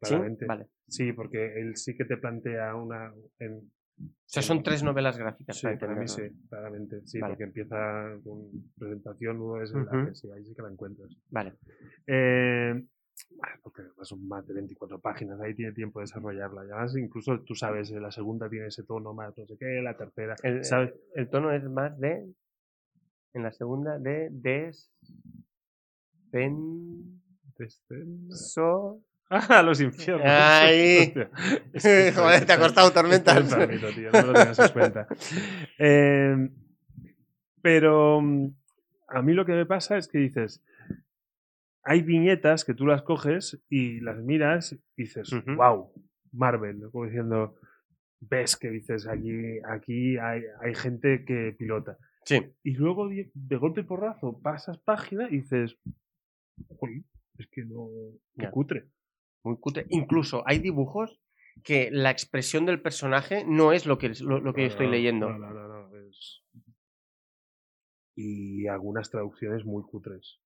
claramente. 0.00 0.46
vale. 0.46 0.66
Sí, 0.88 1.12
porque 1.12 1.60
él 1.60 1.76
sí 1.76 1.94
que 1.96 2.04
te 2.04 2.16
plantea 2.16 2.74
una. 2.74 3.12
En, 3.38 3.70
O 3.98 4.08
sea, 4.24 4.42
son 4.42 4.62
tres 4.62 4.82
novelas 4.82 5.18
gráficas. 5.18 5.58
Sí, 5.58 5.66
para 5.78 5.94
mí 5.94 6.08
sí, 6.08 6.22
claramente. 6.48 7.02
Sí, 7.06 7.20
Vale. 7.20 7.32
porque 7.34 7.44
empieza 7.44 8.16
con 8.24 8.50
presentación, 8.78 9.36
luego 9.36 9.62
es 9.62 9.72
la 9.72 9.82
Ujú. 9.82 10.06
que 10.08 10.14
sí, 10.14 10.28
ahí 10.30 10.44
sí 10.44 10.54
que 10.54 10.62
la 10.62 10.70
encuentras. 10.70 11.10
Vale. 11.28 11.54
Eh, 12.06 12.82
porque 13.62 13.82
además 13.82 14.08
son 14.08 14.26
más 14.26 14.46
de 14.46 14.54
24 14.54 14.98
páginas, 15.00 15.38
ahí 15.40 15.54
tiene 15.54 15.72
tiempo 15.72 16.00
de 16.00 16.04
desarrollarla. 16.04 16.62
Y 16.64 16.70
además, 16.70 16.96
incluso 16.96 17.40
tú 17.42 17.54
sabes, 17.54 17.90
eh, 17.90 18.00
la 18.00 18.10
segunda 18.10 18.48
tiene 18.48 18.68
ese 18.68 18.84
tono 18.84 19.12
más 19.12 19.36
no 19.36 19.46
sé 19.46 19.56
qué, 19.58 19.82
la 19.82 19.96
tercera. 19.96 20.34
El, 20.42 20.64
¿sabes? 20.64 20.94
el 21.14 21.28
tono 21.28 21.52
es 21.52 21.62
más 21.64 21.98
de. 22.00 22.32
En 23.34 23.42
la 23.42 23.52
segunda, 23.52 23.98
de. 23.98 24.28
Des. 24.32 24.90
Pen. 26.30 27.20
Este- 27.60 28.04
So. 28.30 29.02
¡Ah, 29.30 29.62
los 29.62 29.80
infiernos! 29.80 30.26
Ay. 30.26 30.98
Hostia. 31.74 32.12
Joder, 32.14 32.44
te 32.46 32.52
ha 32.52 32.58
costado 32.58 32.92
tío, 33.94 34.10
no 34.12 34.22
lo 34.22 34.32
tengas 34.32 34.58
en 34.58 34.68
cuenta. 34.72 35.06
Eh, 35.78 36.50
pero 37.62 38.20
mm, 38.20 38.48
a 39.08 39.22
mí 39.22 39.32
lo 39.32 39.44
que 39.46 39.52
me 39.52 39.66
pasa 39.66 39.98
es 39.98 40.08
que 40.08 40.18
dices, 40.18 40.62
hay 41.84 42.02
viñetas 42.02 42.64
que 42.64 42.74
tú 42.74 42.86
las 42.86 43.02
coges 43.02 43.60
y 43.68 44.00
las 44.00 44.18
miras 44.18 44.72
y 44.96 45.02
dices, 45.02 45.30
wow, 45.56 45.92
Marvel, 46.32 46.80
¿no? 46.80 46.90
como 46.90 47.04
diciendo, 47.06 47.56
ves 48.20 48.56
que 48.56 48.70
dices, 48.70 49.06
aquí, 49.06 49.58
aquí 49.68 50.18
hay, 50.18 50.42
hay 50.60 50.74
gente 50.74 51.24
que 51.24 51.54
pilota. 51.58 51.96
Sí. 52.24 52.52
Y 52.62 52.74
luego 52.74 53.08
de, 53.08 53.56
golpe 53.56 53.80
y 53.80 53.84
porrazo 53.84 54.40
pasas 54.40 54.78
página 54.78 55.28
y 55.30 55.38
dices, 55.40 55.76
"Jolín, 56.78 57.04
es 57.40 57.48
que 57.50 57.64
no, 57.64 57.88
qué 58.36 58.42
Ya. 58.44 58.50
cutre. 58.50 58.90
Muy 59.42 59.56
cutre. 59.58 59.86
Incluso 59.90 60.42
hay 60.46 60.58
dibujos 60.58 61.20
que 61.64 61.90
la 61.90 62.10
expresión 62.10 62.66
del 62.66 62.80
personaje 62.80 63.44
no 63.46 63.72
es 63.72 63.86
lo 63.86 63.98
que, 63.98 64.10
lo, 64.20 64.40
lo 64.40 64.52
que 64.54 64.62
yo 64.62 64.66
estoy 64.68 64.88
leyendo. 64.88 65.30
No, 65.30 65.38
no, 65.38 65.52
no, 65.52 65.88
no, 65.90 65.96
es- 65.98 66.42
Y 68.16 68.66
algunas 68.66 69.10
traducciones 69.10 69.64
muy 69.64 69.82
cutres. 69.82 70.40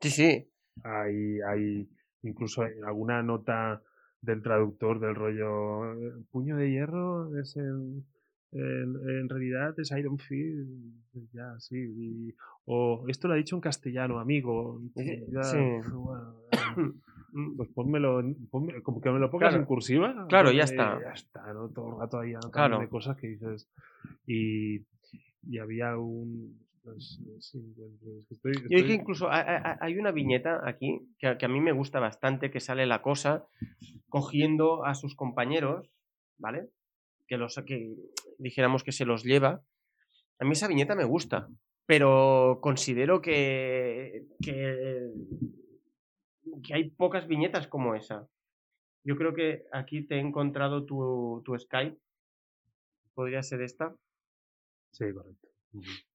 Sí, 0.00 0.10
sí. 0.10 0.50
Hay, 0.84 1.40
hay 1.40 1.88
incluso 2.22 2.62
alguna 2.86 3.22
nota 3.22 3.82
del 4.20 4.42
traductor 4.42 5.00
del 5.00 5.14
rollo 5.14 5.92
"Eh, 5.94 6.24
puño 6.30 6.56
de 6.56 6.70
hierro 6.70 7.38
es 7.40 7.56
en, 7.56 8.06
en, 8.52 8.96
en 9.20 9.28
realidad 9.28 9.74
es 9.78 9.90
Iron 9.92 10.18
Fist 10.18 10.68
ya 11.32 11.58
sí 11.58 11.76
y- 11.76 12.34
o 12.66 13.04
esto 13.08 13.26
lo 13.28 13.34
ha 13.34 13.36
dicho 13.36 13.56
en 13.56 13.60
castellano 13.62 14.18
amigo 14.18 14.80
Sí, 14.94 15.24
ya, 15.32 15.42
sí. 15.42 15.58
bueno, 15.94 16.34
pues 17.56 17.68
pónmelo 17.70 18.20
en- 18.20 18.36
ponme- 18.50 18.82
como 18.82 19.00
que 19.00 19.10
me 19.10 19.18
lo 19.18 19.30
pongas 19.30 19.50
Claro. 19.50 19.62
en 19.62 19.66
cursiva 19.66 20.26
Claro, 20.28 20.52
ya 20.52 20.64
está. 20.64 21.00
ya 21.00 21.12
está 21.12 21.52
no 21.54 21.68
todo 21.70 21.94
el 21.94 22.00
rato 22.00 22.18
ahí 22.20 22.34
Claro. 22.52 22.78
de 22.78 22.88
cosas 22.88 23.16
que 23.16 23.28
dices 23.28 23.68
y, 24.26 24.84
y 25.48 25.58
había 25.58 25.96
un 25.96 26.60
pues, 26.84 27.20
sí, 27.38 27.60
estoy- 28.28 28.54
Yo 28.68 28.78
incluso 28.92 29.28
hay, 29.30 29.96
una 29.96 30.10
viñeta 30.10 30.68
aquí 30.68 31.00
que, 31.20 31.28
a- 31.28 31.38
que 31.38 31.46
a 31.46 31.48
mí 31.48 31.60
me 31.60 31.70
gusta 31.70 32.00
bastante, 32.00 32.50
que 32.50 32.58
sale 32.58 32.86
la 32.86 33.02
cosa 33.02 33.46
cogiendo 34.08 34.84
a 34.84 34.94
sus 34.96 35.14
compañeros, 35.14 35.88
¿vale? 36.38 36.70
Que 37.28 37.36
los 37.36 37.54
que 37.64 37.94
dijéramos 38.42 38.82
que 38.84 38.92
se 38.92 39.04
los 39.04 39.24
lleva. 39.24 39.62
A 40.38 40.44
mí 40.44 40.52
esa 40.52 40.68
viñeta 40.68 40.94
me 40.94 41.04
gusta, 41.04 41.48
pero 41.86 42.58
considero 42.60 43.22
que, 43.22 44.26
que, 44.42 45.10
que 46.64 46.74
hay 46.74 46.90
pocas 46.90 47.26
viñetas 47.26 47.68
como 47.68 47.94
esa. 47.94 48.28
Yo 49.04 49.16
creo 49.16 49.34
que 49.34 49.64
aquí 49.72 50.06
te 50.06 50.16
he 50.16 50.20
encontrado 50.20 50.84
tu, 50.84 51.42
tu 51.44 51.58
Skype. 51.58 51.98
Podría 53.14 53.42
ser 53.42 53.62
esta 53.62 53.94
sí 54.92 55.12
correcto 55.12 55.51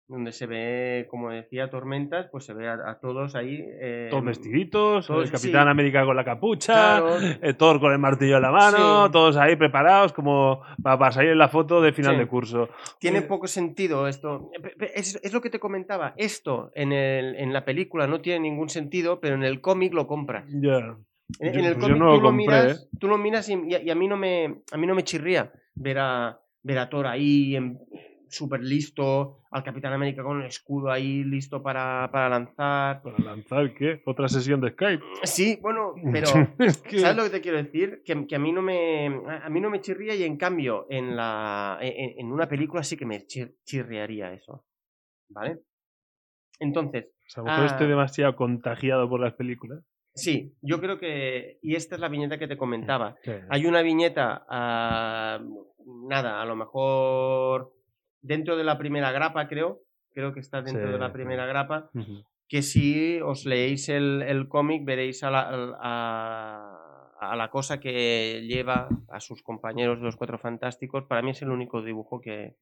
Donde 0.10 0.32
se 0.32 0.46
ve, 0.46 1.06
como 1.10 1.32
decía, 1.32 1.70
tormentas, 1.70 2.30
pues 2.32 2.46
se 2.46 2.54
ve 2.54 2.66
a, 2.70 2.76
a 2.76 2.98
todos 3.02 3.36
ahí. 3.36 3.60
eh, 3.62 4.08
todos 4.10 4.24
vestiditos, 4.24 5.06
todos- 5.06 5.26
el 5.26 5.32
Capitán 5.32 5.66
sí. 5.66 5.70
América 5.70 6.06
con 6.06 6.16
la 6.16 6.24
capucha, 6.24 6.74
Claro, 7.02 7.18
eh, 7.42 7.54
Thor 7.56 7.82
con 7.82 7.92
el 7.92 8.00
martillo 8.00 8.38
en 8.38 8.42
la 8.44 8.52
mano, 8.52 9.08
Sí. 9.08 9.12
todos 9.12 9.36
ahí 9.36 9.58
preparados 9.58 10.14
como 10.14 10.62
para, 10.82 10.98
para 10.98 11.12
salir 11.12 11.32
en 11.32 11.38
la 11.38 11.50
foto 11.50 11.82
de 11.82 11.92
final 11.92 12.14
Sí. 12.14 12.20
de 12.20 12.28
curso. 12.28 12.70
tiene 13.00 13.18
Eh, 13.20 13.22
poco 13.24 13.48
sentido 13.48 14.08
esto. 14.08 14.50
Es, 14.96 15.20
es 15.22 15.34
lo 15.34 15.42
que 15.42 15.50
te 15.50 15.60
comentaba. 15.60 16.14
Esto 16.16 16.72
en, 16.74 16.94
el, 16.94 17.36
en 17.36 17.52
la 17.52 17.66
película 17.66 18.08
no 18.08 18.22
tiene 18.22 18.40
ningún 18.40 18.70
sentido, 18.70 19.20
pero 19.20 19.36
en 19.36 19.44
el 19.44 19.60
cómic 19.60 19.94
lo 19.94 20.08
compras. 20.08 20.46
Ya. 20.62 20.96
En, 21.42 21.54
Yo- 21.54 21.60
en 21.60 21.66
el 21.66 21.74
pues 21.74 21.84
cómic 21.86 21.98
no 21.98 22.12
tú, 22.16 22.22
lo 22.22 22.28
compré, 22.30 22.46
miras, 22.46 22.90
tú 22.98 23.08
lo 23.10 23.18
miras 23.18 23.50
y, 23.50 23.56
y 23.84 23.90
a 23.90 23.96
mí 23.96 24.08
no 24.08 24.16
me 24.16 24.62
a 24.72 24.78
mí 24.78 24.88
no 24.88 24.96
me 24.96 25.04
chirría 25.04 25.52
ver 25.76 26.00
a, 26.00 26.40
ver 26.64 26.78
a 26.80 26.88
Thor 26.88 27.08
ahí 27.08 27.58
en- 27.58 27.78
súper 28.30 28.62
listo, 28.62 29.40
al 29.52 29.64
Capitán 29.64 29.94
América 29.94 30.24
con 30.24 30.42
el 30.42 30.48
escudo 30.48 30.92
ahí 30.92 31.24
listo 31.24 31.62
para, 31.62 32.10
para 32.12 32.30
lanzar. 32.30 33.02
¿Para 33.02 33.18
lanzar 33.20 33.74
qué? 33.74 34.02
¿Otra 34.06 34.28
sesión 34.28 34.62
de 34.62 34.72
Skype? 34.72 35.04
Sí, 35.24 35.58
bueno, 35.62 35.94
pero 36.12 36.28
Es 36.60 36.78
que- 36.82 37.00
¿Sabes 37.00 37.18
lo 37.18 37.24
que 37.24 37.30
te 37.30 37.42
quiero 37.42 37.58
decir? 37.58 38.02
Que, 38.06 38.28
que 38.28 38.36
a 38.36 38.40
mí 38.40 38.52
no 38.52 38.62
me 38.62 39.08
a 39.08 39.50
mí 39.50 39.60
no 39.62 39.70
me 39.70 39.82
chirría 39.82 40.16
y 40.16 40.24
en 40.24 40.38
cambio 40.38 40.86
en 40.90 41.16
la 41.16 41.78
en, 41.82 42.20
en 42.20 42.32
una 42.32 42.48
película 42.48 42.84
sí 42.84 42.98
que 42.98 43.06
me 43.06 43.20
chir- 43.26 43.56
chirriaría 43.64 44.34
eso. 44.34 44.66
¿Vale? 45.30 45.60
Entonces, 46.60 47.06
a 47.36 47.40
lo 47.42 47.46
mejor 47.46 47.66
estoy 47.66 47.86
ah. 47.86 47.90
demasiado 47.90 48.36
contagiado 48.36 49.10
por 49.10 49.20
las 49.20 49.34
películas. 49.34 49.84
sí, 50.16 50.56
yo 50.62 50.80
creo 50.80 50.98
que 50.98 51.60
y 51.62 51.76
esta 51.76 51.96
es 51.96 52.02
la 52.02 52.08
viñeta 52.10 52.40
que 52.40 52.48
te 52.48 52.58
comentaba. 52.58 53.16
Sí. 53.24 53.32
Hay 53.50 53.66
una 53.66 53.82
viñeta 53.82 54.46
ah, 54.50 55.40
nada, 56.10 56.42
a 56.42 56.46
lo 56.46 56.56
mejor 56.56 57.74
dentro 58.28 58.56
de 58.58 58.64
la 58.64 58.78
primera 58.78 59.12
grapa, 59.12 59.48
creo, 59.48 59.82
creo 60.14 60.34
que 60.34 60.40
está 60.40 60.62
dentro 60.62 60.86
Sí, 60.88 60.92
de 60.94 61.00
la 61.00 61.14
primera 61.14 61.46
grapa, 61.46 61.90
que 62.48 62.62
si 62.62 63.20
os 63.22 63.46
leéis 63.46 63.90
el, 63.90 64.22
el 64.22 64.48
cómic 64.48 64.86
veréis 64.86 65.24
a 65.24 65.32
la, 65.32 65.50
a, 65.80 67.14
a 67.20 67.36
la 67.36 67.50
cosa 67.50 67.80
que 67.80 68.46
lleva 68.48 68.88
a 69.10 69.20
sus 69.20 69.42
compañeros 69.44 69.98
de 70.00 70.06
los 70.06 70.16
Cuatro 70.16 70.38
Fantásticos. 70.40 71.06
Para 71.06 71.22
mí 71.22 71.32
es 71.32 71.42
el 71.42 71.50
único 71.52 71.82
dibujo 71.84 72.22
que, 72.22 72.56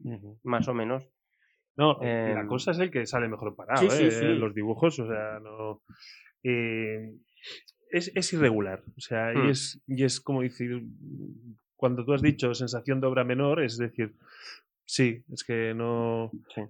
más 0.44 0.68
o 0.68 0.74
menos, 0.74 1.04
No, 1.78 2.00
la 2.02 2.40
Em, 2.42 2.48
cosa 2.48 2.72
es 2.72 2.80
el 2.80 2.90
que 2.90 3.06
sale 3.06 3.28
mejor 3.28 3.54
parado, 3.56 3.90
sí, 3.90 4.06
¿eh? 4.06 4.12
sí. 4.12 4.26
Los 4.26 4.54
dibujos, 4.56 4.98
o 5.00 5.08
sea, 5.08 5.40
no. 5.42 5.82
eh, 6.44 7.12
es, 7.92 8.12
es 8.16 8.34
irregular. 8.34 8.82
O 8.98 9.02
sea, 9.02 9.34
Hmm. 9.34 9.48
y, 9.48 9.50
es, 9.52 9.82
y 9.88 10.04
es 10.04 10.20
como 10.22 10.42
decir. 10.42 10.82
Cuando 11.78 12.06
tú 12.06 12.14
has 12.14 12.22
dicho 12.22 12.54
sensación 12.54 13.02
de 13.02 13.08
obra 13.08 13.26
menor, 13.26 13.62
es 13.62 13.78
decir, 13.78 14.16
sí, 14.86 15.24
es 15.32 15.44
que 15.44 15.74
no. 15.74 16.32
Sí. 16.54 16.62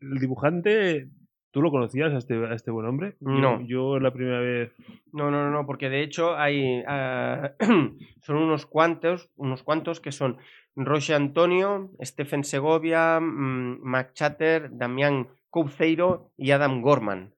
El 0.00 0.18
dibujante, 0.18 1.08
¿tú 1.52 1.62
lo 1.62 1.70
conocías 1.70 2.12
a 2.12 2.18
este, 2.18 2.34
a 2.44 2.54
este 2.54 2.70
buen 2.70 2.86
hombre? 2.86 3.16
Yo- 3.20 3.28
No. 3.28 3.60
Yo, 3.66 3.98
la 3.98 4.12
primera 4.12 4.40
vez. 4.40 4.72
No, 5.12 5.30
no, 5.30 5.44
no, 5.44 5.50
no, 5.50 5.66
porque 5.66 5.88
de 5.88 6.02
hecho 6.02 6.36
hay 6.36 6.82
ah, 6.86 7.52
son 8.22 8.36
unos 8.36 8.66
cuantos, 8.66 9.30
unos 9.36 9.62
cuantos 9.62 10.00
que 10.00 10.12
son 10.12 10.38
Roche 10.74 11.14
Antonio, 11.14 11.90
Stephen 12.00 12.44
Segovia, 12.44 13.20
mm, 13.20 13.80
Mac 13.82 14.12
Chatter, 14.14 14.70
Damián 14.72 15.28
Couceiro 15.50 16.32
y 16.38 16.50
Adam 16.52 16.80
Gorman, 16.80 17.34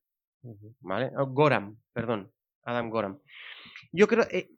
¿vale? 0.80 1.10
Oh, 1.18 1.26
Goram, 1.26 1.76
perdón, 1.92 2.30
Adam 2.62 2.90
Goram. 2.90 3.18
yo 3.92 4.06
creo. 4.06 4.24
eh, 4.30 4.50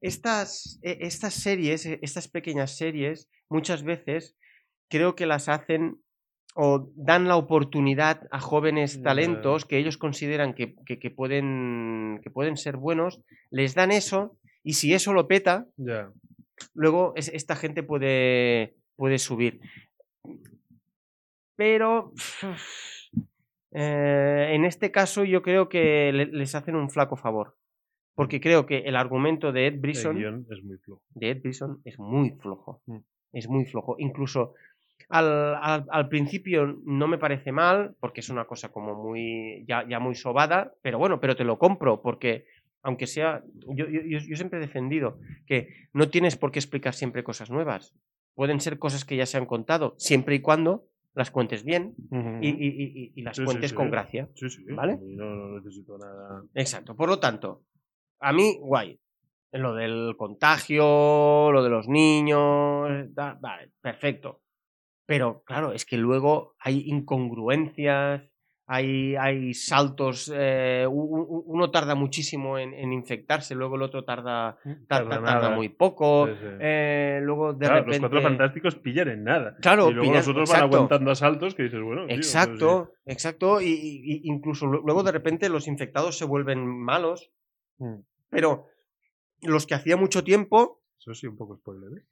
estas, 0.00 0.78
eh, 0.82 0.98
estas 1.00 1.34
series, 1.34 1.86
eh, 1.86 1.98
estas 2.02 2.28
pequeñas 2.28 2.76
series, 2.76 3.28
muchas 3.48 3.82
veces 3.82 4.36
creo 4.88 5.14
que 5.14 5.26
las 5.26 5.48
hacen 5.48 6.00
o 6.56 6.88
dan 6.94 7.26
la 7.26 7.36
oportunidad 7.36 8.28
a 8.30 8.38
jóvenes 8.40 9.02
talentos 9.02 9.64
que 9.64 9.78
ellos 9.78 9.98
consideran 9.98 10.54
que, 10.54 10.76
que- 10.86 10.98
que 11.00 11.10
pueden, 11.10 12.20
que 12.22 12.30
pueden 12.30 12.56
ser 12.56 12.76
buenos, 12.76 13.20
les 13.50 13.74
dan 13.74 13.90
eso 13.90 14.36
y 14.62 14.74
si 14.74 14.94
eso 14.94 15.12
lo 15.12 15.26
peta, 15.26 15.66
luego 16.74 17.12
es- 17.16 17.28
esta 17.34 17.56
gente 17.56 17.82
puede, 17.82 18.76
puede 18.96 19.18
subir. 19.18 19.60
Pero 21.56 22.12
eh, 23.72 24.50
en 24.52 24.64
este 24.64 24.90
caso 24.90 25.24
yo 25.24 25.42
creo 25.42 25.68
que 25.68 26.12
le- 26.12 26.26
les 26.26 26.54
hacen 26.54 26.76
un 26.76 26.90
flaco 26.90 27.16
favor. 27.16 27.56
Porque 28.16 28.40
creo 28.40 28.64
que 28.64 28.78
el 28.78 28.94
argumento 28.94 29.50
de 29.50 29.66
Ed 29.66 29.80
Brisson, 29.80 30.16
es 30.48 30.62
muy 30.62 30.76
flojo. 30.78 31.02
de 31.14 31.30
Ed 31.30 31.42
Brisson 31.42 31.80
es 31.84 31.98
muy 31.98 32.30
flojo. 32.30 32.80
Mm. 32.86 32.98
Es 33.32 33.48
muy 33.48 33.64
flojo. 33.66 33.96
Incluso 33.98 34.54
al, 35.08 35.54
al- 35.56 35.86
al 35.90 36.08
principio 36.08 36.78
no 36.84 37.06
me 37.08 37.18
parece 37.18 37.52
mal, 37.52 37.94
porque 38.00 38.20
es 38.20 38.28
una 38.30 38.44
cosa 38.46 38.70
como 38.70 38.94
muy. 38.94 39.64
ya, 39.68 39.86
ya 39.88 39.98
muy 40.00 40.14
sobada, 40.14 40.72
pero 40.82 40.98
bueno, 40.98 41.20
pero 41.20 41.36
te 41.36 41.44
lo 41.44 41.58
compro, 41.58 42.00
porque 42.02 42.46
aunque 42.82 43.06
sea. 43.06 43.42
Yo, 43.68 43.86
yo- 43.88 44.20
siempre 44.36 44.58
he 44.58 44.62
defendido 44.62 45.18
que 45.46 45.68
no 45.92 46.08
tienes 46.08 46.36
por 46.36 46.50
qué 46.52 46.58
explicar 46.58 46.94
siempre 46.94 47.24
cosas 47.24 47.50
nuevas. 47.50 47.94
Pueden 48.34 48.60
ser 48.60 48.78
cosas 48.78 49.04
que 49.04 49.16
ya 49.16 49.26
se 49.26 49.36
han 49.38 49.46
contado, 49.46 49.94
siempre 49.98 50.34
y 50.34 50.40
cuando 50.40 50.84
las 51.14 51.30
cuentes 51.30 51.62
bien 51.64 51.94
y, 52.40 52.48
y- 52.48 52.50
y- 52.50 52.92
y- 53.04 53.12
y 53.14 53.22
las 53.22 53.36
Sí, 53.36 53.44
cuentes 53.44 53.70
sí. 53.70 53.76
con 53.76 53.90
gracia. 53.90 54.28
Sí, 54.34 54.50
sí. 54.50 54.64
¿Vale? 54.70 54.98
Y 55.00 55.14
no, 55.14 55.24
no 55.36 55.58
necesito 55.60 55.96
nada. 55.96 56.42
Exacto. 56.54 56.96
Por 56.96 57.08
lo 57.08 57.20
tanto, 57.20 57.62
a 58.20 58.32
mí, 58.32 58.56
guay. 58.60 58.98
Lo 59.52 59.72
del 59.76 60.16
contagio, 60.16 61.52
lo 61.52 61.62
de 61.62 61.70
los 61.70 61.86
niños, 61.88 63.14
da- 63.14 63.38
vale, 63.40 63.70
perfecto. 63.80 64.40
Pero 65.06 65.42
claro, 65.44 65.72
es 65.72 65.84
que 65.84 65.96
luego 65.98 66.54
hay 66.58 66.82
incongruencias, 66.86 68.22
hay, 68.66 69.14
hay 69.16 69.52
saltos. 69.52 70.32
eh, 70.34 70.86
uno 70.88 71.70
tarda 71.70 71.94
muchísimo 71.94 72.56
en, 72.58 72.72
en 72.72 72.92
infectarse, 72.94 73.54
luego 73.54 73.76
el 73.76 73.82
otro 73.82 74.04
tarda, 74.04 74.56
tar- 74.88 75.06
Tarda 75.08 75.22
tarda 75.22 75.50
muy 75.50 75.68
poco. 75.68 76.26
Sí, 76.26 76.32
sí. 76.40 76.46
eh, 76.60 77.20
luego 77.22 77.52
de 77.52 77.66
Claro, 77.66 77.74
repente. 77.84 78.00
Los 78.00 78.10
cuatro 78.10 78.22
fantásticos 78.22 78.74
pillan 78.76 79.08
en 79.08 79.24
nada. 79.24 79.56
Claro, 79.60 79.90
y 79.90 79.92
luego 79.94 80.10
pillan- 80.10 80.16
los 80.20 80.28
otros 80.28 80.50
van 80.50 80.62
aguantando 80.62 81.10
asaltos 81.10 81.54
que 81.54 81.64
dices, 81.64 81.82
bueno. 81.82 82.06
tío, 82.06 82.16
pues 82.16 82.26
sí. 82.26 82.36
Exacto, 82.38 82.92
exacto. 83.04 83.60
Y, 83.60 83.66
y- 83.66 84.20
incluso 84.24 84.66
lu- 84.66 84.82
luego 84.84 85.02
de 85.02 85.12
repente 85.12 85.48
los 85.50 85.68
infectados 85.68 86.16
se 86.16 86.24
vuelven 86.24 86.66
malos. 86.66 87.30
Mm. 87.78 87.96
Pero 88.30 88.66
los 89.42 89.66
que 89.66 89.74
hacía 89.74 89.98
mucho 89.98 90.24
tiempo. 90.24 90.80
Eso 90.98 91.12
sí, 91.12 91.26
un 91.26 91.36
poco 91.36 91.56
spoiler. 91.58 91.98
¿eh? 91.98 92.04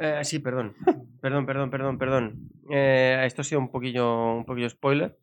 Eh, 0.00 0.24
sí, 0.24 0.38
perdón. 0.40 0.74
Perdón, 1.20 1.46
perdón, 1.46 1.70
perdón, 1.70 1.98
perdón. 1.98 2.50
Eh, 2.70 3.22
esto 3.26 3.42
ha 3.42 3.44
sido 3.44 3.60
un 3.60 3.70
poquillo, 3.70 4.34
un 4.36 4.44
poquillo 4.44 4.68
spoiler. 4.70 5.18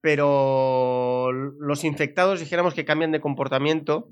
Pero 0.00 1.30
los 1.32 1.84
infectados 1.84 2.40
dijéramos 2.40 2.74
que 2.74 2.84
cambian 2.84 3.12
de 3.12 3.20
comportamiento. 3.20 4.10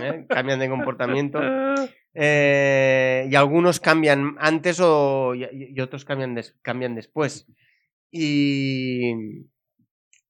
¿Eh? 0.00 0.26
Cambian 0.28 0.58
de 0.60 0.68
comportamiento. 0.68 1.40
Eh, 2.20 3.28
y 3.30 3.34
algunos 3.36 3.78
cambian 3.78 4.34
antes 4.40 4.80
o, 4.82 5.36
y, 5.36 5.46
y 5.52 5.80
otros 5.80 6.04
cambian, 6.04 6.34
des- 6.34 6.58
cambian 6.62 6.96
después. 6.96 7.46
Y, 8.10 9.12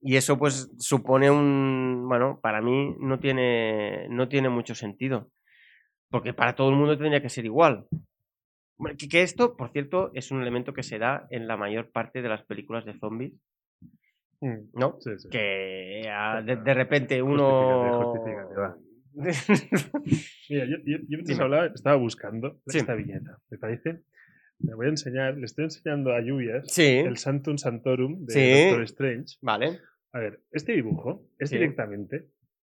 y 0.03 0.17
eso 0.17 0.37
pues 0.39 0.71
supone 0.79 1.31
un, 1.31 2.05
bueno, 2.07 2.41
para 2.43 2.61
mí 2.61 2.95
no 3.01 3.21
tiene, 3.21 4.07
no 4.11 4.29
tiene 4.29 4.51
mucho 4.51 4.75
sentido. 4.75 5.31
Porque 6.11 6.33
para 6.35 6.55
todo 6.55 6.71
el 6.71 6.77
mundo 6.77 6.97
tendría 6.97 7.21
que 7.23 7.29
ser 7.29 7.45
igual. 7.45 7.87
Que, 9.11 9.23
esto, 9.23 9.57
por 9.57 9.71
cierto, 9.73 10.11
es 10.15 10.31
un 10.31 10.41
elemento 10.41 10.73
que 10.73 10.83
se 10.85 10.99
da 10.99 11.27
en 11.31 11.49
la 11.49 11.57
mayor 11.57 11.91
parte 11.91 12.23
de 12.23 12.29
las 12.29 12.45
películas 12.45 12.85
de 12.85 12.95
zombies, 12.99 13.33
Mm, 14.41 14.71
¿no? 14.75 14.99
Sí, 15.01 15.11
sí. 15.19 15.29
Que 15.31 16.09
de, 16.45 16.57
de 16.57 16.75
repente 16.75 17.21
uno... 17.21 18.05
justifícate. 18.05 18.55
Mira, 20.49 20.65
yo, 20.65 20.77
yo, 20.85 20.99
yo 20.99 20.99
mientras 21.09 21.27
Dime. 21.39 21.43
hablaba 21.43 21.67
estaba 21.67 21.97
buscando 21.97 22.61
esta 22.67 22.95
viñeta. 22.95 23.39
Me 23.51 23.59
parece. 23.59 24.03
Le 24.61 24.75
voy 24.75 24.87
a 24.87 24.91
enseñar, 24.91 25.37
le 25.37 25.45
estoy 25.45 25.65
enseñando 25.65 26.13
a 26.13 26.21
Lluvias 26.21 26.79
el 26.79 27.17
Santum 27.17 27.59
Santorum 27.59 28.27
de. 28.27 28.67
Doctor 28.69 28.83
Strange. 28.85 29.37
vale. 29.41 29.81
A 30.13 30.21
ver, 30.21 30.41
este 30.53 30.73
dibujo 30.73 31.27
es 31.39 31.51
directamente 31.51 32.29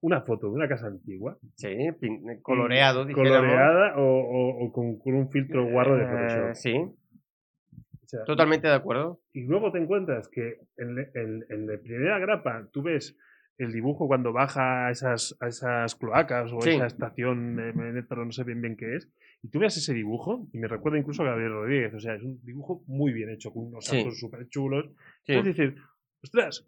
una 0.04 0.22
foto 0.22 0.48
de 0.48 0.54
una 0.54 0.68
casa 0.68 0.88
antigua, 0.88 1.38
Sí, 1.56 1.70
pin- 2.00 2.42
coloreado, 2.42 3.08
coloreada 3.14 3.96
o, 3.98 4.04
o- 4.04 4.66
o 4.66 4.72
con, 4.74 5.00
con 5.00 5.14
un 5.14 5.30
filtro 5.30 5.66
guarro 5.70 5.96
de 5.98 6.04
Eh, 6.04 6.08
Photoshop. 6.08 6.56
sí, 6.56 6.74
O 6.78 8.08
sea, 8.08 8.24
totalmente 8.26 8.68
de 8.68 8.74
acuerdo. 8.74 9.22
Y 9.34 9.44
luego 9.46 9.72
te 9.72 9.80
encuentras 9.80 10.28
que 10.30 10.60
en, 10.78 10.98
en- 11.16 11.46
en 11.50 11.68
la 11.68 11.78
primera 11.80 12.20
grapa 12.20 12.68
tú 12.72 12.82
ves 12.84 13.18
el 13.58 13.72
dibujo 13.72 14.08
cuando 14.08 14.34
baja 14.34 14.88
a 14.88 14.92
esas, 14.92 15.38
a 15.40 15.48
esas 15.48 15.96
cloacas 15.96 16.52
o 16.52 16.60
Sí. 16.62 16.72
esa 16.72 16.88
estación 16.88 17.56
de 17.56 17.72
metro, 17.74 18.26
no 18.26 18.32
sé 18.32 18.44
bien 18.44 18.62
bien 18.62 18.76
qué 18.76 18.96
es, 18.98 19.10
y 19.42 19.48
tú 19.50 19.60
ves 19.60 19.78
ese 19.78 19.94
dibujo, 19.94 20.48
y 20.54 20.58
me 20.58 20.68
recuerda 20.68 20.98
incluso 21.00 21.22
a 21.24 21.28
Gabriel 21.28 21.52
Rodríguez, 21.54 21.94
o 21.94 22.00
sea, 22.00 22.16
es 22.16 22.24
un 22.24 22.40
dibujo 22.44 22.84
muy 22.88 23.14
bien 23.14 23.30
hecho, 23.30 23.52
con 23.52 23.68
unos 23.68 23.86
Sí. 23.86 23.96
saltos 23.98 24.20
súper 24.20 24.48
chulos. 24.50 24.86
Sí. 25.26 25.34
Es 25.34 25.46
decir, 25.46 25.76
ostras, 26.22 26.68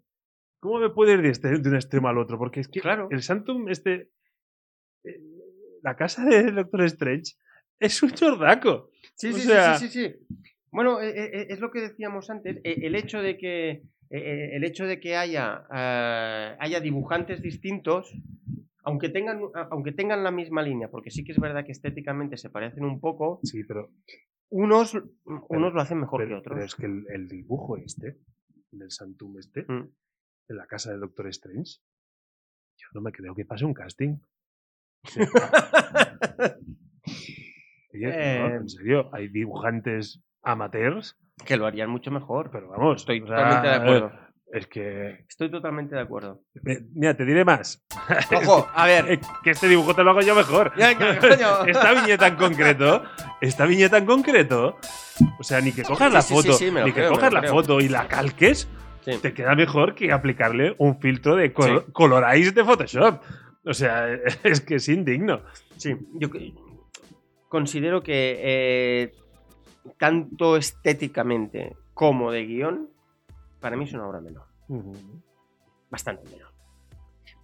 ¿cómo 0.66 0.80
me 0.80 0.90
puede 0.90 1.14
ir 1.14 1.22
de, 1.22 1.30
este, 1.30 1.58
de 1.58 1.68
un 1.68 1.74
extremo 1.76 2.08
al 2.08 2.18
otro? 2.18 2.38
Porque 2.38 2.60
es 2.60 2.68
que 2.68 2.80
Claro. 2.80 3.08
el 3.10 3.22
Santum, 3.22 3.68
este, 3.68 4.10
eh, 5.04 5.20
la 5.82 5.96
casa 5.96 6.24
de 6.24 6.50
Doctor 6.52 6.82
Strange, 6.84 7.34
es 7.78 8.02
un 8.02 8.10
chordaco. 8.10 8.90
Sí, 9.14 9.32
sí, 9.32 9.40
sí, 9.40 9.46
sea- 9.46 9.74
sí, 9.78 9.88
sí, 9.88 10.08
sí. 10.08 10.14
Bueno, 10.72 11.00
eh, 11.00 11.08
eh, 11.16 11.46
es 11.50 11.60
lo 11.60 11.70
que 11.70 11.80
decíamos 11.80 12.28
antes. 12.30 12.56
eh, 12.64 12.78
El 12.82 12.94
hecho 12.96 13.22
de 13.22 13.38
que, 13.38 13.70
eh, 13.70 13.82
eh, 14.10 14.56
el 14.56 14.64
hecho 14.64 14.84
de 14.86 14.98
que 15.00 15.16
haya, 15.16 15.64
haya 16.60 16.80
dibujantes 16.80 17.40
distintos, 17.42 18.12
aunque 18.82 19.08
tengan, 19.08 19.40
aunque 19.70 19.92
tengan 19.92 20.22
la 20.24 20.30
misma 20.30 20.62
línea, 20.62 20.88
porque 20.88 21.10
sí 21.10 21.24
que 21.24 21.32
es 21.32 21.38
verdad 21.40 21.64
que 21.64 21.72
estéticamente 21.72 22.36
se 22.36 22.50
parecen 22.50 22.84
un 22.84 23.00
poco, 23.00 23.40
Sí, 23.42 23.64
pero 23.64 23.90
unos, 24.50 24.96
unos 25.48 25.72
lo 25.74 25.80
hacen 25.80 25.98
mejor 26.00 26.20
Pero, 26.20 26.36
que 26.36 26.40
otros. 26.40 26.54
pero 26.54 26.66
es 26.66 26.74
que 26.74 26.86
el, 26.86 27.04
el 27.12 27.28
dibujo 27.28 27.76
este, 27.78 28.18
del 28.70 28.90
Santum 28.90 29.38
este, 29.38 29.64
Mm. 29.68 29.88
De 30.48 30.54
la 30.54 30.66
casa 30.66 30.92
de 30.92 30.98
Doctor 30.98 31.26
Strange, 31.28 31.78
yo 32.76 32.88
no 32.94 33.00
me 33.00 33.12
creo 33.12 33.34
que 33.34 33.44
pase 33.44 33.64
un 33.64 33.74
casting. 33.74 34.18
Oye, 37.94 38.06
no, 38.06 38.12
Eh. 38.12 38.56
en 38.56 38.68
serio, 38.68 39.08
hay 39.12 39.28
dibujantes 39.28 40.20
amateurs, 40.42 41.16
que 41.44 41.56
lo 41.56 41.66
harían 41.66 41.90
mucho 41.90 42.10
mejor. 42.10 42.50
pero 42.50 42.68
vamos. 42.68 43.00
Estoy 43.02 43.20
o 43.22 43.26
sea, 43.26 43.36
totalmente 43.36 43.68
de 43.68 43.74
acuerdo. 43.74 44.12
Es 44.52 44.66
que. 44.68 45.24
Estoy 45.28 45.50
totalmente 45.50 45.94
de 45.96 46.00
acuerdo. 46.00 46.42
eh, 46.66 46.80
Mira, 46.94 47.16
te 47.16 47.24
diré 47.24 47.44
más. 47.44 47.84
Ojo, 48.44 48.68
a 48.74 48.86
ver. 48.86 49.04
Eh, 49.12 49.20
que 49.42 49.50
este 49.50 49.68
dibujo 49.68 49.94
te 49.94 50.02
lo 50.04 50.10
hago 50.10 50.20
yo 50.22 50.34
mejor. 50.34 50.72
Esta 50.76 51.92
viñeta 51.92 52.26
en 52.28 52.36
concreto, 52.36 53.02
esta 53.40 53.66
viñeta 53.66 53.98
en 53.98 54.06
concreto, 54.06 54.78
o 55.38 55.42
sea, 55.42 55.60
ni 55.60 55.72
que 55.72 55.82
cojas 55.82 56.08
Sí, 56.08 56.14
la 56.14 56.22
sí, 56.22 56.34
foto, 56.34 56.52
sí, 56.52 56.70
ni 56.70 56.84
que 56.84 56.92
creo, 56.92 57.10
cojas 57.12 57.32
la 57.32 57.40
creo. 57.40 57.52
foto 57.52 57.80
y 57.80 57.88
la 57.88 58.06
calques, 58.08 58.68
Sí. 59.12 59.18
te 59.22 59.32
queda 59.32 59.54
mejor 59.54 59.94
que 59.94 60.10
aplicarle 60.12 60.74
un 60.78 61.00
filtro 61.00 61.36
de 61.36 61.52
col- 61.54 61.84
Sí. 61.86 61.92
colorize 61.92 62.50
de 62.52 62.64
Photoshop. 62.64 63.22
O 63.64 63.72
sea, 63.72 64.12
es 64.44 64.60
que 64.60 64.74
es 64.76 64.88
indigno. 64.88 65.40
Sí, 65.76 65.94
yo 66.14 66.28
considero 67.48 68.02
que 68.02 68.36
eh, 68.40 69.12
tanto 69.98 70.56
estéticamente 70.56 71.76
como 71.94 72.32
de 72.32 72.44
guion, 72.46 72.90
para 73.60 73.76
mí 73.76 73.84
es 73.84 73.92
una 73.92 74.06
obra 74.08 74.20
menor. 74.20 74.46
Bastante 75.90 76.28
menor. 76.30 76.52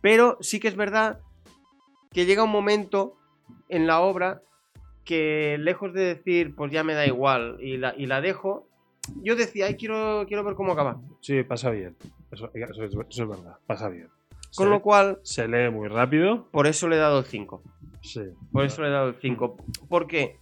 Pero 0.01 0.37
sí 0.41 0.59
que 0.61 0.69
es 0.69 0.77
verdad 0.77 1.21
que 2.11 2.27
llega 2.27 2.43
un 2.45 2.51
momento 2.51 3.17
en 3.69 3.87
la 3.87 4.01
obra 4.01 4.43
que 5.05 5.57
lejos 5.59 5.93
de 5.95 6.03
decir, 6.15 6.55
pues 6.55 6.71
ya 6.73 6.85
me 6.85 6.95
da 6.95 7.07
igual 7.07 7.57
y 7.61 7.77
la, 7.77 7.95
y 7.97 8.07
la 8.07 8.21
dejo, 8.21 8.69
yo 9.23 9.37
decía, 9.37 9.67
ay, 9.67 9.75
quiero, 9.77 10.25
quiero 10.27 10.45
ver 10.45 10.55
cómo 10.55 10.73
acaba. 10.73 11.01
Sí, 11.21 11.43
pasa 11.43 11.71
bien. 11.71 11.97
Eso, 12.31 12.51
eso 12.55 12.85
es, 12.85 12.93
eso 12.95 13.23
es 13.23 13.29
verdad, 13.29 13.57
pasa 13.67 13.89
bien. 13.89 14.09
Con 14.55 14.67
se, 14.67 14.71
lo 14.71 14.83
cual, 14.83 15.19
se 15.23 15.49
lee 15.49 15.71
muy 15.71 15.89
rápido. 15.89 16.47
por 16.51 16.67
eso 16.67 16.89
le 16.89 16.97
he 16.97 16.99
dado 16.99 17.21
el 17.21 17.25
5. 17.25 17.63
Sí. 18.03 18.23
Por 18.53 18.65
eso 18.65 18.83
le 18.83 18.89
he 18.89 18.91
dado 18.91 19.09
el 19.09 19.15
5. 19.17 19.57
Porque 19.89 20.37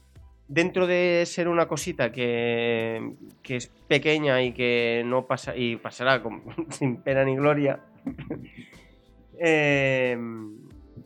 dentro 0.48 0.86
de 0.88 1.22
ser 1.26 1.46
una 1.48 1.68
cosita 1.68 2.10
que, 2.10 3.14
que 3.42 3.56
es 3.56 3.68
pequeña 3.68 4.42
y 4.42 4.52
que 4.52 5.02
no 5.06 5.26
pasa 5.26 5.56
y 5.56 5.76
pasará 5.76 6.22
con- 6.22 6.42
sin 6.70 6.96
pena 7.02 7.24
ni 7.24 7.36
gloria, 7.36 7.80
eh, 9.38 10.18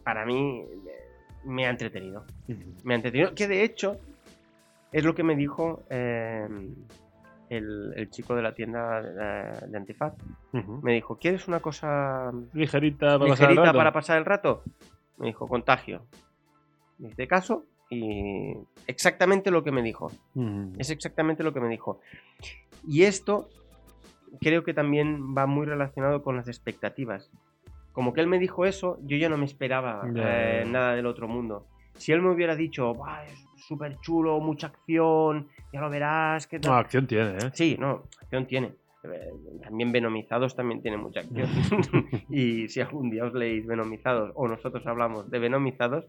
para 0.03 0.25
mí 0.25 0.61
eh, 0.87 1.03
me 1.45 1.67
ha 1.67 1.71
entretenido. 1.71 2.25
Me 2.85 2.95
ha 2.95 2.97
entretenido. 2.97 3.35
Que 3.35 3.49
de 3.49 3.65
hecho 3.65 3.99
es 4.93 5.05
lo 5.05 5.15
que 5.15 5.23
me 5.25 5.37
dijo 5.37 5.83
eh, 5.91 6.49
el, 7.55 7.93
el 7.97 8.11
chico 8.11 8.35
de 8.35 8.43
la 8.43 8.55
tienda 8.55 9.01
de, 9.03 9.69
de 9.69 9.77
Antifaz. 9.77 10.15
Ujú. 10.53 10.81
Me 10.83 10.93
dijo, 10.93 11.17
¿quieres 11.19 11.49
una 11.49 11.61
cosa 11.61 12.33
Ligerita 12.53 13.19
para 13.19 13.31
pasar 13.31 13.51
el 13.51 13.55
ligerita 13.57 13.65
rato? 13.65 13.79
para 13.79 13.93
pasar 13.93 14.19
el 14.19 14.25
rato? 14.25 14.63
Me 15.19 15.27
dijo, 15.29 15.47
contagio. 15.47 16.03
Me 16.99 17.09
hice 17.09 17.27
caso 17.27 17.65
y 17.91 18.55
exactamente 18.87 19.51
lo 19.51 19.63
que 19.63 19.73
me 19.73 19.83
dijo. 19.83 20.11
Mm. 20.35 20.75
Es 20.79 20.91
exactamente 20.91 21.43
lo 21.43 21.53
que 21.53 21.61
me 21.61 21.69
dijo. 21.69 22.01
Y 22.87 23.05
esto 23.05 23.49
creo 24.41 24.65
que 24.65 24.75
también 24.75 25.35
va 25.37 25.47
muy 25.47 25.67
relacionado 25.67 26.23
con 26.23 26.37
las 26.37 26.49
expectativas. 26.49 27.31
Como 27.93 28.13
que 28.13 28.21
él 28.21 28.27
me 28.27 28.39
dijo 28.41 28.65
eso, 28.65 28.99
yo 29.03 29.17
ya 29.17 29.29
no 29.29 29.39
me 29.39 29.45
esperaba 29.45 30.03
eh, 30.17 30.65
nada 30.67 30.95
del 30.95 31.07
otro 31.07 31.29
mundo. 31.29 31.67
Si 31.97 32.13
él 32.13 32.23
me 32.23 32.31
hubiera 32.33 32.55
dicho, 32.57 32.93
"Buah, 32.95 33.25
es 33.27 33.47
súper 33.57 33.99
chulo, 34.01 34.41
mucha 34.41 34.69
acción, 34.69 35.49
ya 35.73 35.81
lo 35.81 35.91
verás, 35.91 36.47
que 36.47 36.59
tal". 36.59 36.73
No, 36.73 36.79
acción 36.79 37.07
tiene, 37.07 37.37
¿eh? 37.39 37.51
Sí, 37.53 37.77
no, 37.79 38.05
acción 38.21 38.47
tiene. 38.47 38.75
Eh, 39.05 39.33
También 39.63 39.93
Venomizados 39.93 40.57
también 40.57 40.81
tiene 40.83 40.97
mucha 40.97 41.21
acción. 41.21 41.49
y 42.31 42.69
si 42.69 42.81
algún 42.81 43.11
día 43.11 43.25
os 43.25 43.35
leéis 43.35 43.67
Venomizados 43.67 44.33
o 44.35 44.49
nosotros 44.49 44.87
hablamos 44.87 45.31
de 45.31 45.39
Venomizados, 45.39 46.07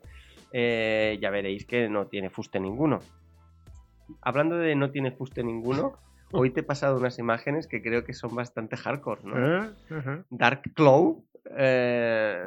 eh, 0.51 1.17
ya 1.21 1.29
veréis 1.29 1.65
que 1.65 1.89
no 1.89 2.07
tiene 2.07 2.29
fuste 2.29 2.59
ninguno. 2.59 2.99
Hablando 4.21 4.57
de 4.57 4.75
no 4.75 4.91
tiene 4.91 5.11
fuste 5.11 5.43
ninguno, 5.43 5.93
hoy 6.31 6.51
te 6.51 6.61
he 6.61 6.63
pasado 6.63 6.97
unas 6.97 7.19
imágenes 7.19 7.67
que 7.67 7.81
creo 7.81 8.03
que 8.03 8.13
son 8.13 8.33
bastante 8.35 8.77
hardcore, 8.77 9.21
¿no? 9.23 9.65
¿Eh? 9.65 10.23
Dark 10.29 10.61
Claw, 10.73 11.23
eh, 11.57 12.45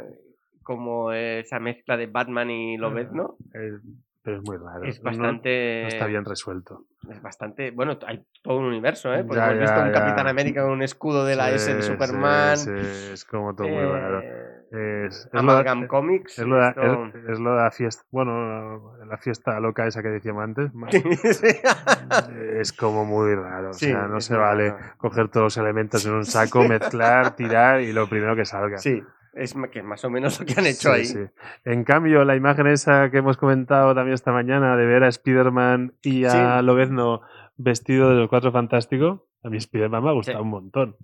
como 0.69 1.13
esa 1.13 1.59
mezcla 1.59 1.97
de 1.97 2.07
Batman 2.09 2.51
y 2.51 2.77
Lobezno, 2.77 3.37
Eh, 3.55 3.79
pero 4.23 4.37
es 4.37 4.43
muy 4.45 4.59
raro. 4.59 4.85
es 4.85 4.99
No- 5.03 5.05
bastante... 5.07 5.81
no 5.85 5.89
está 5.89 6.05
bien 6.07 6.27
resuelto. 6.27 6.85
Es 7.11 7.23
bastante. 7.23 7.71
Bueno, 7.71 7.99
hay 8.07 8.23
todo 8.43 8.59
un 8.59 8.67
universo, 8.67 9.15
¿eh? 9.15 9.25
Porque 9.25 9.39
Ya, 9.41 9.47
hemos 9.47 9.61
visto 9.61 9.77
ya, 9.77 9.83
un 9.87 9.93
ya. 9.93 9.95
Capitán 9.95 10.27
América 10.29 10.63
con 10.65 10.73
un 10.73 10.83
escudo 10.83 11.25
de 11.25 11.37
la 11.37 11.51
S 11.53 11.75
de 11.75 11.81
Superman. 11.83 12.57
sí, 12.59 12.71
sí, 12.77 13.13
es 13.15 13.25
como 13.25 13.55
todo 13.55 13.67
muy 13.67 13.79
eh, 13.83 13.87
raro. 13.87 14.23
Es, 14.71 15.25
es 15.25 15.33
lo, 15.33 15.39
Amalgam 15.39 15.81
de- 15.83 15.89
Comics. 15.89 16.39
es, 16.39 16.45
lo 16.47 16.57
de, 16.57 16.69
esto- 16.69 17.05
es- 17.07 17.15
es 17.31 17.39
lo 17.41 17.51
de 17.53 17.63
la 17.63 17.71
fiesta. 17.71 18.03
Bueno, 18.11 18.95
la 19.07 19.17
fiesta 19.17 19.59
loca 19.61 19.87
esa 19.87 20.03
que 20.03 20.09
decíamos 20.09 20.45
antes. 20.45 20.71
Es 22.61 22.73
como 22.73 23.05
muy 23.07 23.35
raro. 23.35 23.71
O 23.71 23.73
sea, 23.75 24.07
no 24.09 24.21
se 24.21 24.37
vale 24.37 24.71
raro. 24.71 24.85
coger 24.99 25.29
todos 25.29 25.45
los 25.45 25.57
elementos 25.57 26.05
en 26.05 26.13
un 26.13 26.25
saco, 26.27 26.65
mezclar, 26.69 27.37
tirar 27.37 27.81
y 27.81 27.93
lo 27.93 28.07
primero 28.09 28.37
que 28.37 28.45
salga. 28.45 28.77
sí, 28.79 29.03
es 29.35 29.55
que 29.73 29.83
más 29.83 30.05
o 30.05 30.11
menos 30.11 30.39
lo 30.41 30.47
que 30.47 30.55
han 30.59 30.67
hecho 30.67 30.89
Sí, 30.95 31.01
ahí. 31.01 31.05
sí. 31.05 31.19
En 31.65 31.85
cambio, 31.85 32.25
la 32.25 32.37
imagen 32.37 32.67
esa 32.67 33.11
que 33.11 33.19
hemos 33.19 33.37
comentado 33.37 33.95
también 33.95 34.15
esta 34.15 34.33
mañana 34.33 34.77
de 34.77 34.87
ver 34.87 35.05
a 35.05 35.09
Spider-Man 35.09 35.95
y 36.03 36.25
a 36.25 36.59
Sí. 36.61 36.65
Lobezno 36.67 37.21
vestido 37.57 38.11
de 38.11 38.17
los 38.17 38.29
cuatro 38.29 38.53
fantásticos, 38.53 39.21
a 39.43 39.51
mí 39.51 39.57
Spider-Man 39.59 40.03
me 40.05 40.11
ha 40.11 40.13
gustado 40.13 40.43
un 40.43 40.51
montón. 40.51 40.97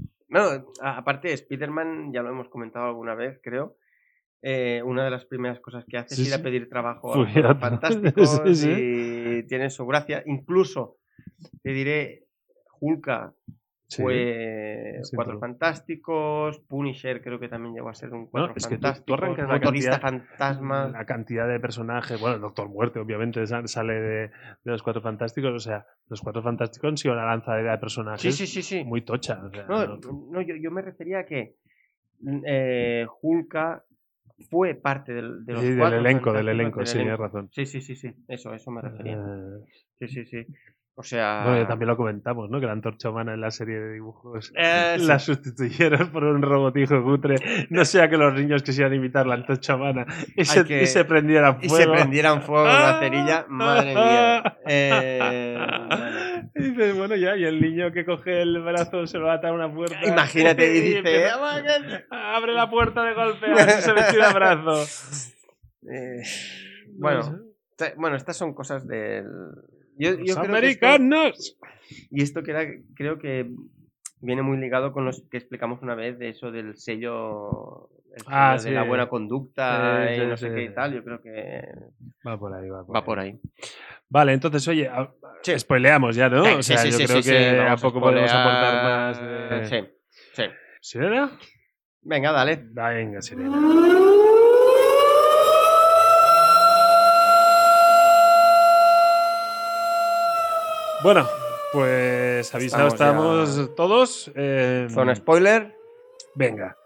A- 0.81 0.97
aparte, 0.99 1.33
Spider-Man, 1.33 2.13
ya 2.13 2.23
lo 2.23 2.31
hemos 2.31 2.49
comentado 2.49 2.87
alguna 2.87 3.15
vez, 3.15 3.39
creo. 3.43 3.77
eh, 4.47 4.83
una 4.85 5.05
de 5.05 5.11
las 5.11 5.25
primeras 5.25 5.59
cosas 5.61 5.87
que 5.89 5.97
hace 5.97 6.13
es 6.15 6.29
ir 6.29 6.35
a 6.35 6.43
pedir 6.43 6.69
trabajo 6.69 7.15
a 7.15 7.17
los 7.19 7.59
fantásticos 7.59 8.43
y 8.79 9.43
tiene 9.47 9.71
su 9.71 9.87
gracia. 9.87 10.23
Incluso, 10.27 10.99
te 11.63 11.71
diré, 11.71 12.25
Hulka 12.79 13.33
Sí. 13.87 14.03
fue 14.03 14.99
Sí, 15.03 15.15
Cuatro 15.15 15.39
Fantásticos, 15.39 16.59
Punisher 16.61 17.21
creo 17.23 17.39
que 17.39 17.49
también 17.49 17.75
llegó 17.75 17.91
a 17.91 17.95
ser 17.95 18.13
un 18.15 18.27
Cuatro 18.27 18.55
es 18.57 18.67
que 18.67 18.77
tú- 18.77 18.81
tú 18.81 19.17
Fantásticos, 19.17 19.39
la 19.49 19.61
cantidad- 19.61 20.01
Fantasma. 20.01 20.89
La 20.89 21.05
cantidad 21.05 21.47
de 21.49 21.61
personajes, 21.61 22.19
bueno, 22.21 22.37
el 22.37 22.41
Doctor 22.41 22.69
Muerte 22.69 22.99
obviamente 22.99 23.47
sa- 23.47 23.67
sale 23.67 23.93
de, 23.95 24.19
de 24.29 24.31
los 24.65 24.83
Cuatro 24.83 25.03
Fantásticos, 25.03 25.53
o 25.53 25.61
sea, 25.61 25.87
los 26.09 26.21
Cuatro 26.23 26.43
Fantásticos 26.43 26.89
han 26.89 26.97
sido 26.97 27.15
una 27.15 27.27
lanzadera 27.27 27.73
de 27.73 27.79
personajes 27.79 28.35
Sí, 28.37 28.85
muy 28.85 29.03
tocha. 29.03 29.43
o 29.45 29.51
sea, 29.51 29.65
No, 29.69 29.87
no- 29.87 29.99
no, 30.31 30.41
yo, 30.41 30.57
yo 30.57 30.71
me 30.71 30.81
refería 30.83 31.21
a 31.21 31.27
que 31.27 31.57
eh, 32.47 33.07
Hulka 33.23 33.85
fue 34.51 34.75
parte 34.75 35.13
del, 35.13 35.45
de 35.45 35.53
los 35.53 35.63
sí, 35.63 35.69
del 35.71 35.79
Cuatro 35.79 35.99
elenco, 35.99 36.33
del 36.33 36.47
Fantásticos, 36.47 36.51
elenco, 36.55 36.79
del 36.81 36.87
sí, 36.89 36.99
tienes 36.99 37.19
razón. 37.19 37.49
Sí, 37.53 37.67
sí, 37.67 37.81
sí, 37.83 37.97
sí. 37.97 38.15
Eso, 38.29 38.55
eso 38.55 38.71
me 38.71 38.81
refería. 38.81 39.15
Eh, 39.15 39.65
Sí, 39.99 40.09
sí, 40.09 40.25
sí. 40.25 40.47
O 40.97 41.03
sea. 41.03 41.43
Bueno, 41.45 41.63
ya 41.63 41.67
también 41.67 41.89
lo 41.89 41.97
comentamos, 41.97 42.49
¿no? 42.51 42.61
Que 42.61 42.67
la 42.67 42.73
antorcha 42.73 43.11
humana 43.11 43.35
en 43.35 43.41
la 43.41 43.51
serie 43.51 43.81
de 43.81 43.95
dibujos 43.95 44.53
Eh, 44.57 44.95
sí. 44.99 45.07
la 45.07 45.19
sustituyeron 45.19 46.13
por 46.13 46.23
un 46.23 46.41
robotijo 46.41 47.03
cutre. 47.03 47.35
No 47.71 47.85
sea 47.85 48.09
que 48.09 48.17
los 48.17 48.33
niños 48.35 48.63
quisieran 48.63 48.95
imitar 48.95 49.27
la 49.27 49.35
antorcha 49.35 49.75
humana 49.75 50.07
y, 50.37 50.45
se, 50.45 50.65
que- 50.65 50.83
y 50.83 50.87
se 50.87 51.05
prendieran 51.05 51.59
Y 51.63 51.69
fuego. 51.69 51.93
se 51.95 51.99
prendieran 51.99 52.43
fuego 52.43 52.69
en 52.69 52.75
la 52.75 52.99
cerilla, 53.01 53.45
madre 53.49 53.95
mía. 53.95 54.59
Eh, 54.67 55.59
bueno. 55.89 56.51
Y 56.55 56.63
dices, 56.63 56.97
bueno, 56.97 57.17
ya, 57.17 57.37
y 57.37 57.45
el 57.45 57.61
niño 57.61 57.91
que 57.91 58.05
coge 58.05 58.43
el 58.43 58.61
brazo 58.63 59.09
se 59.09 59.19
lo 59.19 59.29
ata 59.33 59.49
a 59.49 59.53
una 59.53 59.75
puerta. 59.75 59.97
Imagínate, 60.07 60.67
y 60.77 60.81
dice, 60.81 60.99
empieza, 60.99 62.37
abre 62.37 62.53
la 62.53 62.71
puerta 62.71 63.03
de 63.03 63.15
golpe, 63.15 63.47
a 63.47 63.55
ver 63.55 63.71
si 63.71 63.83
se 63.83 63.93
le 63.93 64.03
tira 64.11 64.29
el 64.29 64.35
brazo. 64.35 64.85
Eh, 65.87 66.23
No 66.97 66.99
bueno, 66.99 67.39
bueno, 67.99 68.17
estas 68.17 68.37
son 68.39 68.55
cosas 68.55 68.87
del. 68.87 69.27
Yo, 69.97 70.11
yo 70.11 70.17
Los 70.17 70.19
creo 70.19 70.33
que 70.35 70.41
esto- 70.69 70.87
americanos. 70.87 71.59
y 72.11 72.23
esto 72.23 72.43
que 72.43 72.51
era, 72.51 72.65
creo 72.97 73.19
que 73.19 73.51
viene 74.21 74.43
muy 74.43 74.57
ligado 74.59 74.93
con 74.93 75.05
los 75.05 75.23
que 75.31 75.37
explicamos 75.37 75.83
una 75.83 75.95
vez 75.95 76.19
de 76.19 76.31
eso 76.31 76.51
del 76.51 76.77
sello, 76.77 77.91
el 78.17 78.23
sello 78.23 78.27
Ah, 78.27 78.53
de 78.55 78.59
sí. 78.61 78.71
la 78.71 78.83
buena 78.85 79.09
conducta 79.09 80.07
Sí, 80.09 80.13
y 80.15 80.21
sí, 80.23 80.27
no 80.27 80.37
sé 80.37 80.55
qué 80.55 80.63
y 80.65 80.75
tal. 80.75 80.95
Yo 80.95 81.05
creo 81.05 81.21
que 81.21 81.63
Va 82.27 82.39
por 82.39 82.55
ahí, 82.55 82.69
va 82.71 82.85
por 82.87 82.95
va 82.97 83.01
ahí. 83.01 83.05
por 83.05 83.19
ahí. 83.19 83.41
Vale, 84.09 84.33
entonces, 84.33 84.67
oye, 84.69 84.89
a- 84.89 85.13
spoileamos 85.59 86.17
ya, 86.17 86.29
¿no? 86.29 86.43
O 86.43 86.63
sí, 86.63 86.73
sea, 86.73 86.79
sí, 86.79 86.91
yo 86.91 86.99
sí, 86.99 87.05
creo 87.07 87.23
sí, 87.23 87.31
que 87.31 87.51
sí, 87.51 87.57
a 87.59 87.77
poco 87.77 88.01
podemos 88.01 88.31
spoilear. 88.31 88.47
aportar 88.47 88.83
más 88.83 89.21
de... 89.21 89.69
Sí, 89.69 90.13
sí. 90.35 90.43
¿Sirena? 90.81 91.39
Venga, 92.03 92.33
dale. 92.33 92.61
Venga, 92.63 93.21
sirena. 93.23 93.61
Bueno, 101.05 101.27
pues 101.73 102.55
avisados 102.55 102.95
Estamos 102.95 103.51
estamos, 103.51 103.69
ya- 103.69 103.75
todos. 103.75 104.33
eh, 104.35 104.87
Zona 104.91 105.15
spoiler. 105.15 105.77
Venga. 106.35 106.77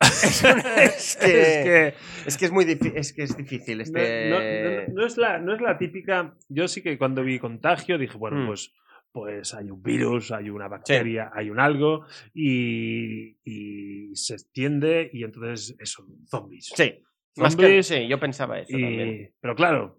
es, 0.00 0.40
que, 0.40 0.84
Es 0.84 1.16
que 1.64 1.94
es 2.26 2.36
que 2.38 2.44
es 2.46 2.52
muy 2.52 2.64
difícil. 2.64 2.96
Es 2.96 3.12
que 3.12 3.22
es 3.24 3.36
difícil. 3.36 3.78
no, 3.78 3.82
Este... 3.82 4.30
no- 4.30 4.38
no- 4.40 4.94
no 4.94 5.06
es 5.06 5.16
la, 5.16 5.38
no 5.38 5.54
es 5.54 5.60
la 5.60 5.76
típica. 5.78 6.34
Yo 6.48 6.68
sí 6.68 6.82
que 6.82 6.96
cuando 6.96 7.22
vi 7.22 7.38
contagio 7.38 7.98
dije, 7.98 8.16
bueno, 8.16 8.36
Mm. 8.44 8.46
pues, 8.46 8.72
pues 9.12 9.54
hay 9.54 9.70
un 9.70 9.82
virus, 9.82 10.30
hay 10.30 10.50
una 10.50 10.68
bacteria, 10.68 11.30
hay 11.34 11.50
un 11.50 11.58
algo 11.58 12.04
y, 12.34 13.36
y 13.44 14.14
se 14.14 14.34
extiende 14.34 15.10
y 15.12 15.24
entonces 15.24 15.74
eso, 15.80 16.06
zombies. 16.28 16.70
Sí. 16.76 17.02
Más 17.36 17.56
que, 17.56 17.62
Zombies 17.62 17.86
sí, 17.86 18.08
yo 18.08 18.20
pensaba 18.20 18.58
eso 18.60 18.72
también. 18.72 19.34
Pero 19.40 19.54
claro, 19.54 19.98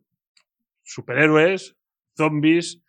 superhéroes, 0.84 1.77
zombies, 2.18 2.84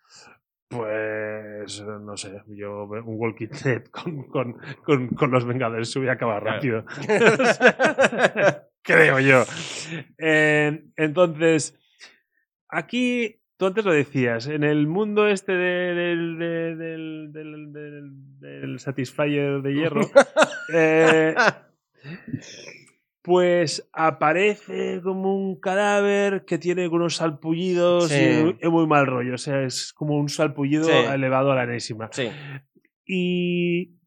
pues 0.67 1.81
no 1.81 2.17
sé, 2.17 2.41
yo 2.47 2.83
un 2.83 3.01
Walking 3.19 3.47
Dead 3.63 3.83
con, 3.91 4.23
con, 4.27 4.57
con, 4.83 5.07
con 5.09 5.31
los 5.31 5.45
Vengadores 5.45 5.91
se 5.91 5.99
hubiera 5.99 6.13
acabado 6.15 6.41
Claro. 6.41 6.55
rápido. 6.57 6.85
Creo 8.83 9.19
yo. 9.19 9.43
Eh, 10.17 10.83
entonces, 10.95 11.77
aquí, 12.69 13.39
tú 13.57 13.67
antes 13.67 13.85
lo 13.85 13.91
decías, 13.91 14.47
en 14.47 14.63
el 14.63 14.87
mundo 14.87 15.27
este 15.27 15.51
de- 15.53 15.93
del, 15.93 16.39
de- 16.39 16.75
del, 16.75 17.31
del, 17.33 17.73
del- 17.73 18.39
del 18.39 18.79
Satisfyer 18.79 19.61
de 19.61 19.73
hierro, 19.73 20.01
eh, 20.73 21.35
pues 23.29 23.87
aparece 23.93 25.01
como 25.03 25.35
un 25.35 25.59
cadáver 25.59 26.45
que 26.45 26.57
tiene 26.57 26.87
unos 26.87 27.17
salpullidos 27.17 28.09
Sí. 28.09 28.15
y 28.15 28.55
es 28.59 28.71
muy 28.71 28.87
mal 28.87 29.05
rollo. 29.05 29.35
O 29.35 29.37
sea, 29.37 29.61
es 29.61 29.93
como 29.93 30.15
un 30.17 30.29
salpullido 30.29 30.85
Sí. 30.85 30.91
elevado 31.13 31.51
a 31.51 31.55
la 31.55 31.65
enésima. 31.65 32.09
sí. 32.11 32.27
Y, 33.05 33.97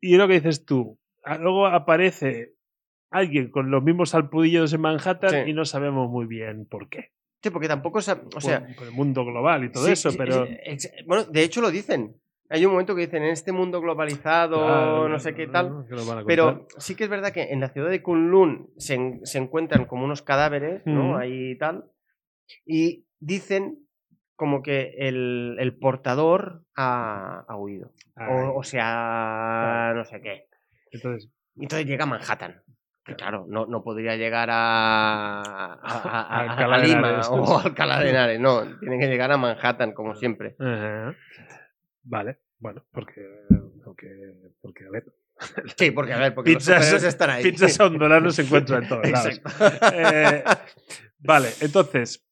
y 0.00 0.12
es 0.12 0.18
lo 0.18 0.28
que 0.28 0.34
dices 0.34 0.64
tú. 0.64 1.00
Luego 1.40 1.66
aparece 1.66 2.54
alguien 3.10 3.50
con 3.50 3.72
los 3.72 3.82
mismos 3.82 4.10
salpullidos 4.10 4.72
en 4.72 4.82
Manhattan 4.82 5.48
y 5.48 5.52
no 5.52 5.64
sabemos 5.64 6.08
muy 6.08 6.26
bien 6.26 6.64
por 6.66 6.88
qué. 6.88 7.10
Sí, 7.42 7.50
porque 7.50 7.66
tampoco. 7.66 8.00
sa- 8.00 8.22
O 8.36 8.40
sea, 8.40 8.64
por, 8.66 8.76
por 8.76 8.86
el 8.86 8.92
mundo 8.92 9.24
global 9.24 9.64
y 9.64 9.72
todo 9.72 9.88
eso, 9.88 10.10
pero. 10.16 10.46
bueno, 11.06 11.24
de 11.24 11.42
hecho 11.42 11.60
lo 11.60 11.72
dicen. 11.72 12.14
Hay 12.50 12.64
un 12.64 12.72
momento 12.72 12.94
que 12.94 13.02
dicen 13.02 13.22
en 13.24 13.30
este 13.30 13.52
mundo 13.52 13.80
globalizado, 13.80 14.56
Claro, 14.64 15.08
no 15.08 15.18
sé 15.18 15.34
qué 15.34 15.46
tal. 15.48 15.68
contar. 15.88 16.24
Pero 16.26 16.66
sí 16.78 16.94
que 16.94 17.04
es 17.04 17.10
verdad 17.10 17.30
que 17.32 17.52
en 17.52 17.60
la 17.60 17.68
ciudad 17.68 17.90
de 17.90 18.02
Kunlun 18.02 18.70
se, 18.78 18.94
en- 18.94 19.26
se 19.26 19.38
encuentran 19.38 19.84
como 19.84 20.04
unos 20.04 20.22
cadáveres, 20.22 20.80
¿no? 20.86 21.10
Ujú. 21.10 21.16
Ahí 21.18 21.50
y 21.50 21.58
tal. 21.58 21.84
Y 22.64 23.06
dicen 23.20 23.78
como 24.34 24.62
que 24.62 24.94
el, 24.98 25.56
el 25.58 25.76
portador 25.76 26.62
ha, 26.76 27.44
ha 27.48 27.56
huido. 27.56 27.92
O, 28.16 28.58
o 28.58 28.62
sea, 28.62 29.92
no 29.94 30.04
sé 30.04 30.20
qué. 30.22 30.46
entonces, 30.92 31.30
Entonces 31.56 31.86
llega 31.86 32.04
a 32.04 32.06
Manhattan. 32.06 32.62
Que 33.04 33.14
claro, 33.14 33.46
no, 33.48 33.64
no 33.66 33.82
podría 33.82 34.16
llegar 34.16 34.48
a, 34.50 35.40
a, 35.42 35.74
a- 35.82 36.72
a- 36.74 36.78
Lima 36.84 37.20
o 37.30 37.58
a 37.58 37.62
Alcalá 37.62 38.00
de 38.00 38.10
Henares. 38.10 38.40
No, 38.40 38.62
tiene 38.78 38.98
que 38.98 39.06
llegar 39.06 39.32
a 39.32 39.36
Manhattan, 39.38 39.92
como 39.92 40.14
siempre. 40.14 40.56
Ajá. 40.58 41.14
Vale, 42.10 42.38
bueno, 42.58 42.84
porque 42.92 43.20
porque, 43.84 44.08
porque 44.60 44.84
a 44.86 44.90
ver, 44.90 45.04
Sí, 45.76 45.90
porque 45.92 46.12
a 46.14 46.18
ver, 46.18 46.34
porque 46.34 46.52
Pizzas- 46.54 47.04
están 47.04 47.30
ahí. 47.30 47.42
pizzas 47.44 47.78
a 47.80 47.86
un 47.86 47.98
dólar 47.98 48.22
no 48.22 48.30
se 48.30 48.42
encuentran 48.42 48.82
en 48.82 48.88
todos 48.88 49.10
lados. 49.10 49.40
Eh, 49.94 50.42
vale, 51.18 51.48
entonces. 51.60 52.24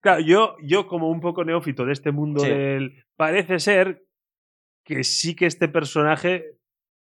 Claro, 0.00 0.20
yo, 0.20 0.56
yo 0.62 0.86
como 0.86 1.10
un 1.10 1.20
poco 1.20 1.44
neófito 1.44 1.84
de 1.84 1.92
este 1.92 2.10
mundo 2.12 2.40
Sí. 2.40 2.48
del. 2.48 3.04
Parece 3.16 3.58
ser 3.58 4.04
que 4.84 5.04
sí 5.04 5.36
que 5.36 5.46
este 5.46 5.68
personaje 5.68 6.56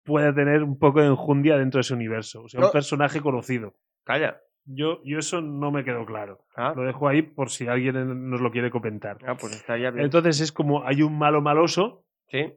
puede 0.03 0.33
tener 0.33 0.63
un 0.63 0.77
poco 0.77 0.99
de 1.01 1.07
enjundia 1.07 1.57
dentro 1.57 1.77
de 1.77 1.81
ese 1.81 1.93
universo. 1.93 2.43
O 2.43 2.49
sea, 2.49 2.59
No. 2.59 2.65
un 2.67 2.71
personaje 2.73 3.21
conocido. 3.21 3.75
Calla. 4.03 4.41
Yo, 4.65 5.01
yo 5.03 5.19
eso 5.19 5.41
no 5.41 5.71
me 5.71 5.83
quedó 5.83 6.05
claro. 6.05 6.45
Ah, 6.55 6.73
Lo 6.75 6.83
dejo 6.83 7.07
ahí 7.07 7.21
por 7.21 7.49
si 7.49 7.67
alguien 7.67 8.29
nos 8.29 8.39
lo 8.41 8.51
quiere 8.51 8.69
comentar. 8.71 9.17
ah, 9.27 9.35
pues 9.35 9.55
estaría 9.55 9.91
bien. 9.91 10.05
Entonces 10.05 10.39
es 10.39 10.51
como 10.51 10.85
hay 10.85 11.01
un 11.01 11.17
malo 11.17 11.41
maloso 11.41 12.05
sí. 12.29 12.53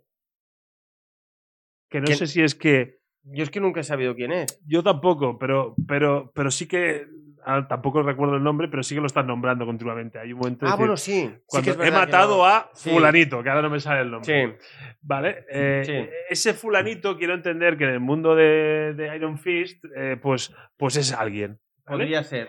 que 1.90 2.00
no 2.00 2.06
¿Quién? 2.06 2.18
sé 2.18 2.26
si 2.26 2.42
es 2.42 2.54
que 2.54 2.98
Yo 3.24 3.42
es 3.42 3.50
que 3.50 3.60
nunca 3.60 3.80
he 3.80 3.84
sabido 3.84 4.14
quién 4.14 4.30
es. 4.32 4.60
Yo 4.66 4.82
tampoco, 4.84 5.36
pero, 5.38 5.74
pero, 5.88 6.30
pero 6.32 6.50
sí 6.52 6.68
que. 6.68 7.06
ah, 7.44 7.66
tampoco 7.68 8.02
recuerdo 8.04 8.36
el 8.36 8.42
nombre, 8.44 8.68
pero 8.68 8.84
sí 8.84 8.94
que 8.94 9.00
lo 9.00 9.08
están 9.08 9.26
nombrando 9.26 9.66
continuamente. 9.66 10.20
Hay 10.20 10.32
un 10.32 10.38
momento 10.38 10.64
Ah, 10.68 10.76
bueno, 10.76 10.96
sí. 10.96 11.28
Cuando 11.44 11.82
he 11.82 11.90
matado 11.90 12.36
no- 12.38 12.46
a 12.46 12.70
Sí. 12.72 12.90
fulanito, 12.90 13.42
que 13.42 13.48
ahora 13.48 13.62
no 13.62 13.70
me 13.70 13.80
sale 13.80 14.02
el 14.02 14.10
nombre. 14.12 14.58
Sí. 14.58 14.66
Vale. 15.00 15.44
eh. 15.50 16.08
Ese 16.30 16.54
fulanito 16.54 17.16
quiero 17.16 17.34
entender 17.34 17.76
que 17.76 17.82
en 17.84 17.90
el 17.90 18.00
mundo 18.00 18.36
de, 18.36 18.94
de 18.96 19.16
Iron 19.16 19.38
Fist, 19.38 19.84
eh, 19.96 20.16
pues, 20.22 20.54
pues 20.76 20.96
es 20.96 21.12
alguien. 21.12 21.58
¿Vale? 21.86 22.04
Podría 22.04 22.22
ser. 22.24 22.48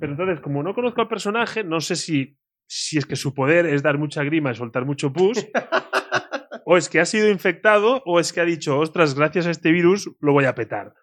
Pero 0.00 0.12
entonces, 0.12 0.40
como 0.40 0.62
no 0.62 0.74
conozco 0.74 1.00
al 1.00 1.08
personaje, 1.08 1.64
no 1.64 1.80
sé 1.80 1.96
si, 1.96 2.38
si 2.66 2.98
es 2.98 3.06
que 3.06 3.16
su 3.16 3.34
poder 3.34 3.66
es 3.66 3.82
dar 3.82 3.98
mucha 3.98 4.22
grima 4.24 4.52
y 4.52 4.54
soltar 4.54 4.84
mucho 4.84 5.12
pus. 5.12 5.38
o 6.66 6.76
es 6.76 6.88
que 6.88 7.00
ha 7.00 7.04
sido 7.06 7.28
infectado, 7.30 8.02
o 8.06 8.20
es 8.20 8.32
que 8.32 8.40
ha 8.40 8.44
dicho, 8.44 8.78
ostras, 8.78 9.14
gracias 9.14 9.46
a 9.46 9.50
este 9.50 9.70
virus 9.72 10.10
lo 10.20 10.32
voy 10.32 10.44
a 10.44 10.54
petar. 10.54 10.94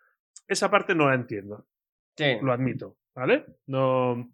Esa 0.47 0.69
parte 0.69 0.95
no 0.95 1.07
la 1.07 1.15
entiendo 1.15 1.67
Sí. 2.17 2.37
lo 2.41 2.51
admito, 2.51 2.97
¿vale? 3.15 3.45
No, 3.67 4.31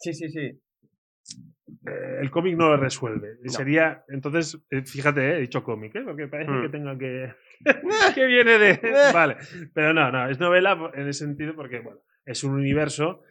Sí, 0.00 0.12
sí, 0.14 0.28
sí. 0.28 0.40
eh, 0.40 2.18
el 2.20 2.30
cómic 2.30 2.56
no 2.56 2.68
lo 2.68 2.76
resuelve. 2.76 3.36
No. 3.42 3.50
Sería, 3.52 4.04
entonces, 4.08 4.58
eh, 4.70 4.82
fíjate, 4.82 5.20
eh, 5.20 5.36
he 5.36 5.40
dicho 5.40 5.62
cómic, 5.62 5.94
¿eh? 5.96 6.02
porque 6.04 6.26
parece 6.28 6.50
Mm. 6.50 6.62
que 6.62 6.68
tenga 6.68 6.98
que... 6.98 7.34
que 8.14 8.26
viene 8.26 8.58
de... 8.58 8.80
vale, 9.12 9.36
pero 9.74 9.92
no, 9.92 10.10
no, 10.12 10.28
es 10.28 10.38
novela 10.40 10.90
en 10.94 11.08
ese 11.08 11.24
sentido 11.26 11.54
porque, 11.54 11.80
bueno, 11.80 12.00
es 12.28 12.44
un 12.44 12.54
universo 12.54 13.22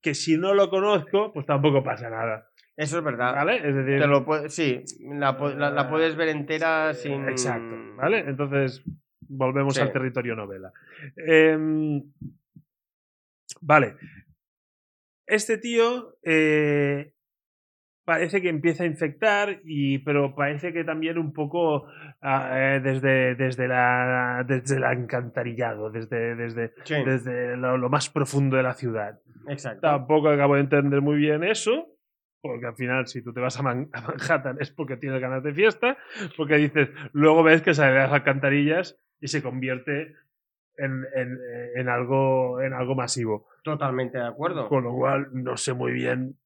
que 0.00 0.14
si 0.14 0.36
no 0.36 0.52
lo 0.54 0.68
conozco, 0.70 1.32
pues 1.32 1.46
tampoco 1.46 1.82
pasa 1.82 2.10
nada, 2.10 2.48
Eso 2.76 2.98
es 2.98 3.04
verdad. 3.04 3.34
¿vale? 3.34 3.56
Es 3.56 3.74
decir, 3.74 3.98
Te 4.00 4.06
lo 4.06 4.24
puede- 4.24 4.48
sí, 4.50 4.82
la, 5.00 5.32
la 5.70 5.88
puedes 5.90 6.16
ver 6.16 6.28
entera 6.28 6.92
sin. 6.94 7.28
Exacto, 7.28 7.76
¿vale? 7.96 8.20
Entonces, 8.20 8.82
volvemos 9.28 9.74
Sí. 9.74 9.80
al 9.80 9.92
territorio 9.92 10.34
novela. 10.34 10.72
Em, 11.16 12.02
vale. 13.60 13.96
Este 15.26 15.58
tío 15.58 16.16
eh, 16.22 17.11
parece 18.14 18.40
que 18.42 18.48
empieza 18.48 18.84
a 18.84 18.86
infectar, 18.86 19.60
y, 19.64 19.98
pero 19.98 20.34
parece 20.34 20.72
que 20.72 20.84
también 20.84 21.18
un 21.18 21.32
poco 21.32 21.86
ah, 22.20 22.50
eh, 22.54 22.80
desde, 22.82 23.34
desde, 23.34 23.68
la, 23.68 24.44
desde 24.46 24.76
el 24.76 24.84
encantarillado, 24.84 25.90
desde, 25.90 26.34
desde, 26.36 26.72
Sí, 26.84 26.94
desde 27.04 27.56
lo, 27.56 27.78
lo 27.78 27.88
más 27.88 28.10
profundo 28.10 28.56
de 28.56 28.62
la 28.62 28.74
ciudad. 28.74 29.18
exacto. 29.48 29.80
Tampoco 29.80 30.28
acabo 30.28 30.54
de 30.56 30.60
entender 30.62 31.00
muy 31.00 31.16
bien 31.16 31.42
eso, 31.44 31.88
porque 32.40 32.66
al 32.66 32.74
final 32.76 33.06
si 33.06 33.22
tú 33.22 33.32
te 33.32 33.40
vas 33.40 33.58
a, 33.58 33.62
Man- 33.62 33.88
a 33.92 34.00
Manhattan 34.02 34.56
es 34.60 34.70
porque 34.70 34.96
tienes 34.96 35.20
ganas 35.20 35.42
de 35.42 35.54
fiesta, 35.54 35.96
porque 36.36 36.56
dices, 36.56 36.90
luego 37.12 37.42
ves 37.42 37.62
que 37.62 37.72
sale 37.74 37.92
de 37.92 37.98
las 38.00 38.12
alcantarillas 38.12 38.98
y 39.20 39.28
se 39.28 39.42
convierte 39.42 40.14
en, 40.76 41.04
en- 41.14 41.38
en 41.76 41.88
algo, 41.88 42.60
en 42.60 42.72
algo 42.72 42.94
masivo. 42.94 43.46
Totalmente 43.62 44.18
de 44.18 44.26
acuerdo. 44.26 44.68
Con 44.68 44.84
lo 44.84 44.92
cual 44.94 45.28
no 45.32 45.56
sé 45.56 45.72
muy 45.72 45.92
bien, 45.92 46.36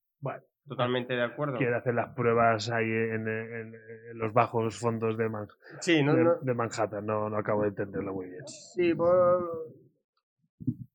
Totalmente 0.68 1.14
de 1.14 1.22
acuerdo. 1.22 1.58
quiere 1.58 1.76
hacer 1.76 1.94
las 1.94 2.12
pruebas 2.14 2.68
ahí 2.70 2.90
en, 2.90 3.28
en- 3.28 3.74
en 4.10 4.18
los 4.18 4.32
bajos 4.32 4.76
fondos 4.78 5.16
de, 5.16 5.28
Man- 5.28 5.48
Sí, 5.80 6.02
no, 6.02 6.14
de- 6.14 6.24
no- 6.24 6.34
de 6.36 6.54
Manhattan, 6.54 7.06
no, 7.06 7.28
no 7.30 7.36
acabo 7.36 7.62
de 7.62 7.68
entenderlo 7.68 8.12
muy 8.14 8.26
bien. 8.30 8.46
Sí, 8.48 8.94
por- 8.94 9.74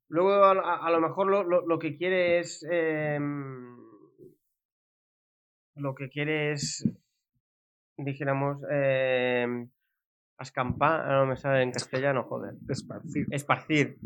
Luego 0.09 0.33
a, 0.43 0.89
lo 0.91 0.99
mejor 0.99 1.27
lo, 1.27 1.43
lo- 1.43 1.65
lo 1.65 1.79
que 1.79 1.95
quiere 1.95 2.39
es. 2.39 2.65
em, 2.69 3.77
lo 5.75 5.95
que 5.95 6.09
quiere 6.09 6.51
es. 6.51 6.85
Dijéramos. 7.97 8.57
em, 8.69 9.69
ascampar. 10.37 11.01
ahora 11.01 11.19
No 11.19 11.25
me 11.27 11.37
sale 11.37 11.61
en 11.61 11.71
castellano, 11.71 12.23
joder. 12.23 12.55
Esparcir. 12.67 13.25
Esparcir. 13.31 13.97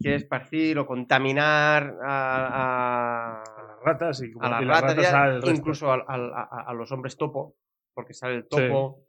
Quiere 0.00 0.16
esparcir 0.18 0.78
o 0.78 0.86
contaminar 0.86 1.96
a. 2.02 3.42
a- 3.42 3.44
ratas 3.82 4.22
y 4.22 4.32
como 4.32 4.48
las 4.48 4.64
ratas, 4.66 5.12
al 5.12 5.42
incluso 5.48 5.92
al, 5.92 6.02
a, 6.06 6.72
los 6.74 6.90
hombres 6.92 7.16
topo, 7.16 7.56
porque 7.94 8.14
sale 8.14 8.36
el 8.36 8.48
topo 8.48 9.06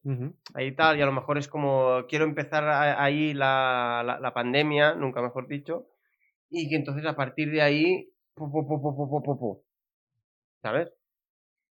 ahí 0.53 0.75
tal, 0.75 0.97
y 0.97 1.01
a 1.01 1.05
lo 1.05 1.11
mejor 1.11 1.37
es 1.37 1.47
como 1.47 2.05
quiero 2.07 2.25
empezar 2.25 2.67
ahí 2.67 3.33
la, 3.33 4.03
la, 4.05 4.19
la, 4.19 4.33
pandemia, 4.33 4.95
nunca 4.95 5.21
mejor 5.21 5.47
dicho, 5.47 5.87
y 6.49 6.69
que 6.69 6.75
entonces 6.75 7.05
a 7.05 7.15
partir 7.15 7.51
de 7.51 7.61
ahí, 7.61 8.09
po, 8.35 9.63
¿sabes? 10.61 10.91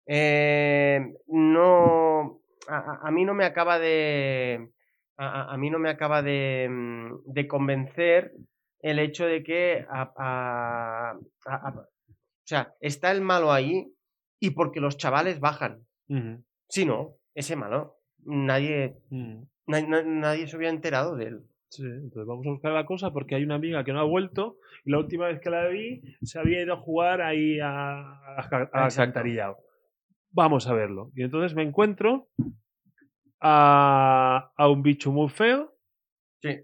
Eh, 0.08 1.00
no, 1.28 2.42
a, 2.68 3.08
a, 3.08 3.12
mí 3.12 3.26
no 3.26 3.34
me 3.34 3.46
acaba 3.46 3.80
de, 3.80 4.70
a, 5.18 5.54
a 5.54 5.58
mí 5.58 5.70
no 5.70 5.80
me 5.80 5.90
acaba 5.90 6.22
de, 6.22 6.68
mm, 6.70 7.34
de 7.34 7.48
convencer 7.48 8.34
el 8.86 9.00
hecho 9.00 9.26
de 9.26 9.44
que 9.44 9.86
a, 9.90 10.14
a, 10.16 11.18
a, 11.48 11.74
o 12.46 12.48
sea, 12.48 12.74
está 12.80 13.12
el 13.12 13.22
malo 13.22 13.52
ahí 13.52 13.92
y 14.40 14.52
porque 14.52 14.80
los 14.80 14.98
chavales 14.98 15.40
bajan. 15.40 15.86
Si 16.70 16.86
no, 16.86 17.16
ese 17.34 17.56
malo, 17.56 17.98
nadie, 18.24 18.98
na- 19.68 19.82
na- 19.82 20.04
nadie 20.04 20.48
se 20.48 20.56
hubiera 20.56 20.72
enterado 20.74 21.16
de 21.16 21.26
él. 21.26 21.42
Sí, 21.70 21.84
entonces 21.84 22.28
vamos 22.28 22.46
a 22.46 22.52
buscar 22.52 22.72
la 22.74 22.86
cosa 22.86 23.12
porque 23.12 23.34
hay 23.36 23.44
una 23.44 23.56
amiga 23.56 23.84
que 23.84 23.92
no 23.94 24.00
ha 24.00 24.04
vuelto 24.04 24.58
y 24.86 24.92
la 24.92 25.00
última 25.00 25.28
vez 25.28 25.42
que 25.42 25.50
la 25.50 25.68
vi 25.68 26.02
se 26.22 26.40
había 26.40 26.62
ido 26.62 26.74
a 26.74 26.78
jugar 26.78 27.22
ahí 27.22 27.60
a, 27.60 28.00
a, 28.00 28.70
a- 28.72 28.86
alcantarillado. 28.86 29.58
Vamos 30.32 30.68
a 30.68 30.74
verlo. 30.74 31.12
Y 31.16 31.24
entonces 31.24 31.56
me 31.56 31.64
encuentro 31.64 32.30
a, 33.42 34.52
a 34.56 34.70
un 34.70 34.84
bicho 34.84 35.12
muy 35.12 35.30
feo. 35.30 35.76
Sí, 36.42 36.60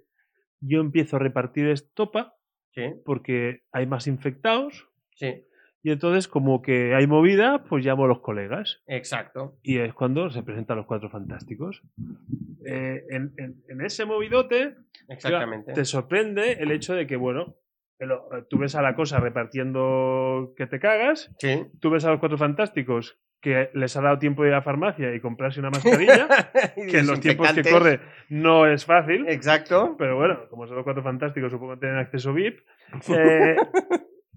Yo 0.59 0.79
empiezo 0.81 1.15
a 1.15 1.19
repartir 1.19 1.67
estopa 1.67 2.35
sí, 2.73 2.83
porque 3.05 3.63
hay 3.71 3.85
más 3.87 4.07
infectados. 4.07 4.87
sí, 5.15 5.43
Y 5.83 5.91
entonces, 5.91 6.27
como 6.27 6.61
que 6.61 6.93
hay 6.93 7.07
movida, 7.07 7.63
pues 7.63 7.83
llamo 7.83 8.05
a 8.05 8.07
los 8.07 8.19
colegas. 8.21 8.81
exacto. 8.87 9.57
Y 9.63 9.79
es 9.79 9.93
cuando 9.93 10.29
se 10.29 10.43
presentan 10.43 10.77
los 10.77 10.85
cuatro 10.85 11.09
fantásticos. 11.09 11.81
Eh, 12.65 13.03
en, 13.09 13.33
en- 13.37 13.55
en 13.67 13.81
ese 13.81 14.05
movidote, 14.05 14.75
Exactamente. 15.09 15.73
te 15.73 15.83
sorprende 15.85 16.53
el 16.53 16.71
hecho 16.71 16.93
de 16.93 17.07
que, 17.07 17.15
bueno, 17.15 17.55
el- 17.97 18.11
eh, 18.11 18.43
tú 18.49 18.59
ves 18.59 18.75
a 18.75 18.81
la 18.83 18.93
cosa 18.95 19.19
repartiendo 19.19 20.53
que 20.55 20.67
te 20.67 20.79
cagas, 20.79 21.31
Sí. 21.39 21.65
tú 21.79 21.89
ves 21.89 22.05
a 22.05 22.11
los 22.11 22.19
cuatro 22.19 22.37
fantásticos 22.37 23.19
que 23.41 23.71
les 23.73 23.97
ha 23.97 24.01
dado 24.01 24.19
tiempo 24.19 24.43
de 24.43 24.49
ir 24.49 24.53
a 24.53 24.57
la 24.57 24.61
farmacia 24.63 25.15
y 25.15 25.19
comprarse 25.19 25.59
una 25.59 25.71
mascarilla, 25.71 26.27
que 26.87 26.99
en 26.99 27.07
los 27.07 27.19
tiempos 27.21 27.51
que 27.53 27.63
corre 27.63 27.99
no 28.29 28.67
es 28.67 28.85
fácil, 28.85 29.27
Exacto. 29.27 29.95
pero 29.97 30.15
bueno, 30.15 30.47
como 30.51 30.67
son 30.67 30.75
los 30.75 30.83
cuatro 30.83 31.01
fantásticos, 31.01 31.51
supongo 31.51 31.73
que 31.73 31.79
tienen 31.79 31.97
acceso 31.97 32.33
VIP. 32.33 32.59
Eh, 33.17 33.55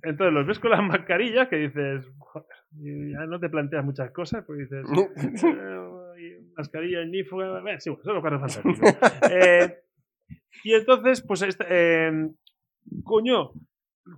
entonces 0.04 0.32
los 0.32 0.46
ves 0.46 0.58
con 0.58 0.70
las 0.70 0.82
mascarillas 0.84 1.48
que 1.48 1.56
dices, 1.56 2.06
joder, 2.18 2.46
ya 3.12 3.26
no 3.26 3.38
te 3.40 3.48
planteas 3.48 3.84
muchas 3.84 4.10
cosas, 4.12 4.44
pues 4.46 4.58
dices, 4.60 4.84
eh, 5.44 6.40
mascarilla, 6.56 7.04
nífuga, 7.04 7.60
eh, 7.70 7.80
sí, 7.80 7.90
bueno, 7.90 8.48
son 8.48 8.62
los. 8.72 8.78
Eh, 9.30 9.78
y 10.64 10.74
entonces, 10.74 11.22
pues, 11.22 11.42
este, 11.42 12.12
coño, 13.02 13.50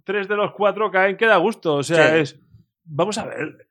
tres 0.04 0.28
de 0.28 0.36
los 0.36 0.52
cuatro 0.52 0.90
caen 0.90 1.16
que 1.16 1.26
da 1.26 1.36
gusto. 1.38 1.76
O 1.76 1.82
sea, 1.82 2.10
Sí. 2.14 2.20
es. 2.20 2.40
Vamos 2.84 3.18
a 3.18 3.26
ver. 3.26 3.68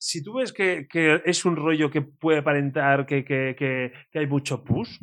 Si 0.00 0.22
tú 0.22 0.34
ves 0.34 0.52
que, 0.52 0.86
que 0.88 1.22
es 1.24 1.44
un 1.44 1.56
rollo 1.56 1.90
que 1.90 2.02
puede 2.02 2.38
aparentar 2.38 3.06
que, 3.06 3.24
que, 3.24 3.56
que- 3.58 3.92
que 4.12 4.18
hay 4.18 4.26
mucho 4.26 4.62
push, 4.62 4.98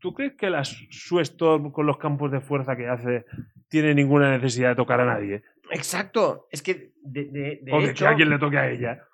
¿tú 0.00 0.12
crees 0.14 0.34
que 0.34 0.50
la 0.50 0.64
Sue 0.64 1.22
Storm 1.22 1.70
con 1.70 1.86
los 1.86 1.98
campos 1.98 2.30
de 2.32 2.40
fuerza 2.40 2.76
que 2.76 2.88
hace 2.88 3.24
tiene 3.68 3.94
ninguna 3.94 4.30
necesidad 4.36 4.70
de 4.70 4.76
tocar 4.76 5.00
a 5.00 5.04
nadie? 5.04 5.42
Exacto. 5.70 6.48
Es 6.50 6.62
que, 6.62 6.92
de, 7.02 7.24
de- 7.26 7.60
de 7.62 7.72
o 7.72 7.80
hecho, 7.80 8.04
que 8.04 8.08
alguien 8.08 8.30
le 8.30 8.38
toque 8.38 8.58
a 8.58 8.70
ella. 8.70 9.04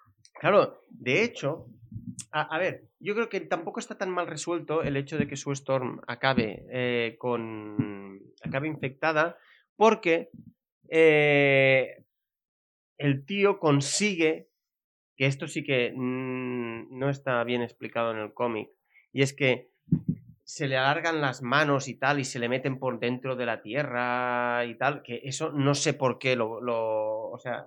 claro, 0.40 0.80
de 0.88 1.22
hecho, 1.22 1.66
a, 2.32 2.42
a 2.42 2.58
ver, 2.58 2.84
yo 2.98 3.14
creo 3.14 3.28
que 3.28 3.40
tampoco 3.40 3.80
está 3.80 3.98
tan 3.98 4.10
mal 4.10 4.26
resuelto 4.26 4.82
el 4.82 4.96
hecho 4.96 5.18
de 5.18 5.26
que 5.28 5.36
su 5.36 5.52
Storm 5.52 6.00
acabe 6.06 6.64
eh, 6.70 7.16
con. 7.18 8.20
acabe 8.42 8.68
infectada, 8.68 9.36
porque 9.76 10.30
eh, 10.88 12.02
el 12.98 13.24
tío 13.26 13.58
consigue. 13.58 14.48
Que 15.18 15.24
esto 15.24 15.48
sí 15.48 15.64
que 15.64 15.92
mm, 15.96 16.98
no 16.98 17.08
está 17.08 17.42
bien 17.44 17.62
explicado 17.62 18.12
en 18.12 18.18
el 18.18 18.34
cómic. 18.34 18.68
Y 19.14 19.22
es 19.22 19.32
que 19.32 19.70
se 20.48 20.68
le 20.68 20.76
alargan 20.76 21.20
las 21.20 21.42
manos 21.42 21.88
y 21.88 21.94
tal 21.98 22.20
y 22.20 22.24
se 22.24 22.38
le 22.38 22.48
meten 22.48 22.78
por 22.78 23.00
dentro 23.00 23.34
de 23.34 23.46
la 23.46 23.62
tierra 23.62 24.64
y 24.64 24.76
tal, 24.78 25.02
que 25.02 25.20
eso 25.24 25.50
no 25.50 25.74
sé 25.74 25.92
por 25.92 26.18
qué 26.20 26.36
lo, 26.36 26.60
lo- 26.60 27.30
o 27.30 27.38
sea, 27.38 27.66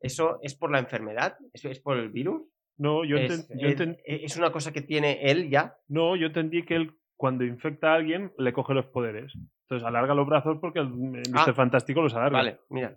eso 0.00 0.40
es 0.42 0.56
por 0.56 0.72
la 0.72 0.80
enfermedad, 0.80 1.38
eso 1.52 1.68
es 1.68 1.78
por 1.78 1.96
el 1.96 2.08
virus. 2.10 2.42
No, 2.78 3.04
yo, 3.04 3.16
es, 3.16 3.48
yo 3.50 3.68
es- 3.68 3.78
enten- 3.78 3.98
es 4.04 4.36
una 4.36 4.50
cosa 4.50 4.72
que 4.72 4.82
tiene 4.82 5.20
él 5.30 5.48
ya. 5.50 5.78
no, 5.86 6.16
yo 6.16 6.26
entendí 6.26 6.64
que 6.64 6.74
él, 6.74 6.98
cuando 7.16 7.44
infecta 7.44 7.92
a 7.92 7.94
alguien, 7.94 8.32
le 8.38 8.52
coge 8.52 8.74
los 8.74 8.86
poderes. 8.86 9.32
Entonces 9.62 9.86
alarga 9.86 10.14
los 10.14 10.26
brazos 10.26 10.58
porque 10.60 10.80
el 10.80 10.88
Mr. 10.88 11.22
Ah, 11.32 11.54
Fantástico 11.54 12.02
los 12.02 12.12
alarga. 12.14 12.38
Vale, 12.38 12.60
mira. 12.70 12.96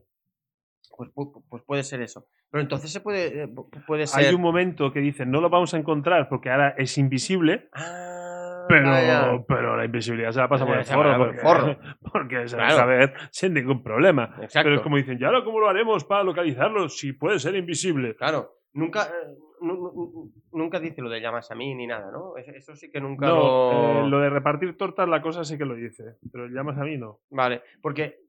Pues, 0.97 1.11
pu- 1.14 1.43
pues 1.47 1.64
puede 1.64 1.84
ser 1.84 2.01
eso. 2.01 2.27
Pero 2.49 2.61
entonces 2.64 2.91
se 2.91 2.99
puede, 2.99 3.43
eh, 3.43 3.47
pu- 3.47 3.69
puede 3.85 4.07
ser. 4.07 4.26
Hay 4.26 4.34
un 4.34 4.41
momento 4.41 4.91
que 4.91 4.99
dicen, 4.99 5.30
no 5.31 5.39
lo 5.39 5.49
vamos 5.51 5.73
a 5.73 5.77
encontrar 5.77 6.27
porque 6.30 6.49
ahora 6.49 6.73
es 6.77 6.97
invisible, 6.97 7.69
Ah, 7.73 8.39
pero, 8.70 9.46
pero 9.48 9.76
la 9.78 9.86
invisibilidad 9.86 10.32
se 10.32 10.40
la 10.40 10.48
pasa 10.48 10.66
por 10.66 10.78
Eh, 10.78 10.80
el 10.80 10.86
forro. 10.86 11.18
por 11.18 11.28
el 11.30 11.36
Porque, 11.36 11.41
forro. 11.41 11.78
porque 12.14 12.48
se 12.48 12.56
Claro. 12.56 12.76
va 12.78 12.82
a 12.84 12.86
ver 12.86 13.14
sin 13.32 13.54
ningún 13.54 13.84
problema. 13.84 14.36
Exacto. 14.41 14.68
Pero 14.68 14.76
es 14.76 14.82
como 14.82 14.98
dicen, 14.98 15.18
¿y 15.20 15.24
ahora 15.26 15.44
cómo 15.44 15.60
lo 15.60 15.68
haremos 15.68 16.04
para 16.06 16.24
localizarlo 16.24 16.88
si 16.90 17.14
puede 17.14 17.40
ser 17.40 17.56
invisible? 17.56 18.16
Claro, 18.16 18.54
nunca, 18.74 19.04
eh, 19.08 19.36
nu- 19.62 19.76
nu- 19.94 20.32
nunca 20.54 20.80
dice 20.80 21.02
lo 21.02 21.10
de 21.10 21.20
llamas 21.20 21.50
a 21.52 21.56
mí 21.56 21.74
ni 21.76 21.88
nada, 21.88 22.12
¿no? 22.12 22.38
Es- 22.38 22.48
Eso 22.48 22.76
sí 22.76 22.90
que 22.91 23.02
nunca 23.02 23.28
No, 23.28 23.36
lo... 23.36 23.72
eh, 24.06 24.08
lo 24.10 24.20
de 24.20 24.30
repartir 24.30 24.78
tortas, 24.78 25.10
la 25.10 25.22
cosa 25.22 25.44
sí 25.44 25.58
que 25.58 25.66
lo 25.66 25.76
dice. 25.76 26.16
Pero 26.32 26.48
llamas 26.48 26.78
a 26.78 26.84
mí, 26.84 26.98
no. 26.98 27.20
Vale, 27.32 27.62
porque, 27.82 28.20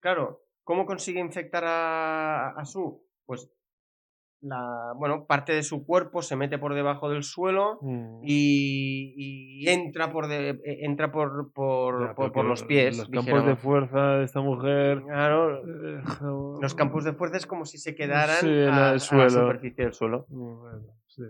claro, 0.00 0.40
¿cómo 0.64 0.86
consigue 0.86 1.20
infectar 1.20 1.64
a, 1.66 2.48
a 2.50 2.64
Su? 2.64 3.04
Pues, 3.24 3.50
la, 4.42 4.92
bueno, 4.96 5.24
parte 5.26 5.52
de 5.54 5.62
su 5.62 5.84
cuerpo 5.86 6.22
se 6.22 6.36
mete 6.36 6.58
por 6.58 6.74
debajo 6.74 7.08
del 7.08 7.22
suelo 7.22 7.78
Mm. 7.80 8.20
y, 8.22 9.14
y 9.64 9.68
entra 9.68 10.12
por 10.12 10.28
de- 10.28 10.50
eh, 10.50 10.78
entra 10.82 11.10
por, 11.10 11.52
por, 11.52 12.08
Ya, 12.08 12.14
por- 12.14 12.44
los 12.44 12.62
pies. 12.64 12.98
Los 12.98 13.08
campos 13.08 13.46
de 13.46 13.56
fuerza 13.56 14.16
de 14.18 14.24
esta 14.24 14.40
mujer. 14.40 15.02
Claro, 15.02 15.62
eh, 15.66 16.02
los 16.62 16.74
campos 16.74 17.04
de 17.04 17.12
fuerza 17.14 17.38
es 17.38 17.46
como 17.46 17.64
si 17.64 17.78
se 17.78 17.94
quedaran 17.94 18.36
Sí, 18.40 18.46
en 18.48 18.68
a, 18.68 18.92
la 18.92 18.98
superficie 18.98 19.84
del 19.84 19.92
suelo. 19.94 20.26
Bueno, 20.28 20.82
sí, 21.06 21.22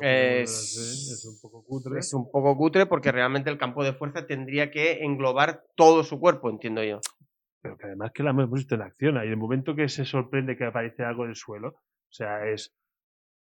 ver 0.00 0.42
Es- 0.42 1.26
un 1.28 1.40
poco 1.40 1.64
cutre. 1.64 1.98
Es 1.98 2.12
un 2.14 2.30
poco 2.30 2.56
cutre 2.56 2.86
porque 2.86 3.12
realmente 3.12 3.50
el 3.50 3.58
campo 3.58 3.84
de 3.84 3.92
fuerza 3.92 4.26
tendría 4.26 4.70
que 4.70 5.04
englobar 5.04 5.62
todo 5.76 6.02
su 6.04 6.18
cuerpo, 6.18 6.50
entiendo 6.50 6.82
yo. 6.82 7.00
Pero 7.62 7.76
que 7.78 7.86
además 7.86 8.10
que 8.12 8.22
la 8.22 8.30
hemos 8.30 8.50
visto 8.50 8.74
en 8.74 8.82
acción. 8.82 9.16
Y 9.16 9.28
el 9.28 9.36
momento 9.36 9.74
que 9.74 9.88
se 9.88 10.04
sorprende 10.04 10.56
que 10.56 10.64
aparece 10.66 11.02
algo 11.04 11.24
del 11.24 11.34
suelo, 11.36 11.76
o 12.14 12.16
sea, 12.16 12.46
es. 12.46 12.72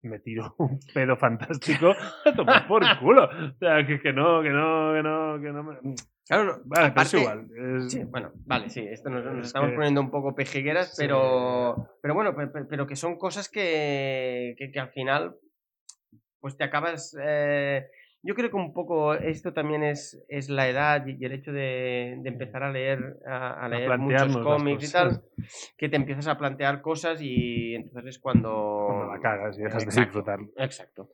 Me 0.02 0.20
tiro 0.20 0.54
un 0.60 0.80
pedo 0.94 1.18
fantástico 1.18 1.92
a 2.26 2.34
tomar 2.34 2.68
por 2.68 2.82
culo. 3.00 3.26
O 3.26 3.58
sea, 3.60 3.86
que, 3.86 4.00
que 4.00 4.14
no, 4.14 4.42
que 4.42 4.50
no, 4.50 4.94
que 4.94 5.04
no, 5.04 5.42
que 5.42 5.52
no. 5.52 5.64
Me... 5.64 5.96
Claro, 6.28 6.44
no, 6.46 6.52
Vale, 6.66 6.92
pero 6.92 7.02
es 7.02 7.14
aparte- 7.14 7.18
igual. 7.20 7.48
es- 7.86 7.92
Sí, 7.92 8.04
bueno, 8.06 8.32
vale, 8.46 8.70
sí, 8.70 8.82
esto 8.88 9.10
nos, 9.10 9.26
nos 9.26 9.40
Es 9.40 9.48
estamos 9.48 9.70
que- 9.72 9.76
poniendo 9.76 10.02
un 10.02 10.12
poco 10.12 10.34
pejigueras, 10.36 10.96
Sí. 10.96 11.04
pero, 11.04 11.90
pero 12.02 12.14
bueno, 12.14 12.36
pe- 12.36 12.48
pe- 12.48 12.66
pero, 12.66 12.88
que 12.88 12.96
son 12.96 13.18
cosas 13.18 13.50
que, 13.50 14.56
que, 14.58 14.72
que 14.72 14.80
al 14.80 14.90
final, 14.92 15.36
pues 16.40 16.56
te 16.56 16.64
acabas... 16.64 17.16
eh, 17.22 17.88
yo 18.26 18.34
creo 18.34 18.50
que 18.50 18.56
un 18.56 18.74
poco 18.74 19.14
esto 19.14 19.54
también 19.54 19.84
es, 19.84 20.20
es 20.28 20.50
la 20.50 20.68
edad 20.68 21.06
y 21.06 21.24
el 21.24 21.32
hecho 21.32 21.52
de, 21.52 22.18
de 22.22 22.30
empezar 22.30 22.64
a 22.64 22.72
leer, 22.72 23.18
a, 23.28 23.68
leer 23.70 24.00
muchos 24.00 24.36
cómics 24.38 24.90
y 24.90 24.92
tal, 24.92 25.22
que 25.78 25.90
te 25.90 25.96
empiezas 25.96 26.28
a 26.28 26.36
plantear 26.38 26.82
cosas 26.82 27.22
y 27.22 27.76
entonces 27.76 28.16
es 28.16 28.20
cuando... 28.20 28.86
Cuando 28.88 29.14
la 29.14 29.20
cagas 29.20 29.60
y 29.60 29.62
dejas 29.62 29.84
de 29.84 29.86
Exacto. 29.86 30.02
disfrutarlo. 30.08 30.48
Exacto. 30.58 31.10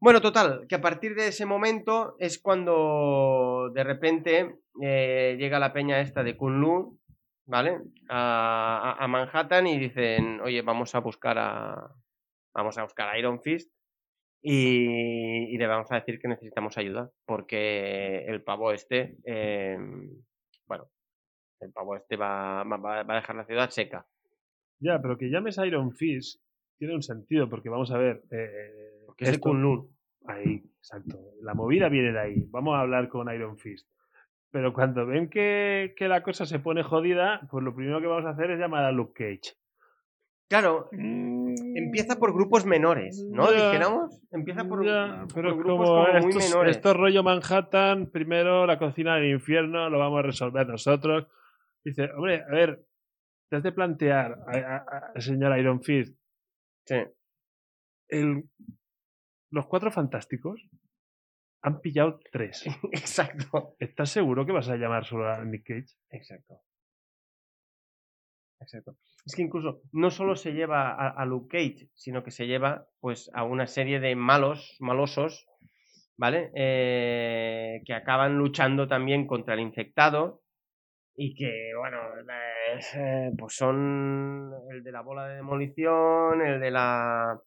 Bueno, 0.00 0.20
total, 0.20 0.66
que 0.68 0.74
a 0.74 0.80
partir 0.80 1.14
de 1.14 1.28
ese 1.28 1.46
momento 1.46 2.16
es 2.18 2.40
cuando 2.40 3.70
de 3.72 3.84
repente 3.84 4.56
eh, 4.82 5.36
llega 5.38 5.60
la 5.60 5.72
peña 5.72 6.00
esta 6.00 6.24
de 6.24 6.36
Kunlu, 6.36 6.98
¿vale? 7.46 7.78
A, 8.08 8.96
a- 8.98 9.04
a 9.04 9.06
Manhattan 9.06 9.68
y 9.68 9.78
dicen, 9.78 10.40
oye, 10.40 10.62
vamos 10.62 10.96
a 10.96 10.98
buscar 10.98 11.38
a. 11.38 11.94
Vamos 12.54 12.76
a 12.76 12.82
buscar 12.82 13.08
a 13.08 13.18
Iron 13.18 13.40
Fist 13.40 13.70
y, 14.42 15.54
y 15.54 15.58
le 15.58 15.66
vamos 15.66 15.90
a 15.92 15.96
decir 15.96 16.18
que 16.20 16.28
necesitamos 16.28 16.76
ayuda. 16.78 17.10
Porque 17.26 18.24
el 18.26 18.42
pavo 18.42 18.72
este. 18.72 19.16
eh, 19.24 19.78
bueno, 20.66 20.88
el 21.60 21.72
pavo 21.72 21.96
este 21.96 22.16
va, 22.16 22.62
va- 22.64 22.76
va 23.02 23.12
a 23.12 23.16
dejar 23.16 23.36
la 23.36 23.44
ciudad 23.46 23.70
seca. 23.70 24.06
Ya, 24.80 25.00
pero 25.02 25.18
que 25.18 25.28
llames 25.30 25.58
Iron 25.58 25.92
Fist 25.92 26.40
tiene 26.78 26.94
un 26.94 27.02
sentido, 27.02 27.48
porque 27.48 27.68
vamos 27.68 27.90
a 27.90 27.98
ver. 27.98 28.22
Eh, 28.30 29.00
Porque 29.06 29.24
es 29.24 29.38
Kunlun. 29.38 29.88
Ahí, 30.26 30.62
exacto. 30.78 31.18
La 31.42 31.54
movida 31.54 31.88
viene 31.88 32.12
de 32.12 32.20
ahí. 32.20 32.44
Vamos 32.50 32.74
a 32.76 32.80
hablar 32.80 33.08
con 33.08 33.32
Iron 33.34 33.58
Fist. 33.58 33.88
Pero 34.50 34.72
cuando 34.72 35.04
ven 35.06 35.28
que, 35.28 35.94
que 35.96 36.06
la 36.08 36.22
cosa 36.22 36.46
se 36.46 36.58
pone 36.58 36.82
jodida, 36.82 37.40
pues 37.50 37.64
lo 37.64 37.74
primero 37.74 38.00
que 38.00 38.06
vamos 38.06 38.24
a 38.26 38.30
hacer 38.30 38.50
es 38.52 38.58
llamar 38.58 38.84
a 38.84 38.92
Luke 38.92 39.12
Cage. 39.14 39.56
Claro, 40.48 40.88
empieza 40.92 42.16
por 42.18 42.32
grupos 42.32 42.64
menores, 42.64 43.22
¿no? 43.30 43.50
Ya, 43.52 43.66
Dijéramos. 43.66 44.18
Empieza 44.30 44.64
por, 44.64 44.82
grupos 44.82 45.62
como, 45.64 45.84
como 45.84 46.20
muy 46.20 46.34
menores. 46.34 46.76
esto 46.76 46.90
es 46.90 46.96
rollo 46.96 47.22
Manhattan, 47.22 48.10
primero 48.10 48.64
la 48.66 48.78
cocina 48.78 49.16
del 49.16 49.30
infierno, 49.32 49.90
lo 49.90 49.98
vamos 49.98 50.20
a 50.20 50.22
resolver 50.22 50.66
nosotros. 50.66 51.26
Dice, 51.84 52.10
hombre, 52.16 52.42
a 52.42 52.50
ver, 52.50 52.82
te 53.50 53.56
has 53.56 53.62
de 53.62 53.72
plantear, 53.72 54.38
a- 54.46 54.58
a- 54.58 55.12
a- 55.14 55.20
señor 55.20 55.58
Iron 55.58 55.82
Fist, 55.82 56.18
Sí. 56.86 56.96
el, 58.08 58.44
los 59.50 59.66
cuatro 59.66 59.90
fantásticos 59.90 60.66
han 61.62 61.80
pillado 61.80 62.20
tres. 62.32 62.64
Exacto. 62.92 63.76
¿Estás 63.78 64.08
seguro 64.10 64.46
que 64.46 64.52
vas 64.52 64.68
a 64.70 64.76
llamar 64.76 65.04
solo 65.04 65.28
a 65.30 65.44
Nick 65.44 65.66
Cage? 65.66 65.94
Exacto. 66.10 66.62
Exacto. 68.60 68.96
Es 69.24 69.34
que 69.34 69.42
incluso 69.42 69.82
no 69.92 70.10
solo 70.10 70.36
se 70.36 70.52
lleva 70.52 70.92
a, 70.92 71.24
Luke 71.24 71.56
Cage, 71.56 71.90
sino 71.94 72.24
que 72.24 72.30
se 72.30 72.46
lleva 72.46 72.88
pues 73.00 73.30
a 73.34 73.44
una 73.44 73.66
serie 73.66 74.00
de 74.00 74.16
malos, 74.16 74.76
malosos, 74.80 75.46
¿vale? 76.16 76.50
Eh, 76.54 77.82
que 77.84 77.94
acaban 77.94 78.36
luchando 78.36 78.88
también 78.88 79.26
contra 79.26 79.54
el 79.54 79.60
infectado 79.60 80.42
y 81.20 81.34
que, 81.34 81.72
bueno, 81.76 81.98
eh, 82.94 83.32
pues 83.36 83.54
son 83.54 84.52
el 84.70 84.84
de 84.84 84.92
la 84.92 85.02
bola 85.02 85.26
de 85.28 85.36
demolición, 85.36 86.40
el 86.42 86.60
de 86.60 86.70
la... 86.70 87.40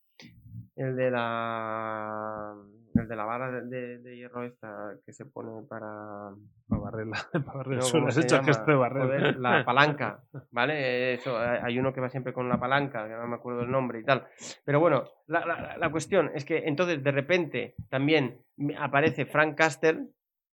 El 0.76 0.96
de 0.96 1.12
la... 1.12 2.54
El 2.94 3.08
de 3.08 3.16
la 3.16 3.24
vara 3.26 3.50
de, 3.52 3.62
de- 3.68 3.98
de 4.00 4.16
hierro 4.18 4.44
esta 4.44 4.94
que 5.06 5.14
se 5.14 5.26
pone 5.26 5.62
para... 5.68 6.32
Para 6.68 6.82
barrer, 6.92 7.08
la, 7.08 7.18
para 7.44 7.58
barrer 7.60 7.78
No, 7.78 7.82
suelo. 7.84 8.02
¿cómo 8.04 8.10
Has 8.10 8.16
se 8.16 8.22
hecho 8.22 8.44
gesto 8.44 8.72
de 8.72 8.78
barrer. 8.78 9.04
Joder, 9.04 9.38
la 9.40 9.64
palanca, 9.66 10.20
¿vale? 10.52 11.14
Eso, 11.14 11.38
hay 11.38 11.80
uno 11.80 11.94
que 11.94 12.02
va 12.02 12.10
siempre 12.10 12.34
con 12.34 12.50
la 12.50 12.60
palanca, 12.60 13.08
que 13.08 13.14
no 13.14 13.28
me 13.28 13.36
acuerdo 13.36 13.62
el 13.64 13.72
nombre 13.72 14.00
y 14.00 14.04
tal. 14.04 14.28
Pero 14.66 14.80
bueno, 14.80 15.04
la, 15.28 15.46
la- 15.46 15.78
la 15.78 15.92
cuestión 15.92 16.32
es 16.36 16.44
que 16.46 16.58
entonces 16.66 17.02
de 17.04 17.12
repente 17.12 17.76
también 17.90 18.42
aparece 18.78 19.26
Frank 19.26 19.56
Castle 19.56 20.08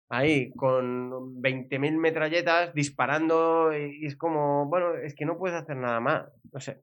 ahí 0.09 0.53
con 0.53 1.41
20.000 1.41 1.97
metralletas 1.97 2.73
disparando 2.73 3.75
y, 3.77 4.03
y 4.03 4.05
es 4.05 4.15
como, 4.15 4.65
bueno, 4.67 4.93
es 4.95 5.13
que 5.15 5.25
no 5.25 5.37
puedes 5.37 5.57
hacer 5.61 5.75
nada 5.75 5.99
más. 5.99 6.25
No 6.53 6.59
sé. 6.59 6.81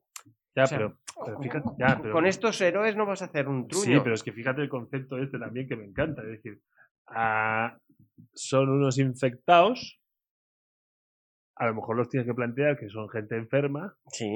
Ya, 0.57 0.65
o 0.65 0.67
sea, 0.67 0.79
pero, 0.79 0.99
pero 1.25 1.41
fíjate, 1.41 1.69
ya, 1.79 1.99
pero- 2.01 2.13
Con 2.13 2.27
estos 2.27 2.61
héroes 2.61 2.97
no 2.97 3.07
vas 3.07 3.23
a 3.23 3.27
hacer 3.27 3.49
un 3.49 3.67
truño. 3.67 3.85
Sí, 3.85 4.01
pero 4.03 4.15
es 4.15 4.23
que 4.23 4.33
fíjate 4.33 4.63
el 4.63 4.69
concepto 4.69 5.19
este 5.19 5.39
también 5.39 5.67
que 5.69 5.77
me 5.77 5.85
encanta. 5.85 6.23
Es 6.23 6.29
decir, 6.29 6.61
ah, 7.09 7.77
son 8.35 8.69
unos 8.69 8.99
infectados. 8.99 10.01
A 11.57 11.67
lo 11.67 11.75
mejor 11.75 11.97
los 11.97 12.09
tienes 12.09 12.27
que 12.27 12.35
plantear 12.35 12.79
que 12.79 12.89
son 12.89 13.09
gente 13.09 13.37
enferma. 13.37 13.97
Sí, 14.09 14.33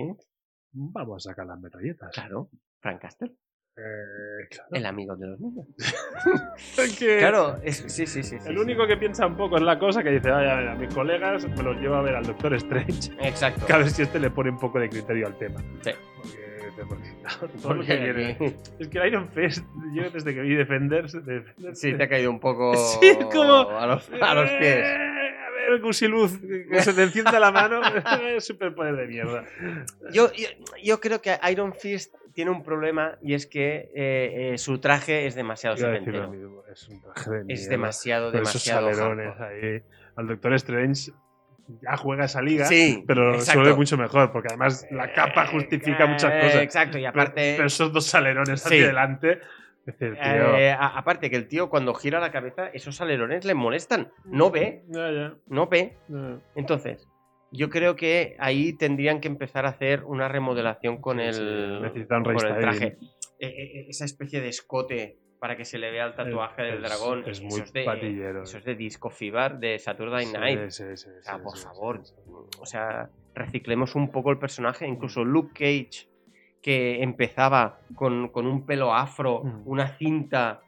Vamos 0.72 1.26
a 1.26 1.30
sacar 1.30 1.46
las 1.46 1.58
metralletas. 1.60 2.10
claro. 2.14 2.50
Frank 2.80 3.00
Castle, 3.00 3.34
Eh, 3.78 4.48
claro. 4.50 4.68
el 4.72 4.86
amigo 4.86 5.14
de 5.16 5.26
los 5.28 5.40
niños. 5.40 5.66
Claro, 6.98 7.58
es- 7.62 7.84
sí, 7.86 8.06
sí, 8.06 8.22
sí. 8.22 8.36
el 8.36 8.42
sí. 8.42 8.56
único 8.56 8.86
que 8.86 8.96
piensa 8.96 9.26
un 9.26 9.36
poco 9.36 9.56
es 9.56 9.62
la 9.62 9.78
cosa 9.78 10.02
que 10.02 10.10
dice, 10.10 10.30
vaya, 10.30 10.52
a 10.52 10.60
ver, 10.60 10.68
a 10.68 10.74
mis 10.74 10.92
colegas 10.92 11.48
me 11.48 11.62
los 11.62 11.76
llevo 11.76 11.94
a 11.96 12.02
ver 12.02 12.16
al 12.16 12.24
Doctor 12.26 12.54
Strange. 12.54 13.12
Exacto. 13.20 13.66
Que 13.66 13.72
a 13.72 13.78
ver 13.78 13.90
si 13.90 14.02
este 14.02 14.18
le 14.18 14.30
pone 14.30 14.50
un 14.50 14.58
poco 14.58 14.78
de 14.80 14.88
criterio 14.88 15.26
al 15.26 15.38
tema. 15.38 15.60
Sí. 15.82 15.90
Porque, 16.88 17.08
no 17.10 17.60
Porque 17.62 17.96
lo 17.96 18.38
que 18.38 18.56
Es 18.78 18.88
que 18.88 19.06
Iron 19.08 19.28
Fist, 19.30 19.64
yo 19.94 20.10
desde 20.10 20.32
que 20.32 20.40
vi 20.42 20.54
Defenders, 20.54 21.12
Defenders 21.24 21.78
Sí, 21.80 21.92
te 21.94 22.04
ha 22.04 22.08
caído 22.08 22.30
un 22.30 22.38
poco 22.38 22.72
Sí, 23.00 23.18
como- 23.32 23.68
a 23.70 23.86
los, 23.86 24.08
a 24.20 24.34
los 24.34 24.48
pies. 24.50 24.86
Eh, 24.86 24.94
a 25.44 25.70
ver, 25.72 25.80
Gusiluz, 25.80 26.38
que 26.38 26.80
se 26.82 26.92
te 26.94 27.02
encienda 27.02 27.38
la 27.40 27.50
mano. 27.50 27.80
es 28.36 28.44
superpoder 28.46 28.94
de 28.96 29.06
mierda. 29.08 29.44
Yo, 30.12 30.32
yo, 30.34 30.48
yo 30.82 31.00
creo 31.00 31.20
que 31.20 31.36
Iron 31.50 31.74
Fist 31.74 32.14
tiene 32.38 32.52
un 32.52 32.62
problema 32.62 33.18
y 33.20 33.34
es 33.34 33.48
que 33.48 33.90
eh, 33.96 34.52
eh, 34.52 34.58
su 34.58 34.78
traje 34.78 35.26
es 35.26 35.34
demasiado 35.34 35.74
Es 35.74 35.82
un 36.88 37.00
traje 37.02 37.30
de 37.30 37.52
Es 37.52 37.68
demasiado, 37.68 38.28
esos 38.28 38.64
demasiado. 38.64 38.88
ahí. 39.44 39.82
Al 40.14 40.28
Doctor 40.28 40.54
Strange 40.54 41.10
ya 41.82 41.96
juega 41.96 42.26
esa 42.26 42.40
liga, 42.40 42.66
Sí, 42.66 43.02
pero 43.08 43.34
exacto. 43.34 43.60
suele 43.64 43.74
mucho 43.74 43.96
mejor, 43.98 44.30
porque 44.30 44.46
además 44.50 44.86
la 44.92 45.12
capa 45.12 45.46
Eh, 45.46 45.48
justifica 45.48 46.06
muchas 46.06 46.32
cosas. 46.44 46.62
Exacto, 46.62 46.96
y 46.96 47.06
aparte. 47.06 47.54
Pero, 47.56 47.66
esos 47.66 47.92
dos 47.92 48.14
alerones 48.14 48.60
Sí. 48.62 48.68
hacia 48.68 48.84
adelante. 48.84 49.40
Es 49.84 49.98
decir, 49.98 50.14
tío, 50.16 50.56
Eh, 50.56 50.70
a- 50.70 50.96
aparte 50.96 51.30
que 51.30 51.34
el 51.36 51.48
tío 51.48 51.68
cuando 51.68 51.92
gira 51.92 52.20
la 52.20 52.30
cabeza, 52.30 52.68
esos 52.72 53.00
alerones 53.00 53.44
le 53.44 53.54
molestan. 53.54 54.12
No 54.26 54.52
ve, 54.52 54.84
no 55.48 55.66
ve. 55.66 55.96
Entonces, 56.54 57.07
yo 57.50 57.70
creo 57.70 57.96
que 57.96 58.36
ahí 58.38 58.72
tendrían 58.72 59.20
que 59.20 59.28
empezar 59.28 59.66
a 59.66 59.70
hacer 59.70 60.04
una 60.04 60.28
remodelación 60.28 60.98
con 61.00 61.20
el, 61.20 61.34
sí, 61.34 61.82
necesitan 61.82 62.22
con 62.24 62.34
el 62.34 62.40
restyling. 62.40 62.60
traje. 62.62 62.86
Eh, 63.40 63.46
eh, 63.48 63.86
esa 63.88 64.04
especie 64.04 64.40
de 64.40 64.48
escote 64.48 65.18
para 65.38 65.56
que 65.56 65.64
se 65.64 65.78
le 65.78 65.90
vea 65.92 66.06
el 66.06 66.14
tatuaje 66.14 66.62
del 66.62 66.82
dragón. 66.82 67.22
es 67.26 67.40
muy 67.40 67.54
eso 67.54 67.64
es 67.64 67.72
de, 67.72 67.84
patillero. 67.84 68.42
Eso 68.42 68.58
es 68.58 68.64
de 68.64 68.74
Disco 68.74 69.08
Fever 69.10 69.58
de 69.58 69.78
Saturday 69.78 70.26
Night. 70.26 70.70
sí, 70.70 70.84
sí, 70.96 71.08
O 71.16 71.22
sea, 71.22 71.38
por 71.38 71.56
favor. 71.56 72.02
O 72.60 72.66
sea, 72.66 73.08
reciclemos 73.34 73.94
un 73.94 74.10
poco 74.10 74.32
el 74.32 74.38
personaje. 74.38 74.86
Incluso 74.88 75.24
Luke 75.24 75.52
Cage, 75.54 76.08
que 76.60 77.02
empezaba 77.04 77.80
con, 77.94 78.28
con 78.30 78.46
un 78.48 78.66
pelo 78.66 78.92
afro, 78.92 79.44
Mm. 79.44 79.62
una 79.66 79.86
cinta, 79.96 80.60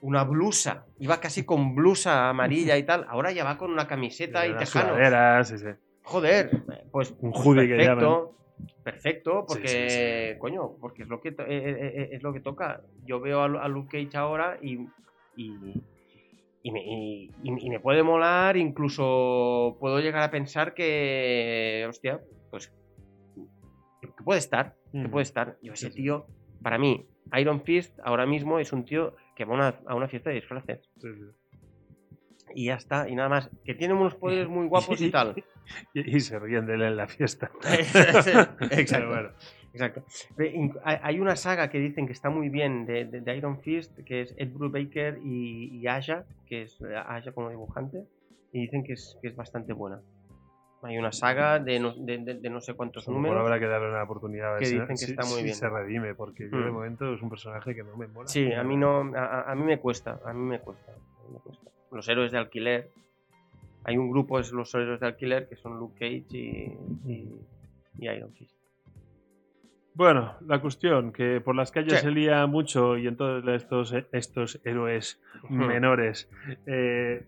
una 0.00 0.24
blusa. 0.24 0.86
Iba 0.98 1.20
casi 1.20 1.44
con 1.44 1.76
blusa 1.76 2.28
amarilla 2.28 2.76
y 2.76 2.82
tal. 2.82 3.06
Ahora 3.08 3.30
ya 3.30 3.44
va 3.44 3.56
con 3.56 3.70
una 3.70 3.86
camiseta 3.86 4.44
y 4.46 4.56
tejanos. 4.56 4.90
sudaderas, 4.90 5.48
sí, 5.48 5.58
sí. 5.58 5.66
Joder, 6.02 6.50
pues 6.90 7.14
Un 7.20 7.32
pues 7.32 7.44
que 7.68 7.76
perfecto. 7.76 8.36
Perfecto, 8.82 9.44
porque 9.46 9.68
sí, 9.68 10.32
sí. 10.34 10.38
coño, 10.38 10.76
porque 10.80 11.02
es 11.02 11.08
lo 11.08 11.20
que 11.20 11.28
eh, 11.30 11.34
eh, 11.48 11.92
eh, 11.94 12.08
es 12.12 12.22
lo 12.22 12.32
que 12.32 12.40
toca. 12.40 12.82
Yo 13.04 13.20
veo 13.20 13.40
a, 13.42 13.48
Lu- 13.48 13.58
a 13.58 13.68
Luke 13.68 14.04
Cage 14.04 14.16
ahora 14.16 14.58
y 14.62 14.78
y, 15.36 15.82
y 16.62 16.72
me, 16.72 16.82
y- 16.84 17.30
y- 17.42 17.70
me 17.70 17.80
puede 17.80 18.02
molar, 18.02 18.56
incluso 18.56 19.76
puedo 19.80 20.00
llegar 20.00 20.22
a 20.22 20.30
pensar 20.30 20.74
que 20.74 21.86
hostia, 21.88 22.20
pues 22.50 22.72
que 24.00 24.08
puede 24.24 24.38
estar, 24.40 24.76
que 24.92 25.08
puede 25.08 25.22
estar. 25.22 25.56
Yo 25.62 25.72
ese 25.72 25.90
tío, 25.90 26.26
para 26.62 26.78
mí, 26.78 27.06
Iron 27.38 27.62
Fist 27.62 27.98
ahora 28.04 28.26
mismo 28.26 28.58
es 28.58 28.72
un 28.72 28.84
tío 28.84 29.14
que 29.36 29.44
va 29.44 29.52
a 29.52 29.56
una, 29.56 29.80
a 29.86 29.94
una 29.94 30.08
fiesta 30.08 30.30
de 30.30 30.36
disfraces 30.36 30.90
Sí, 30.96 31.08
sí. 31.14 31.24
Y 32.54 32.66
ya 32.66 32.74
está, 32.74 33.08
y 33.08 33.14
nada 33.14 33.28
más, 33.28 33.50
que 33.64 33.74
tiene 33.74 33.94
unos 33.94 34.14
poderes 34.14 34.48
muy 34.48 34.66
guapos 34.66 35.00
y 35.00 35.10
tal. 35.10 35.34
Y, 35.94 36.16
y 36.16 36.20
se 36.20 36.38
ríen 36.38 36.66
de 36.66 36.74
él 36.74 36.82
en 36.82 36.96
la 36.96 37.06
fiesta. 37.06 37.50
Exacto. 38.70 39.08
Bueno. 39.08 39.30
Exacto. 39.72 40.02
Hay- 40.84 41.20
una 41.20 41.36
saga 41.36 41.70
que 41.70 41.78
dicen 41.78 42.06
que 42.06 42.12
está 42.12 42.28
muy 42.28 42.48
bien 42.48 42.86
de, 42.86 43.04
de- 43.04 43.20
de 43.20 43.36
Iron 43.36 43.60
Fist, 43.60 43.96
que 44.04 44.22
es 44.22 44.34
Ed 44.36 44.50
Brubaker 44.52 45.18
y, 45.22 45.78
y 45.80 45.86
Aya, 45.86 46.24
que 46.46 46.62
es 46.62 46.80
eh, 46.82 46.96
Aya 47.06 47.30
como 47.32 47.50
dibujante, 47.50 48.02
y 48.52 48.62
dicen 48.62 48.82
que 48.82 48.94
es, 48.94 49.16
que 49.22 49.28
es 49.28 49.36
bastante 49.36 49.72
buena. 49.72 50.00
Hay 50.82 50.96
una 50.98 51.12
saga 51.12 51.58
de 51.60 51.78
no, 51.78 51.92
de, 51.94 52.18
de- 52.18 52.34
de 52.40 52.50
no 52.50 52.60
sé 52.62 52.72
cuántos 52.74 53.06
mejor 53.06 53.22
números. 53.22 53.40
habrá 53.42 53.60
que 53.60 53.66
darle 53.66 53.90
una 53.90 54.02
oportunidad 54.02 54.48
a 54.48 54.52
ver 54.54 54.62
que 54.62 54.70
dicen 54.70 54.88
que 54.88 54.96
si- 54.96 55.10
está 55.12 55.24
muy 55.24 55.36
si 55.36 55.42
bien. 55.44 55.54
se 55.54 55.68
redime, 55.68 56.14
porque 56.14 56.48
yo 56.50 56.58
de 56.58 56.70
Mm. 56.70 56.74
momento 56.74 57.14
es 57.14 57.20
un 57.22 57.28
personaje 57.30 57.74
que 57.74 57.82
no 57.84 57.96
me 57.96 58.08
mola. 58.08 58.26
Sí, 58.28 58.50
a 58.52 58.64
mí 58.64 58.76
no, 58.76 59.12
a, 59.14 59.24
a- 59.24 59.52
a 59.52 59.54
mí 59.54 59.62
me 59.62 59.78
cuesta, 59.78 60.18
a 60.24 60.32
mí 60.32 60.40
me 60.42 60.58
cuesta, 60.58 60.90
a 60.92 61.28
mí 61.28 61.34
me 61.34 61.38
cuesta. 61.38 61.70
Los 61.90 62.08
héroes 62.08 62.32
de 62.32 62.38
alquiler. 62.38 62.90
Hay 63.84 63.96
un 63.96 64.10
grupo, 64.10 64.38
es 64.38 64.52
los 64.52 64.74
héroes 64.74 65.00
de 65.00 65.06
alquiler, 65.06 65.48
que 65.48 65.56
son 65.56 65.78
Luke 65.78 65.94
Cage 65.98 66.36
y, 66.36 66.76
y, 67.10 67.40
y 67.98 68.08
Iron 68.08 68.32
Fist. 68.34 68.56
Bueno, 69.94 70.34
la 70.46 70.60
cuestión, 70.60 71.12
que 71.12 71.40
por 71.40 71.56
las 71.56 71.72
calles 71.72 71.94
Sí. 71.94 72.00
se 72.06 72.10
lía 72.10 72.46
mucho 72.46 72.96
y 72.96 73.06
entonces 73.06 73.62
estos, 73.62 73.94
estos 74.12 74.60
héroes 74.64 75.20
menores 75.48 76.30
eh, 76.66 77.26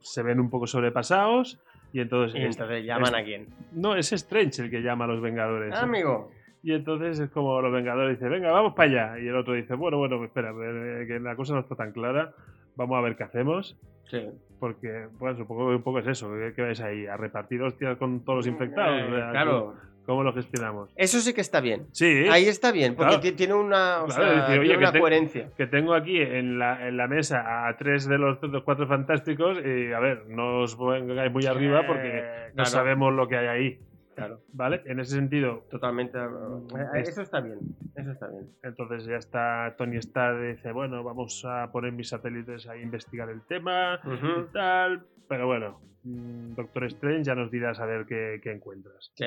se 0.00 0.22
ven 0.22 0.40
un 0.40 0.50
poco 0.50 0.66
sobrepasados 0.66 1.60
y 1.92 2.00
entonces... 2.00 2.40
Y 2.40 2.44
entonces 2.44 2.84
llaman 2.84 3.14
a 3.14 3.22
quién. 3.22 3.48
No, 3.72 3.94
es 3.94 4.12
Strange 4.12 4.62
el 4.62 4.70
que 4.70 4.80
llama 4.80 5.04
a 5.04 5.08
los 5.08 5.20
Vengadores. 5.20 5.74
Ah, 5.74 5.82
amigo. 5.82 6.30
Y 6.62 6.72
entonces 6.72 7.18
es 7.20 7.30
como 7.30 7.60
los 7.60 7.72
Vengadores 7.72 8.18
dicen, 8.18 8.30
venga, 8.32 8.50
vamos 8.52 8.74
para 8.74 8.88
allá. 9.12 9.18
Y 9.20 9.28
el 9.28 9.36
otro 9.36 9.52
dice, 9.54 9.74
bueno, 9.74 9.98
bueno, 9.98 10.24
espera, 10.24 10.50
eh, 10.50 11.04
que 11.06 11.20
la 11.20 11.36
cosa 11.36 11.54
no 11.54 11.60
está 11.60 11.76
tan 11.76 11.92
clara. 11.92 12.32
Vamos 12.78 12.96
a 12.96 13.00
ver 13.02 13.16
qué 13.16 13.24
hacemos. 13.24 13.76
Sí. 14.04 14.24
Porque, 14.60 15.06
bueno, 15.18 15.36
supongo 15.36 15.68
que 15.68 15.74
un 15.76 15.82
poco 15.82 15.98
es 15.98 16.06
eso. 16.06 16.30
¿Qué, 16.32 16.52
qué 16.54 16.62
vais 16.62 16.80
ahí? 16.80 17.06
¿A 17.06 17.16
repartir 17.16 17.60
hostias 17.60 17.98
con 17.98 18.24
todos 18.24 18.38
los 18.38 18.46
infectados? 18.46 19.02
Eh, 19.02 19.04
O 19.12 19.14
sea, 19.16 19.30
claro. 19.32 19.74
¿Cómo 20.06 20.22
lo 20.22 20.32
gestionamos? 20.32 20.88
Eso 20.96 21.20
sí 21.20 21.34
que 21.34 21.42
está 21.42 21.60
bien. 21.60 21.86
Sí, 21.92 22.06
Ahí 22.30 22.46
está 22.46 22.72
bien, 22.72 22.94
porque 22.94 23.18
Claro. 23.20 23.36
tiene 23.36 23.52
una, 23.52 24.04
o 24.04 24.06
Claro, 24.06 24.22
sea, 24.24 24.32
decir, 24.40 24.58
oye, 24.60 24.60
tiene 24.60 24.72
que 24.72 24.78
una 24.78 24.92
te- 24.92 25.00
coherencia. 25.00 25.50
que 25.54 25.66
tengo 25.66 25.92
aquí 25.92 26.18
en 26.18 26.58
la, 26.58 26.88
en 26.88 26.96
la 26.96 27.06
mesa 27.08 27.68
a 27.68 27.76
tres 27.76 28.08
de 28.08 28.16
los, 28.16 28.40
de 28.40 28.48
los 28.48 28.62
cuatro 28.62 28.86
fantásticos 28.86 29.58
y, 29.62 29.92
a 29.92 29.98
ver, 30.00 30.24
no 30.28 30.60
os 30.60 30.76
pongáis 30.76 31.30
muy 31.30 31.44
arriba 31.44 31.82
porque 31.86 32.08
Eh, 32.10 32.46
no 32.50 32.54
claro, 32.54 32.70
sabemos 32.70 33.12
lo 33.12 33.28
que 33.28 33.36
hay 33.36 33.46
ahí. 33.48 33.78
Claro, 34.18 34.40
¿Vale? 34.52 34.82
En 34.86 35.00
ese 35.00 35.14
sentido, 35.16 35.64
totalmente. 35.70 36.18
eh, 36.18 37.00
Eso 37.02 37.22
está 37.22 37.40
bien, 37.40 37.58
eso 37.96 38.10
está 38.12 38.26
bien. 38.28 38.48
entonces 38.62 39.04
ya 39.06 39.16
está 39.16 39.74
Tony 39.78 39.96
Stark 39.98 40.40
dice, 40.42 40.72
bueno, 40.72 41.02
vamos 41.04 41.44
a 41.46 41.70
poner 41.72 41.92
mis 41.92 42.08
satélites 42.08 42.66
a 42.68 42.76
investigar 42.76 43.28
el 43.30 43.42
tema 43.46 44.00
y 44.04 44.52
tal. 44.52 45.06
Pero 45.28 45.46
bueno, 45.46 45.80
mm, 46.04 46.54
Doctor 46.54 46.84
Strange 46.84 47.24
ya 47.24 47.34
nos 47.34 47.50
dirás 47.50 47.78
a 47.80 47.86
ver 47.86 48.06
qué, 48.06 48.40
qué 48.42 48.50
encuentras. 48.52 49.12
Sí. 49.14 49.26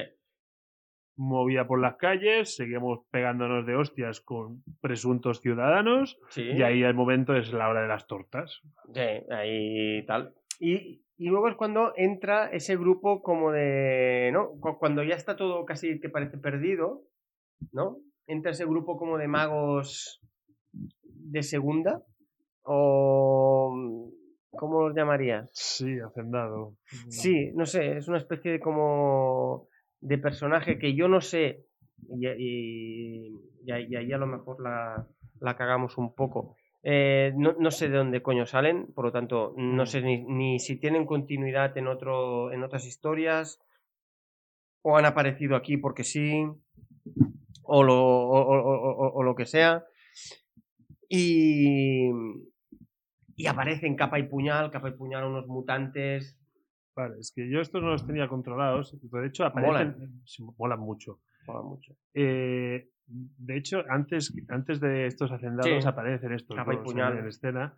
Movía 1.18 1.68
por 1.68 1.80
las 1.80 1.98
calles, 1.98 2.56
seguimos 2.56 3.02
pegándonos 3.12 3.66
de 3.66 3.76
hostias 3.76 4.22
con 4.22 4.64
presuntos 4.82 5.42
ciudadanos 5.42 6.18
Sí. 6.30 6.42
y 6.44 6.64
ahí 6.64 6.84
el 6.84 6.96
momento 6.96 7.36
es 7.36 7.54
la 7.54 7.70
hora 7.70 7.82
de 7.84 7.88
las 7.90 8.08
tortas. 8.08 8.62
Sí, 8.94 9.02
ahí 9.30 10.06
tal. 10.06 10.34
Y, 10.60 11.02
y 11.24 11.28
luego 11.30 11.48
es 11.50 11.56
cuando 11.56 11.94
entra 11.98 12.48
ese 12.52 12.76
grupo 12.78 13.22
como 13.22 13.52
de, 13.52 14.32
¿no? 14.34 14.50
Cu- 14.60 14.80
Cuando 14.80 15.04
ya 15.04 15.14
está 15.16 15.36
todo 15.36 15.66
casi 15.66 16.00
que 16.00 16.10
parece 16.10 16.38
perdido, 16.40 17.04
¿no? 17.72 17.98
Entra 18.26 18.52
ese 18.52 18.66
grupo 18.66 18.98
como 18.98 19.18
de 19.20 19.28
magos 19.28 20.20
de 21.04 21.44
segunda 21.44 22.02
o 22.64 24.10
¿cómo 24.52 24.88
los 24.88 24.96
llamarías? 24.96 25.50
Sí, 25.54 26.00
hacendado. 26.00 26.76
Sí, 27.10 27.52
no 27.54 27.66
sé, 27.66 27.98
es 27.98 28.08
una 28.08 28.18
especie 28.18 28.54
de 28.54 28.60
como 28.60 29.68
de 30.00 30.18
personaje 30.18 30.80
que 30.80 30.96
yo 30.96 31.08
no 31.08 31.22
sé 31.22 31.66
y, 32.10 32.28
y, 32.28 33.36
y 33.66 33.72
ahí- 33.72 33.88
y 33.90 33.96
ahí 33.96 34.12
a 34.12 34.18
lo 34.18 34.26
mejor 34.28 34.62
la, 34.62 35.08
la 35.40 35.56
cagamos 35.56 35.98
un 35.98 36.16
poco. 36.16 36.56
Eh, 36.84 37.32
no, 37.36 37.54
no 37.60 37.70
sé 37.70 37.90
de 37.90 37.98
dónde 37.98 38.24
coño 38.24 38.46
salen, 38.46 38.88
por 38.94 39.06
lo 39.06 39.12
tanto, 39.12 39.54
no 39.56 39.86
sé 39.86 40.02
ni, 40.02 40.24
ni 40.24 40.60
si 40.60 40.78
tienen 40.78 41.06
continuidad 41.06 41.78
en, 41.78 41.88
otro, 41.88 42.52
en 42.52 42.64
otras 42.64 42.88
historias 42.88 43.60
o 44.82 44.98
han 44.98 45.06
aparecido 45.06 45.56
aquí 45.56 45.78
porque 45.78 46.04
sí, 46.04 46.44
o 47.64 47.84
lo, 47.84 48.02
o, 48.04 49.24
lo 49.24 49.36
que 49.36 49.46
sea. 49.46 49.86
Y, 51.08 52.10
y 53.36 53.48
aparecen 53.48 53.96
capa 53.96 54.18
y 54.18 54.24
puñal, 54.24 54.72
capa 54.72 54.90
y 54.90 54.94
puñal 54.94 55.26
unos 55.26 55.48
mutantes. 55.48 56.38
Vale, 56.96 57.20
es 57.20 57.32
que 57.32 57.50
yo 57.50 57.62
estos 57.62 57.82
no 57.82 57.90
los 57.90 58.06
tenía 58.06 58.28
controlados. 58.28 58.98
De 59.02 59.28
hecho, 59.28 59.46
aparecen. 59.46 60.22
sí, 60.26 60.44
molan 60.58 60.80
mucho. 60.80 61.20
Mola 61.48 61.62
mucho. 61.62 61.96
Eh, 62.14 62.90
de 63.12 63.58
hecho, 63.58 63.84
antes, 63.90 64.34
antes 64.50 64.80
de 64.80 65.06
estos 65.08 65.32
hacendados 65.32 65.84
Sí. 65.84 65.88
aparecen 65.88 66.34
estos 66.34 66.56
Capa 66.56 66.74
y 66.74 66.78
puñal. 66.78 67.14
en, 67.14 67.20
en 67.20 67.28
escena. 67.28 67.74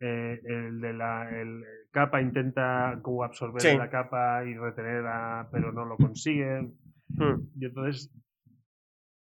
Eh, 0.00 0.40
el 0.44 0.80
de 0.80 0.92
la 0.92 1.28
el 1.40 1.64
capa 1.90 2.22
intenta 2.22 3.00
como 3.02 3.24
absorber 3.24 3.60
Sí. 3.60 3.76
la 3.76 3.90
capa 3.90 4.44
y 4.44 4.54
retener 4.54 5.04
a, 5.06 5.48
pero 5.50 5.72
no 5.72 5.84
lo 5.84 5.96
consiguen. 5.96 6.74
Hmm. 7.08 7.48
Y 7.58 7.64
entonces, 7.66 8.12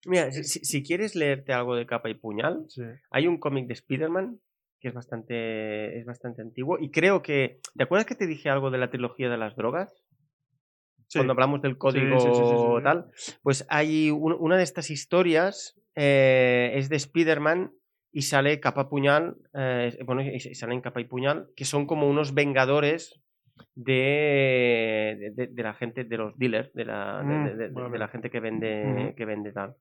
Mira, 0.04 0.30
si, 0.30 0.44
si- 0.44 0.64
si 0.64 0.82
quieres 0.84 1.16
leerte 1.16 1.52
algo 1.52 1.74
de 1.74 1.86
capa 1.86 2.08
y 2.10 2.14
puñal, 2.14 2.64
sí. 2.68 2.82
hay 3.10 3.26
un 3.26 3.38
cómic 3.38 3.66
de 3.66 3.72
Spider-Man 3.74 4.38
que 4.78 4.88
es 4.88 4.94
bastante, 4.94 5.98
es 5.98 6.04
bastante 6.06 6.42
antiguo. 6.42 6.78
Y 6.78 6.90
creo 6.90 7.22
que. 7.22 7.60
¿Te 7.74 7.82
acuerdas 7.84 8.06
que 8.06 8.14
te 8.14 8.26
dije 8.26 8.50
algo 8.50 8.70
de 8.70 8.78
la 8.78 8.90
trilogía 8.90 9.28
de 9.30 9.38
las 9.38 9.56
drogas? 9.56 10.04
Sí. 11.08 11.18
Cuando 11.18 11.32
hablamos 11.32 11.62
del 11.62 11.78
código 11.78 12.18
sí, 12.18 12.84
tal. 12.84 13.06
Pues 13.42 13.64
hay 13.68 14.10
un- 14.10 14.36
una 14.38 14.56
de 14.56 14.64
estas 14.64 14.90
historias, 14.90 15.80
eh, 15.94 16.72
es 16.74 16.88
de 16.88 16.96
Spider-Man 16.96 17.72
y 18.12 18.22
sale 18.22 18.58
capa 18.60 18.88
puñal. 18.88 19.36
eh, 19.54 19.96
bueno, 20.04 20.22
y, 20.22 20.40
salen 20.40 20.80
capa 20.80 21.00
y 21.00 21.04
puñal, 21.04 21.48
que 21.56 21.64
son 21.64 21.86
como 21.86 22.08
unos 22.08 22.34
vengadores. 22.34 23.20
De, 23.74 25.32
de, 25.34 25.46
de 25.46 25.62
la 25.62 25.72
gente, 25.72 26.04
de 26.04 26.16
los 26.18 26.36
dealers, 26.36 26.70
de 26.74 26.84
la, 26.84 27.18
de- 27.18 27.24
Mm, 27.24 27.44
de- 27.44 27.56
de- 27.56 27.68
de 27.68 27.74
vale. 27.74 27.98
la 27.98 28.08
gente 28.08 28.28
que 28.30 28.40
vende, 28.40 29.14
que 29.16 29.24
vende 29.24 29.52
tal. 29.52 29.74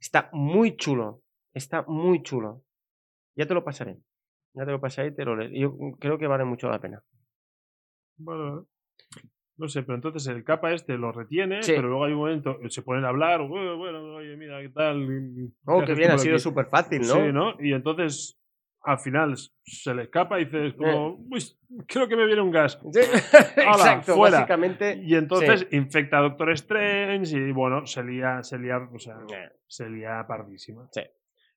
Está 0.00 0.28
muy 0.32 0.76
chulo. 0.76 1.22
Está 1.54 1.82
muy 1.86 2.22
chulo. 2.22 2.62
Ya 3.34 3.46
te 3.46 3.54
lo 3.54 3.64
pasaré. 3.64 3.96
Ya 4.54 4.64
te 4.66 4.70
lo 4.70 4.80
pasaré 4.80 5.08
y 5.08 5.14
te 5.14 5.24
lo 5.24 5.34
lees. 5.36 5.50
Yo 5.54 5.76
creo 5.98 6.18
que 6.18 6.26
vale 6.26 6.44
mucho 6.44 6.68
la 6.68 6.78
pena. 6.80 7.02
Bueno, 8.18 8.66
no 9.58 9.68
sé, 9.68 9.82
pero 9.82 9.94
entonces 9.96 10.26
el 10.26 10.44
capa 10.44 10.72
este 10.72 10.96
lo 10.98 11.12
retiene, 11.12 11.62
Sí. 11.62 11.72
pero 11.74 11.88
luego 11.88 12.04
hay 12.04 12.12
un 12.12 12.18
momento, 12.18 12.58
se 12.68 12.82
ponen 12.82 13.04
a 13.04 13.08
hablar, 13.08 13.40
bueno, 13.46 13.76
bueno, 13.76 14.02
oye, 14.16 14.36
mira, 14.36 14.60
¿qué 14.60 14.68
tal? 14.68 15.06
Oh, 15.64 15.82
¿Qué 15.84 15.94
bien, 15.94 16.10
ha 16.10 16.18
sido 16.18 16.34
aquí?". 16.34 16.42
súper 16.42 16.66
fácil, 16.66 17.00
¿no? 17.00 17.14
Sí, 17.14 17.32
¿no? 17.32 17.54
Y 17.60 17.72
entonces 17.72 18.38
al 18.82 18.98
final 19.00 19.34
se 19.64 19.94
le 19.94 20.02
escapa 20.04 20.38
y 20.40 20.44
dices 20.44 20.74
como, 20.74 21.16
"Uy, 21.28 21.40
creo 21.88 22.06
que 22.06 22.16
me 22.16 22.24
viene 22.26 22.40
un 22.40 22.52
gas. 22.52 22.78
Sí, 22.92 23.00
Exacto, 23.56 24.14
fuera. 24.14 24.36
básicamente. 24.38 25.00
Y 25.02 25.14
entonces 25.16 25.66
infecta 25.72 26.18
a 26.18 26.22
Doctor 26.22 26.52
Strange 26.52 27.36
y 27.36 27.50
bueno, 27.50 27.84
se 27.86 28.04
lía, 28.04 28.42
se 28.44 28.58
lía, 28.58 28.78
o 28.78 28.98
sea, 28.98 29.16
se 29.66 29.88
lía 29.90 30.24
pardísima. 30.28 30.86
Sí. 30.92 31.00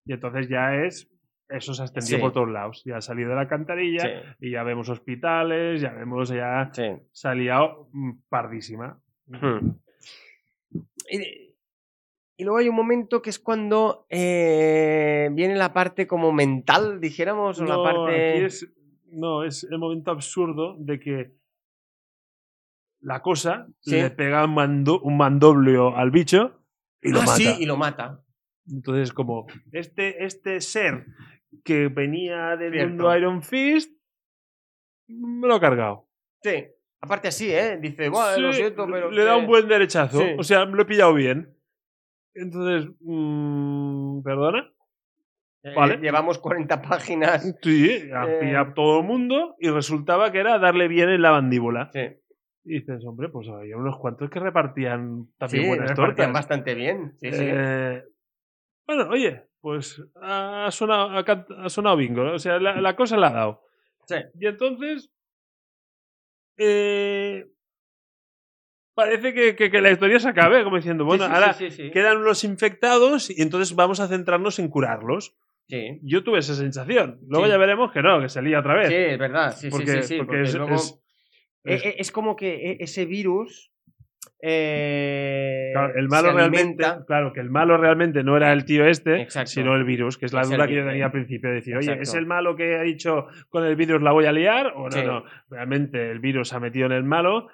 Y 0.05 0.13
entonces 0.13 0.49
ya 0.49 0.73
es 0.75 1.07
eso 1.49 1.73
se 1.73 1.81
ha 1.81 1.85
extendido 1.85 2.17
Sí. 2.17 2.21
por 2.21 2.31
todos 2.31 2.49
lados. 2.49 2.83
Ya 2.85 2.97
ha 2.97 3.01
salido 3.01 3.29
de 3.31 3.35
la 3.35 3.47
cantarilla 3.47 4.01
Sí, 4.01 4.09
y 4.47 4.51
ya 4.51 4.63
vemos 4.63 4.87
hospitales, 4.89 5.81
ya 5.81 5.91
vemos 5.93 6.29
ya 6.29 6.69
sí. 6.71 6.83
se 7.11 7.27
ha 7.27 7.33
liado 7.35 7.89
mm, 7.91 8.11
pardísima. 8.29 8.99
Hmm. 9.27 9.71
Y, 11.11 11.55
y 12.37 12.43
luego 12.43 12.57
hay 12.59 12.69
un 12.69 12.75
momento 12.75 13.21
que 13.21 13.29
es 13.31 13.39
cuando 13.39 14.05
eh, 14.09 15.29
viene 15.33 15.55
la 15.55 15.73
parte 15.73 16.07
como 16.07 16.31
mental, 16.31 17.01
dijéramos, 17.01 17.59
o 17.59 17.65
la 17.65 17.75
No, 17.75 17.83
parte... 17.83 18.29
aquí 18.31 18.43
es, 18.45 18.71
no, 19.11 19.43
es 19.43 19.63
el 19.69 19.77
momento 19.79 20.11
absurdo 20.11 20.75
de 20.79 20.99
que 20.99 21.31
la 23.01 23.21
cosa 23.21 23.67
Sí. 23.79 23.95
le 23.95 24.09
pega 24.11 24.45
un, 24.45 24.53
mando, 24.53 24.99
un 25.01 25.17
mandoblio 25.17 25.95
al 25.95 26.11
bicho 26.11 26.63
y 27.01 27.11
lo 27.11 27.19
ah, 27.21 27.25
mata. 27.25 27.35
sí, 27.37 27.55
y 27.59 27.65
lo 27.65 27.77
mata. 27.77 28.23
Entonces, 28.71 29.13
como 29.13 29.47
este, 29.71 30.23
este 30.25 30.61
ser 30.61 31.05
que 31.63 31.87
venía 31.87 32.55
del 32.57 32.71
Cierto. 32.73 32.89
mundo 32.89 33.17
Iron 33.17 33.41
Fist, 33.41 33.91
me 35.07 35.47
lo 35.47 35.55
ha 35.55 35.59
cargado. 35.59 36.07
Sí. 36.43 36.65
Aparte 37.01 37.29
así, 37.29 37.49
¿eh? 37.51 37.77
Dice, 37.81 38.09
"Buah, 38.09 38.37
lo 38.37 38.51
siento, 38.53 38.85
pero... 38.85 39.09
Le 39.09 39.23
da 39.23 39.37
un 39.37 39.47
buen 39.47 39.67
derechazo. 39.67 40.19
Sí. 40.19 40.35
O 40.37 40.43
sea, 40.43 40.65
me 40.65 40.75
lo 40.75 40.81
he 40.81 40.85
pillado 40.85 41.13
bien. 41.13 41.55
Entonces, 42.33 42.91
mm, 42.99 44.21
¿perdona? 44.21 44.71
eh, 45.63 45.73
vale. 45.75 45.97
Llevamos 45.97 46.37
40 46.39 46.81
páginas. 46.81 47.53
Sí, 47.61 48.09
ha 48.13 48.25
Eh. 48.29 48.37
pillado 48.41 48.73
todo 48.73 48.99
el 48.99 49.05
mundo 49.05 49.55
y 49.59 49.69
resultaba 49.69 50.31
que 50.31 50.39
era 50.39 50.57
darle 50.59 50.87
bien 50.87 51.09
en 51.09 51.21
la 51.21 51.31
mandíbula. 51.31 51.89
Sí, 51.93 52.01
Y 52.65 52.79
dices, 52.81 53.03
hombre, 53.05 53.29
pues 53.29 53.47
había 53.49 53.75
unos 53.77 53.97
cuantos 53.97 54.29
que 54.29 54.39
repartían 54.39 55.27
también 55.37 55.63
sí 55.63 55.67
buenas 55.69 55.89
repartían 55.89 56.15
tortas. 56.27 56.33
bastante 56.33 56.75
bien. 56.75 57.13
Sí, 57.19 57.31
sí. 57.31 57.43
Eh, 57.45 58.03
bueno, 58.85 59.09
oye, 59.09 59.48
pues 59.61 60.01
ha 60.21 60.69
sonado, 60.71 61.11
ha 61.57 61.69
sonado 61.69 61.97
bingo. 61.97 62.23
¿no? 62.23 62.33
O 62.33 62.39
sea, 62.39 62.59
la, 62.59 62.79
la 62.81 62.95
cosa 62.95 63.17
la 63.17 63.27
ha 63.27 63.33
dado. 63.33 63.61
Sí. 64.07 64.15
Y 64.39 64.47
entonces. 64.47 65.11
eh, 66.57 67.45
parece 68.93 69.33
que, 69.33 69.55
que- 69.55 69.71
que 69.71 69.81
la 69.81 69.91
historia 69.91 70.19
se 70.19 70.27
acabe, 70.29 70.63
como 70.63 70.75
diciendo, 70.75 71.05
bueno, 71.05 71.23
Sí, 71.23 71.29
sí, 71.29 71.35
ahora 71.35 71.53
sí, 71.53 71.91
quedan 71.91 72.23
los 72.23 72.43
infectados 72.43 73.29
y 73.29 73.41
entonces 73.41 73.75
vamos 73.75 73.99
a 74.01 74.07
centrarnos 74.07 74.59
en 74.59 74.67
curarlos. 74.67 75.35
Sí. 75.69 75.99
Yo 76.01 76.23
tuve 76.23 76.39
esa 76.39 76.55
sensación. 76.55 77.19
Luego 77.27 77.47
ya 77.47 77.57
veremos 77.57 77.91
que 77.91 78.01
no, 78.01 78.19
que 78.19 78.27
se 78.27 78.41
lía 78.41 78.59
otra 78.59 78.73
vez. 78.75 78.89
Sí, 78.89 78.95
es 78.95 79.19
verdad. 79.19 79.51
Sí, 79.55 79.67
sí, 79.67 79.69
porque 79.69 80.01
sí, 80.01 80.07
sí, 80.07 80.17
porque 80.17 80.31
porque 80.37 80.41
es, 80.49 80.55
luego- 80.55 80.75
es- 80.75 80.99
es- 81.63 81.85
eh, 81.85 81.95
es 81.99 82.11
como 82.11 82.35
que 82.35 82.71
e- 82.71 82.77
ese 82.81 83.05
virus. 83.05 83.71
Eh, 84.41 85.69
claro, 85.73 85.93
el 85.95 86.07
malo 86.07 86.31
realmente, 86.31 86.83
claro, 87.07 87.33
que 87.33 87.39
el 87.41 87.49
malo 87.49 87.77
realmente 87.77 88.23
no 88.23 88.37
era 88.37 88.53
el 88.53 88.65
tío 88.65 88.85
este, 88.85 89.21
Exacto. 89.21 89.51
sino 89.51 89.75
el 89.75 89.83
virus, 89.83 90.17
que 90.17 90.25
es 90.25 90.33
la 90.33 90.41
Es 90.41 90.49
duda 90.49 90.67
que 90.67 90.75
yo 90.75 90.85
tenía 90.85 91.05
al 91.05 91.11
principio 91.11 91.49
de 91.49 91.55
decir, 91.55 91.75
oye. 91.75 91.97
¿es 92.01 92.13
el 92.13 92.25
malo 92.25 92.55
que 92.55 92.75
ha 92.75 92.81
dicho 92.81 93.27
con 93.49 93.65
el 93.65 93.75
virus 93.75 94.01
la 94.01 94.11
voy 94.11 94.25
a 94.25 94.31
liar? 94.31 94.73
O 94.75 94.85
no, 94.85 94.91
Sí. 94.91 95.01
no. 95.05 95.23
Realmente 95.49 96.11
el 96.11 96.19
virus 96.19 96.49
se 96.49 96.55
ha 96.55 96.59
metido 96.59 96.85
en 96.85 96.93
el 96.93 97.03
malo 97.03 97.49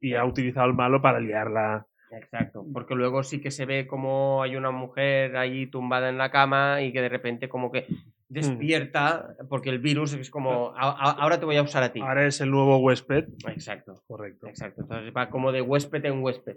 y 0.00 0.14
ha 0.14 0.24
utilizado 0.24 0.66
el 0.66 0.74
malo 0.74 1.00
para 1.00 1.20
liarla. 1.20 1.86
Exacto. 2.10 2.62
Porque 2.74 2.94
luego 2.94 3.22
sí 3.22 3.40
que 3.40 3.50
se 3.50 3.64
ve 3.64 3.86
como 3.86 4.42
hay 4.42 4.56
una 4.56 4.70
mujer 4.70 5.34
allí 5.36 5.66
tumbada 5.66 6.10
en 6.10 6.18
la 6.18 6.30
cama 6.30 6.82
y 6.82 6.92
que 6.92 7.00
de 7.00 7.08
repente 7.08 7.48
como 7.48 7.72
que 7.72 7.86
despierta 8.32 9.36
porque 9.48 9.70
el 9.70 9.78
virus 9.78 10.14
es 10.14 10.30
como 10.30 10.72
"A- 10.76 10.90
a- 10.90 11.12
ahora 11.22 11.38
te 11.38 11.44
voy 11.46 11.56
a 11.56 11.62
usar 11.62 11.82
a 11.82 11.92
ti. 11.92 12.00
Ahora 12.00 12.26
es 12.26 12.40
el 12.40 12.50
nuevo 12.50 12.78
huésped. 12.78 13.24
Exacto. 13.48 14.02
Correcto. 14.06 14.46
Exacto. 14.48 14.82
Entonces 14.82 15.12
va 15.16 15.28
como 15.30 15.52
de 15.52 15.60
huésped 15.60 16.04
en 16.04 16.22
huésped. 16.22 16.56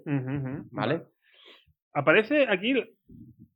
¿Vale? 0.72 1.04
Aparece 1.94 2.46
aquí 2.50 2.74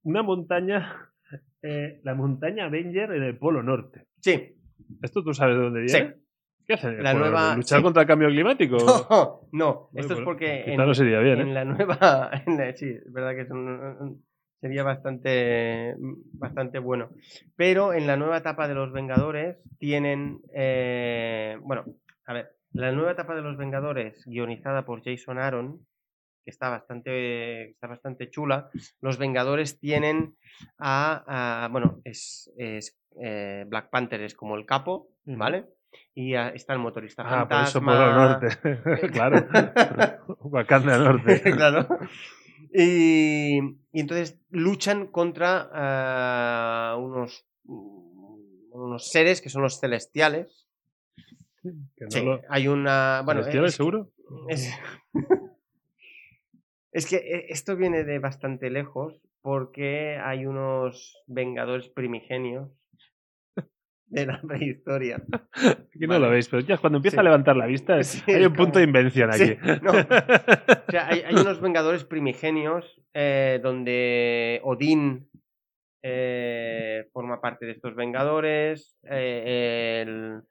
una 0.03 0.23
montaña, 0.23 1.09
eh, 1.61 1.99
la 2.03 2.13
montaña 2.15 2.65
Avenger 2.65 3.11
en 3.13 3.23
el 3.23 3.37
Polo 3.37 3.63
Norte. 3.63 4.05
Sí. 4.21 4.55
¿Esto 5.01 5.23
tú 5.23 5.33
sabes 5.33 5.55
de 5.57 5.61
dónde 5.63 5.87
Sí. 5.87 5.97
viene? 5.97 6.15
¿Qué 6.65 6.73
hacen? 6.73 7.01
La 7.01 7.13
nueva-? 7.13 7.55
¿Luchar 7.55 7.79
sí. 7.79 7.83
contra 7.83 8.03
el 8.03 8.07
cambio 8.07 8.27
climático? 8.29 8.77
No, 9.09 9.47
no, 9.51 9.89
Bueno, 9.91 9.99
esto 10.07 10.13
es 10.13 10.21
porque 10.21 10.63
en, 10.67 10.77
no 10.77 10.93
sería 10.93 11.19
bien, 11.19 11.39
¿eh? 11.39 11.41
en 11.41 11.53
la 11.53 11.65
nueva, 11.65 12.29
en 12.45 12.57
la- 12.57 12.75
sí, 12.75 12.89
es 12.89 13.11
verdad 13.11 13.33
que 13.33 13.41
es 13.41 13.49
un- 13.51 14.23
sería 14.61 14.83
bastante, 14.83 15.95
bastante 16.33 16.79
bueno. 16.79 17.09
Pero 17.55 17.93
en 17.93 18.07
la 18.07 18.17
nueva 18.17 18.37
etapa 18.37 18.67
de 18.67 18.73
los 18.75 18.91
Vengadores 18.91 19.57
tienen, 19.77 20.39
eh, 20.53 21.57
bueno, 21.61 21.85
a 22.25 22.33
ver, 22.33 22.51
la 22.73 22.91
nueva 22.91 23.11
etapa 23.11 23.35
de 23.35 23.41
los 23.41 23.57
Vengadores 23.57 24.23
guionizada 24.25 24.85
por 24.85 25.03
Jason 25.03 25.39
Aaron, 25.39 25.79
que 26.45 26.51
está 26.51 26.69
bastante, 26.69 27.71
está 27.71 27.87
bastante 27.87 28.29
chula. 28.29 28.69
Los 29.01 29.17
Vengadores 29.17 29.79
tienen 29.79 30.35
a, 30.77 31.63
a- 31.65 31.67
bueno, 31.69 31.99
es, 32.03 32.51
es, 32.57 32.97
eh, 33.21 33.65
Black 33.67 33.89
Panther 33.89 34.21
es 34.21 34.35
como 34.35 34.55
el 34.55 34.65
capo. 34.65 35.09
¿vale? 35.25 35.65
Y 36.15 36.33
está 36.35 36.73
el 36.73 36.79
motorista 36.79 37.23
Ah, 37.25 37.47
por 37.47 37.57
eso. 37.61 37.79
Polo 37.81 38.13
Norte. 38.13 38.47
claro. 39.11 39.47
Wakanda 40.41 40.97
Norte. 40.97 41.41
claro. 41.55 41.87
Y, 42.73 43.57
y 43.91 43.99
entonces 43.99 44.37
luchan 44.49 45.07
contra 45.07 45.69
ah, 45.73 46.97
unos, 46.99 47.45
unos 47.65 49.09
seres 49.09 49.41
que 49.41 49.49
son 49.49 49.61
los 49.63 49.79
celestiales. 49.79 50.67
Que 51.63 52.05
no 52.05 52.11
Sí, 52.11 52.23
lo- 52.23 52.41
hay 52.49 52.67
una. 52.67 53.21
Bueno, 53.25 53.41
¿Celestiales, 53.41 53.69
es 53.71 53.75
seguro? 53.75 54.11
Es, 54.47 54.69
es 56.91 57.05
que 57.07 57.17
eh, 57.17 57.45
esto 57.49 57.75
viene 57.75 58.03
de 58.03 58.19
bastante 58.19 58.69
lejos 58.69 59.19
porque 59.41 60.17
hay 60.23 60.45
unos 60.45 61.17
vengadores 61.27 61.89
primigenios 61.89 62.69
de 64.09 64.25
la 64.25 64.41
prehistoria. 64.47 65.21
Aquí 65.53 65.99
no 66.01 66.07
Vale. 66.09 66.25
lo 66.25 66.31
veis, 66.31 66.47
pero 66.49 66.61
ya 66.61 66.77
cuando 66.77 66.97
empieza 66.97 67.15
Sí. 67.15 67.19
a 67.19 67.23
levantar 67.23 67.55
la 67.55 67.65
vista, 67.67 68.01
Sí, 68.03 68.21
hay 68.31 68.45
un 68.45 68.53
punto 68.53 68.79
de 68.79 68.85
invención 68.85 69.29
aquí. 69.29 69.45
Sí, 69.45 69.57
no. 69.81 69.91
O 70.87 70.91
sea, 70.91 71.07
hay, 71.07 71.19
hay 71.21 71.35
unos 71.35 71.61
vengadores 71.61 72.03
primigenios 72.03 72.99
eh, 73.13 73.59
donde 73.61 74.59
Odín 74.63 75.29
eh, 76.03 77.07
forma 77.13 77.39
parte 77.41 77.65
de 77.67 77.73
estos 77.73 77.95
vengadores. 77.95 78.97
eh, 79.03 80.01
el, 80.05 80.41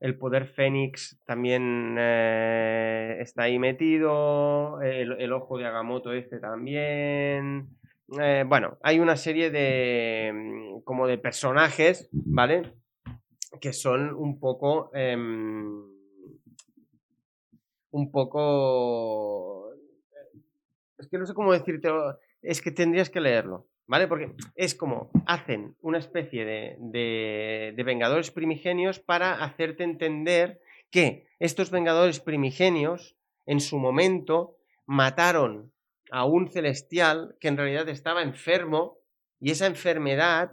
el 0.00 0.18
poder 0.18 0.46
Fénix 0.48 1.20
también 1.24 1.94
eh, 1.98 3.18
está 3.20 3.44
ahí 3.44 3.60
metido. 3.60 4.80
El, 4.82 5.12
el 5.20 5.32
ojo 5.32 5.56
de 5.56 5.66
Agamotto 5.66 6.12
este 6.12 6.40
también. 6.40 7.68
Eh, 8.16 8.44
bueno, 8.46 8.78
hay 8.82 9.00
una 9.00 9.16
serie 9.16 9.50
de 9.50 10.32
mm, 10.32 10.80
como 10.82 11.06
de 11.06 11.18
personajes, 11.18 12.08
¿vale? 12.12 12.74
Que 13.60 13.72
son 13.72 14.14
un 14.14 14.38
poco. 14.40 14.90
em, 14.94 15.82
un 17.90 18.10
poco. 18.10 19.72
Es 20.98 21.08
que 21.08 21.18
no 21.18 21.26
sé 21.26 21.34
cómo 21.34 21.52
decirte. 21.52 21.88
Es 22.42 22.62
que 22.62 22.70
tendrías 22.70 23.10
que 23.10 23.20
leerlo, 23.20 23.66
¿vale? 23.86 24.06
Porque 24.08 24.32
es 24.54 24.74
como 24.74 25.10
hacen 25.26 25.76
una 25.82 25.98
especie 25.98 26.44
de, 26.44 26.76
de, 26.78 27.74
de 27.76 27.82
Vengadores 27.82 28.30
primigenios 28.30 29.00
para 29.00 29.44
hacerte 29.44 29.84
entender 29.84 30.60
que 30.90 31.26
estos 31.38 31.70
Vengadores 31.70 32.20
primigenios, 32.20 33.16
en 33.46 33.60
su 33.60 33.78
momento, 33.78 34.56
mataron 34.86 35.72
a 36.10 36.24
un 36.24 36.48
celestial 36.48 37.36
que 37.40 37.48
en 37.48 37.56
realidad 37.56 37.88
estaba 37.88 38.22
enfermo 38.22 38.98
y 39.40 39.50
esa 39.50 39.66
enfermedad 39.66 40.52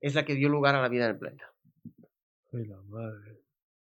es 0.00 0.14
la 0.14 0.24
que 0.24 0.34
dio 0.34 0.48
lugar 0.48 0.74
a 0.74 0.82
la 0.82 0.88
vida 0.88 1.04
en 1.06 1.10
el 1.12 1.18
planeta. 1.18 1.50
Ay, 2.52 2.66
la 2.66 2.76
madre. 2.88 3.40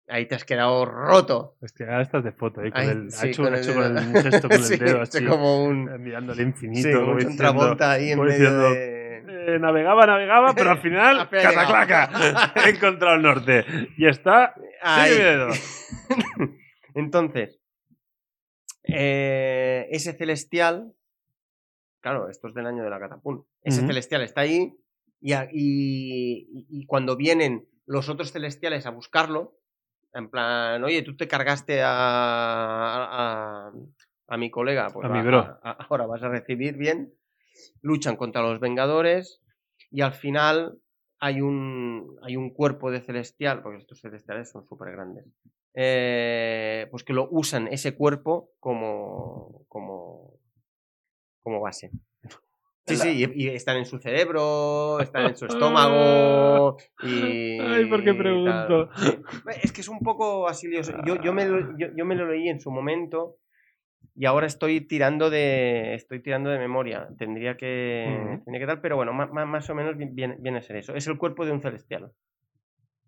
Ahí 0.08 0.26
te 0.28 0.36
has 0.36 0.44
quedado 0.46 0.86
roto. 0.86 1.56
Hostia, 1.62 1.88
ahora 1.88 2.02
estás 2.02 2.24
de 2.24 2.32
foto, 2.34 2.62
¿eh? 2.62 2.72
Con 2.72 2.82
Ay, 2.82 2.90
el, 2.90 3.12
sí, 3.12 3.26
ha 3.26 3.30
hecho, 3.30 3.44
con 3.44 3.54
el 3.54 3.60
hecho 3.62 3.74
con 3.74 3.96
dedo. 3.96 4.18
el- 4.18 4.24
gesto 4.24 4.48
con 4.50 4.58
el 4.58 4.64
Sí, 4.64 4.78
dedo 4.78 5.02
así, 5.02 5.26
como 5.26 5.64
un- 5.66 6.02
mirando 6.04 6.34
al 6.34 6.40
infinito. 6.42 6.88
Sí, 6.90 6.94
como 6.94 7.12
un 7.14 7.38
Travolta 7.38 7.92
ahí 7.92 8.12
en 8.12 8.20
medio 8.20 8.32
diciendo, 8.34 8.70
de... 8.72 9.56
eh, 9.56 9.60
navegaba, 9.60 10.06
navegaba, 10.06 10.54
pero 10.54 10.72
al 10.72 10.78
final, 10.82 11.30
cataclaca, 11.30 12.54
he 12.66 12.70
encontrado 12.72 13.16
el 13.16 13.22
norte. 13.22 13.66
Y 13.98 14.06
está... 14.08 14.54
Ahí. 14.82 15.18
viendo. 15.18 15.48
Entonces, 16.96 17.60
eh, 18.84 19.88
ese 19.92 20.14
celestial, 20.14 20.94
claro, 22.02 22.30
esto 22.30 22.48
es 22.48 22.54
del 22.54 22.66
año 22.68 22.84
de 22.84 22.90
la 22.90 23.00
catapult, 23.00 23.46
ese 23.62 23.82
celestial 23.88 24.22
está 24.24 24.42
ahí 24.42 24.76
y, 25.22 25.34
a- 25.34 25.48
y- 25.52 26.48
y- 26.52 26.68
y 26.70 26.86
cuando 26.86 27.16
vienen 27.16 27.68
los 27.86 28.10
otros 28.10 28.32
celestiales 28.32 28.86
a 28.86 28.92
buscarlo, 28.92 29.58
en 30.14 30.30
plan, 30.30 30.84
oye, 30.84 31.02
tú 31.02 31.16
te 31.16 31.28
cargaste 31.28 31.82
a, 31.84 33.72
a, 34.28 34.38
mi 34.38 34.52
colega, 34.52 34.90
pues 34.94 35.10
mi 35.10 35.22
bro. 35.22 35.60
ahora 35.64 36.06
vas 36.06 36.22
a 36.24 36.30
recibir 36.30 36.76
bien, 36.78 37.14
luchan 37.82 38.16
contra 38.16 38.42
los 38.42 38.60
Vengadores 38.60 39.42
y 39.90 40.02
al 40.02 40.14
final 40.14 40.78
hay 41.20 41.42
un, 41.42 42.18
hay 42.22 42.36
un 42.36 42.52
cuerpo 42.54 42.92
de 42.92 43.02
celestial, 43.02 43.62
porque 43.64 43.80
estos 43.80 44.02
celestiales 44.02 44.52
son 44.52 44.66
súper 44.68 44.92
grandes, 44.92 45.26
eh, 45.74 46.88
pues 46.92 47.04
que 47.04 47.14
lo 47.14 47.28
usan 47.32 47.68
ese 47.68 47.96
cuerpo 47.96 48.52
como, 48.60 49.66
como, 49.68 50.34
como 51.42 51.60
base. 51.62 51.92
Sí, 52.86 52.96
la- 52.98 53.04
sí, 53.04 53.26
y, 53.36 53.44
y 53.46 53.48
están 53.50 53.78
en 53.78 53.86
su 53.86 53.98
cerebro, 53.98 55.00
están 55.00 55.28
en 55.28 55.38
su 55.38 55.46
estómago 55.48 56.78
y... 57.02 57.60
Ay, 57.62 57.86
¿por 57.86 58.04
qué 58.04 58.14
pregunto? 58.14 58.90
Sí. 58.96 59.18
Es 59.64 59.72
que 59.72 59.82
es 59.82 59.88
un 59.90 60.00
poco 60.00 60.48
así 60.48 60.68
lioso. 60.68 60.94
Yo, 61.06 61.16
yo, 61.22 61.34
me 61.34 61.46
lo, 61.46 61.78
yo, 61.78 61.88
yo 61.96 62.06
me 62.06 62.16
lo 62.16 62.28
leí 62.30 62.50
en 62.50 62.60
su 62.60 62.72
momento 62.72 63.38
y 64.16 64.26
ahora 64.26 64.48
estoy 64.48 64.82
tirando 64.82 65.30
de 65.30 65.96
estoy 65.96 66.22
tirando 66.22 66.50
de 66.50 66.60
memoria. 66.60 67.08
Tendría 67.18 67.58
que, 67.58 68.40
tendría 68.44 68.60
que 68.60 68.68
tal, 68.68 68.82
pero 68.82 68.96
bueno, 68.96 69.12
ma- 69.14 69.28
más, 69.46 69.70
o 69.70 69.76
menos 69.76 69.98
vi- 69.98 70.10
viene, 70.12 70.36
viene 70.40 70.60
a 70.60 70.62
ser 70.62 70.76
eso. 70.78 70.94
Es 70.96 71.08
el 71.08 71.18
cuerpo 71.18 71.46
de 71.46 71.52
un 71.52 71.62
celestial. 71.62 72.12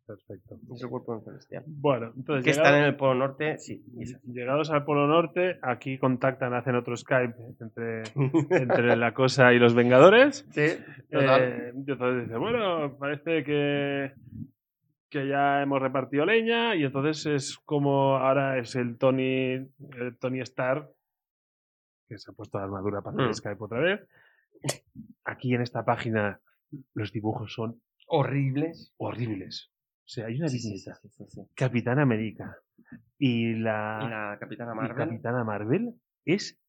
Perfecto. 0.05 0.59
Es 0.75 0.83
el 0.83 0.89
cuerpo 0.89 1.19
celestial. 1.21 1.63
Bueno, 1.67 2.13
entonces 2.15 2.43
Que 2.45 2.51
están 2.51 2.75
en 2.75 2.83
el 2.85 2.95
Polo 2.95 3.15
Norte, 3.15 3.57
sí. 3.57 3.83
llegados 4.25 4.69
al 4.69 4.85
Polo 4.85 5.07
Norte, 5.07 5.57
aquí 5.63 5.97
contactan, 5.97 6.53
hacen 6.53 6.75
otro 6.75 6.95
Skype 6.95 7.33
entre, 7.59 8.03
entre 8.61 8.95
la 8.97 9.13
cosa 9.15 9.51
y 9.53 9.57
los 9.59 9.73
Vengadores. 9.73 10.45
sí, 10.51 10.67
total. 11.11 11.41
Eh, 11.43 11.71
y 11.75 11.91
entonces 11.91 12.23
dice, 12.25 12.37
bueno, 12.37 12.95
parece 12.99 13.43
que, 13.43 14.13
que 15.09 15.27
ya 15.27 15.63
hemos 15.63 15.81
repartido 15.81 16.25
leña 16.25 16.75
y 16.75 16.83
entonces 16.83 17.25
es 17.25 17.57
como 17.65 18.17
ahora 18.17 18.59
es 18.59 18.75
el 18.75 18.97
Tony, 18.99 19.53
el 19.53 20.17
Tony 20.19 20.41
Stark 20.41 20.87
que 22.07 22.19
se 22.19 22.29
ha 22.29 22.33
puesto 22.35 22.59
la 22.59 22.65
armadura 22.65 23.01
para 23.01 23.15
hacer 23.15 23.29
Mm. 23.29 23.33
Skype 23.33 23.63
otra 23.63 23.79
vez. 23.79 24.07
Aquí 25.23 25.55
en 25.55 25.61
esta 25.61 25.83
página 25.83 26.39
los 26.93 27.11
dibujos 27.11 27.51
son 27.53 27.81
Horribles. 28.07 28.93
horribles. 28.97 29.71
O 30.05 30.07
sea, 30.07 30.27
hay 30.27 30.35
una 30.37 30.47
viñeta. 30.47 30.95
sí, 31.01 31.09
sí, 31.09 31.25
sí. 31.27 31.41
Capitán 31.55 31.99
América 31.99 32.57
y 33.17 33.53
la, 33.55 33.99
Y 34.03 34.09
la 34.09 34.37
Capitana 34.39 34.73
y 34.73 34.75
Marvel. 34.75 34.97
Capitana 35.07 35.43
Marvel 35.43 35.93
es 36.25 36.59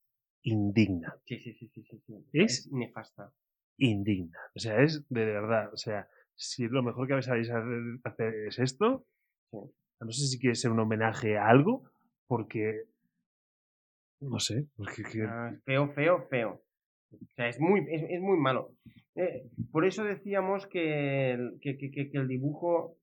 indigna. 0.42 1.14
Sí, 1.26 1.38
sí, 1.40 1.52
sí, 1.54 1.68
sí. 1.68 2.02
Es- 2.32 2.66
Es 2.66 2.72
nefasta. 2.72 3.32
Indigna. 3.78 4.38
O 4.54 4.58
sea, 4.58 4.80
es 4.82 5.04
de 5.10 5.24
verdad. 5.26 5.70
O 5.72 5.76
sea, 5.76 6.08
si 6.34 6.66
lo 6.68 6.82
mejor 6.82 7.06
que 7.08 7.20
sabéis 7.22 7.50
hacer, 7.50 7.98
hacer 8.04 8.34
es 8.46 8.58
esto, 8.58 9.04
Sí. 9.50 9.58
no 10.00 10.10
sé 10.12 10.26
si 10.26 10.38
quiere 10.38 10.54
ser 10.54 10.70
un 10.70 10.80
homenaje 10.80 11.36
a 11.36 11.48
algo, 11.48 11.90
porque. 12.26 12.84
No 14.20 14.38
sé, 14.40 14.66
porque. 14.76 15.02
que- 15.02 15.24
Ah, 15.24 15.52
feo, 15.64 15.92
feo, 15.92 16.26
feo. 16.30 16.62
O 17.12 17.34
sea, 17.34 17.48
es 17.48 17.60
muy, 17.60 17.80
es, 17.90 18.02
es 18.08 18.20
muy 18.20 18.38
malo. 18.38 18.72
Eh, 19.14 19.48
por 19.72 19.84
eso 19.86 20.04
decíamos 20.04 20.66
que 20.66 21.32
el, 21.32 21.58
que, 21.60 21.76
que- 21.76 21.90
que- 21.90 22.10
que 22.10 22.18
el 22.18 22.28
dibujo 22.28 22.96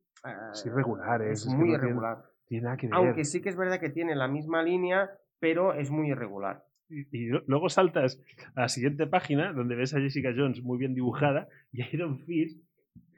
Es 0.54 0.66
irregular, 0.66 1.22
es- 1.22 1.32
es 1.32 1.40
es 1.42 1.46
que 1.46 1.50
muy 1.58 1.60
no 1.70 1.74
tiene- 1.74 1.84
irregular. 1.86 2.18
tiene 2.48 2.64
nada 2.66 2.78
que 2.78 2.88
ver. 2.88 2.96
Aunque 2.96 3.26
sí 3.26 3.42
que 3.42 3.50
es 3.50 3.56
verdad 3.58 3.80
que 3.80 3.90
tiene 3.90 4.16
la 4.16 4.28
misma 4.28 4.64
línea, 4.64 5.10
pero 5.40 5.74
es 5.74 5.90
muy 5.92 6.10
irregular. 6.12 6.64
Y, 6.90 7.02
y 7.18 7.30
luego 7.48 7.70
saltas 7.70 8.20
a 8.56 8.62
la 8.62 8.70
siguiente 8.70 9.08
página 9.08 9.52
donde 9.54 9.76
ves 9.76 9.94
a 9.96 10.00
Jessica 10.00 10.30
Jones 10.36 10.62
muy 10.64 10.78
bien 10.78 10.94
dibujada 10.94 11.48
y 11.72 11.82
a 11.82 11.88
Iron 11.92 12.20
Fist 12.26 12.62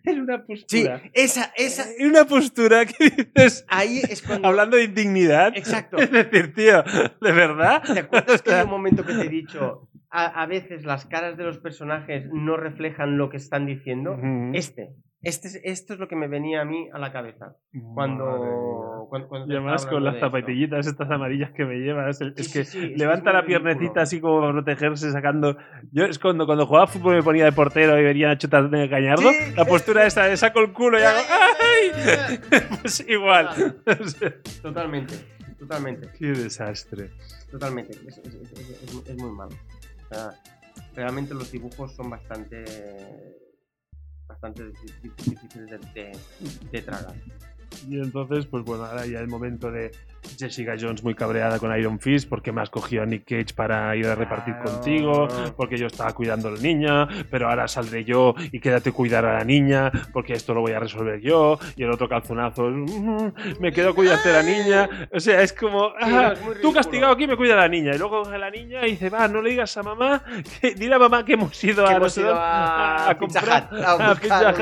en 0.05 0.21
una 0.21 0.37
Sí, 0.37 0.43
postura. 0.47 1.01
esa, 1.13 1.51
esa. 1.57 1.83
En 1.97 2.09
una 2.09 2.25
postura 2.25 2.85
que 2.85 3.09
dices. 3.09 3.65
Ahí 3.67 4.01
es 4.07 4.21
cuando. 4.21 4.47
Hablando 4.47 4.77
de 4.77 4.83
indignidad. 4.83 5.51
Exacto. 5.57 5.97
Es 5.97 6.11
decir, 6.11 6.53
tío, 6.53 6.83
¿de 7.21 7.31
verdad? 7.31 7.81
¿Te 7.91 7.99
acuerdas 8.01 8.41
que 8.41 8.53
hay 8.53 8.63
un 8.65 8.69
momento 8.69 9.03
que 9.03 9.13
te 9.13 9.25
he 9.25 9.29
dicho? 9.29 9.89
A, 10.11 10.43
a 10.43 10.45
veces 10.45 10.85
las 10.85 11.05
caras 11.07 11.35
de 11.37 11.43
los 11.43 11.57
personajes 11.57 12.29
no 12.31 12.55
reflejan 12.55 13.17
lo 13.17 13.29
que 13.29 13.37
están 13.37 13.65
diciendo. 13.65 14.13
Ujú. 14.13 14.51
Este. 14.53 14.95
Este 15.25 15.47
es, 15.47 15.59
esto 15.63 15.93
es 15.93 15.99
lo 15.99 16.07
que 16.07 16.15
me 16.15 16.27
venía 16.27 16.61
a 16.61 16.65
mí 16.65 16.87
a 16.93 16.99
la 16.99 17.11
cabeza. 17.11 17.55
Cuando. 17.93 19.07
cuando, 19.09 19.27
cuando 19.27 19.47
Y 19.51 19.55
además 19.57 19.85
con 19.87 20.03
las 20.03 20.13
de 20.13 20.19
esto. 20.19 20.91
estas 20.91 21.09
amarillas 21.11 21.51
que 21.51 21.65
me 21.65 21.75
llevas, 21.79 22.21
el- 22.21 22.33
Sí, 22.35 22.41
es 22.41 22.47
sí, 22.47 22.53
que 22.53 22.65
sí, 22.65 22.77
es 22.85 22.91
es 22.93 22.97
levanta 22.99 23.31
muy 23.31 23.41
la 23.41 23.45
piernecita 23.45 23.79
ridículo. 23.81 24.01
así 24.01 24.21
como 24.21 24.39
para 24.41 24.51
protegerse 24.53 25.11
sacando... 25.11 25.57
Yo 25.91 26.05
es 26.05 26.19
cuando, 26.19 26.45
cuando 26.45 26.65
jugaba 26.67 26.87
fútbol 26.87 27.15
me 27.15 27.23
ponía 27.23 27.45
de 27.45 27.51
portero 27.51 27.99
y 27.99 28.03
venía 28.03 28.31
a 28.31 28.37
chutar 28.37 28.69
de 28.69 28.89
cañardo, 28.89 29.29
Sí, 29.31 29.53
la 29.55 29.63
sí, 29.63 29.69
postura 29.69 30.01
sí. 30.01 30.07
esa 30.07 30.23
de 30.25 30.37
saco 30.37 30.59
el 30.61 30.71
culo 30.73 30.99
y 30.99 31.03
hago 31.03 31.19
¡ay! 31.99 32.39
pues 32.81 33.05
igual. 33.07 33.49
Totalmente, 34.61 35.15
totalmente, 35.59 36.09
Qué 36.19 36.27
desastre. 36.27 37.09
totalmente. 37.51 37.93
Es, 37.93 38.17
es- 38.19 38.27
es- 38.27 38.51
es- 38.51 38.69
es- 38.83 39.09
es 39.09 39.17
muy 39.17 39.31
malo. 39.31 39.55
O 40.09 40.13
sea, 40.13 40.29
realmente 40.95 41.33
los 41.33 41.51
dibujos 41.51 41.93
son 41.95 42.09
bastante. 42.11 42.63
Bastante 44.47 44.81
di- 44.81 45.09
di- 45.09 45.31
difíciles 45.31 45.69
de, 45.69 45.77
de- 45.93 46.69
de 46.71 46.81
tragar. 46.81 47.15
Y 47.89 47.99
entonces, 47.99 48.45
pues 48.45 48.63
bueno, 48.63 48.85
ahora 48.85 49.05
ya 49.05 49.19
el 49.19 49.27
momento 49.27 49.71
de 49.71 49.91
Jessica 50.39 50.75
Jones 50.79 51.03
muy 51.03 51.13
cabreada 51.13 51.59
con 51.59 51.77
Iron 51.77 51.99
Fist 51.99 52.27
porque 52.27 52.51
me 52.51 52.61
has 52.61 52.69
cogido 52.71 53.03
a 53.03 53.05
Nick 53.05 53.25
Cage 53.25 53.53
para 53.55 53.95
ir 53.95 54.07
a 54.07 54.15
repartir 54.15 54.55
Claro. 54.55 54.71
contigo, 54.71 55.27
porque 55.55 55.77
yo 55.77 55.85
estaba 55.87 56.13
cuidando 56.13 56.47
a 56.47 56.51
la 56.51 56.59
niña, 56.59 57.07
pero 57.29 57.47
ahora 57.49 57.67
saldré 57.67 58.03
yo 58.03 58.33
y 58.51 58.59
quédate 58.59 58.89
a 58.89 58.93
cuidar 58.93 59.23
a 59.25 59.33
la 59.37 59.43
niña 59.43 59.91
porque 60.13 60.33
esto 60.33 60.53
lo 60.55 60.61
voy 60.61 60.71
a 60.71 60.79
resolver 60.79 61.21
yo. 61.21 61.59
Y 61.75 61.83
el 61.83 61.91
otro 61.91 62.09
calzonazo, 62.09 62.63
"Mm, 62.69 63.33
me 63.59 63.71
quedo 63.71 63.89
a 63.89 63.93
cuidarte 63.95 64.29
de 64.29 64.33
la 64.35 64.43
niña. 64.43 64.89
O 65.13 65.19
sea, 65.19 65.41
es 65.41 65.53
como, 65.53 65.91
"Ah, 66.01 66.33
tú 66.61 66.73
castigado 66.73 67.13
aquí 67.13 67.27
me 67.27 67.37
cuida 67.37 67.55
la 67.55 67.67
niña. 67.67 67.93
Y 67.93 67.97
luego 67.99 68.23
coge 68.23 68.35
a 68.35 68.39
la 68.39 68.49
niña 68.49 68.85
y 68.87 68.91
dice, 68.91 69.09
va, 69.09 69.27
no 69.27 69.41
le 69.43 69.51
digas 69.51 69.77
a 69.77 69.83
mamá, 69.83 70.23
que, 70.59 70.73
dile 70.73 70.95
a 70.95 70.99
mamá 70.99 71.23
que 71.23 71.33
hemos 71.33 71.63
ido 71.63 71.85
Que 71.85 71.91
a, 71.93 71.97
hemos 71.97 72.17
ido 72.17 72.33
a, 72.35 73.09
a 73.11 73.17
comprar 73.17 73.69
a 73.71 73.91
a 73.91 74.13
buscar 74.13 74.55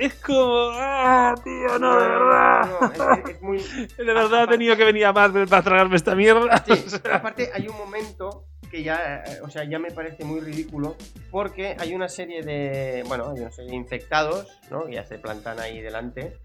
es 0.00 0.14
como, 0.14 0.70
ah, 0.72 1.34
tío, 1.44 1.78
no, 1.78 2.00
de 2.00 2.08
verdad. 2.08 2.70
No, 2.96 3.28
es, 3.28 3.42
muy. 3.42 3.58
De 3.98 4.04
verdad 4.04 4.44
he 4.44 4.46
tenido 4.46 4.74
que 4.74 4.84
venir 4.84 5.04
a 5.04 5.12
Marvel 5.12 5.46
para 5.46 5.62
tragarme 5.62 5.96
esta 5.96 6.14
mierda. 6.14 6.64
Sí, 6.64 6.72
O 6.86 6.88
sea, 6.88 7.16
aparte 7.16 7.50
hay 7.52 7.68
un 7.68 7.76
momento 7.76 8.46
que 8.70 8.82
ya, 8.82 9.22
eh, 9.26 9.40
o 9.42 9.50
sea, 9.50 9.64
ya 9.64 9.78
me 9.78 9.90
parece 9.90 10.24
muy 10.24 10.40
ridículo 10.40 10.96
porque 11.30 11.76
hay 11.78 11.94
una 11.94 12.08
serie 12.08 12.42
de, 12.42 13.04
bueno, 13.08 13.30
hay 13.30 13.42
una 13.42 13.50
serie 13.50 13.72
de 13.72 13.76
infectados, 13.76 14.48
¿no? 14.70 14.86
Que 14.86 14.94
ya 14.94 15.04
se 15.04 15.18
plantan 15.18 15.60
ahí 15.60 15.82
delante, 15.82 16.38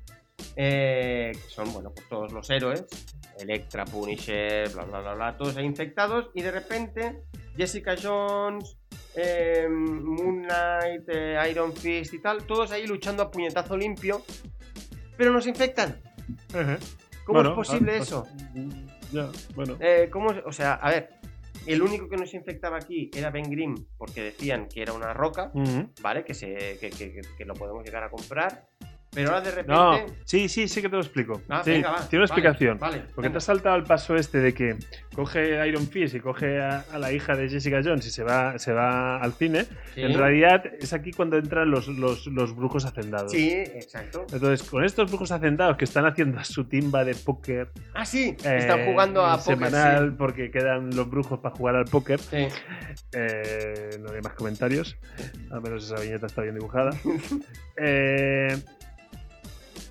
eh, 0.58 1.32
que 1.34 1.50
son, 1.50 1.72
bueno, 1.72 1.92
pues 1.96 2.10
todos 2.10 2.34
los 2.34 2.50
héroes, 2.50 2.86
Electra, 3.40 3.86
Punisher, 3.86 4.70
bla, 4.74 4.84
bla, 4.84 5.00
bla, 5.00 5.14
bla, 5.14 5.38
todos 5.38 5.56
ahí 5.56 5.66
infectados 5.66 6.30
y 6.34 6.42
de 6.42 6.52
repente 6.52 7.24
Jessica 7.56 7.96
Jones, 8.02 8.76
eh, 9.16 9.68
Moon 9.70 10.44
Knight, 10.44 11.04
eh, 11.08 11.48
Iron 11.50 11.74
Fist 11.74 12.14
y 12.14 12.20
tal, 12.20 12.46
todos 12.46 12.72
ahí 12.72 12.86
luchando 12.88 13.24
a 13.24 13.32
puñetazo 13.32 13.78
limpio, 13.78 14.24
pero 15.18 15.32
nos 15.32 15.48
infectan. 15.48 16.02
¿Cómo 17.26 17.40
Bueno, 17.40 17.50
es 17.50 17.56
posible 17.56 17.94
ah, 17.94 17.98
eso? 17.98 18.28
Ya, 19.12 19.30
bueno. 19.56 19.78
Eh, 19.80 20.10
¿cómo 20.12 20.32
es? 20.32 20.44
O 20.46 20.52
sea, 20.52 20.74
a 20.76 20.90
ver, 20.90 21.10
el 21.66 21.82
único 21.82 22.08
que 22.10 22.18
nos 22.18 22.34
infectaba 22.34 22.78
aquí 22.78 23.10
era 23.16 23.32
Ben 23.32 23.50
Grimm, 23.50 23.76
porque 23.98 24.22
decían 24.22 24.68
que 24.68 24.82
era 24.82 24.94
una 24.94 25.14
roca. 25.14 25.52
¿vale? 26.02 26.24
Que, 26.24 26.34
se, 26.34 26.78
que- 26.80 27.22
que 27.38 27.46
lo 27.46 27.54
podemos 27.54 27.84
llegar 27.84 28.04
a 28.04 28.10
comprar. 28.10 28.68
Pero 29.16 29.30
ahora 29.30 29.42
de 29.42 29.50
repente. 29.52 29.72
No, 29.72 30.06
sí, 30.26 30.48
sí, 30.50 30.68
sí 30.68 30.82
que 30.82 30.90
te 30.90 30.96
lo 30.96 31.02
explico. 31.02 31.42
Ah, 31.50 31.62
sí, 31.64 31.72
venga, 31.72 31.90
va, 31.92 32.08
tiene 32.08 32.24
una 32.24 32.32
vale, 32.32 32.42
explicación. 32.42 32.78
Vale, 32.80 33.04
Porque 33.16 33.30
te 33.32 33.38
has 33.38 33.44
saltado 33.46 33.76
el 33.78 33.84
paso 33.84 34.16
este 34.16 34.40
de 34.40 34.54
que 34.54 34.76
coge 35.16 35.68
Iron 35.68 35.88
Fist 35.88 36.14
y 36.16 36.20
coge 36.20 36.62
a, 36.62 36.86
a 36.92 37.00
la 37.00 37.12
hija 37.12 37.36
de 37.36 37.50
Jessica 37.50 37.80
Jones 37.84 38.06
y 38.06 38.12
se 38.12 38.24
va, 38.24 38.60
se 38.60 38.74
va 38.74 39.18
al 39.18 39.34
cine. 39.34 39.64
Sí. 39.96 40.02
En 40.02 40.14
realidad 40.18 40.64
es 40.80 40.94
aquí 40.94 41.12
cuando 41.12 41.38
entran 41.38 41.72
los, 41.72 41.88
los, 41.88 42.28
los 42.28 42.56
brujos 42.56 42.86
hacendados. 42.86 43.32
Sí, 43.32 43.50
exacto. 43.52 44.28
Entonces, 44.32 44.70
con 44.70 44.84
estos 44.84 45.10
brujos 45.10 45.32
hacendados 45.32 45.78
que 45.78 45.86
están 45.86 46.06
haciendo 46.06 46.44
su 46.44 46.66
timba 46.66 47.04
de 47.06 47.16
póker 47.16 47.70
Ah, 47.94 48.06
sí, 48.06 48.36
están 48.44 48.82
eh, 48.82 48.86
jugando 48.92 49.26
a 49.26 49.38
póker. 49.38 49.56
semanal 49.56 50.16
porque 50.18 50.52
quedan 50.52 50.94
los 50.96 51.10
brujos 51.10 51.40
para 51.40 51.56
jugar 51.56 51.76
al 51.78 51.86
póker. 51.86 52.20
Sí. 52.20 52.48
Eh, 53.14 53.90
no 54.02 54.12
hay 54.12 54.22
más 54.22 54.34
comentarios. 54.34 54.98
Al 55.52 55.62
menos 55.62 55.86
esa 55.86 56.02
viñeta 56.02 56.26
está 56.28 56.42
bien 56.42 56.56
dibujada. 56.56 56.92
Eh, 57.78 58.56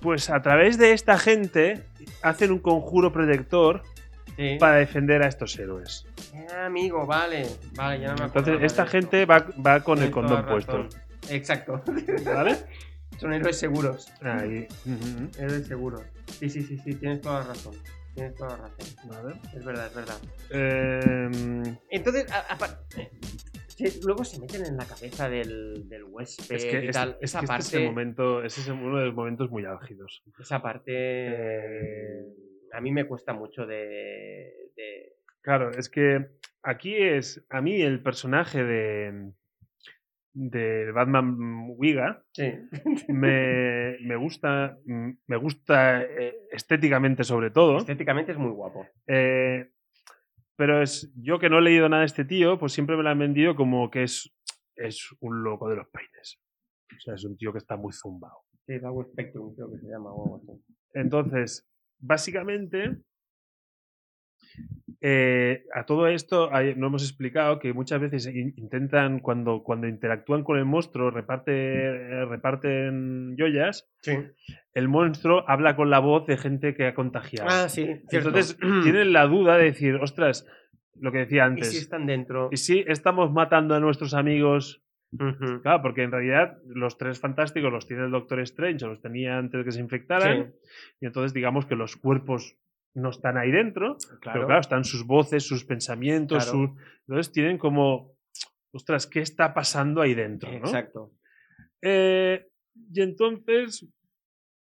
pues 0.01 0.29
a 0.29 0.41
través 0.41 0.77
de 0.77 0.93
esta 0.93 1.17
gente 1.17 1.83
hacen 2.21 2.51
un 2.51 2.59
conjuro 2.59 3.11
protector 3.11 3.83
sí. 4.37 4.57
para 4.59 4.75
defender 4.75 5.23
a 5.23 5.27
estos 5.27 5.57
héroes. 5.57 6.05
Ah, 6.51 6.65
amigo, 6.65 7.05
vale. 7.05 7.47
Vale, 7.75 7.99
ya 8.01 8.09
no 8.09 8.15
me 8.17 8.25
Entonces, 8.25 8.57
esta 8.61 8.85
gente 8.85 9.25
va, 9.25 9.45
va 9.65 9.79
con 9.81 9.99
el 9.99 10.11
Tienes 10.11 10.29
condón 10.29 10.45
puesto. 10.45 10.87
Exacto. 11.29 11.83
¿Vale? 12.25 12.57
Son 13.17 13.33
héroes 13.33 13.57
seguros. 13.57 14.11
Ahí. 14.21 14.67
Héroes 15.37 15.67
seguros. 15.67 16.01
Sí, 16.39 16.49
sí, 16.49 16.61
sí, 16.63 16.77
sí, 16.77 16.95
tienes 16.95 17.21
toda 17.21 17.39
la 17.41 17.47
razón. 17.47 17.75
Tienes 18.13 18.35
toda 18.35 18.57
la 18.57 18.57
razón. 18.57 18.95
Vale. 19.09 19.35
Es 19.55 19.63
verdad, 19.63 19.87
es 19.87 19.95
verdad. 19.95 20.17
Eh, 20.49 21.77
Entonces, 21.89 22.29
a- 22.31 22.57
se- 23.75 23.99
luego 24.05 24.23
se 24.23 24.39
meten 24.39 24.65
en 24.65 24.77
la 24.77 24.85
cabeza 24.85 25.29
del, 25.29 25.87
del 25.89 26.03
huésped 26.05 26.55
es 26.55 26.65
que, 26.65 26.85
y 26.85 26.89
tal. 26.91 27.09
es 27.21 27.29
esa, 27.31 27.41
que 27.41 27.47
parte, 27.47 27.63
este 27.63 27.77
es 27.77 27.81
el 27.83 27.89
momento, 27.89 28.43
ese 28.43 28.61
es 28.61 28.67
uno 28.69 28.97
de 28.99 29.05
los 29.05 29.15
momentos 29.15 29.49
muy 29.51 29.65
álgidos. 29.65 30.23
esa 30.39 30.61
parte 30.61 30.91
eh, 30.95 32.21
a 32.73 32.81
mí 32.81 32.91
me 32.91 33.05
cuesta 33.05 33.33
mucho 33.33 33.65
de... 33.65 34.71
de- 34.75 35.13
Claro, 35.41 35.69
es 35.71 35.89
que 35.89 36.25
aquí 36.63 36.95
es 36.95 37.45
a 37.49 37.61
mí 37.61 37.81
el 37.81 38.01
personaje 38.01 38.63
de 38.63 39.31
de 40.37 40.91
Batman 40.91 41.37
Wiga 41.77 42.21
Sí. 42.33 42.51
me, 43.07 43.97
me 44.01 44.15
gusta 44.17 44.77
me 44.85 45.37
gusta 45.37 46.01
eh, 46.03 46.35
estéticamente 46.51 47.23
sobre 47.23 47.51
todo 47.51 47.77
Estéticamente 47.77 48.33
es 48.33 48.37
muy 48.37 48.51
guapo. 48.51 48.85
Eh, 49.07 49.69
Pero 50.57 50.81
es 50.81 51.11
yo 51.15 51.39
que 51.39 51.49
no 51.49 51.59
he 51.59 51.61
leído 51.61 51.89
nada 51.89 52.01
de 52.01 52.07
este 52.07 52.25
tío, 52.25 52.57
pues 52.57 52.73
siempre 52.73 52.95
me 52.95 53.03
lo 53.03 53.09
han 53.09 53.19
vendido 53.19 53.55
como 53.55 53.89
que 53.89 54.03
es, 54.03 54.33
es 54.75 55.09
un 55.19 55.43
loco 55.43 55.69
de 55.69 55.75
los 55.77 55.87
peines. 55.89 56.39
O 56.95 56.99
sea, 56.99 57.15
es 57.15 57.25
un 57.25 57.35
tío 57.37 57.51
que 57.51 57.57
está 57.57 57.75
muy 57.75 57.91
zumbado. 57.91 58.37
Sí, 58.65 58.73
Spectrum 59.11 59.53
creo 59.55 59.71
que 59.71 59.79
se 59.79 59.87
llama 59.87 60.11
o 60.11 60.39
algo 60.39 60.53
así. 60.53 60.63
Entonces, 60.93 61.67
básicamente, 61.99 62.97
eh, 65.01 65.65
a 65.73 65.85
todo 65.85 66.07
esto 66.07 66.53
hay- 66.53 66.75
no 66.75 66.87
hemos 66.87 67.03
explicado 67.03 67.59
que 67.59 67.73
muchas 67.73 67.99
veces 68.01 68.25
in- 68.27 68.53
intentan, 68.57 69.19
cuando, 69.19 69.61
cuando 69.63 69.87
interactúan 69.87 70.43
con 70.43 70.57
el 70.57 70.65
monstruo, 70.65 71.11
reparte, 71.11 71.51
eh, 71.53 72.25
reparten 72.25 73.35
joyas, 73.37 73.87
Sí. 74.01 74.17
el 74.73 74.87
monstruo 74.87 75.43
habla 75.47 75.75
con 75.75 75.89
la 75.89 75.99
voz 75.99 76.25
de 76.27 76.37
gente 76.37 76.73
que 76.73 76.87
ha 76.87 76.93
contagiado. 76.95 77.49
Ah, 77.51 77.69
sí, 77.69 77.85
cierto. 78.09 78.29
Entonces, 78.29 78.57
tienen 78.83 79.13
la 79.13 79.27
duda 79.27 79.57
de 79.57 79.65
decir, 79.65 79.95
ostras, 79.95 80.47
lo 80.99 81.11
que 81.11 81.19
decía 81.19 81.43
¿Y 81.43 81.47
antes, 81.47 81.69
si 81.71 81.77
están 81.77 82.05
dentro? 82.07 82.49
¿y 82.51 82.57
si 82.57 82.83
estamos 82.87 83.31
matando 83.31 83.75
a 83.75 83.79
nuestros 83.79 84.13
amigos? 84.13 84.81
Claro, 85.61 85.81
porque 85.81 86.03
en 86.03 86.11
realidad 86.11 86.57
los 86.65 86.97
tres 86.97 87.19
fantásticos 87.21 87.71
los 87.71 87.87
tiene 87.87 88.03
el 88.03 88.11
Doctor 88.11 88.39
Strange, 88.41 88.83
o 88.85 88.89
los 88.89 89.01
tenía 89.01 89.37
antes 89.37 89.59
de 89.59 89.63
que 89.63 89.71
se 89.71 89.79
infectaran, 89.79 90.53
y 90.99 91.05
entonces 91.05 91.33
digamos 91.33 91.65
que 91.67 91.75
los 91.75 91.95
cuerpos 91.95 92.57
no 92.95 93.09
están 93.09 93.37
ahí 93.37 93.51
dentro, 93.51 93.97
pero 94.23 94.45
claro, 94.47 94.59
están 94.61 94.83
sus 94.85 95.05
voces, 95.05 95.43
sus 95.45 95.63
pensamientos, 95.65 96.43
Claro. 96.45 96.67
sus- 96.67 96.81
entonces 97.07 97.31
tienen 97.33 97.57
como, 97.57 98.13
ostras, 98.71 99.05
¿qué 99.07 99.19
está 99.21 99.53
pasando 99.53 100.01
ahí 100.01 100.13
dentro? 100.13 100.49
¿no? 100.51 100.57
Exacto. 100.57 101.11
Eh, 101.81 102.45
y 102.93 103.01
entonces, 103.01 103.87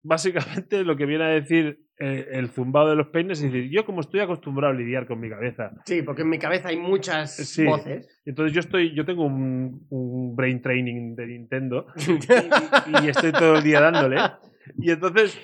básicamente 0.03 0.83
lo 0.83 0.95
que 0.97 1.05
viene 1.05 1.23
a 1.25 1.27
decir 1.27 1.79
eh, 1.99 2.29
el 2.31 2.49
zumbado 2.49 2.89
de 2.89 2.95
los 2.95 3.09
peines 3.09 3.39
es 3.43 3.51
decir, 3.51 3.69
yo 3.69 3.85
como 3.85 4.01
estoy 4.01 4.21
acostumbrado 4.21 4.73
a 4.73 4.75
lidiar 4.75 5.05
con 5.05 5.19
mi 5.19 5.29
cabeza, 5.29 5.71
Sí, 5.85 6.01
porque 6.01 6.23
en 6.23 6.29
mi 6.29 6.39
cabeza 6.39 6.69
hay 6.69 6.77
muchas 6.77 7.35
Sí. 7.35 7.63
voces. 7.63 8.07
entonces 8.25 8.53
yo 8.55 8.59
estoy, 8.61 8.95
yo 8.95 9.05
tengo 9.05 9.23
un, 9.25 9.85
un 9.89 10.35
brain 10.35 10.61
training 10.63 11.15
de 11.15 11.27
Nintendo 11.27 11.85
y, 12.87 13.05
y 13.05 13.09
estoy 13.09 13.31
todo 13.33 13.57
el 13.57 13.63
día 13.63 13.81
dándole. 13.81 14.17
Y 14.79 14.89
entonces 14.89 15.37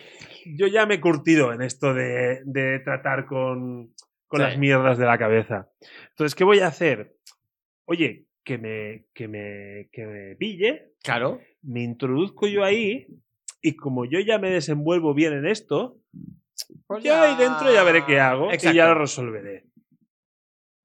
yo 0.55 0.67
ya 0.67 0.85
me 0.85 0.95
he 0.95 1.01
curtido 1.01 1.51
en 1.53 1.61
esto 1.61 1.93
de, 1.93 2.41
de 2.45 2.79
tratar 2.79 3.25
con, 3.25 3.93
con 4.27 4.39
Sí. 4.39 4.43
las 4.45 4.57
mierdas 4.57 4.97
de 4.97 5.05
la 5.05 5.17
cabeza. 5.17 5.69
Entonces, 6.09 6.35
¿qué 6.35 6.43
voy 6.43 6.59
a 6.59 6.67
hacer? 6.67 7.15
Oye, 7.85 8.25
que 8.43 8.57
me, 8.57 9.05
que 9.13 9.27
me, 9.27 9.89
que 9.91 10.05
me 10.05 10.35
pille, 10.35 10.93
claro. 11.03 11.41
me 11.63 11.81
introduzco 11.83 12.47
yo 12.47 12.63
ahí 12.63 13.07
y 13.61 13.75
como 13.75 14.05
yo 14.05 14.19
ya 14.19 14.37
me 14.39 14.49
desenvuelvo 14.51 15.13
bien 15.13 15.33
en 15.33 15.47
esto, 15.47 15.97
Pues 16.87 17.03
yo 17.03 17.15
ahí 17.15 17.35
dentro 17.37 17.71
ya 17.73 17.83
veré 17.83 18.05
qué 18.05 18.19
hago 18.19 18.49
y 18.53 18.57
ya 18.73 18.87
lo 18.87 18.95
resolveré. 18.95 19.65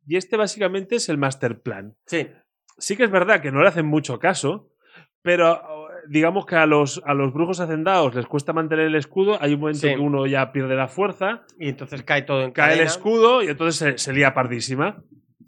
Y 0.06 0.16
este 0.16 0.36
básicamente 0.36 0.96
es 0.96 1.08
el 1.08 1.18
master 1.18 1.60
plan. 1.62 1.94
Sí. 2.06 2.28
Sí 2.78 2.96
que 2.96 3.04
es 3.04 3.10
verdad 3.10 3.40
que 3.40 3.52
no 3.52 3.62
le 3.62 3.68
hacen 3.68 3.86
mucho 3.86 4.18
caso, 4.18 4.70
pero 5.22 5.81
digamos 6.08 6.46
que 6.46 6.56
a 6.56 6.66
los, 6.66 7.02
a 7.06 7.14
los 7.14 7.32
brujos 7.32 7.60
hacendados 7.60 8.14
les 8.14 8.26
cuesta 8.26 8.52
mantener 8.52 8.86
el 8.86 8.94
escudo. 8.94 9.38
Hay 9.40 9.54
un 9.54 9.60
momento 9.60 9.80
Sí. 9.80 9.94
que 9.94 10.00
uno 10.00 10.26
ya 10.26 10.52
pierde 10.52 10.74
la 10.76 10.88
fuerza, 10.88 11.42
Y 11.58 11.68
entonces 11.68 12.02
cae 12.02 12.22
todo 12.22 12.42
en 12.42 12.52
cae 12.52 12.74
el 12.74 12.80
escudo 12.80 13.42
y 13.42 13.48
entonces 13.48 13.76
se, 13.76 13.98
se 13.98 14.12
lía 14.12 14.34
pardísima. 14.34 15.02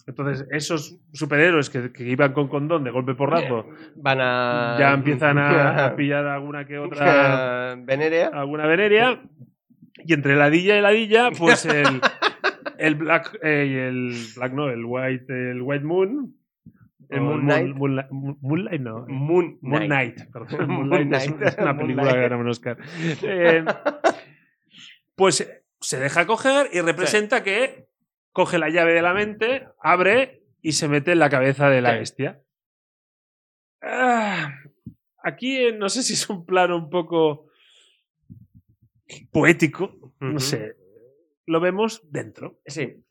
Entonces, 0.06 0.46
esos 0.50 0.98
superhéroes 1.14 1.70
que, 1.70 1.90
que 1.90 2.04
iban 2.04 2.34
con 2.34 2.48
condón 2.48 2.84
de 2.84 2.90
golpe 2.90 3.14
porrazo 3.14 3.66
Van 3.96 4.18
a. 4.20 4.76
ya 4.78 4.92
empiezan 4.92 5.38
a, 5.38 5.86
a 5.86 5.96
pillar 5.96 6.26
alguna 6.26 6.66
que 6.66 6.78
otra 6.78 7.74
Venerea. 7.78 8.28
alguna 8.34 8.66
veneria. 8.66 9.22
Y 10.04 10.12
entre 10.12 10.36
ladilla 10.36 10.76
y 10.76 10.82
ladilla, 10.82 11.30
pues 11.38 11.64
el, 11.66 12.02
el 12.78 12.94
Black, 12.96 13.38
eh, 13.42 13.88
el 13.88 14.14
Black 14.36 14.52
no, 14.52 14.68
el 14.68 14.84
White, 14.84 15.32
el 15.52 15.62
White 15.62 15.84
Moon. 15.84 16.34
Moon 17.20 17.40
Knight. 17.42 17.74
Moonlight, 17.76 18.10
Moonlight 18.10 18.80
no. 18.80 19.06
Moon, 19.08 19.58
Moon 19.62 19.86
Knight. 19.86 20.30
Perdón. 20.32 20.68
Moon 20.68 20.88
Moonlight 20.88 21.12
es, 21.42 21.56
una 21.58 21.76
película 21.76 22.12
que 22.12 22.20
ganó 22.20 22.38
un 22.40 22.48
Oscar. 22.48 22.78
Eh, 23.22 23.64
pues 25.14 25.48
se 25.80 25.98
deja 26.00 26.26
coger 26.26 26.68
y 26.72 26.80
representa 26.80 27.42
que 27.44 27.86
coge 28.32 28.58
la 28.58 28.68
llave 28.70 28.94
de 28.94 29.02
la 29.02 29.14
mente, 29.14 29.68
abre 29.80 30.42
y 30.60 30.72
se 30.72 30.88
mete 30.88 31.12
en 31.12 31.18
la 31.20 31.30
cabeza 31.30 31.68
de 31.68 31.80
la 31.82 31.92
Sí. 31.92 31.98
bestia. 31.98 32.40
Ah, 33.82 34.50
aquí 35.22 35.56
eh, 35.58 35.72
no 35.72 35.88
sé 35.88 36.02
si 36.02 36.14
es 36.14 36.28
un 36.30 36.44
plano 36.46 36.76
un 36.76 36.88
poco 36.90 37.46
poético, 39.30 40.14
no 40.20 40.40
sé. 40.40 40.76
Lo 41.46 41.60
vemos 41.60 42.00
dentro. 42.10 42.60
Sí. 42.66 43.03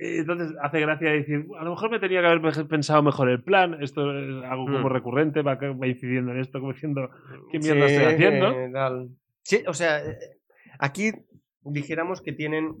Eh, 0.00 0.18
Entonces 0.20 0.56
hace 0.62 0.80
gracia 0.80 1.10
decir, 1.10 1.46
a 1.58 1.64
lo 1.64 1.70
mejor 1.70 1.90
me 1.90 1.98
tenía 2.00 2.20
que 2.22 2.26
haber 2.26 2.40
pe- 2.40 2.64
pensado 2.64 3.02
mejor 3.02 3.28
el 3.28 3.42
plan, 3.42 3.76
esto 3.82 4.10
es 4.18 4.44
algo 4.44 4.64
como 4.64 4.88
Mm. 4.88 4.92
recurrente, 4.92 5.42
va, 5.42 5.56
va 5.56 5.86
incidiendo 5.86 6.32
en 6.32 6.38
esto, 6.40 6.58
como 6.58 6.72
diciendo, 6.72 7.10
¿qué 7.50 7.58
mierda 7.58 7.86
Sí, 7.88 7.94
estoy 7.94 8.14
haciendo? 8.14 8.54
tal. 8.72 9.08
Sí, 9.42 9.62
o 9.66 9.74
sea, 9.74 9.98
eh, 10.04 10.16
aquí 10.78 11.12
dijéramos 11.64 12.22
que 12.22 12.32
tienen 12.32 12.76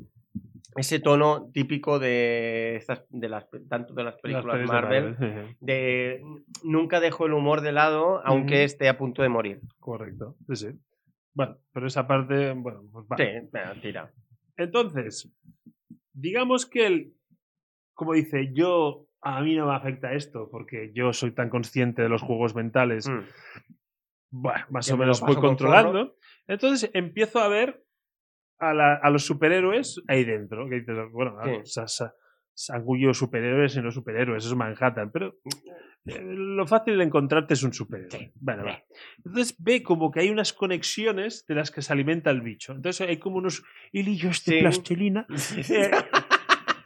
ese 0.76 1.00
tono 1.00 1.50
típico 1.52 1.98
de 1.98 2.76
estas, 2.76 3.04
de 3.10 3.28
las 3.28 3.46
tanto 3.68 3.92
de 3.92 4.04
las 4.04 4.14
Las 4.14 4.22
películas 4.22 4.58
de 4.60 4.66
Marvel, 4.66 5.16
de 5.60 6.22
nunca 6.62 7.00
dejo 7.00 7.26
el 7.26 7.32
humor 7.34 7.60
de 7.60 7.72
lado, 7.72 8.22
aunque 8.24 8.64
esté 8.64 8.88
a 8.88 8.96
punto 8.96 9.22
de 9.22 9.28
morir. 9.28 9.60
Correcto, 9.78 10.36
sí, 10.48 10.56
sí. 10.56 10.68
Bueno, 11.34 11.58
pero 11.72 11.86
esa 11.86 12.06
parte, 12.06 12.52
bueno, 12.52 12.82
pues 12.92 13.04
va. 13.06 13.16
Sí, 13.16 13.80
tira. 13.82 14.10
Entonces, 14.56 15.28
digamos 16.12 16.66
que 16.66 16.86
el, 16.86 17.14
como 17.94 18.12
dice, 18.14 18.52
yo, 18.52 19.06
a 19.22 19.40
mí 19.42 19.54
no 19.56 19.66
me 19.66 19.74
afecta 19.74 20.12
esto, 20.14 20.48
porque 20.50 20.92
yo 20.94 21.12
soy 21.12 21.32
tan 21.32 21.50
consciente 21.50 22.02
de 22.02 22.08
los 22.08 22.22
juegos 22.22 22.54
mentales, 22.54 23.08
Mm. 23.08 23.20
bueno, 24.30 24.64
más 24.70 24.86
Yo 24.86 24.94
o 24.94 24.96
me 24.96 25.04
menos 25.04 25.20
voy 25.20 25.36
controlando. 25.36 26.16
Entonces 26.46 26.90
empiezo 26.94 27.38
a 27.40 27.48
ver 27.48 27.84
a, 28.58 28.74
la- 28.74 28.94
a 28.96 29.10
los 29.10 29.24
superhéroes 29.24 30.02
ahí 30.08 30.24
dentro. 30.24 30.68
Que 30.68 30.76
dices, 30.80 30.96
bueno, 31.12 31.36
Sí. 31.64 31.86
sa- 31.86 32.14
sa- 32.60 32.74
sangullo 32.74 33.12
superhéroes 33.14 33.76
y 33.76 33.80
no 33.82 33.90
superhéroes, 33.90 34.44
eso 34.44 34.52
es 34.54 34.58
Manhattan, 34.58 35.10
pero 35.10 35.36
eh, 36.06 36.20
lo 36.22 36.66
fácil 36.66 36.98
de 36.98 37.04
encontrarte 37.04 37.54
es 37.54 37.62
un 37.62 37.72
superhéroe. 37.72 38.32
Bueno, 38.36 38.64
va. 38.64 38.82
Entonces 39.24 39.54
ve 39.58 39.82
como 39.82 40.10
que 40.10 40.20
hay 40.20 40.30
unas 40.30 40.52
conexiones 40.52 41.44
de 41.46 41.54
las 41.54 41.70
que 41.70 41.82
se 41.82 41.92
alimenta 41.92 42.30
el 42.30 42.40
bicho. 42.40 42.72
Entonces 42.72 43.06
hay 43.08 43.18
como 43.18 43.36
unos 43.38 43.62
hilillos 43.92 44.44
de 44.44 44.52
Sí. 44.52 44.60
plastilina 44.60 45.26
eh, 45.70 45.90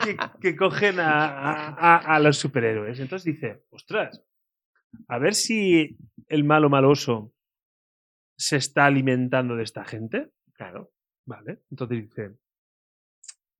que, 0.03 0.17
que 0.41 0.57
cogen 0.57 1.01
a- 1.01 1.69
a- 1.69 1.97
a 2.17 2.21
los 2.21 2.37
superhéroes. 2.39 2.99
Entonces 3.01 3.25
dice, 3.25 3.63
ostras, 3.71 4.23
a 5.09 5.19
ver 5.19 5.35
si 5.35 5.97
el 6.29 6.45
malo 6.45 6.69
maloso 6.71 7.33
se 8.37 8.57
está 8.57 8.87
alimentando 8.87 9.55
de 9.57 9.63
esta 9.65 9.85
gente. 9.85 10.31
Claro, 10.55 10.91
Vale. 11.27 11.61
Entonces 11.71 12.03
dice, 12.03 12.33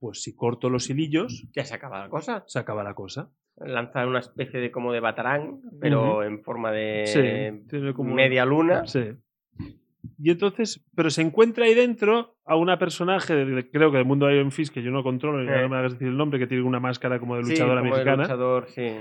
pues 0.05 0.23
si 0.23 0.35
corto 0.37 0.69
los 0.69 0.91
hilillos, 0.91 1.47
ya 1.55 1.65
se 1.65 1.75
acaba 1.75 1.99
la 2.01 2.11
cosa. 2.11 2.45
se 2.47 2.59
acaba 2.59 2.85
la 2.85 2.93
cosa. 2.93 3.31
Lanzar 3.57 4.07
una 4.07 4.19
especie 4.19 4.61
de 4.61 4.71
como 4.71 4.93
de 4.93 5.01
batarán, 5.01 5.63
pero 5.81 6.23
en 6.23 6.43
forma 6.43 6.71
de 6.73 7.65
Sí, 7.67 7.93
como- 7.95 8.15
media 8.15 8.45
luna. 8.45 8.87
Sí. 8.87 9.13
Y 10.19 10.31
entonces, 10.31 10.85
pero 10.95 11.09
se 11.09 11.23
encuentra 11.23 11.65
ahí 11.65 11.73
dentro 11.75 12.37
a 12.45 12.57
una 12.57 12.79
personaje, 12.79 13.35
de- 13.35 13.71
creo 13.71 13.91
que 13.91 13.97
del 13.97 14.07
mundo 14.07 14.27
de 14.27 14.35
Iron 14.37 14.53
Fist, 14.53 14.75
que 14.75 14.83
yo 14.83 14.91
no 14.91 15.03
controlo, 15.03 15.41
Eh. 15.43 15.63
no 15.63 15.69
me 15.71 15.77
hagas 15.79 15.93
decir 15.93 16.09
el 16.09 16.17
nombre, 16.19 16.39
que 16.39 16.47
tiene 16.47 16.63
una 16.65 16.81
máscara 16.81 17.19
como 17.19 17.37
de 17.37 17.45
Sí, 17.45 17.53
luchadora 17.53 17.81
como 17.81 17.95
de 17.95 17.99
mexicana. 18.05 18.23
luchador, 18.25 18.67
sí. 18.69 18.93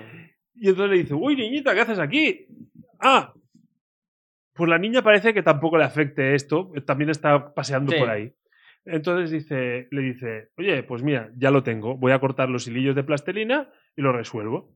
Y 0.56 0.70
entonces 0.70 0.90
le 0.92 0.98
dice, 1.04 1.14
uy, 1.16 1.36
niñita, 1.36 1.74
¿qué 1.76 1.82
haces 1.82 2.00
aquí? 2.00 2.46
Ah, 3.02 3.34
pues 4.54 4.70
la 4.70 4.78
niña 4.78 5.02
parece 5.02 5.34
que 5.34 5.44
tampoco 5.44 5.78
le 5.78 5.84
afecte 5.84 6.36
esto, 6.36 6.72
también 6.86 7.10
está 7.10 7.54
paseando 7.54 7.92
Sí. 7.92 8.00
por 8.00 8.10
ahí. 8.10 8.32
Entonces 8.86 9.32
dice, 9.32 9.88
le 9.92 10.02
dice, 10.02 10.50
oye, 10.58 10.84
pues 10.84 11.04
mira, 11.04 11.32
ya 11.38 11.52
lo 11.52 11.64
tengo, 11.64 11.96
voy 11.96 12.12
a 12.12 12.20
cortar 12.20 12.50
los 12.50 12.68
hilillos 12.68 12.96
de 12.96 13.04
plastelina 13.04 13.70
y 13.96 14.02
lo 14.02 14.12
resuelvo. 14.12 14.74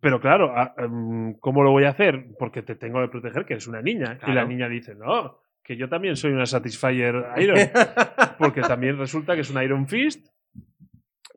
Pero 0.00 0.20
claro, 0.20 0.54
em, 0.78 1.34
¿cómo 1.40 1.62
lo 1.62 1.72
voy 1.72 1.84
a 1.84 1.90
hacer? 1.90 2.26
Porque 2.38 2.62
te 2.62 2.74
tengo 2.74 3.00
que 3.02 3.08
proteger, 3.08 3.44
que 3.44 3.54
eres 3.54 3.66
una 3.66 3.82
niña. 3.82 4.18
Y 4.26 4.32
la 4.32 4.46
niña 4.46 4.68
dice, 4.68 4.94
no, 4.94 5.40
que 5.62 5.76
yo 5.76 5.88
también 5.88 6.16
soy 6.16 6.32
una 6.32 6.46
Satisfyer 6.46 7.26
Iron, 7.38 7.58
porque 8.38 8.62
también 8.62 8.98
resulta 8.98 9.34
que 9.34 9.42
es 9.42 9.50
un 9.50 9.62
Iron 9.62 9.86
Fist. 9.88 10.26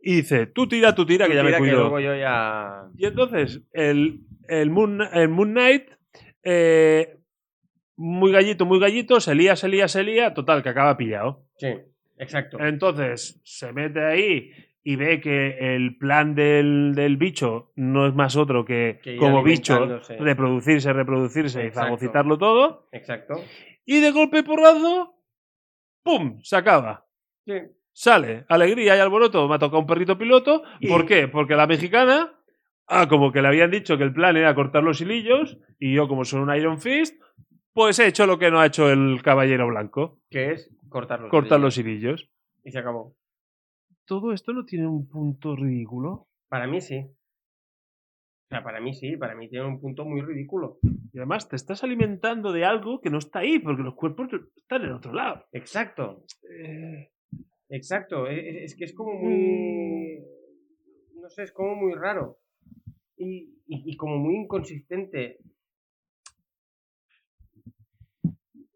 Y 0.01 0.17
dice, 0.17 0.47
tú 0.47 0.67
tira, 0.67 0.93
tú 0.95 1.05
tira, 1.05 1.27
que 1.27 1.35
ya 1.35 1.43
me 1.43 1.47
Mira 1.49 1.57
que 1.57 1.63
cuido. 1.63 1.79
luego 1.79 1.99
yo 1.99 2.15
ya. 2.15 2.87
Y 2.95 3.05
entonces, 3.05 3.61
el, 3.71 4.21
el, 4.47 4.69
Moon, 4.69 5.01
el 5.13 5.29
Moon 5.29 5.51
Knight, 5.51 5.89
eh, 6.43 7.17
muy 7.95 8.31
gallito, 8.31 8.65
muy 8.65 8.79
gallito, 8.79 9.19
se 9.19 9.33
lía, 9.33 9.55
se 9.55 9.67
lía, 9.67 9.87
se 9.87 10.03
lía, 10.03 10.33
total, 10.33 10.61
que 10.61 10.69
acaba 10.69 10.97
pillado. 10.97 11.45
Sí, 11.57 11.69
exacto. 12.23 12.59
Entonces, 12.59 13.39
se 13.43 13.71
mete 13.73 14.03
ahí 14.03 14.51
y 14.83 14.95
ve 14.97 15.21
que 15.21 15.75
el 15.75 15.97
plan 15.97 16.35
del, 16.35 16.93
del 16.95 17.17
bicho 17.17 17.71
no 17.75 18.07
es 18.07 18.13
más 18.13 18.35
otro 18.35 18.65
que, 18.65 18.99
como 19.19 19.43
bicho, 19.43 20.01
reproducirse, 20.19 20.91
reproducirse 20.91 21.63
y 21.63 21.67
Exacto. 21.67 21.85
fagocitarlo 21.87 22.37
todo. 22.37 22.87
Exacto. 22.91 23.35
Y 23.85 23.99
de 24.01 24.11
golpe 24.11 24.39
y 24.39 24.43
porrazo, 24.43 25.15
¡pum! 26.03 26.39
Se 26.41 26.55
acaba. 26.57 27.05
Sí. 27.45 27.53
Sale, 27.91 28.45
alegría 28.49 28.95
y 28.95 28.99
alboroto, 28.99 29.47
me 29.47 29.55
ha 29.55 29.59
tocado 29.59 29.79
un 29.79 29.85
perrito 29.87 30.17
piloto. 30.17 30.63
Y- 30.79 30.87
¿Por 30.87 31.05
qué? 31.05 31.27
Porque 31.27 31.55
la 31.55 31.67
mexicana, 31.67 32.33
ah, 32.87 33.07
como 33.07 33.31
que 33.31 33.41
le 33.41 33.47
habían 33.49 33.71
dicho 33.71 33.97
que 33.97 34.03
el 34.03 34.13
plan 34.13 34.35
era 34.35 34.55
cortar 34.55 34.83
los 34.83 34.99
hilillos, 34.99 35.59
y 35.79 35.93
yo, 35.93 36.07
como 36.07 36.25
soy 36.25 36.41
un 36.41 36.53
Iron 36.55 36.79
Fist, 36.81 37.21
pues 37.71 37.99
he 37.99 38.07
hecho 38.07 38.25
lo 38.27 38.37
que 38.39 38.51
no 38.51 38.59
ha 38.59 38.65
hecho 38.65 38.91
el 38.91 39.21
caballero 39.23 39.67
blanco, 39.67 40.19
Que 40.29 40.51
es 40.53 40.69
cortar 40.93 41.19
los 41.19 41.29
cortar 41.29 41.59
los 41.59 41.77
hilillos. 41.77 42.29
Y 42.63 42.71
se 42.71 42.79
acabó. 42.79 43.15
¿Todo 44.05 44.31
esto 44.31 44.53
no 44.53 44.63
tiene 44.63 44.87
un 44.87 45.07
punto 45.09 45.55
ridículo? 45.55 46.27
Para 46.47 46.67
mí 46.67 46.79
sí. 46.79 46.99
O 46.99 48.47
sea, 48.49 48.63
para 48.63 48.79
mí 48.79 48.93
sí, 48.93 49.17
para 49.17 49.35
mí 49.35 49.49
tiene 49.49 49.65
un 49.65 49.81
punto 49.81 50.05
muy 50.05 50.21
ridículo. 50.21 50.77
Y 51.11 51.17
además 51.17 51.49
te 51.49 51.55
estás 51.55 51.83
alimentando 51.83 52.51
de 52.51 52.63
algo 52.65 53.01
que 53.01 53.09
no 53.09 53.17
está 53.17 53.39
ahí, 53.39 53.59
porque 53.59 53.81
los 53.83 53.95
cuerpos 53.95 54.27
están 54.55 54.83
en 54.83 54.91
otro 54.93 55.11
lado. 55.13 55.45
Exacto, 55.51 56.23
Eh, 56.49 57.09
exacto. 57.69 58.27
e- 58.27 58.39
e- 58.39 58.63
Es, 58.65 58.75
que 58.75 58.85
es 58.85 58.93
como 58.93 59.13
muy. 59.13 60.19
No 61.21 61.29
sé, 61.29 61.43
es 61.43 61.51
como 61.51 61.75
muy 61.75 61.93
raro. 61.95 62.37
Y, 63.17 63.61
y- 63.67 63.91
y 63.91 63.97
como 63.97 64.17
muy 64.17 64.35
inconsistente. 64.35 65.39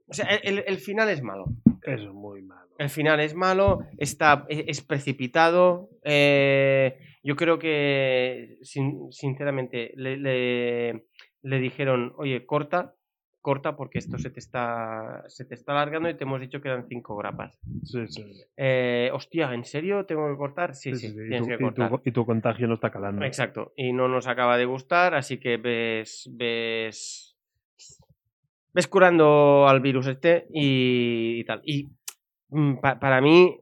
O 0.09 0.13
sea, 0.13 0.25
el- 0.43 0.63
el 0.65 0.77
final 0.77 1.09
es 1.09 1.21
malo. 1.21 1.45
Es 1.93 2.05
muy 2.07 2.41
malo. 2.41 2.69
El 2.77 2.89
final 2.89 3.19
es 3.19 3.33
malo, 3.33 3.79
está, 3.97 4.45
e- 4.49 4.65
es 4.67 4.81
precipitado. 4.81 5.89
eh, 6.03 6.99
yo 7.23 7.35
creo 7.35 7.57
que, 7.59 8.57
sin- 8.61 9.11
sinceramente, 9.11 9.91
le, 9.95 10.17
le- 10.17 11.05
le 11.41 11.59
dijeron, 11.59 12.13
oye, 12.17 12.45
corta, 12.45 12.93
corta 13.41 13.75
porque 13.75 13.99
esto 13.99 14.17
se 14.17 14.29
te 14.29 14.39
está, 14.39 15.23
se 15.27 15.45
te 15.45 15.55
está 15.55 15.71
alargando 15.73 16.09
y 16.09 16.15
te 16.15 16.23
hemos 16.25 16.39
dicho 16.41 16.61
que 16.61 16.67
eran 16.69 16.87
cinco 16.87 17.15
grapas. 17.15 17.57
Sí, 17.83 18.07
sí. 18.07 18.25
Eh, 18.57 19.09
hostia, 19.13 19.53
¿en 19.53 19.63
serio 19.65 20.05
tengo 20.05 20.29
que 20.29 20.37
cortar? 20.37 20.75
Sí, 20.75 20.93
sí, 20.95 21.07
Sí, 21.07 21.13
sí, 21.13 21.19
y, 21.25 21.29
tienes 21.29 21.41
tu, 21.43 21.47
que 21.47 21.53
y 21.53 21.57
tu- 21.57 21.63
cortar. 21.63 21.91
y 22.05 22.11
tu 22.11 22.25
contagio 22.25 22.67
no 22.67 22.73
está 22.75 22.91
calando. 22.91 23.23
Exacto, 23.25 23.73
y 23.75 23.91
no 23.93 24.07
nos 24.07 24.27
acaba 24.27 24.57
de 24.57 24.65
gustar, 24.65 25.15
así 25.15 25.37
que 25.39 25.57
ves, 25.57 26.29
ves, 26.33 27.26
ves 28.77 28.87
curando 28.87 29.67
al 29.67 29.79
virus 29.81 30.05
este 30.05 30.45
y, 30.53 31.39
y 31.39 31.43
tal. 31.45 31.61
Y 31.65 31.89
mm, 32.49 32.75
pa- 32.79 32.99
para 32.99 33.21
mí, 33.21 33.59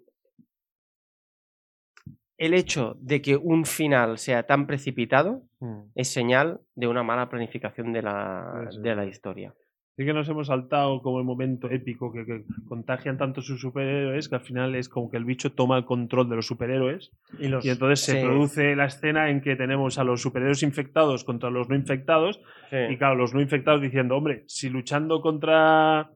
el 2.38 2.54
hecho 2.54 2.98
de 3.00 3.22
que 3.22 3.38
un 3.38 3.66
final 3.66 4.18
sea 4.18 4.44
tan 4.46 4.68
precipitado 4.68 5.44
Mm. 5.62 5.84
es 5.96 6.10
señal 6.10 6.60
de 6.76 6.88
una 6.88 7.02
mala 7.02 7.30
planificación 7.30 7.94
de 7.94 8.02
la, 8.02 8.68
de 8.82 8.94
la 8.94 9.06
historia. 9.06 9.56
Sí 9.98 10.04
que 10.06 10.12
nos 10.14 10.28
hemos 10.28 10.48
saltado 10.48 11.02
como 11.02 11.20
el 11.20 11.26
momento 11.26 11.70
épico 11.70 12.12
que, 12.12 12.26
que 12.26 12.44
contagian 12.68 13.18
tanto 13.18 13.42
sus 13.42 13.62
superhéroes 13.62 14.28
que 14.28 14.36
al 14.36 14.42
final 14.42 14.76
es 14.76 14.90
como 14.90 15.10
que 15.10 15.16
el 15.16 15.24
bicho 15.24 15.54
toma 15.54 15.78
el 15.78 15.86
control 15.86 16.28
de 16.30 16.36
los 16.36 16.46
superhéroes 16.48 17.12
Y, 17.40 17.48
los- 17.48 17.64
y 17.66 17.70
entonces 17.70 18.02
se 18.02 18.20
sí, 18.20 18.26
produce 18.26 18.76
la 18.76 18.86
escena 18.86 19.30
en 19.30 19.40
que 19.40 19.56
tenemos 19.56 19.98
a 19.98 20.04
los 20.04 20.22
superhéroes 20.22 20.64
infectados 20.64 21.24
contra 21.24 21.50
los 21.50 21.70
no 21.70 21.76
infectados 21.76 22.42
sí. 22.70 22.76
y 22.90 22.98
claro, 22.98 23.16
los 23.16 23.34
no 23.34 23.40
infectados 23.40 23.82
diciendo, 23.82 24.18
hombre, 24.18 24.44
si 24.48 24.70
luchando 24.70 25.22
contra 25.22 26.10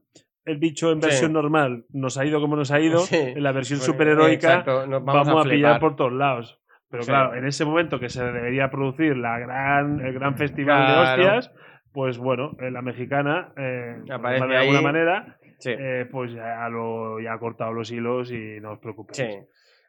el 0.43 0.57
bicho 0.57 0.91
en 0.91 1.01
Sí. 1.01 1.07
versión 1.07 1.31
normal 1.31 1.85
nos 1.93 2.17
ha 2.17 2.25
ido 2.25 2.41
como 2.41 2.57
nos 2.57 2.71
ha 2.71 2.81
ido, 2.81 2.99
Sí. 2.99 3.15
en 3.15 3.41
la 3.43 3.53
versión 3.53 3.79
Bueno, 3.79 3.93
superheroica 3.93 4.63
vamos, 4.65 5.05
vamos, 5.05 5.45
a, 5.45 5.49
pillar 5.49 5.75
flipar. 5.75 5.79
por 5.79 5.95
todos 5.95 6.11
lados. 6.13 6.59
Pero 6.91 7.03
Sí. 7.03 7.09
claro, 7.11 7.35
en 7.35 7.45
ese 7.45 7.63
momento 7.63 7.97
que 7.99 8.09
se 8.09 8.23
debería 8.25 8.69
producir 8.71 9.15
la 9.15 9.37
gran, 9.39 10.01
el 10.01 10.11
gran 10.13 10.35
festival 10.35 10.85
Claro. 10.85 11.21
de 11.23 11.29
hostias, 11.29 11.53
pues 11.93 12.17
bueno, 12.17 12.55
eh, 12.59 12.71
la 12.71 12.81
mexicana, 12.81 13.53
eh, 13.57 13.95
Aparece 14.11 14.45
de 14.47 14.55
alguna 14.57 14.77
ahí. 14.79 14.83
manera, 14.83 15.37
Sí. 15.59 15.71
eh, 15.77 16.05
pues 16.09 16.31
ya, 16.33 16.67
lo, 16.69 17.19
ya 17.19 17.33
ha 17.33 17.39
cortado 17.39 17.73
los 17.73 17.91
hilos 17.91 18.31
y 18.31 18.59
no 18.61 18.73
os 18.73 18.79
preocupéis. 18.79 19.17
Sí. 19.17 19.37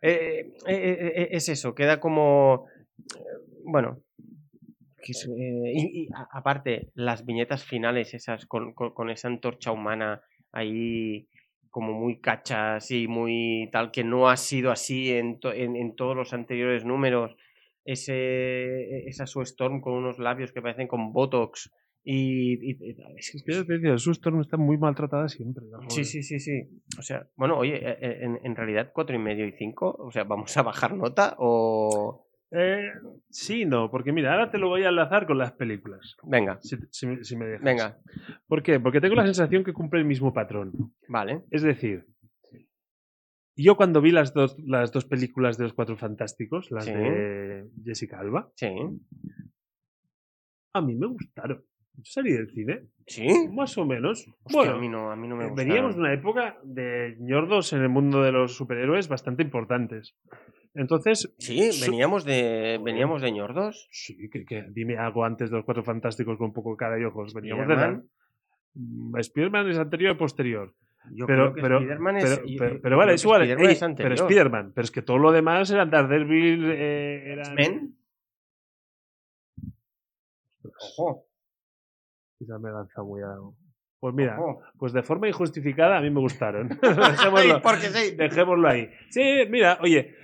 Eh, 0.03 0.53
es 1.31 1.49
eso, 1.49 1.75
queda 1.75 2.01
como. 2.01 2.67
Bueno. 3.65 4.01
y, 5.07 6.09
aparte, 6.33 6.91
las 6.95 7.25
viñetas 7.25 7.65
finales, 7.65 8.15
esas 8.15 8.47
con, 8.47 8.73
con- 8.75 8.93
con 8.93 9.11
esa 9.11 9.29
antorcha 9.29 9.73
humana 9.73 10.23
ahí 10.53 11.27
como 11.71 11.93
muy 11.93 12.21
cachas 12.21 12.91
y 12.91 13.07
muy 13.09 13.69
tal, 13.73 13.91
que 13.93 14.03
no 14.05 14.29
ha 14.29 14.37
sido 14.37 14.71
así 14.73 15.13
en, 15.13 15.39
to- 15.41 15.53
en, 15.53 15.77
en 15.77 15.95
todos 15.95 16.17
los 16.17 16.33
anteriores 16.33 16.85
números. 16.85 17.37
Ese, 17.85 19.09
esa 19.09 19.27
Sue 19.27 19.45
Storm 19.45 19.81
con 19.81 19.95
unos 19.95 20.19
labios 20.19 20.53
que 20.53 20.61
parecen 20.63 20.87
con 20.89 21.13
Botox. 21.13 21.73
Y, 22.03 22.71
y- 22.71 22.95
es 23.19 23.31
que- 23.45 23.63
te 23.65 23.73
decía, 23.75 23.99
su 23.99 24.13
Storm 24.13 24.41
está 24.41 24.57
muy 24.57 24.79
maltratada 24.79 25.29
siempre. 25.29 25.65
Sí, 25.89 26.05
sí, 26.05 26.23
sí, 26.23 26.41
sí. 26.41 26.63
O 26.99 27.03
sea, 27.03 27.29
bueno, 27.37 27.59
oye, 27.59 27.77
eh, 27.77 27.99
eh, 28.01 28.19
en, 28.23 28.39
en 28.43 28.57
realidad 28.57 28.91
cuatro 28.95 29.15
y 29.15 29.19
medio 29.19 29.47
y 29.47 29.53
cinco, 29.53 29.95
o 29.99 30.11
sea, 30.11 30.25
¿vamos 30.25 30.57
a 30.57 30.63
bajar 30.63 30.95
nota 30.97 31.35
o...? 31.39 32.27
Eh, 32.53 32.91
sí, 33.29 33.65
no, 33.65 33.91
porque 33.93 34.13
mira, 34.13 34.33
ahora 34.33 34.51
te 34.51 34.59
lo 34.59 34.69
voy 34.69 34.83
a 34.83 34.89
enlazar 34.89 35.25
con 35.27 35.39
las 35.39 35.53
películas. 35.53 36.17
Venga, 36.25 36.59
Si, 36.63 36.77
si 36.91 37.23
si 37.25 37.37
me 37.37 37.45
dejas. 37.47 37.65
venga, 37.65 37.99
¿Por 38.49 38.63
qué? 38.65 38.81
Porque 38.81 39.01
tengo 39.01 39.15
la 39.15 39.25
sensación 39.25 39.63
que 39.63 39.73
cumple 39.73 40.01
el 40.01 40.07
mismo 40.07 40.33
patrón. 40.33 40.73
vale. 41.07 41.43
Es 41.53 41.63
decir, 41.63 42.07
yo 43.57 43.77
cuando 43.77 44.01
vi 44.01 44.11
las 44.11 44.33
dos, 44.35 44.57
las 44.59 44.91
dos 44.91 45.05
películas 45.05 45.59
de 45.59 45.65
los 45.65 45.75
Cuatro 45.75 45.97
Fantásticos, 45.97 46.71
las 46.73 46.87
Sí. 46.87 46.93
de 46.93 47.69
Jessica 47.85 48.19
Alba, 48.19 48.51
Sí. 48.57 48.67
a 50.75 50.81
mí 50.81 50.97
me 50.97 51.07
gustaron. 51.07 51.63
Yo 51.97 52.03
salí 52.05 52.33
del 52.33 52.49
cine, 52.51 52.83
¿Sí? 53.07 53.29
más 53.53 53.77
o 53.77 53.85
menos. 53.85 54.27
Hostia, 54.45 54.57
bueno, 54.61 54.73
a 54.73 54.79
mí 54.79 54.89
no, 54.89 55.11
a 55.11 55.17
mí 55.17 55.29
no 55.29 55.37
me 55.37 55.49
gusta. 55.49 55.63
veníamos 55.65 55.95
de 55.95 56.01
una 56.01 56.15
época 56.15 56.59
de 56.63 57.17
ñordos 57.21 57.73
en 57.73 57.83
el 57.83 57.89
mundo 57.89 58.23
de 58.23 58.33
los 58.33 58.55
superhéroes 58.57 59.09
bastante 59.09 59.43
importantes. 59.43 60.15
Entonces, 60.75 61.35
Sí, 61.39 61.69
veníamos 61.83 62.25
de, 62.25 62.81
veníamos 62.83 63.21
de 63.23 63.33
ñordos. 63.33 63.89
sí, 63.91 64.31
que, 64.31 64.45
que 64.45 64.65
dime 64.71 64.97
algo 64.97 65.25
antes 65.25 65.51
de 65.51 65.57
los 65.57 65.65
Cuatro 65.65 65.83
Fantásticos 65.83 66.39
con 66.39 66.47
un 66.49 66.53
poco 66.53 66.71
de 66.71 66.77
cara 66.77 66.99
y 66.99 67.05
ojos. 67.05 67.35
Veníamos 67.35 67.67
de 67.67 67.75
Spiderman. 67.75 68.09
la... 68.75 68.81
Mm, 69.19 69.23
Spiderman 69.23 69.69
es 69.71 69.79
anterior 69.79 70.13
o 70.13 70.17
posterior. 70.19 70.73
Yo 71.13 71.27
Pero, 71.27 71.53
creo 71.53 71.55
que 71.55 71.63
pero, 71.63 71.79
Spiderman 71.81 72.17
es... 72.19 72.25
pero, 72.25 72.43
y- 72.49 72.57
pero- 72.57 72.95
y- 72.95 72.99
vale, 72.99 73.15
es 73.15 73.25
igual. 73.25 73.41
Spiderman 73.43 73.67
ey, 73.67 73.73
es 73.73 73.83
anterior. 73.83 74.15
pero 74.15 74.25
Spiderman, 74.29 74.73
pero 74.73 74.85
es 74.85 74.91
que 74.93 75.03
todo 75.03 75.19
lo 75.19 75.33
demás 75.33 75.71
eran 75.71 75.91
Daredevil, 75.91 76.71
eh, 76.71 77.33
eran... 77.33 77.59
X-Men. 77.59 77.97
Ojo, 80.97 81.27
Quizás 82.41 82.59
me 82.59 82.71
he 82.71 82.73
lanzado 82.73 83.07
muy 83.07 83.21
a... 83.21 83.37
Pues 84.01 84.15
mira, 84.15 84.41
ojo. 84.41 84.63
pues 84.79 84.95
de 84.95 85.03
forma 85.03 85.29
injustificada 85.29 85.99
a 85.99 86.01
mí 86.01 86.09
me 86.09 86.21
gustaron. 86.21 86.69
Dejémoslo, 86.83 87.61
porque 87.61 87.89
sí. 87.89 88.17
dejémoslo 88.17 88.67
ahí. 88.67 88.89
Sí, 89.11 89.43
mira, 89.51 89.79
oye, 89.83 90.15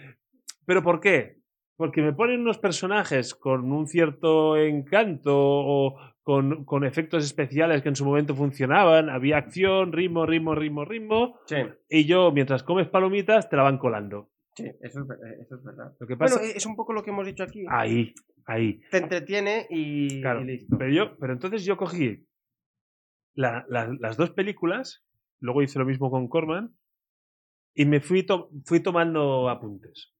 ¿pero 0.65 0.83
por 0.83 0.99
qué? 0.99 1.43
Porque 1.77 2.01
me 2.01 2.15
ponen 2.15 2.41
unos 2.41 2.57
personajes 2.57 3.35
con 3.35 3.71
un 3.71 3.87
cierto 3.87 4.57
encanto 4.57 5.35
o 5.37 6.01
con, 6.23 6.65
con 6.65 6.85
efectos 6.85 7.23
especiales 7.23 7.83
que 7.83 7.91
en 7.91 7.97
su 7.97 8.07
momento 8.07 8.35
funcionaban, 8.35 9.11
había 9.11 9.37
acción, 9.37 9.93
ritmo, 9.93 10.25
ritmo, 10.25 10.55
ritmo, 10.55 10.87
ritmo, 10.87 11.39
Sí, 11.45 11.57
y 11.91 12.07
yo, 12.07 12.33
mientras 12.33 12.63
comes 12.63 12.89
palomitas, 12.89 13.51
te 13.51 13.57
la 13.57 13.63
van 13.65 13.77
colando. 13.77 14.31
Sí, 14.57 14.65
eso 14.81 15.01
es, 15.03 15.11
eh, 15.11 15.39
eso 15.43 15.55
es 15.57 15.63
verdad. 15.65 15.95
Lo 15.99 16.07
que 16.07 16.17
pasa... 16.17 16.37
Bueno, 16.39 16.53
es 16.57 16.67
un 16.67 16.75
poco 16.77 16.93
lo 16.93 17.03
que 17.03 17.11
hemos 17.11 17.27
dicho 17.27 17.43
aquí. 17.45 17.65
Ahí, 17.69 18.15
ahí. 18.47 18.81
Te 18.91 18.99
entretiene 18.99 19.67
y, 19.71 20.21
Claro, 20.21 20.41
y 20.43 20.45
listo. 20.47 20.77
Pero 20.79 20.91
yo, 20.93 21.17
pero 21.19 21.33
entonces 21.33 21.65
yo 21.65 21.77
cogí 21.77 22.27
la- 23.35 23.65
la- 23.69 23.95
las 24.01 24.17
dos 24.17 24.31
películas, 24.31 25.05
luego 25.41 25.63
hice 25.63 25.79
lo 25.79 25.85
mismo 25.85 26.11
con 26.11 26.29
Corman, 26.29 26.75
y 27.75 27.85
me 27.85 28.01
fui, 28.01 28.23
to- 28.25 28.51
fui 28.65 28.81
tomando 28.81 29.49
apuntes. 29.51 30.13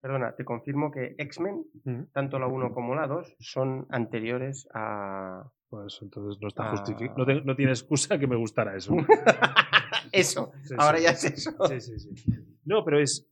Perdona, 0.00 0.34
te 0.36 0.44
confirmo 0.44 0.90
que 0.92 1.14
X-Men, 1.18 1.64
Ujú. 1.84 2.06
tanto 2.12 2.38
la 2.38 2.46
1 2.46 2.72
como 2.72 2.94
la 2.94 3.06
2, 3.06 3.34
son 3.40 3.86
anteriores 3.90 4.68
a. 4.72 5.50
Pues 5.68 5.98
entonces 6.00 6.40
no 6.40 6.46
está 6.48 6.70
justificado. 6.70 7.24
No, 7.26 7.40
no 7.44 7.56
tiene 7.56 7.72
excusa 7.72 8.16
que 8.18 8.26
me 8.28 8.36
gustara 8.36 8.76
eso. 8.76 8.94
eso, 10.12 10.52
Sí, 10.62 10.74
ahora 10.78 10.98
sí. 10.98 11.04
ya 11.04 11.10
es 11.10 11.24
eso. 11.24 11.50
Sí, 11.66 11.80
sí, 11.80 11.98
sí. 11.98 12.30
No, 12.66 12.84
pero 12.84 13.00
es. 13.00 13.26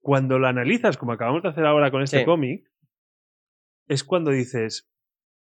Cuando 0.00 0.38
lo 0.38 0.46
analizas, 0.48 0.96
como 0.96 1.12
acabamos 1.12 1.42
de 1.42 1.48
hacer 1.50 1.64
ahora 1.64 1.90
con 1.90 2.02
este 2.02 2.18
Sí. 2.20 2.24
cómic, 2.24 2.70
es 3.88 4.04
cuando 4.04 4.30
dices, 4.32 4.90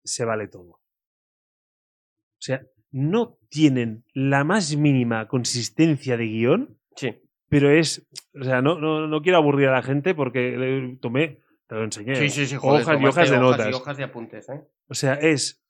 se 0.03 0.25
vale 0.25 0.47
todo. 0.47 0.71
O 0.71 2.41
sea, 2.41 2.61
no 2.91 3.37
tienen 3.49 4.05
la 4.13 4.43
más 4.43 4.75
mínima 4.75 5.27
consistencia 5.27 6.17
de 6.17 6.25
guion, 6.25 6.79
Sí, 6.95 7.15
pero 7.49 7.69
es. 7.71 8.07
O 8.39 8.43
sea, 8.43 8.61
no, 8.61 8.79
no, 8.79 9.07
no 9.07 9.21
quiero 9.21 9.37
aburrir 9.37 9.67
a 9.67 9.73
la 9.73 9.83
gente 9.83 10.13
porque 10.15 10.57
le 10.57 10.97
tomé, 10.97 11.39
te 11.67 11.75
lo 11.75 11.83
enseñé. 11.83 12.15
sí, 12.15 12.29
sí, 12.29 12.45
sí, 12.45 12.55
joder, 12.55 12.81
hojas 12.83 13.01
y 13.01 13.05
hojas 13.05 13.29
de 13.29 13.37
hojas 13.37 13.51
notas. 13.57 13.69
y 13.69 13.73
hojas 13.73 13.97
de 13.97 14.03
apuntes, 14.03 14.49
¿eh? 14.49 14.61
O 14.87 14.93
sea, 14.93 15.13
es. 15.15 15.63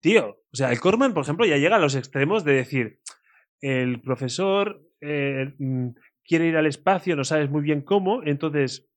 Tío, 0.00 0.28
o 0.52 0.56
sea, 0.56 0.70
el 0.70 0.78
Corman, 0.80 1.14
por 1.14 1.24
ejemplo, 1.24 1.46
ya 1.46 1.56
llega 1.56 1.76
a 1.76 1.80
los 1.80 1.94
extremos 1.96 2.44
de 2.44 2.52
decir: 2.52 3.00
el 3.60 4.00
profesor 4.00 4.85
eh, 5.00 5.52
mm, 5.58 5.88
quiere 6.24 6.46
ir 6.46 6.56
al 6.56 6.66
espacio, 6.66 7.16
no 7.16 7.24
sabes 7.24 7.50
muy 7.50 7.62
bien 7.62 7.82
cómo, 7.82 8.22
entonces 8.24 8.88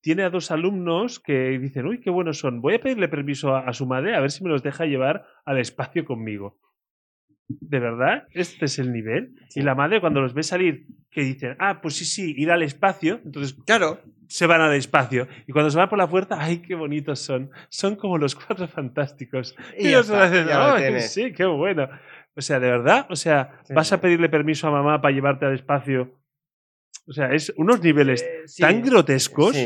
tiene 0.00 0.22
a 0.22 0.30
dos 0.30 0.50
alumnos 0.50 1.18
que 1.20 1.58
dicen: 1.58 1.86
Uy, 1.86 2.00
qué 2.00 2.10
buenos 2.10 2.38
son, 2.38 2.60
voy 2.60 2.74
a 2.74 2.80
pedirle 2.80 3.08
permiso 3.08 3.54
a, 3.56 3.60
a 3.68 3.72
su 3.72 3.86
madre 3.86 4.14
a 4.14 4.20
ver 4.20 4.30
si 4.30 4.44
me 4.44 4.50
los 4.50 4.62
deja 4.62 4.84
llevar 4.86 5.24
al 5.44 5.58
espacio 5.58 6.04
conmigo. 6.04 6.58
¿De 7.48 7.78
verdad? 7.78 8.24
¿Este 8.32 8.64
es 8.64 8.78
el 8.80 8.92
nivel? 8.92 9.34
Y 9.54 9.62
la 9.62 9.76
madre, 9.76 10.00
cuando 10.00 10.20
los 10.20 10.34
ve 10.34 10.42
salir, 10.42 10.86
que 11.10 11.20
dicen, 11.22 11.56
ah, 11.60 11.80
pues 11.80 11.94
sí, 11.94 12.04
sí, 12.04 12.34
ir 12.36 12.50
al 12.50 12.62
espacio, 12.62 13.20
entonces 13.24 13.54
Claro. 13.64 14.00
se 14.26 14.46
van 14.46 14.60
al 14.60 14.74
espacio. 14.74 15.28
Y 15.46 15.52
cuando 15.52 15.70
se 15.70 15.78
van 15.78 15.88
por 15.88 15.96
la 15.98 16.08
puerta, 16.08 16.38
¡ay, 16.40 16.58
qué 16.58 16.74
bonitos 16.74 17.20
son! 17.20 17.50
Son 17.68 17.94
como 17.94 18.18
los 18.18 18.34
cuatro 18.34 18.66
fantásticos. 18.66 19.54
Y 19.78 19.86
Y 19.86 19.88
ellos 19.90 20.06
está, 20.06 20.24
hacen, 20.24 20.48
"Ay, 20.52 20.82
tienes". 20.82 21.12
sí, 21.12 21.32
qué 21.32 21.44
bueno. 21.46 21.88
O 22.36 22.42
sea, 22.42 22.60
¿de 22.60 22.70
verdad? 22.70 23.06
O 23.10 23.16
sea, 23.16 23.60
Sí, 23.64 23.72
¿vas 23.74 23.92
a 23.92 24.00
pedirle 24.00 24.28
permiso 24.28 24.68
a 24.68 24.70
mamá 24.70 25.00
para 25.00 25.14
llevarte 25.14 25.46
al 25.46 25.54
espacio? 25.54 26.20
O 27.08 27.12
sea, 27.12 27.32
es 27.32 27.52
unos 27.56 27.80
niveles 27.82 28.22
Eh, 28.22 28.42
sí, 28.46 28.62
tan 28.62 28.82
grotescos. 28.82 29.56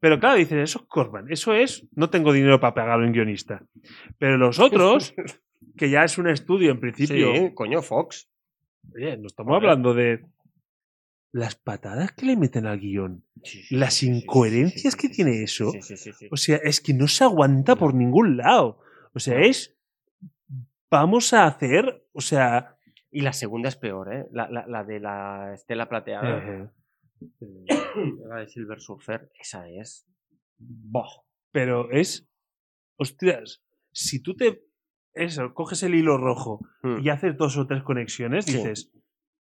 Pero 0.00 0.20
claro, 0.20 0.36
dices, 0.38 0.58
eso 0.70 0.80
es 0.80 0.84
Corman, 0.86 1.26
eso 1.30 1.54
es, 1.54 1.88
no 1.96 2.08
tengo 2.08 2.32
dinero 2.32 2.60
para 2.60 2.74
pagar 2.74 3.00
a 3.00 3.04
un 3.04 3.12
guionista. 3.12 3.66
Pero 4.18 4.36
los 4.38 4.60
otros, 4.60 5.12
que 5.76 5.90
ya 5.90 6.04
es 6.04 6.18
un 6.18 6.28
estudio 6.28 6.70
en 6.70 6.78
principio, 6.78 7.34
Sí, 7.34 7.54
coño, 7.54 7.82
Fox. 7.82 8.30
oye, 8.94 9.16
no 9.16 9.26
estamos 9.26 9.56
hablando 9.56 9.94
de 9.94 10.24
las 11.32 11.56
patadas 11.56 12.12
que 12.12 12.26
le 12.26 12.36
meten 12.36 12.66
al 12.66 12.78
guion, 12.78 13.24
Sí, 13.42 13.62
sí, 13.62 13.76
las 13.76 14.02
incoherencias 14.04 14.94
sí, 14.94 15.00
que 15.00 15.08
tiene 15.14 15.42
eso. 15.42 15.72
O 16.30 16.36
sea, 16.36 16.56
es 16.58 16.80
que 16.80 16.94
no 16.94 17.08
se 17.08 17.24
aguanta 17.24 17.74
por 17.76 17.92
ningún 17.94 18.36
lado. 18.36 18.78
O 19.14 19.18
sea, 19.18 19.40
es, 19.40 19.76
vamos 20.90 21.32
a 21.32 21.46
hacer, 21.46 22.06
o 22.12 22.20
sea, 22.20 22.76
Y 23.10 23.22
la 23.22 23.32
segunda 23.32 23.68
es 23.68 23.76
peor, 23.76 24.12
¿eh? 24.12 24.26
La, 24.32 24.48
la- 24.50 24.66
la 24.66 24.84
de 24.84 25.00
la 25.00 25.52
estela 25.54 25.88
plateada. 25.88 26.72
La 28.28 28.36
de 28.36 28.48
Silver 28.48 28.80
Surfer. 28.80 29.30
Esa 29.40 29.68
es. 29.68 30.06
Boh. 30.58 31.24
pero 31.50 31.90
es, 31.90 32.28
hostias, 32.98 33.62
si 33.92 34.20
tú 34.22 34.34
te, 34.34 34.62
eso, 35.14 35.54
coges 35.54 35.82
el 35.82 35.94
hilo 35.94 36.18
rojo 36.18 36.60
Mm. 36.82 36.98
y 37.00 37.08
haces 37.08 37.36
dos 37.36 37.56
o 37.56 37.66
tres 37.66 37.82
conexiones, 37.82 38.44
Sí. 38.44 38.56
dices, 38.56 38.92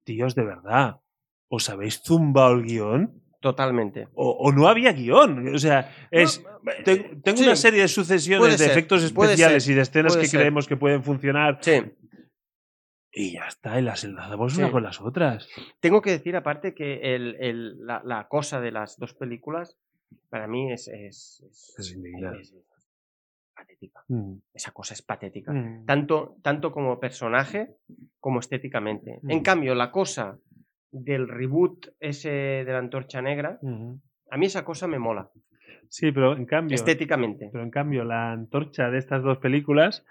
tíos, 0.05 0.35
de 0.35 0.45
verdad, 0.45 1.01
¿os 1.49 1.69
habéis 1.69 2.01
zumbado 2.03 2.53
el 2.55 2.63
guion? 2.65 3.23
Totalmente. 3.41 4.09
O, 4.15 4.31
o 4.31 4.53
no 4.53 4.67
había 4.69 4.93
guion. 4.93 5.55
O 5.55 5.59
sea, 5.59 5.95
es. 6.11 6.43
te- 6.85 7.17
tengo 7.23 7.39
sí, 7.39 7.45
una 7.45 7.55
serie 7.57 7.83
de 7.83 7.89
sucesiones 7.89 8.53
de 8.53 8.59
ser, 8.59 8.71
efectos 8.73 9.03
especiales 9.05 9.63
ser, 9.65 9.73
y 9.73 9.77
de 9.77 9.83
escenas 9.83 10.17
que 10.17 10.27
ser. 10.27 10.41
creemos 10.41 10.67
que 10.67 10.77
pueden 10.77 11.03
funcionar. 11.05 11.59
Sí. 11.61 11.81
Y 13.13 13.33
ya 13.35 13.47
está, 13.47 13.79
y 13.79 13.83
las 13.83 14.05
enlazamos 14.05 14.53
Sí. 14.55 14.61
una 14.61 14.71
con 14.71 14.83
las 14.83 15.01
otras. 15.01 15.49
Tengo 15.81 16.03
que 16.03 16.11
decir, 16.11 16.37
aparte, 16.37 16.75
que 16.75 17.15
el, 17.15 17.37
el- 17.41 17.87
la, 17.87 18.03
la 18.05 18.29
cosa 18.29 18.61
de 18.61 18.71
las 18.73 18.97
dos 18.99 19.15
películas, 19.15 19.77
para 20.31 20.47
mí 20.49 20.73
es. 20.73 20.89
Es, 20.89 21.45
es- 21.49 21.75
Es 21.79 21.93
indignante. 21.93 22.41
es 22.43 22.55
patética. 23.55 24.05
Mm. 24.09 24.35
Esa 24.55 24.71
cosa 24.73 24.95
es 24.95 25.03
patética. 25.03 25.53
Mm. 25.53 25.85
Tanto, 25.87 26.37
tanto 26.43 26.71
como 26.73 26.99
personaje 27.01 27.71
como 28.21 28.41
estéticamente. 28.41 29.21
En 29.29 29.39
Mm. 29.39 29.43
cambio, 29.43 29.75
la 29.75 29.91
cosa 29.91 30.39
del 30.91 31.29
reboot 31.29 31.89
ese 32.01 32.31
de 32.31 32.73
la 32.73 32.79
antorcha 32.79 33.21
negra, 33.23 33.59
Mm. 33.63 33.95
a 34.31 34.37
mí 34.37 34.47
esa 34.47 34.65
cosa 34.65 34.87
me 34.89 34.99
mola. 34.99 35.31
Sí, 35.89 36.13
pero 36.13 36.37
en 36.37 36.45
cambio. 36.47 36.75
Estéticamente. 36.75 37.49
Pero 37.51 37.65
en 37.65 37.71
cambio, 37.71 38.05
la 38.05 38.33
antorcha 38.33 38.91
de 38.91 38.99
estas 38.99 39.23
dos 39.23 39.39
películas, 39.39 40.05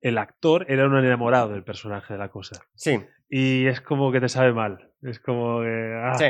el 0.00 0.16
actor 0.18 0.64
era 0.68 0.86
un 0.86 0.96
enamorado 0.96 1.50
del 1.50 1.64
personaje 1.64 2.14
de 2.14 2.18
la 2.18 2.28
cosa. 2.30 2.62
Sí, 2.74 2.98
Y 3.28 3.66
es 3.66 3.80
como 3.82 4.10
que 4.10 4.20
te 4.20 4.28
sabe 4.30 4.52
mal. 4.54 4.90
Es 5.02 5.20
como 5.20 5.60
que. 5.60 6.00
ah, 6.02 6.14
sí. 6.14 6.26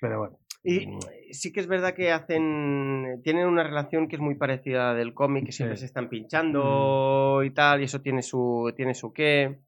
Pero 0.00 0.18
bueno. 0.18 0.38
Y 0.64 0.88
sí 1.32 1.52
que 1.52 1.60
es 1.60 1.66
verdad 1.68 1.94
que 1.94 2.10
hacen. 2.10 3.20
Tienen 3.22 3.46
una 3.46 3.62
relación 3.62 4.08
que 4.08 4.16
es 4.16 4.22
muy 4.22 4.34
parecida 4.34 4.90
a 4.90 4.92
la 4.92 4.98
del 4.98 5.14
cómic, 5.14 5.44
que 5.46 5.52
siempre 5.52 5.76
Sí. 5.76 5.80
se 5.80 5.86
están 5.86 6.08
pinchando 6.08 7.42
y 7.44 7.50
tal, 7.50 7.80
y 7.80 7.84
eso 7.84 8.00
tiene 8.00 8.22
su, 8.22 8.72
tiene 8.76 8.94
su 8.94 9.12
qué. 9.12 9.60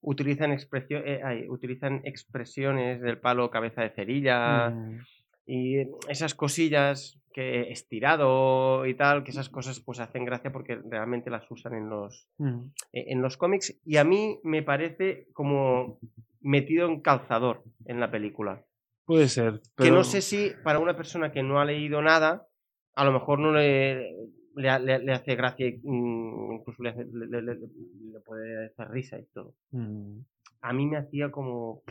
Utilizan, 0.00 0.52
expresio- 0.52 1.02
eh, 1.04 1.20
ay, 1.24 1.48
utilizan 1.48 2.00
expresiones 2.04 3.00
del 3.00 3.18
palo 3.18 3.50
cabeza 3.50 3.82
de 3.82 3.90
cerilla 3.90 4.70
Mm. 4.70 5.00
y 5.46 5.76
esas 6.08 6.34
cosillas 6.34 7.18
que 7.32 7.70
estirado 7.70 8.86
y 8.86 8.94
tal, 8.94 9.22
que 9.24 9.30
esas 9.30 9.48
cosas 9.48 9.80
pues 9.80 10.00
hacen 10.00 10.24
gracia 10.24 10.50
porque 10.52 10.76
realmente 10.88 11.30
las 11.30 11.48
usan 11.50 11.74
en 11.74 11.88
los, 11.88 12.28
Mm. 12.38 12.66
e- 12.92 13.12
en 13.12 13.22
los 13.22 13.36
cómics 13.36 13.78
y 13.84 13.96
a 13.96 14.04
mí 14.04 14.38
me 14.44 14.62
parece 14.62 15.26
como 15.32 15.98
metido 16.40 16.86
en 16.88 17.00
calzador 17.00 17.62
en 17.86 18.00
la 18.00 18.10
película. 18.10 18.64
Puede 19.04 19.28
ser. 19.28 19.60
Que 19.76 19.90
no 19.90 20.04
sé 20.04 20.20
si 20.20 20.52
para 20.62 20.78
una 20.78 20.96
persona 20.96 21.32
que 21.32 21.42
no 21.42 21.60
ha 21.60 21.64
leído 21.64 22.02
nada, 22.02 22.46
a 22.94 23.04
lo 23.04 23.12
mejor 23.12 23.38
no 23.38 23.52
le, 23.52 24.14
le, 24.58 24.68
ha- 24.70 24.78
le- 24.78 24.98
le 24.98 25.12
hace 25.12 25.34
gracia, 25.36 25.66
y, 25.66 25.80
mm, 25.82 26.52
incluso 26.52 26.82
le, 26.82 26.88
hace- 26.90 27.06
le- 27.12 27.26
le- 27.26 27.42
le- 27.42 27.54
le 28.12 28.20
puede 28.20 28.66
hacer 28.66 28.90
risa 28.90 29.18
y 29.18 29.24
todo. 29.32 29.54
Mm. 29.72 30.18
A 30.62 30.72
mí 30.72 30.86
me 30.86 30.96
hacía 30.98 31.30
como... 31.30 31.82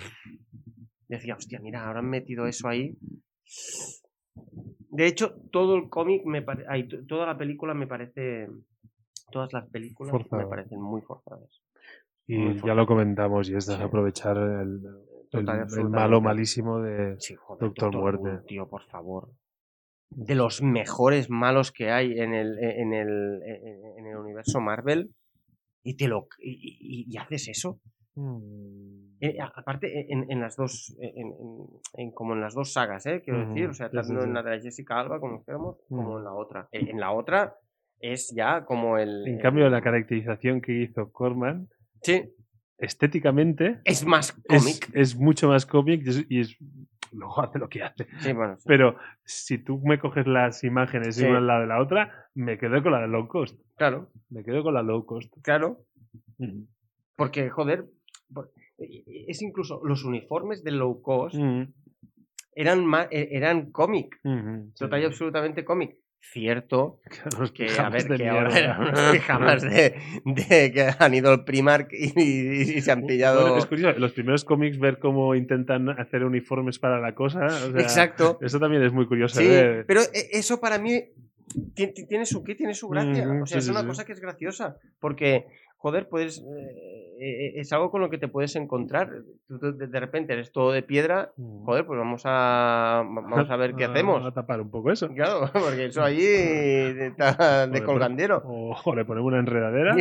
Decía, 1.07 1.35
hostia, 1.35 1.59
mira, 1.61 1.87
ahora 1.87 1.99
han 1.99 2.09
metido 2.09 2.47
eso 2.47 2.67
ahí. 2.67 2.97
De 4.89 5.07
hecho, 5.07 5.35
todo 5.51 5.75
el 5.75 5.89
cómic, 5.89 6.25
me 6.25 6.41
pare- 6.41 6.65
ay, 6.67 6.87
to- 6.87 7.05
toda 7.05 7.25
la 7.27 7.37
película 7.37 7.73
me 7.73 7.87
parece... 7.87 8.47
Todas 9.31 9.51
las 9.53 9.67
películas 9.69 10.13
me 10.31 10.45
parecen 10.47 10.81
muy 10.81 11.01
forzadas. 11.01 11.61
Y 12.27 12.37
Muy 12.37 12.61
ya 12.65 12.73
lo 12.73 12.85
comentamos, 12.85 13.49
y 13.49 13.55
es 13.55 13.65
Sí. 13.65 13.73
aprovechar 13.73 14.37
el, 14.37 14.81
el- 15.33 15.89
malo 15.89 16.21
malísimo 16.21 16.79
de. 16.81 17.15
Sí, 17.19 17.35
joder, 17.35 17.67
Doctor 17.67 17.95
Muerte. 17.95 18.39
Tío, 18.47 18.67
por 18.67 18.83
favor. 18.83 19.29
De 20.09 20.35
los 20.35 20.61
mejores 20.61 21.29
malos 21.29 21.71
que 21.71 21.91
hay 21.91 22.19
en 22.19 22.33
el, 22.33 22.57
en 22.59 22.93
el, 22.93 23.41
en 23.97 24.05
el 24.07 24.17
universo 24.17 24.59
Marvel. 24.61 25.09
Y 25.83 25.95
te 25.95 26.07
lo 26.07 26.27
y, 26.39 26.51
y- 26.51 27.05
y 27.13 27.17
haces 27.17 27.47
eso. 27.47 27.79
Mm. 28.15 29.17
Eh, 29.21 29.37
aparte, 29.55 30.11
en, 30.11 30.29
en 30.31 30.39
las 30.41 30.55
dos, 30.57 30.95
en, 30.99 31.33
en- 31.93 32.11
como 32.11 32.33
en 32.33 32.41
las 32.41 32.53
dos 32.53 32.73
sagas, 32.73 33.05
¿eh? 33.05 33.21
quiero 33.23 33.47
decir, 33.47 33.67
o 33.69 33.73
sea, 33.73 33.87
sí, 33.89 33.97
sí, 34.01 34.07
tanto 34.07 34.23
en 34.23 34.33
la 34.33 34.43
de 34.43 34.59
Jessica 34.61 34.99
Alba, 34.99 35.19
como 35.19 35.37
dijéramos, 35.39 35.77
como 35.87 36.15
Mm. 36.15 36.17
en 36.17 36.23
la 36.23 36.33
otra. 36.33 36.67
En 36.71 36.99
la 36.99 37.11
otra 37.11 37.55
es 37.99 38.31
ya 38.35 38.65
como 38.65 38.97
el. 38.97 39.27
En 39.27 39.39
cambio, 39.39 39.69
la 39.69 39.81
caracterización 39.81 40.61
que 40.61 40.73
hizo 40.83 41.11
Corman, 41.11 41.67
Sí, 42.01 42.23
estéticamente, 42.77 43.79
es 43.85 44.05
más 44.05 44.35
es, 44.49 44.61
cómic. 44.63 44.89
es 44.93 45.15
mucho 45.15 45.47
más 45.49 45.65
cómic 45.65 46.03
y 46.05 46.09
es, 46.09 46.25
y 46.29 46.39
es- 46.41 46.57
Luego 47.13 47.41
hace 47.41 47.59
lo 47.59 47.69
que 47.69 47.83
hace. 47.83 48.07
Sí, 48.19 48.33
bueno, 48.33 48.57
sí. 48.57 48.63
Pero 48.67 48.97
si 49.23 49.57
tú 49.57 49.79
me 49.83 49.99
coges 49.99 50.27
las 50.27 50.63
imágenes 50.63 51.15
Sí. 51.15 51.25
una 51.25 51.37
al 51.39 51.47
lado 51.47 51.61
de 51.61 51.67
la 51.67 51.81
otra, 51.81 52.29
me 52.35 52.57
quedo 52.57 52.81
con 52.83 52.91
la 52.91 53.01
de 53.01 53.07
low 53.07 53.27
cost. 53.27 53.59
claro, 53.75 54.09
Me 54.29 54.43
quedo 54.43 54.63
con 54.63 54.73
la 54.73 54.81
low 54.83 55.05
cost. 55.05 55.33
claro. 55.41 55.79
Porque, 57.15 57.49
joder, 57.49 57.85
por- 58.33 58.51
e- 58.77 59.25
es 59.27 59.41
incluso 59.41 59.81
los 59.83 60.03
uniformes 60.03 60.63
de 60.63 60.71
low 60.71 61.01
cost 61.01 61.35
eran, 62.55 62.85
e- 63.11 63.29
eran 63.31 63.71
cómic, 63.71 64.19
total 64.77 65.01
y 65.01 65.05
absolutamente 65.05 65.63
cómic. 65.65 65.95
Cierto 66.19 66.99
Los 67.39 67.51
que, 67.51 67.67
a 67.79 67.89
ver, 67.89 68.05
que 68.07 68.27
ahora 68.27 68.57
eran 68.59 68.81
unos 68.81 68.99
pijamas 69.13 69.61
de, 69.61 69.95
de 70.25 70.71
que 70.73 70.89
han 70.99 71.13
ido 71.13 71.29
al 71.31 71.45
Primark 71.45 71.89
y, 71.93 72.11
y- 72.19 72.61
y 72.77 72.81
se 72.81 72.91
han 72.91 73.05
pillado... 73.05 73.41
Bueno, 73.43 73.57
es 73.57 73.65
curioso, 73.65 73.97
los 73.99 74.11
primeros 74.13 74.43
cómics 74.43 74.77
ver 74.77 74.99
cómo 74.99 75.35
intentan 75.35 75.89
hacer 75.89 76.23
uniformes 76.25 76.79
para 76.79 76.99
la 76.99 77.15
cosa. 77.15 77.45
o 77.45 77.71
sea, 77.71 77.81
Exacto. 77.81 78.39
Eso 78.41 78.59
también 78.59 78.83
es 78.83 78.91
muy 78.91 79.07
curioso. 79.07 79.39
Sí, 79.39 79.47
ver. 79.47 79.85
pero 79.87 80.01
e- 80.01 80.29
eso 80.33 80.59
para 80.59 80.77
mí 80.79 81.01
ti- 81.75 81.93
ti- 81.93 82.07
tiene 82.07 82.25
su 82.25 82.43
qué, 82.43 82.55
tiene 82.55 82.73
su 82.73 82.89
gracia. 82.89 83.25
O 83.41 83.45
sea, 83.45 83.61
sí, 83.61 83.65
es 83.65 83.69
una 83.69 83.81
sí. 83.81 83.87
cosa 83.87 84.03
que 84.05 84.11
es 84.11 84.19
graciosa. 84.19 84.77
Porque, 84.99 85.45
joder, 85.77 86.09
puedes. 86.09 86.43
eh, 87.19 87.53
es 87.55 87.73
algo 87.73 87.89
con 87.89 88.01
lo 88.01 88.09
que 88.11 88.17
te 88.19 88.27
puedes 88.27 88.55
encontrar. 88.55 89.09
Tú- 89.47 89.57
de 89.75 89.87
de 89.87 89.99
repente 89.99 90.33
eres 90.33 90.51
todo 90.51 90.71
de 90.71 90.83
piedra. 90.83 91.31
Mm. 91.37 91.63
Joder, 91.65 91.85
pues 91.85 91.97
vamos 91.97 92.21
a. 92.25 93.03
Vamos 93.07 93.49
a 93.49 93.55
ver 93.55 93.73
qué 93.75 93.85
hacemos. 93.85 94.23
A 94.25 94.31
tapar 94.31 94.61
un 94.61 94.69
poco 94.69 94.91
eso. 94.91 95.07
Claro, 95.13 95.49
porque 95.53 95.85
eso 95.85 96.03
allí 96.03 96.25
está 96.25 97.65
de 97.67 97.83
colgandero. 97.83 98.41
O, 98.45 98.75
o 98.85 98.95
le 98.95 99.05
ponemos 99.05 99.27
una 99.29 99.39
enredadera. 99.39 99.95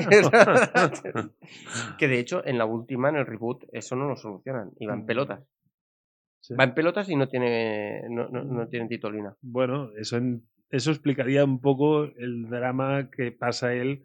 que 1.99 2.09
de 2.09 2.19
hecho, 2.19 2.45
en 2.47 2.59
la 2.59 2.65
última, 2.67 3.09
en 3.09 3.17
el 3.17 3.27
reboot, 3.27 3.65
eso 3.73 3.97
no 3.97 4.09
lo 4.09 4.17
solucionan. 4.17 4.71
Y 4.79 4.87
va 4.87 4.95
en 4.95 5.01
Mm. 5.03 5.07
pelotas. 5.07 5.41
Sí. 6.41 6.55
Va 6.55 6.65
en 6.65 6.75
pelotas 6.75 7.09
y 7.09 7.17
no 7.17 7.29
tiene, 7.29 8.03
no, 8.09 8.29
no, 8.29 8.45
no 8.45 8.69
tiene 8.69 8.89
titolina. 8.89 9.35
Bueno, 9.43 9.91
eso, 9.99 10.17
en- 10.17 10.43
eso 10.71 10.91
explicaría 10.91 11.45
un 11.45 11.61
poco 11.61 12.05
el 12.05 12.49
drama 12.49 13.11
que 13.11 13.33
pasa 13.33 13.73
él 13.75 14.03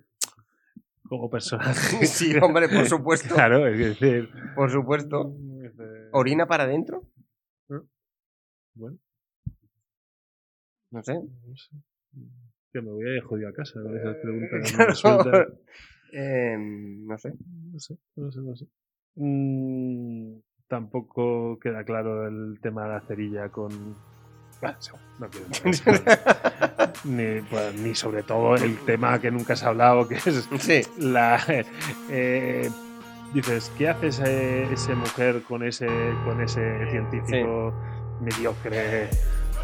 como 1.12 1.30
personaje. 1.30 2.06
Sí, 2.06 2.34
hombre, 2.42 2.70
por 2.70 2.86
supuesto. 2.88 3.36
Claro, 3.36 3.68
es 3.68 3.78
decir. 3.78 4.30
Por 4.56 4.72
supuesto. 4.72 5.36
eh, 5.62 6.10
¿Orina 6.14 6.46
para 6.48 6.64
adentro? 6.64 7.04
Bueno, 8.74 8.98
No 10.92 11.04
sé. 11.04 11.16
no 11.16 11.56
sé. 11.58 11.76
Que 12.72 12.82
me 12.82 12.90
voy 12.92 13.06
a 13.06 13.16
ir 13.18 13.24
jodido 13.24 13.50
a 13.50 13.54
casa 13.54 13.82
con 13.84 13.98
esas 13.98 14.16
preguntas. 14.16 14.72
Claro. 14.72 14.90
resueltas. 14.90 15.48
Eh, 16.14 16.56
no 16.58 17.18
sé. 17.18 17.34
No 17.74 17.80
sé, 17.80 17.98
no 18.16 18.32
sé, 18.32 18.40
no 18.40 18.56
sé. 18.56 18.68
Mm, 19.16 20.40
tampoco 20.70 21.60
queda 21.60 21.84
claro 21.84 22.26
el 22.30 22.58
tema 22.62 22.84
de 22.86 22.90
la 22.90 23.02
cerilla 23.02 23.50
con, 23.50 23.98
Bueno, 24.62 24.78
no 25.20 25.28
quiero 25.30 25.46
entrar 25.64 26.94
ni, 27.04 27.42
pues, 27.42 27.74
ni 27.76 27.96
sobre 27.96 28.24
todo 28.24 28.56
el 28.56 28.78
tema 28.86 29.20
que 29.20 29.32
nunca 29.32 29.54
has 29.54 29.64
hablado, 29.64 30.08
que 30.08 30.16
es 30.16 30.48
Sí. 30.60 30.82
la 31.00 31.40
eh, 32.10 32.70
dices 33.34 33.72
qué 33.78 33.90
hace 33.90 34.08
ese, 34.08 34.64
esa 34.74 34.94
mujer 34.96 35.42
con 35.48 35.64
ese 35.64 35.88
con 36.26 36.42
ese 36.42 36.62
científico 36.92 37.74
mediocre 38.20 39.08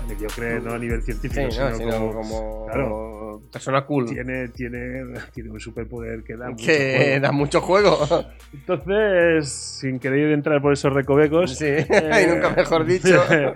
mediocre 0.08 0.62
no 0.62 0.74
a 0.74 0.78
nivel 0.80 1.02
Sí, 1.02 1.12
científico 1.12 1.42
no, 1.48 1.52
sino 1.52 1.76
sino 1.78 1.92
como, 1.92 2.14
como, 2.14 2.66
claro. 2.68 3.42
persona 3.52 3.86
cool. 3.86 4.06
tiene 4.06 4.48
tiene 4.50 5.04
tiene 5.34 5.50
un 5.52 5.60
superpoder 5.60 6.24
que 6.24 6.38
da 6.38 6.50
mucho 6.50 6.66
que 6.66 6.96
juego. 6.98 7.20
da 7.22 7.32
mucho 7.32 7.62
juego. 7.62 8.08
entonces 8.54 9.50
sin 9.52 10.00
querer 10.00 10.32
entrar 10.32 10.62
por 10.62 10.72
esos 10.74 10.94
recovecos 10.94 11.56
sí, 11.58 11.66
eh, 11.68 12.26
y 12.26 12.34
nunca 12.34 12.50
mejor 12.52 12.86
dicho. 12.86 13.22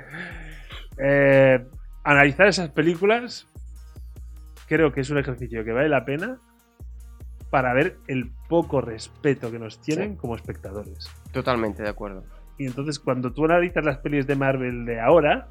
eh, 1.03 1.65
analizar 2.03 2.47
esas 2.47 2.69
películas 2.69 3.47
creo 4.67 4.91
que 4.93 5.01
es 5.01 5.09
un 5.09 5.17
ejercicio 5.17 5.63
que 5.65 5.71
vale 5.71 5.89
la 5.89 6.05
pena 6.05 6.39
para 7.49 7.73
ver 7.73 7.97
el 8.07 8.31
poco 8.47 8.79
respeto 8.81 9.51
que 9.51 9.59
nos 9.59 9.81
tienen 9.81 10.11
Sí. 10.13 10.17
como 10.17 10.35
espectadores. 10.35 11.09
Totalmente 11.33 11.83
de 11.83 11.89
acuerdo. 11.89 12.23
Y 12.57 12.65
entonces 12.65 12.97
cuando 12.99 13.33
tú 13.33 13.45
analizas 13.45 13.83
las 13.83 13.97
pelis 13.97 14.25
de 14.27 14.35
Marvel 14.35 14.85
de 14.85 15.01
ahora, 15.01 15.47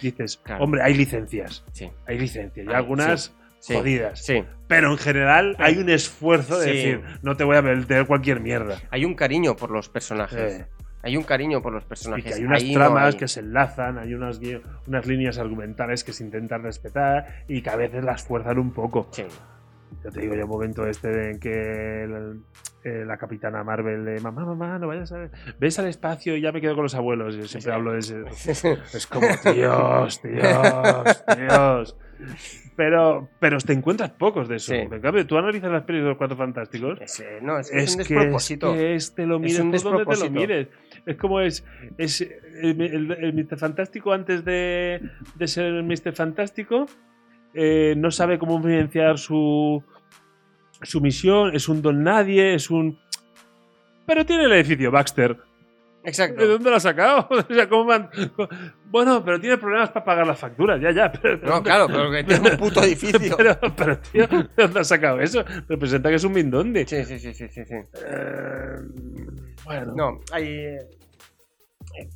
dices, 0.00 0.38
Claro. 0.42 0.64
hombre, 0.64 0.80
hay 0.82 0.94
licencias, 0.94 1.64
Sí, 1.72 1.90
hay 2.06 2.18
licencias, 2.18 2.64
y 2.66 2.68
Hay, 2.70 2.74
algunas 2.74 3.34
sí, 3.58 3.74
jodidas. 3.74 4.24
sí. 4.24 4.42
Pero 4.68 4.90
en 4.92 4.96
general 4.98 5.56
hay 5.58 5.76
un 5.76 5.90
esfuerzo 5.90 6.58
de 6.58 6.66
decir, 6.72 7.02
no 7.22 7.36
te 7.36 7.44
voy 7.44 7.56
a 7.58 7.62
meter 7.62 8.06
cualquier 8.06 8.40
mierda. 8.40 8.78
Hay 8.90 9.04
un 9.04 9.14
cariño 9.14 9.54
por 9.56 9.70
los 9.70 9.90
personajes. 9.90 10.60
Eh, 10.60 10.66
Hay 11.04 11.16
un 11.16 11.22
cariño 11.22 11.60
por 11.62 11.72
los 11.72 11.84
y 11.84 11.86
personajes. 11.86 12.24
que 12.24 12.34
hay 12.34 12.44
unas 12.44 12.62
Ahí 12.62 12.72
no 12.74 12.80
tramas 12.80 13.14
hay. 13.14 13.18
que 13.20 13.28
se 13.28 13.40
enlazan, 13.40 13.98
hay 13.98 14.14
unas, 14.14 14.40
unas 14.86 15.06
líneas 15.06 15.38
argumentales 15.38 16.02
que 16.02 16.12
se 16.12 16.24
intentan 16.24 16.62
respetar 16.62 17.44
y 17.46 17.62
que 17.62 17.70
a 17.70 17.76
veces 17.76 18.02
las 18.04 18.22
fuerzan 18.24 18.58
un 18.58 18.72
poco. 18.72 19.08
Sí. 19.12 19.24
Ya 20.02 20.10
te 20.10 20.20
digo, 20.20 20.34
yo 20.34 20.44
un 20.44 20.50
momento 20.50 20.86
este 20.86 21.30
en 21.30 21.38
que 21.38 22.04
el- 22.04 22.40
eh, 22.82 23.04
la 23.06 23.16
capitana 23.16 23.62
Marvel 23.64 24.04
de 24.04 24.20
mamá, 24.20 24.44
mamá, 24.44 24.78
no 24.78 24.88
vayas 24.88 25.10
a... 25.12 25.30
Ves 25.58 25.78
al 25.78 25.86
espacio 25.86 26.36
y 26.36 26.42
ya 26.42 26.52
me 26.52 26.60
quedo 26.60 26.74
con 26.74 26.82
los 26.82 26.94
abuelos. 26.94 27.34
Yo 27.36 27.44
siempre 27.44 27.70
Sí. 27.72 27.74
hablo 27.74 27.92
de 27.92 27.98
ese... 28.00 28.24
Es 28.94 29.06
como, 29.06 29.26
Dios, 29.54 30.20
Dios, 30.22 31.24
Dios. 31.38 31.96
Pero, 32.76 33.28
pero 33.38 33.58
te 33.58 33.72
encuentras 33.72 34.10
pocos 34.10 34.48
de 34.48 34.56
eso. 34.56 34.72
Sí. 34.72 34.78
En 34.78 35.00
cambio, 35.00 35.26
tú 35.26 35.38
analizas 35.38 35.70
las 35.70 35.84
pelis 35.84 36.02
de 36.02 36.08
los 36.08 36.18
Cuatro 36.18 36.36
Fantásticos 36.36 37.00
Ese- 37.00 37.40
no, 37.40 37.58
es, 37.58 37.70
es 37.70 37.84
es 37.84 37.90
un 37.92 37.96
que, 37.98 38.02
es 38.02 38.08
despropósito. 38.08 38.72
que 38.74 38.94
es- 38.96 39.14
te 39.14 39.26
lo 39.26 39.38
mires 39.38 39.60
un 39.60 39.70
por 39.70 39.82
donde 39.82 40.04
te 40.16 40.24
lo 40.24 40.30
mires. 40.30 40.68
Es 41.06 41.16
como 41.16 41.40
es, 41.40 41.64
el, 41.98 43.32
Mr. 43.34 43.58
Fantástico 43.58 44.12
antes 44.12 44.44
de, 44.44 45.00
de 45.34 45.48
ser 45.48 45.66
el 45.66 45.84
Mr. 45.84 46.14
Fantástico 46.14 46.86
eh, 47.54 47.94
no 47.96 48.10
sabe 48.10 48.38
cómo 48.38 48.58
vivenciar 48.58 49.16
su, 49.16 49.82
su 50.82 51.00
misión, 51.00 51.54
es 51.54 51.68
un 51.68 51.82
don 51.82 52.02
nadie, 52.02 52.54
es 52.54 52.68
un... 52.68 52.98
Pero 54.06 54.26
tiene 54.26 54.44
el 54.44 54.52
edificio 54.52 54.90
Baxter. 54.90 55.38
¿De 56.04 56.10
Exacto. 56.10 56.46
dónde 56.46 56.70
lo 56.70 56.76
ha 56.76 56.80
sacado? 56.80 57.26
O 57.50 57.54
sea, 57.54 57.68
¿cómo 57.68 57.84
man- 57.86 58.10
Bueno, 58.90 59.24
pero 59.24 59.40
tiene 59.40 59.56
problemas 59.58 59.90
para 59.90 60.04
pagar 60.04 60.26
las 60.26 60.38
facturas, 60.38 60.80
ya, 60.80 60.90
ya. 60.92 61.10
Pero, 61.10 61.38
No, 61.38 61.62
claro, 61.62 61.86
pero 61.88 62.10
que 62.10 62.24
tiene 62.24 62.50
un 62.50 62.56
puto 62.58 62.82
edificio. 62.84 63.36
Pero, 63.36 63.58
pero, 63.76 63.98
tío, 63.98 64.26
¿de 64.26 64.48
dónde 64.56 64.80
ha 64.80 64.84
sacado 64.84 65.20
eso? 65.20 65.42
Representa 65.68 66.10
que 66.10 66.16
es 66.16 66.24
un 66.24 66.32
mindonde. 66.32 66.86
Sí, 66.86 67.04
sí, 67.04 67.18
sí, 67.18 67.32
sí, 67.34 67.48
sí, 67.48 67.64
sí. 67.64 67.74
Eh, 68.06 68.76
bueno. 69.64 69.92
No, 69.96 70.20
hay. 70.30 70.46
eh, 70.46 70.78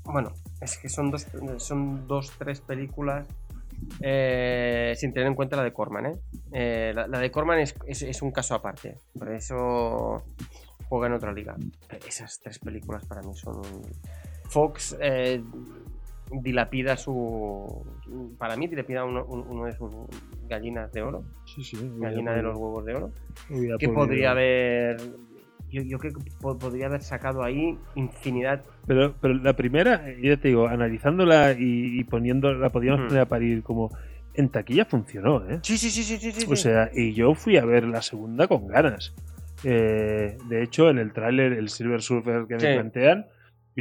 bueno, 0.05 0.32
es 0.60 0.77
que 0.78 0.89
son 0.89 1.10
dos, 1.10 1.27
son 1.56 2.06
dos, 2.06 2.32
tres 2.39 2.60
películas. 2.60 3.27
eh, 4.01 4.93
sin 4.97 5.12
tener 5.12 5.28
en 5.28 5.35
cuenta 5.35 5.56
la 5.56 5.62
de 5.62 5.73
Corman, 5.73 6.06
¿eh? 6.06 6.16
Eh, 6.52 6.93
la, 6.94 7.06
la 7.06 7.19
de 7.20 7.31
Corman 7.31 7.60
es, 7.60 7.74
es- 7.86 8.02
es 8.02 8.23
un 8.23 8.32
caso 8.32 8.55
aparte. 8.55 8.98
Por 9.16 9.31
eso 9.32 10.24
juega 10.89 11.06
en 11.09 11.12
otra 11.15 11.32
liga. 11.32 11.56
Esas 12.06 12.40
tres 12.40 12.59
películas 12.59 13.05
para 13.06 13.23
mí 13.23 13.35
son. 13.35 13.56
un- 13.59 13.82
Fox 14.48 14.97
eh, 15.01 15.43
dilapida 16.31 16.97
su. 16.97 17.85
Para 18.39 18.56
mí, 18.56 18.66
dilapida 18.66 19.05
uno, 19.05 19.24
un- 19.24 19.44
uno 19.48 19.65
de 19.66 19.73
sus 19.77 19.90
gallinas 20.48 20.93
de 20.93 21.02
oro. 21.02 21.24
Sí, 21.44 21.62
sí. 21.62 21.77
Gallina 21.98 22.35
de 22.35 22.43
los 22.43 22.56
huevos 22.56 22.85
de 22.85 22.94
oro. 22.94 23.10
Que 23.78 23.89
podría 23.94 24.31
haber. 24.32 24.97
Yo, 25.70 25.82
yo 25.82 25.98
creo 25.98 26.15
que 26.15 26.20
po- 26.40 26.56
podría 26.59 26.86
haber 26.86 27.02
sacado 27.02 27.43
ahí 27.43 27.78
infinidad. 27.94 28.65
Pero, 28.86 29.15
pero 29.20 29.35
la 29.35 29.52
primera, 29.55 30.02
ya 30.19 30.39
te 30.39 30.48
digo, 30.48 30.66
analizándola 30.66 31.52
y, 31.52 32.01
y 32.01 32.05
poniéndola, 32.05 32.70
podíamos 32.70 33.02
poner 33.09 33.20
a 33.23 33.27
parir 33.28 33.62
como. 33.62 33.90
En 34.35 34.51
taquilla 34.51 34.85
funcionó, 34.85 35.44
¿eh? 35.51 35.59
Sí, 35.62 35.77
sí, 35.77 35.90
sí, 35.90 36.05
sí, 36.05 36.16
sí. 36.16 36.31
sí, 36.32 36.47
O 36.48 36.55
sea, 36.55 36.90
y 36.94 37.12
yo 37.12 37.35
fui 37.35 37.56
a 37.56 37.65
ver 37.65 37.85
la 37.85 38.01
segunda 38.02 38.47
con 38.47 38.69
ganas. 38.69 39.12
Eh, 39.64 40.36
de 40.48 40.62
hecho, 40.62 40.90
en 40.90 40.98
el 40.98 41.12
tráiler, 41.12 41.52
el 41.52 41.68
Silver 41.68 42.01
Surfer 42.02 42.47
que 42.48 42.59
Sí. 42.60 42.66
me 42.66 42.74
plantean, 42.74 43.26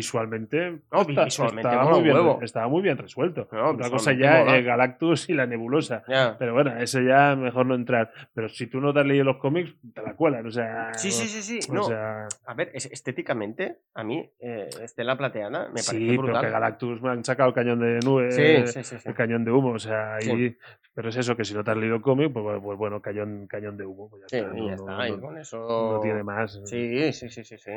visualmente, 0.01 0.79
No, 0.91 1.03
visualmente 1.05 1.67
estaba, 1.69 1.89
muy 1.89 2.03
bien, 2.03 2.15
huevo. 2.15 2.39
estaba 2.43 2.67
muy 2.67 2.81
bien 2.83 2.97
resuelto. 2.99 3.47
No, 3.51 3.71
Otra 3.71 3.89
cosa 3.89 4.13
ya 4.13 4.43
es 4.55 4.63
Galactus 4.63 5.27
y 5.29 5.33
la 5.33 5.47
nebulosa. 5.47 6.03
Pero 6.37 6.53
bueno, 6.53 6.77
eso 6.77 7.01
ya 7.01 7.35
mejor 7.35 7.65
no 7.65 7.73
entrar. 7.73 8.11
Pero 8.33 8.47
si 8.47 8.67
tú 8.67 8.79
no 8.79 8.93
te 8.93 8.99
has 8.99 9.05
leído 9.07 9.23
los 9.25 9.37
cómics, 9.37 9.73
te 9.93 10.01
la 10.03 10.13
cuelan. 10.15 10.45
O 10.45 10.51
sea, 10.51 10.93
Sí, 10.93 11.11
sí, 11.11 11.27
sí, 11.27 11.41
sí. 11.41 11.71
o 11.71 11.73
No, 11.73 11.83
sea, 11.83 12.27
a 12.45 12.53
ver, 12.53 12.69
es- 12.73 12.85
estéticamente, 12.91 13.79
a 13.95 14.03
mí, 14.03 14.29
eh, 14.39 14.69
Estela 14.83 15.17
Plateada 15.17 15.69
me 15.69 15.79
sí, 15.81 15.87
parece 15.91 16.09
pero 16.11 16.21
brutal. 16.21 16.45
que 16.45 16.51
Galactus 16.51 17.01
me 17.01 17.09
han 17.09 17.23
sacado 17.23 17.49
el 17.49 17.55
cañón 17.55 17.79
de 17.79 17.99
nube, 18.05 18.31
Sí, 18.31 18.67
sí, 18.71 18.83
sí, 18.83 18.97
sí. 18.99 19.09
el 19.09 19.15
cañón 19.15 19.43
de 19.43 19.51
humo, 19.51 19.71
o 19.71 19.79
sea, 19.79 20.15
ahí, 20.17 20.49
Sí. 20.51 20.57
pero 20.93 21.09
es 21.09 21.15
eso, 21.17 21.35
que 21.35 21.43
si 21.43 21.55
no 21.55 21.63
te 21.63 21.71
has 21.71 21.77
leído 21.77 21.95
el 21.95 22.01
cómic, 22.03 22.31
pues, 22.31 22.43
bueno, 22.43 22.61
pues 22.61 22.77
bueno, 22.77 23.01
cañón, 23.01 23.47
cañón 23.47 23.77
de 23.77 23.85
humo, 23.85 24.09
pues 24.11 24.21
ya 24.23 24.27
Sí, 24.29 24.37
está, 24.37 24.55
y 24.55 24.61
no, 24.61 24.67
ya 24.69 24.75
no- 24.75 24.91
está. 24.91 25.07
y 25.07 25.11
no- 25.13 25.21
con 25.21 25.37
eso. 25.39 25.91
no 25.95 25.99
tiene 26.01 26.23
más. 26.23 26.61
Sí, 26.65 27.11
sí, 27.13 27.29
sí, 27.29 27.43
sí, 27.43 27.57
sí. 27.57 27.71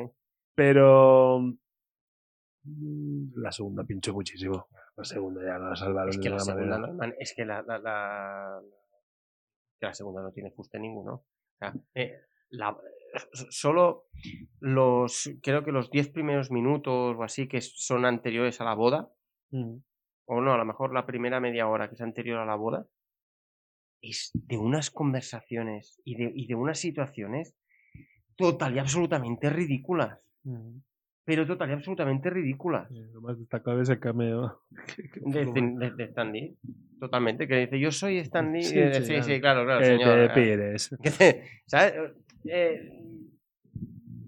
Pero 0.54 1.54
la 2.64 3.50
segunda 3.52 3.84
pinchó 3.84 4.12
muchísimo. 4.12 4.68
La 4.96 5.04
segunda 5.04 5.42
ya 5.42 5.58
la 5.58 5.74
salvaron 5.76 6.10
Es 6.10 6.16
de 6.16 6.22
que 6.22 6.28
la 6.30 6.36
alguna 6.36 6.54
segunda, 6.76 6.78
no, 7.06 7.14
es 7.18 7.34
que 7.34 7.44
la, 7.44 7.62
la, 7.62 7.78
la- 7.78 8.62
la 9.80 9.94
segunda 9.94 10.22
no 10.22 10.30
tiene 10.32 10.50
fuste 10.50 10.78
ninguno. 10.78 11.12
O 11.14 11.26
sea, 11.58 11.74
eh, 11.94 12.20
la- 12.50 12.76
solo 13.50 14.06
los, 14.60 15.30
creo 15.42 15.64
que 15.64 15.72
los 15.72 15.90
10 15.90 16.10
primeros 16.10 16.50
minutos 16.50 17.16
o 17.18 17.22
así 17.22 17.48
que 17.48 17.60
son 17.60 18.04
anteriores 18.04 18.60
a 18.60 18.64
la 18.64 18.74
boda, 18.74 19.10
Mm. 19.52 19.78
o 20.26 20.40
no, 20.40 20.52
a 20.52 20.58
lo 20.58 20.64
mejor 20.64 20.92
la 20.94 21.06
primera 21.06 21.40
media 21.40 21.66
hora 21.66 21.88
que 21.88 21.94
es 21.96 22.00
anterior 22.02 22.38
a 22.38 22.46
la 22.46 22.54
boda, 22.54 22.86
es 24.02 24.30
de 24.34 24.56
unas 24.58 24.90
conversaciones 24.90 26.00
y 26.04 26.14
de, 26.16 26.30
y 26.34 26.46
de 26.46 26.54
unas 26.54 26.78
situaciones 26.78 27.56
total 28.36 28.76
y 28.76 28.78
absolutamente 28.78 29.50
ridículas. 29.50 30.20
Mm. 30.44 30.78
Pero 31.24 31.46
total 31.46 31.70
y 31.70 31.72
absolutamente 31.74 32.30
ridículas. 32.30 32.90
Eh, 32.90 33.08
Lo 33.12 33.20
más 33.20 33.38
destacable 33.38 33.82
es 33.82 33.88
el 33.90 34.00
cameo. 34.00 34.62
De, 35.20 35.44
de, 35.44 35.90
de 35.96 36.04
Stan 36.04 36.32
Lee. 36.32 36.56
Totalmente. 36.98 37.46
Que 37.46 37.56
dice, 37.60 37.78
yo 37.78 37.92
soy 37.92 38.18
Stan 38.18 38.52
Lee. 38.52 38.62
Sí, 38.62 38.78
Eh, 38.78 38.94
sí, 38.94 39.02
Sí, 39.04 39.08
claro. 39.12 39.24
sí, 39.24 39.40
claro, 39.40 39.64
claro, 39.64 39.80
Que 39.80 39.86
señor. 39.86 40.28
te 40.28 40.34
pires. 40.34 40.96
que 41.02 41.10
te- 41.10 41.44
¿Sabes? 41.66 41.94
Eh, 42.44 42.96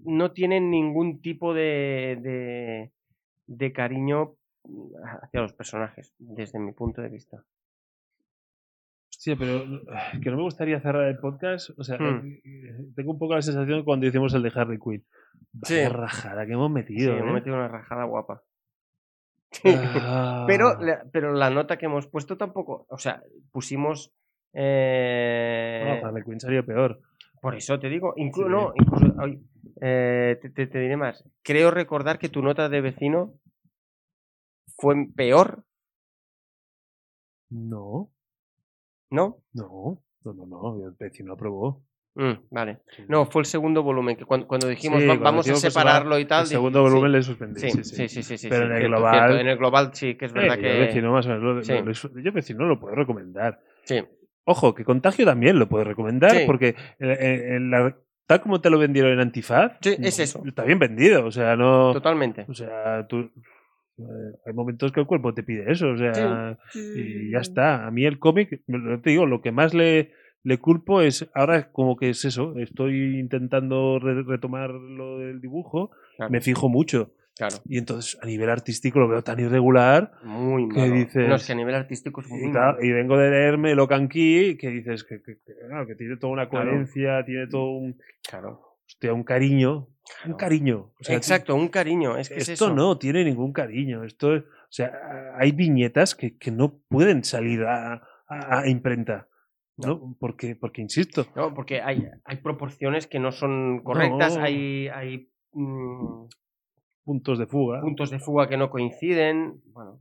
no 0.05 0.31
tienen 0.31 0.69
ningún 0.69 1.21
tipo 1.21 1.53
de, 1.53 2.17
de, 2.21 2.91
de 3.47 3.73
cariño 3.73 4.35
hacia 5.23 5.41
los 5.41 5.53
personajes, 5.53 6.13
desde 6.19 6.59
mi 6.59 6.71
punto 6.73 7.01
de 7.01 7.09
vista. 7.09 7.43
Hostia, 9.25 9.37
pero 9.37 9.63
que 10.21 10.29
no 10.31 10.35
me 10.37 10.43
gustaría 10.43 10.81
cerrar 10.81 11.07
el 11.07 11.17
podcast. 11.17 11.69
O 11.77 11.83
sea, 11.83 11.97
Hmm. 11.97 12.27
eh, 12.27 12.41
eh, 12.43 12.77
tengo 12.95 13.13
un 13.13 13.19
poco 13.19 13.35
la 13.35 13.41
sensación 13.41 13.83
cuando 13.85 14.05
hicimos 14.05 14.33
el 14.33 14.43
de 14.43 14.51
Harley 14.53 14.77
Quinn. 14.79 15.05
Sí. 15.63 15.75
Vaya 15.75 15.89
rajada 15.89 16.45
que 16.45 16.53
hemos 16.53 16.67
Sí, 16.69 16.73
metido. 16.73 17.13
hemos 17.17 17.29
¿eh? 17.29 17.33
metido 17.33 17.55
una 17.55 17.67
rajada 17.69 18.03
guapa. 18.03 18.43
Ah. 19.65 20.45
Pero, 20.47 20.77
la- 20.81 21.05
pero 21.13 21.31
la 21.33 21.49
nota 21.51 21.77
que 21.77 21.85
hemos 21.85 22.07
puesto 22.07 22.37
tampoco. 22.37 22.85
O 22.89 22.97
sea, 22.97 23.21
pusimos. 23.51 24.13
eh, 24.53 25.99
No, 26.01 26.07
Harley 26.07 26.23
Quinn 26.23 26.39
sería 26.39 26.63
peor. 26.63 26.99
Por 27.41 27.55
eso 27.55 27.79
te 27.79 27.87
digo, 27.89 28.13
inclu- 28.15 28.45
Sí. 28.45 28.49
no, 28.49 28.73
incluso, 28.75 29.05
eh, 29.81 30.37
te, 30.41 30.49
te- 30.49 30.67
te 30.67 30.79
diré 30.79 30.97
más. 30.97 31.23
Creo 31.43 31.71
recordar 31.71 32.17
que 32.19 32.29
tu 32.29 32.41
nota 32.41 32.67
de 32.69 32.81
vecino 32.81 33.33
fue 34.77 34.95
peor, 35.15 35.63
No, 37.49 38.09
¿no? 39.13 39.37
no, 39.53 40.01
no, 40.25 40.33
no, 40.33 40.45
no. 40.45 40.85
El 40.87 40.93
vecino 40.99 41.33
aprobó. 41.33 41.81
Mm, 42.15 42.31
vale. 42.51 42.77
No, 43.07 43.25
fue 43.25 43.41
el 43.41 43.45
segundo 43.47 43.81
volumen, 43.81 44.15
que 44.15 44.23
cuando, 44.25 44.47
cuando 44.47 44.67
dijimos 44.67 45.01
Sí, 45.01 45.07
"Va- 45.07 45.13
cuando 45.15 45.23
vamos 45.25 45.49
a 45.49 45.55
separarlo 45.55 46.19
y 46.19 46.25
tal. 46.25 46.41
El 46.41 46.45
dije, 46.45 46.55
segundo 46.55 46.79
sí, 46.79 46.83
volumen 46.89 47.11
le 47.11 47.23
suspendí. 47.23 47.59
Sí, 47.59 47.69
Sí, 47.71 47.83
sí, 47.83 48.07
sí, 48.09 48.23
sí, 48.23 48.37
sí, 48.37 48.47
Pero 48.49 48.61
sí, 48.61 48.65
en 48.67 48.71
el 48.73 48.77
cierto, 48.81 48.97
global- 48.97 49.13
cierto, 49.19 49.37
En 49.39 49.47
el 49.47 49.57
global 49.57 49.89
sí, 49.93 50.15
que 50.15 50.25
es 50.25 50.33
verdad 50.33 50.57
Eh, 50.57 50.61
que. 50.61 50.73
Yo 50.73 50.79
vecino 50.79 51.11
más 51.11 51.25
o 51.25 51.29
menos. 51.29 51.43
lo- 51.43 51.63
Sí. 51.63 51.73
lo- 51.73 52.21
yo 52.21 52.31
vecino 52.31 52.65
lo 52.65 52.79
puedo 52.79 52.95
recomendar. 52.95 53.59
Sí, 53.85 54.03
Ojo, 54.45 54.75
que 54.75 54.83
Contagio 54.83 55.25
también 55.25 55.57
lo 55.57 55.69
puedo 55.69 55.85
recomendar 55.85 56.31
Sí. 56.31 56.43
porque 56.45 56.75
en- 56.99 57.09
en- 57.11 57.53
en 57.53 57.71
la- 57.71 57.95
tal 58.27 58.41
como 58.41 58.59
te 58.61 58.69
lo 58.69 58.77
vendieron 58.77 59.13
en 59.13 59.19
Antifaz, 59.21 59.77
Sí, 59.81 59.95
es 59.99 60.19
eso. 60.19 60.43
está 60.45 60.63
bien 60.65 60.79
vendido. 60.79 61.25
O 61.25 61.31
sea, 61.31 61.55
no. 61.55 61.93
totalmente. 61.93 62.45
O 62.49 62.53
sea, 62.53 63.07
tú. 63.07 63.31
Eh, 63.99 64.03
hay 64.45 64.53
momentos 64.53 64.91
que 64.91 64.99
el 65.01 65.05
cuerpo 65.05 65.33
te 65.33 65.43
pide 65.43 65.71
eso, 65.71 65.89
o 65.91 65.97
sea, 65.97 66.57
y 66.73 67.31
ya 67.31 67.39
está. 67.39 67.85
A 67.85 67.91
mí 67.91 68.05
el 68.05 68.17
cómic, 68.19 68.61
lo- 68.67 68.99
te 69.01 69.11
digo, 69.11 69.25
lo 69.27 69.41
que 69.41 69.51
más 69.51 69.73
le, 69.73 70.11
le 70.43 70.57
culpo 70.57 71.01
es, 71.01 71.29
ahora 71.35 71.71
como 71.71 71.95
que 71.95 72.09
es 72.09 72.25
eso, 72.25 72.57
estoy 72.57 73.19
intentando 73.19 73.99
re- 73.99 74.23
retomar 74.23 74.71
lo 74.71 75.19
del 75.19 75.39
dibujo, 75.41 75.91
Claro, 76.17 76.31
me 76.31 76.41
fijo 76.41 76.69
mucho. 76.69 77.13
claro. 77.37 77.57
Y 77.65 77.77
entonces 77.77 78.17
a 78.21 78.25
nivel 78.25 78.49
artístico 78.49 78.99
lo 78.99 79.07
veo 79.07 79.23
tan 79.23 79.39
irregular 79.39 80.11
Muy 80.23 80.67
¿Qué 80.69 80.79
malo. 80.79 80.93
dices? 80.95 81.27
No, 81.29 81.35
es 81.35 81.45
que 81.45 81.53
a 81.53 81.55
nivel 81.55 81.75
artístico 81.75 82.21
es 82.21 82.27
muy 82.29 82.47
y, 82.47 82.51
claro, 82.51 82.83
y 82.83 82.91
vengo 82.91 83.17
de 83.17 83.29
leerme 83.29 83.73
Locan 83.75 84.07
Key, 84.09 84.57
que 84.57 84.69
dices 84.69 85.03
que, 85.03 85.21
que- 85.21 85.35
que, 85.35 85.53
claro, 85.67 85.85
que 85.87 85.95
tiene 85.95 86.17
toda 86.17 86.33
una 86.33 86.49
Claro. 86.49 86.69
coherencia, 86.71 87.23
tiene 87.25 87.47
todo 87.47 87.71
un, 87.77 87.97
Claro. 88.27 88.72
Hostia, 88.93 89.13
un 89.13 89.23
cariño. 89.23 89.87
Un 90.25 90.33
cariño. 90.33 90.93
O 90.99 91.03
sea, 91.03 91.15
Exacto, 91.15 91.55
un 91.55 91.69
cariño. 91.69 92.17
Es 92.17 92.29
que 92.29 92.35
es 92.35 92.49
esto 92.49 92.65
eso. 92.65 92.75
no 92.75 92.97
tiene 92.97 93.23
ningún 93.23 93.53
cariño. 93.53 94.03
Esto, 94.03 94.35
es- 94.35 94.43
o 94.43 94.71
sea, 94.75 94.91
hay 95.37 95.51
viñetas 95.51 96.15
que, 96.15 96.37
que 96.37 96.51
no 96.51 96.79
pueden 96.89 97.23
salir 97.23 97.63
a, 97.63 97.93
a- 98.27 98.59
a 98.59 98.67
imprenta. 98.69 99.27
¿no? 99.75 100.15
Porque, 100.19 100.55
porque, 100.55 100.83
insisto, 100.83 101.25
No, 101.35 101.53
porque 101.55 101.81
hay, 101.81 102.07
hay 102.25 102.37
proporciones 102.37 103.07
que 103.07 103.17
no 103.19 103.31
son 103.31 103.81
correctas, 103.83 104.37
No. 104.37 104.43
hay, 104.43 104.87
hay 104.89 105.31
mm, 105.53 106.27
puntos 107.03 107.39
de 107.39 107.47
fuga. 107.47 107.81
puntos 107.81 108.11
de 108.11 108.19
fuga 108.19 108.47
que 108.47 108.55
no 108.57 108.69
coinciden. 108.69 109.61
Bueno, 109.73 109.97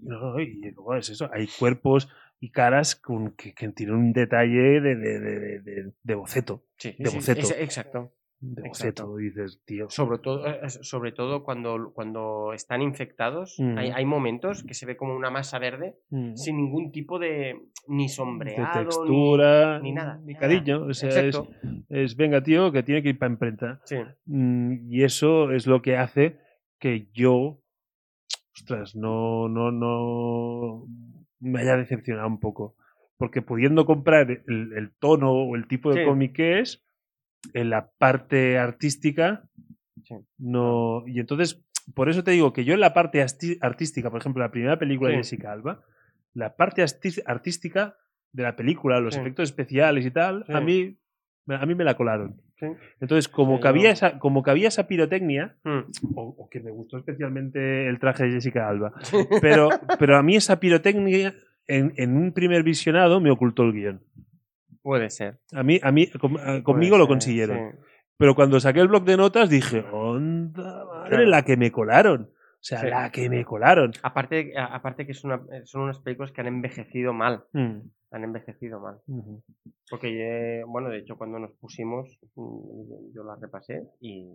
No, 0.00 0.40
y 0.40 0.60
luego 0.72 0.94
es 0.96 1.10
eso. 1.10 1.28
Hay 1.32 1.46
cuerpos 1.58 2.08
y 2.40 2.50
caras 2.50 2.96
con, 2.96 3.32
que, 3.32 3.54
que 3.54 3.68
tienen 3.70 3.94
un 3.96 4.12
detalle 4.12 4.80
de, 4.80 4.94
de, 4.96 5.20
de- 5.20 5.60
de- 5.60 5.92
de 6.02 6.14
boceto. 6.14 6.64
sí, 6.76 6.94
De 6.98 7.10
sí, 7.10 7.16
boceto. 7.16 7.40
ex- 7.40 7.56
exacto. 7.60 8.12
De 8.38 8.66
Exacto. 8.68 9.06
boceto. 9.06 9.16
Dices, 9.16 9.62
tío. 9.64 9.88
Sobre 9.88 10.18
todo, 10.18 10.46
eh, 10.46 10.68
sobre 10.68 11.12
todo 11.12 11.42
cuando, 11.42 11.90
cuando 11.94 12.52
están 12.52 12.82
infectados, 12.82 13.56
Mm. 13.58 13.78
hay, 13.78 13.90
hay 13.92 14.04
momentos 14.04 14.62
que 14.62 14.74
se 14.74 14.84
ve 14.84 14.94
como 14.98 15.16
una 15.16 15.30
masa 15.30 15.58
verde 15.58 15.96
mm, 16.10 16.34
sin 16.36 16.58
ningún 16.58 16.92
tipo 16.92 17.18
de 17.18 17.58
ni 17.88 18.10
sombreado, 18.10 18.78
ni- 18.80 18.84
textura, 18.84 19.80
ni 19.80 19.92
nada, 19.92 20.18
ni 20.22 20.34
nada. 20.34 20.40
cariño. 20.40 20.82
O 20.84 20.92
sea, 20.92 21.08
es, 21.24 21.40
es, 21.88 22.14
venga, 22.16 22.42
tío, 22.42 22.70
que 22.72 22.82
tiene 22.82 23.02
que 23.02 23.08
ir 23.08 23.18
para 23.18 23.32
imprenta. 23.32 23.80
Sí. 23.84 23.96
Mm, 24.26 24.92
y 24.92 25.02
eso 25.04 25.50
es 25.52 25.66
lo 25.66 25.80
que 25.80 25.96
hace 25.96 26.38
que 26.78 27.08
yo, 27.14 27.62
ostras, 28.54 28.94
no, 28.94 29.48
no, 29.48 29.70
no 29.72 30.84
me 31.40 31.60
haya 31.60 31.76
decepcionado 31.76 32.26
un 32.28 32.40
poco. 32.40 32.76
Porque 33.18 33.40
pudiendo 33.42 33.86
comprar 33.86 34.30
el, 34.30 34.72
el 34.74 34.90
tono 34.98 35.32
o 35.32 35.56
el 35.56 35.66
tipo 35.68 35.92
de 35.92 36.00
Sí. 36.02 36.06
cómic 36.06 36.32
que 36.34 36.60
es, 36.60 36.84
en 37.54 37.70
la 37.70 37.90
parte 37.98 38.58
artística, 38.58 39.44
Sí. 40.02 40.14
no. 40.38 41.04
Y 41.06 41.20
entonces, 41.20 41.64
por 41.94 42.08
eso 42.10 42.22
te 42.24 42.32
digo 42.32 42.52
que 42.52 42.64
yo 42.64 42.74
en 42.74 42.80
la 42.80 42.92
parte 42.92 43.24
artística, 43.60 44.10
por 44.10 44.20
ejemplo, 44.20 44.42
la 44.42 44.50
primera 44.50 44.78
película 44.78 45.10
de 45.10 45.16
Sí. 45.16 45.30
Jessica 45.36 45.52
Alba, 45.52 45.82
la 46.34 46.56
parte 46.56 46.84
artística 47.24 47.96
de 48.32 48.42
la 48.42 48.54
película, 48.56 49.00
los 49.00 49.14
Sí. 49.14 49.20
efectos 49.20 49.48
especiales 49.48 50.04
y 50.04 50.10
tal, 50.10 50.44
a 50.48 50.58
Sí. 50.58 50.64
mí 50.64 50.98
a 51.48 51.64
mí 51.64 51.74
me 51.76 51.84
la 51.84 51.96
colaron. 51.96 52.42
Sí. 52.58 52.66
Entonces, 53.00 53.28
como 53.28 53.56
Sí, 53.56 53.62
que, 53.62 53.68
había 53.68 53.90
esa, 53.90 54.18
como 54.18 54.42
que 54.42 54.50
había 54.50 54.68
esa 54.68 54.86
pirotecnia, 54.88 55.56
Mm. 55.64 55.90
o, 56.14 56.34
o 56.38 56.48
que 56.48 56.60
me 56.60 56.70
gustó 56.70 56.96
especialmente 56.98 57.86
el 57.88 57.98
traje 57.98 58.24
de 58.24 58.32
Jessica 58.32 58.68
Alba, 58.68 58.92
pero, 59.42 59.68
pero 60.00 60.16
a 60.16 60.22
mí 60.22 60.36
esa 60.36 60.58
pirotecnia 60.58 61.34
en, 61.66 61.92
en 61.96 62.16
un 62.16 62.32
primer 62.32 62.62
visionado 62.62 63.20
me 63.20 63.30
ocultó 63.30 63.62
el 63.64 63.72
guion. 63.72 64.02
Puede 64.82 65.10
ser. 65.10 65.38
A 65.52 65.62
mí, 65.62 65.80
a 65.82 65.90
mí 65.92 66.08
a- 66.44 66.62
conmigo 66.62 66.96
lo 66.96 67.06
consiguieron. 67.08 67.72
sí. 67.72 67.78
Pero 68.18 68.34
cuando 68.34 68.58
saqué 68.60 68.80
el 68.80 68.88
blog 68.88 69.04
de 69.04 69.18
notas 69.18 69.50
dije, 69.50 69.84
onda 69.92 70.86
madre, 70.86 71.10
Claro. 71.10 71.26
la 71.26 71.42
que 71.42 71.58
me 71.58 71.70
colaron. 71.70 72.30
O 72.32 72.58
sea, 72.68 72.80
Sí. 72.80 72.86
la 72.88 73.10
que 73.12 73.28
me 73.28 73.44
colaron. 73.44 73.92
Aparte, 74.02 74.54
aparte 74.56 75.04
que 75.04 75.12
es 75.12 75.22
una, 75.24 75.42
son 75.64 75.82
unas 75.82 76.00
películas 76.00 76.32
que 76.32 76.40
han 76.40 76.46
envejecido 76.46 77.12
mal. 77.12 77.44
Mm, 77.52 77.80
Han 78.16 78.24
envejecido 78.24 78.80
mal. 78.80 78.96
Porque, 79.90 80.64
bueno, 80.66 80.88
de 80.88 80.98
hecho, 81.00 81.16
cuando 81.18 81.38
nos 81.38 81.52
pusimos, 81.52 82.18
mm, 82.34 83.12
yo 83.14 83.22
la 83.24 83.36
repasé 83.36 83.82
y. 84.00 84.26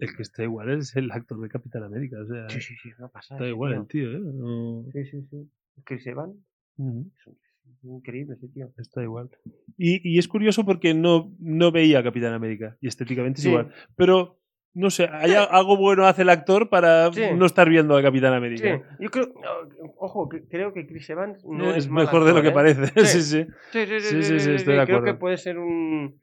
El 0.00 0.16
que 0.16 0.22
está 0.22 0.42
igual 0.42 0.70
es 0.70 0.96
el 0.96 1.12
actor 1.12 1.38
de 1.40 1.48
Capitán 1.50 1.82
América. 1.84 2.16
O 2.22 2.26
sea, 2.26 2.48
Sí, 2.48 2.60
sí, 2.62 2.74
sí, 2.82 2.88
no 2.98 3.08
pasa. 3.10 3.34
está 3.34 3.46
igual 3.46 3.72
tío. 3.72 3.80
el 3.82 3.86
tío, 3.88 4.12
¿eh? 4.30 4.32
No- 4.34 4.84
Sí, 4.90 5.04
sí, 5.04 5.22
sí. 5.30 5.50
Chris 5.84 6.06
Evans, 6.06 6.34
ujú. 6.78 7.10
es 7.26 7.84
increíble 7.84 8.34
ese 8.36 8.48
tío. 8.48 8.72
Está 8.78 9.02
igual. 9.02 9.28
Y, 9.76 10.00
y 10.14 10.18
es 10.18 10.26
curioso 10.26 10.64
porque 10.64 10.94
no, 10.94 11.30
no 11.38 11.70
veía 11.70 11.98
a 11.98 12.02
Capitán 12.02 12.32
América 12.32 12.76
y 12.80 12.88
estéticamente 12.88 13.40
es 13.40 13.46
igual. 13.46 13.70
Pero, 13.96 14.40
no 14.76 14.90
sé, 14.90 15.08
hay 15.10 15.32
algo 15.34 15.76
bueno 15.76 16.06
hace 16.06 16.22
el 16.22 16.28
actor 16.28 16.68
para 16.68 17.10
Sí. 17.12 17.22
no 17.34 17.46
estar 17.46 17.68
viendo 17.68 17.96
a 17.96 18.02
Capitán 18.02 18.32
Sí, 18.32 18.36
América. 18.36 18.82
yo 19.00 19.10
creo, 19.10 19.26
no, 19.34 19.92
ojo, 19.98 20.28
creo 20.50 20.72
que 20.72 20.86
Chris 20.86 21.08
Evans 21.10 21.44
no 21.44 21.74
es, 21.74 21.88
mejor 21.90 22.24
de 22.24 22.32
lo 22.34 22.42
que 22.42 22.48
¿eh? 22.48 22.52
parece. 22.52 22.82
Sí. 22.96 23.22
Sí, 23.22 23.22
sí. 23.22 23.46
Sí, 23.72 23.86
sí, 23.86 24.00
sí, 24.00 24.00
Sí, 24.00 24.00
sí, 24.00 24.22
sí, 24.22 24.22
sí, 24.22 24.40
sí, 24.40 24.50
estoy 24.56 24.74
sí, 24.74 24.78
de 24.80 24.86
Creo 24.86 24.86
que 24.86 25.10
acuerdo. 25.10 25.18
puede 25.18 25.36
ser 25.38 25.58
un. 25.58 26.20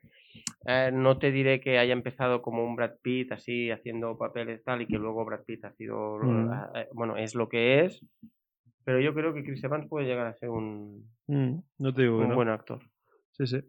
eh, 0.68 0.92
no 0.94 1.18
te 1.18 1.32
diré 1.32 1.60
que 1.60 1.78
haya 1.80 1.94
empezado 1.94 2.42
como 2.42 2.64
un 2.64 2.76
Brad 2.76 2.94
Pitt, 3.02 3.32
así, 3.32 3.70
haciendo 3.72 4.18
papeles 4.18 4.64
tal, 4.64 4.82
y 4.82 4.88
que 4.88 4.98
luego 4.98 5.26
Brad 5.26 5.44
Pitt 5.46 5.66
ha 5.66 5.72
sido. 5.74 6.20
Mm. 6.20 6.50
ah, 6.52 6.72
eh, 6.76 6.88
bueno, 6.94 7.18
es 7.18 7.36
lo 7.36 7.50
que 7.50 7.86
es. 7.86 8.06
Pero 8.86 9.00
yo 9.00 9.14
creo 9.14 9.34
que 9.34 9.44
Chris 9.44 9.64
Evans 9.64 9.88
puede 9.90 10.06
llegar 10.08 10.28
a 10.28 10.34
ser 10.36 10.50
un, 10.50 11.10
Mm, 11.28 11.56
no 11.80 11.94
te 11.94 12.02
digo 12.04 12.18
un 12.20 12.30
no. 12.30 12.36
buen 12.36 12.50
actor. 12.50 12.80
Sí, 13.32 13.48
sí. 13.48 13.62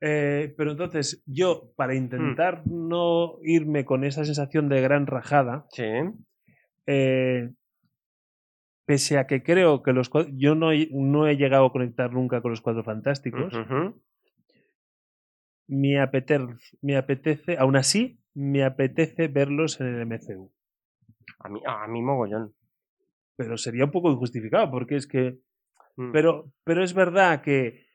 Eh, 0.00 0.54
pero 0.56 0.72
entonces, 0.72 1.22
yo, 1.26 1.72
para 1.76 1.94
Mm. 1.94 1.96
intentar 1.96 2.66
no 2.66 3.38
irme 3.42 3.84
con 3.84 4.04
esa 4.04 4.24
sensación 4.24 4.68
de 4.68 4.80
gran 4.82 5.06
rajada, 5.06 5.66
Sí. 5.70 5.84
eh, 6.86 7.50
pese 8.86 9.18
a 9.18 9.26
que 9.26 9.42
creo 9.42 9.82
que 9.82 9.92
los 9.92 10.10
yo 10.34 10.54
no 10.54 10.70
he, 10.72 10.88
no 10.92 11.26
he 11.26 11.36
llegado 11.36 11.66
a 11.66 11.72
conectar 11.72 12.12
nunca 12.12 12.40
con 12.40 12.50
los 12.52 12.60
cuatro 12.60 12.84
fantásticos, 12.84 13.52
me, 15.68 16.00
apetece, 16.00 16.46
me 16.82 16.96
apetece, 16.96 17.56
aún 17.58 17.76
así, 17.76 18.20
me 18.34 18.64
apetece 18.64 19.28
verlos 19.28 19.80
en 19.80 19.86
el 19.88 20.02
MCU. 20.06 20.52
A 21.40 21.48
mí, 21.48 21.60
a 21.66 21.86
mí 21.88 22.02
mogollón. 22.02 22.54
Pero 23.36 23.56
sería 23.56 23.84
un 23.84 23.90
poco 23.90 24.10
injustificado, 24.10 24.70
porque 24.70 24.96
es 24.96 25.06
que. 25.06 25.38
Mm. 25.96 26.12
Pero, 26.12 26.52
pero 26.64 26.84
es 26.84 26.94
verdad 26.94 27.42
que 27.42 27.85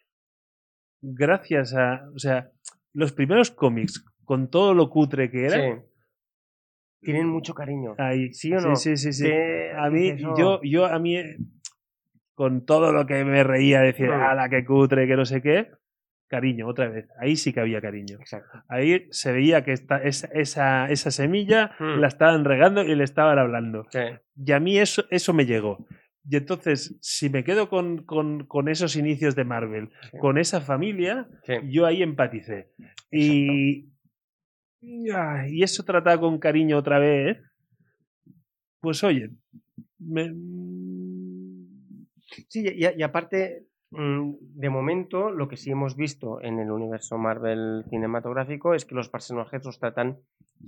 gracias 1.01 1.73
a. 1.75 2.07
O 2.15 2.19
sea, 2.19 2.51
los 2.93 3.11
primeros 3.13 3.51
cómics, 3.51 4.03
con 4.23 4.49
todo 4.49 4.73
lo 4.73 4.89
cutre 4.89 5.29
que 5.31 5.45
eran, 5.45 5.81
Sí. 5.81 5.87
Tienen 7.03 7.27
mucho 7.27 7.55
cariño. 7.55 7.95
ahí. 7.97 8.31
¿Sí 8.33 8.53
o 8.53 8.59
no? 8.61 8.75
Sí, 8.75 8.95
sí, 8.95 9.11
sí. 9.11 9.27
A 9.75 9.89
mí, 9.89 10.15
yo, 10.37 10.59
yo 10.63 10.85
a 10.85 10.99
mí, 10.99 11.17
eh, 11.17 11.35
con 12.35 12.63
todo 12.65 12.91
lo 12.93 13.07
que 13.07 13.23
me 13.25 13.43
reía, 13.43 13.81
decir, 13.81 14.07
Mm. 14.09 14.21
ala, 14.21 14.49
que 14.49 14.63
cutre, 14.63 15.07
que 15.07 15.15
no 15.15 15.25
sé 15.25 15.41
qué, 15.41 15.71
cariño, 16.29 16.67
otra 16.67 16.89
vez. 16.89 17.07
Ahí 17.19 17.35
sí 17.37 17.53
que 17.53 17.59
había 17.59 17.81
cariño. 17.81 18.17
Exacto. 18.19 18.63
Ahí 18.69 19.07
se 19.09 19.31
veía 19.31 19.63
que 19.63 19.71
esta, 19.73 19.97
esa, 19.97 20.27
esa, 20.27 20.89
esa 20.91 21.09
semilla 21.11 21.71
Mm. 21.79 21.99
la 21.99 22.07
estaban 22.07 22.45
regando 22.45 22.83
y 22.83 22.93
le 22.95 23.03
estaban 23.03 23.39
hablando. 23.39 23.85
Sí. 23.89 23.99
Y 24.35 24.51
a 24.51 24.59
mí 24.59 24.77
eso, 24.77 25.05
eso 25.09 25.33
me 25.33 25.45
llegó. 25.47 25.83
Y 26.30 26.38
entonces, 26.38 26.95
si 27.02 27.30
me 27.30 27.43
quedo 27.43 27.68
con, 27.68 28.03
con, 28.03 28.45
con 28.45 28.69
esos 28.69 28.95
inicios 28.95 29.35
de 29.35 29.43
Marvel, 29.43 29.89
Sí. 30.11 30.18
con 30.19 30.38
esa 30.38 30.61
familia, 30.61 31.27
Sí. 31.45 31.53
yo 31.69 31.85
ahí 31.85 32.03
empaticé. 32.03 32.72
Y, 33.11 33.89
y 34.81 35.64
eso 35.64 35.84
tratado 35.84 36.22
con 36.22 36.38
cariño 36.39 36.77
otra 36.77 36.99
vez, 36.99 37.38
pues 38.80 39.03
oye, 39.03 39.31
me- 39.99 40.34
Sí, 42.48 42.64
y, 42.65 42.85
y 42.98 43.03
aparte, 43.03 43.68
mm, 43.91 44.31
de 44.39 44.69
momento, 44.69 45.31
lo 45.31 45.48
que 45.48 45.57
sí 45.57 45.72
hemos 45.72 45.95
visto 45.95 46.41
en 46.41 46.60
el 46.60 46.72
universo 46.72 47.18
Marvel 47.18 47.84
cinematográfico 47.89 48.73
es 48.73 48.85
que 48.85 48.95
los 48.95 49.10
personajes 49.10 49.65
los 49.65 49.80
tratan 49.80 50.19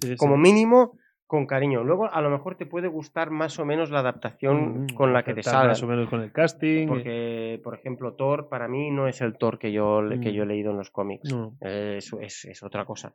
sí, 0.01 0.15
como 0.17 0.35
mínimo 0.37 0.97
con 1.27 1.45
cariño. 1.47 1.83
Luego, 1.83 2.11
a 2.11 2.21
lo 2.21 2.29
mejor 2.29 2.55
te 2.55 2.65
puede 2.65 2.87
gustar 2.87 3.31
más 3.31 3.57
o 3.57 3.65
menos 3.65 3.89
la 3.89 3.99
adaptación 3.99 4.83
Mm, 4.83 4.87
con 4.95 5.13
la 5.13 5.23
que 5.23 5.33
te 5.33 5.41
salga. 5.43 5.69
Más 5.69 5.81
o 5.83 5.87
menos 5.87 6.09
con 6.09 6.21
el 6.21 6.31
casting. 6.31 6.87
Porque, 6.87 7.59
por 7.63 7.73
ejemplo, 7.75 8.13
Thor 8.13 8.49
para 8.49 8.67
mí 8.67 8.91
no 8.91 9.07
es 9.07 9.21
el 9.21 9.37
Thor 9.37 9.57
que 9.57 9.71
yo, 9.71 10.01
que 10.21 10.29
Mm. 10.31 10.33
yo 10.33 10.43
he 10.43 10.45
leído 10.45 10.71
en 10.71 10.77
los 10.77 10.91
cómics. 10.91 11.31
No. 11.33 11.55
Es, 11.61 12.11
es- 12.21 12.45
es 12.45 12.61
otra 12.63 12.85
cosa. 12.85 13.13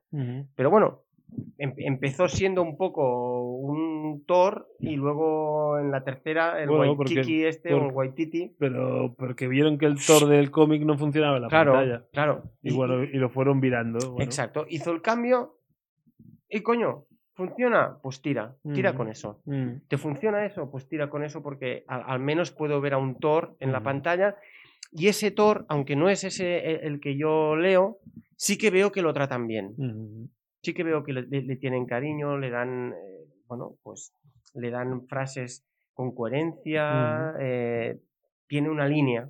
Pero 0.56 0.70
bueno, 0.70 1.02
em- 1.59 1.74
empezó 1.76 2.26
siendo 2.26 2.62
un 2.62 2.76
poco 2.76 3.52
un 3.56 4.24
Thor 4.26 4.66
y 4.80 4.97
luego 4.97 5.78
en 5.78 5.90
la 5.93 6.02
tercera 6.02 6.60
el 6.60 6.68
Bueno, 6.70 6.97
porque- 6.97 7.47
este 7.48 7.72
o 7.74 7.86
el 7.86 7.93
Waititi. 7.93 8.56
Pero 8.59 9.14
porque 9.16 9.47
vieron 9.47 9.78
que 9.78 9.86
el 9.86 9.94
Thor 10.05 10.26
del 10.26 10.51
cómic 10.51 10.82
no 10.82 10.97
funcionaba 10.98 11.36
en 11.36 11.43
la 11.43 11.48
Claro, 11.48 11.72
pantalla. 11.74 12.05
claro. 12.12 12.43
Y, 12.62 12.72
bueno, 12.74 13.05
y 13.05 13.12
lo 13.18 13.28
fueron 13.28 13.60
virando. 13.60 13.98
bueno. 14.12 14.24
Exacto. 14.24 14.64
Hizo 14.68 14.90
el 14.90 15.02
cambio 15.02 15.55
y 16.48 16.60
coño, 16.62 17.05
¿funciona? 17.39 17.97
Pues 18.02 18.20
tira, 18.20 18.56
tira 18.74 18.93
Mm. 18.93 18.97
con 18.97 19.09
eso. 19.09 19.40
Mm, 19.47 19.86
¿Te 19.89 19.97
funciona 19.97 20.44
eso? 20.44 20.69
Pues 20.73 20.89
tira 20.89 21.09
con 21.09 21.23
eso 21.23 21.40
porque 21.40 21.85
al, 21.86 22.02
al 22.05 22.19
menos 22.19 22.51
puedo 22.51 22.81
ver 22.81 22.94
a 22.94 22.98
un 22.98 23.15
Thor 23.20 23.56
en 23.60 23.70
la 23.73 23.81
pantalla 23.82 24.36
y 24.90 25.06
ese 25.06 25.31
Thor, 25.31 25.65
aunque 25.69 25.94
no 25.94 26.09
es 26.10 26.24
ese 26.24 26.48
el, 26.73 26.81
el 26.94 27.01
que 27.01 27.16
yo 27.16 27.55
leo, 27.55 27.98
sí 28.36 28.59
que 28.59 28.70
veo 28.70 28.90
que 28.90 29.02
lo 29.02 29.12
tratan 29.15 29.47
bien. 29.47 29.74
Sí 30.62 30.74
que 30.74 30.82
veo 30.82 31.05
que 31.05 31.12
le, 31.12 31.23
le- 31.23 31.43
le 31.43 31.56
tienen 31.56 31.86
cariño, 31.86 32.36
le 32.39 32.51
dan... 32.51 32.93
eh, 32.93 33.24
bueno, 33.47 33.77
pues 33.85 34.12
le 34.55 34.70
dan 34.70 35.06
frases 35.06 35.65
con 35.94 36.12
coherencia, 36.15 37.35
eh, 37.40 38.01
tiene 38.48 38.69
una 38.69 38.86
línea. 38.89 39.28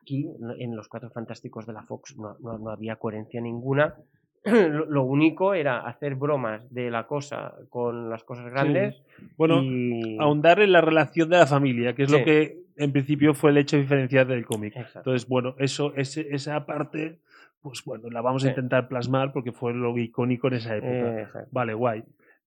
Aquí, 0.00 0.28
en 0.58 0.74
los 0.76 0.88
Cuatro 0.88 1.10
Fantásticos 1.10 1.66
de 1.66 1.72
la 1.72 1.82
Fox, 1.84 2.16
no, 2.18 2.36
no- 2.40 2.58
no 2.58 2.70
había 2.70 2.96
coherencia 2.96 3.40
ninguna. 3.40 3.94
Lo, 4.88 5.02
único 5.04 5.54
era 5.54 5.80
hacer 5.80 6.14
bromas 6.14 6.62
de 6.72 6.90
la 6.90 7.06
cosa 7.06 7.54
con 7.68 8.08
las 8.10 8.24
cosas 8.24 8.50
grandes. 8.50 9.02
Bueno, 9.36 9.62
y... 9.62 10.16
ahondar 10.20 10.60
en 10.60 10.72
la 10.72 10.80
relación 10.80 11.28
de 11.28 11.38
la 11.38 11.46
familia, 11.46 11.94
que 11.94 12.04
es 12.04 12.10
Sí. 12.10 12.18
lo 12.18 12.24
que 12.24 12.58
en 12.76 12.92
principio 12.92 13.34
fue 13.34 13.50
el 13.50 13.58
hecho 13.58 13.76
diferencial 13.76 14.26
del 14.28 14.46
cómic. 14.46 14.74
Exacto. 14.76 15.00
Entonces, 15.00 15.28
bueno, 15.28 15.54
eso, 15.58 15.92
ese- 15.96 16.28
esa 16.34 16.64
parte, 16.66 17.18
pues 17.60 17.82
bueno, 17.84 18.08
la 18.10 18.20
vamos 18.20 18.44
a 18.44 18.46
Sí. 18.46 18.50
intentar 18.50 18.88
plasmar 18.88 19.32
porque 19.32 19.52
fue 19.52 19.74
lo 19.74 19.96
icónico 19.98 20.46
en 20.48 20.54
esa 20.54 20.76
época. 20.76 21.20
Exacto. 21.22 21.48
Vale, 21.52 21.74
guay. 21.74 22.04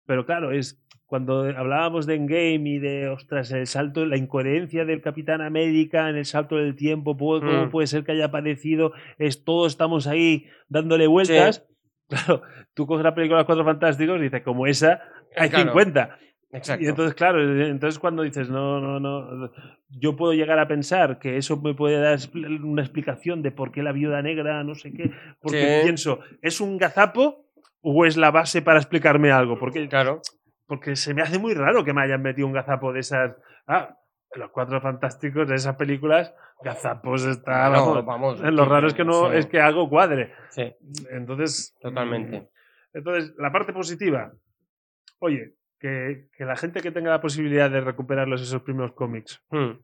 Pero 0.07 0.25
claro, 0.27 0.53
es 0.53 0.83
cuando 1.07 1.45
hablábamos 1.45 2.05
de 2.07 2.17
Endgame 2.17 2.69
y 2.69 2.79
de, 2.79 3.09
ostras, 3.09 3.51
el 3.53 3.67
salto, 3.67 4.05
la 4.05 4.19
incoherencia 4.19 4.85
del 4.85 5.01
Capitán 5.01 5.41
América 5.41 6.11
en 6.11 6.17
el 6.17 6.27
salto 6.27 6.57
del 6.57 6.77
tiempo, 6.77 7.17
¿cómo 7.17 7.41
cómo 7.41 7.67
Mm. 7.67 7.71
puede 7.71 7.87
ser 7.87 8.05
que 8.05 8.13
haya 8.13 8.27
aparecido? 8.27 8.93
Es, 9.19 9.43
todos 9.45 9.73
estamos 9.73 10.07
ahí 10.07 10.45
dándole 10.69 11.07
vueltas. 11.07 11.65
Claro, 12.09 12.43
tú 12.75 12.87
coges 12.87 13.05
la 13.05 13.15
película 13.15 13.39
Los 13.41 13.47
Cuatro 13.47 13.65
Fantásticos 13.65 14.19
y 14.19 14.23
dices, 14.23 14.43
como 14.43 14.67
esa, 14.67 15.01
hay 15.37 15.51
Claro. 15.51 15.65
50. 15.73 16.19
Exacto. 16.51 16.83
Y 16.83 16.89
entonces, 16.89 17.15
claro, 17.15 17.43
entonces 17.67 17.99
cuando 17.99 18.23
dices, 18.23 18.49
no, 18.49 18.81
no, 18.81 18.99
no, 18.99 19.51
yo 19.91 20.17
puedo 20.17 20.33
llegar 20.33 20.59
a 20.59 20.67
pensar 20.67 21.19
que 21.19 21.37
eso 21.37 21.61
me 21.61 21.75
puede 21.75 22.01
dar 22.01 22.19
una 22.65 22.81
explicación 22.81 23.43
de 23.43 23.51
por 23.51 23.71
qué 23.71 23.83
la 23.83 23.93
viuda 23.93 24.23
negra, 24.23 24.65
no 24.65 24.75
sé 24.75 24.91
qué, 24.95 25.11
porque 25.43 25.81
Sí. 25.81 25.85
pienso, 25.85 26.21
¿es 26.41 26.63
un 26.63 26.79
gazapo 26.79 27.45
o 27.83 28.07
es 28.07 28.17
la 28.17 28.31
base 28.31 28.63
para 28.63 28.79
explicarme 28.79 29.31
algo? 29.31 29.59
Porque, 29.59 29.87
Claro. 29.89 30.23
porque 30.67 30.97
se 30.97 31.13
me 31.13 31.21
hace 31.21 31.39
muy 31.39 31.53
raro 31.53 31.85
que 31.85 31.93
me 31.93 32.01
hayan 32.01 32.23
metido 32.23 32.47
un 32.47 32.55
gazapo 32.55 32.95
de 32.95 33.01
esas... 33.01 33.37
Ah, 33.67 33.95
los 34.35 34.51
cuatro 34.51 34.81
fantásticos 34.81 35.49
de 35.49 35.55
esas 35.55 35.77
películas, 35.77 36.35
gazapos 36.63 37.25
está... 37.25 37.71
No, 37.71 38.03
vamos, 38.03 38.05
vamos, 38.05 38.41
lo 38.41 38.65
sí, 38.65 38.69
raro 38.71 38.87
es 38.89 38.95
que 38.95 39.05
no, 39.05 39.31
sí. 39.31 39.37
es 39.39 39.47
que 39.47 39.61
algo 39.61 39.89
cuadre. 39.89 40.33
Sí, 40.51 40.75
Entonces... 41.11 41.77
totalmente. 41.81 42.41
mm, 42.41 42.47
Entonces, 42.95 43.35
la 43.39 43.51
parte 43.53 43.73
positiva. 43.73 44.33
Oye, 45.21 45.55
que, 45.81 46.29
que 46.37 46.45
la 46.45 46.57
gente 46.57 46.81
que 46.81 46.91
tenga 46.91 47.11
la 47.11 47.21
posibilidad 47.21 47.71
de 47.71 47.81
recuperarlos 47.81 48.43
esos 48.43 48.63
primeros 48.63 48.93
cómics 48.93 49.41
Mm. 49.51 49.79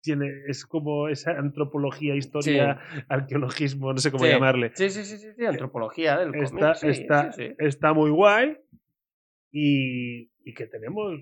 tiene, 0.00 0.30
es 0.48 0.64
como 0.64 1.08
esa 1.08 1.32
antropología, 1.32 2.14
historia, 2.14 2.80
arqueologismo, 3.08 3.92
no 3.92 3.98
sé 3.98 4.10
cómo 4.12 4.24
llamarle. 4.26 4.70
Sí, 4.74 4.88
sí, 4.90 5.04
sí, 5.04 5.18
sí, 5.18 5.32
sí, 5.36 5.44
antropología 5.44 6.16
del 6.18 6.34
Está, 6.34 6.74
cómic. 6.74 6.84
está, 6.98 7.32
sí. 7.32 7.54
está 7.58 7.92
muy 7.92 8.10
guay 8.10 8.56
y, 9.52 10.30
y 10.44 10.54
que 10.54 10.66
tenemos, 10.66 11.20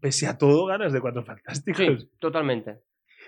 pese 0.00 0.26
a 0.26 0.38
todo, 0.38 0.66
ganas 0.66 0.92
de 0.92 1.00
Cuatro 1.00 1.24
Fantásticos. 1.24 2.02
Sí, 2.02 2.10
totalmente. 2.18 2.78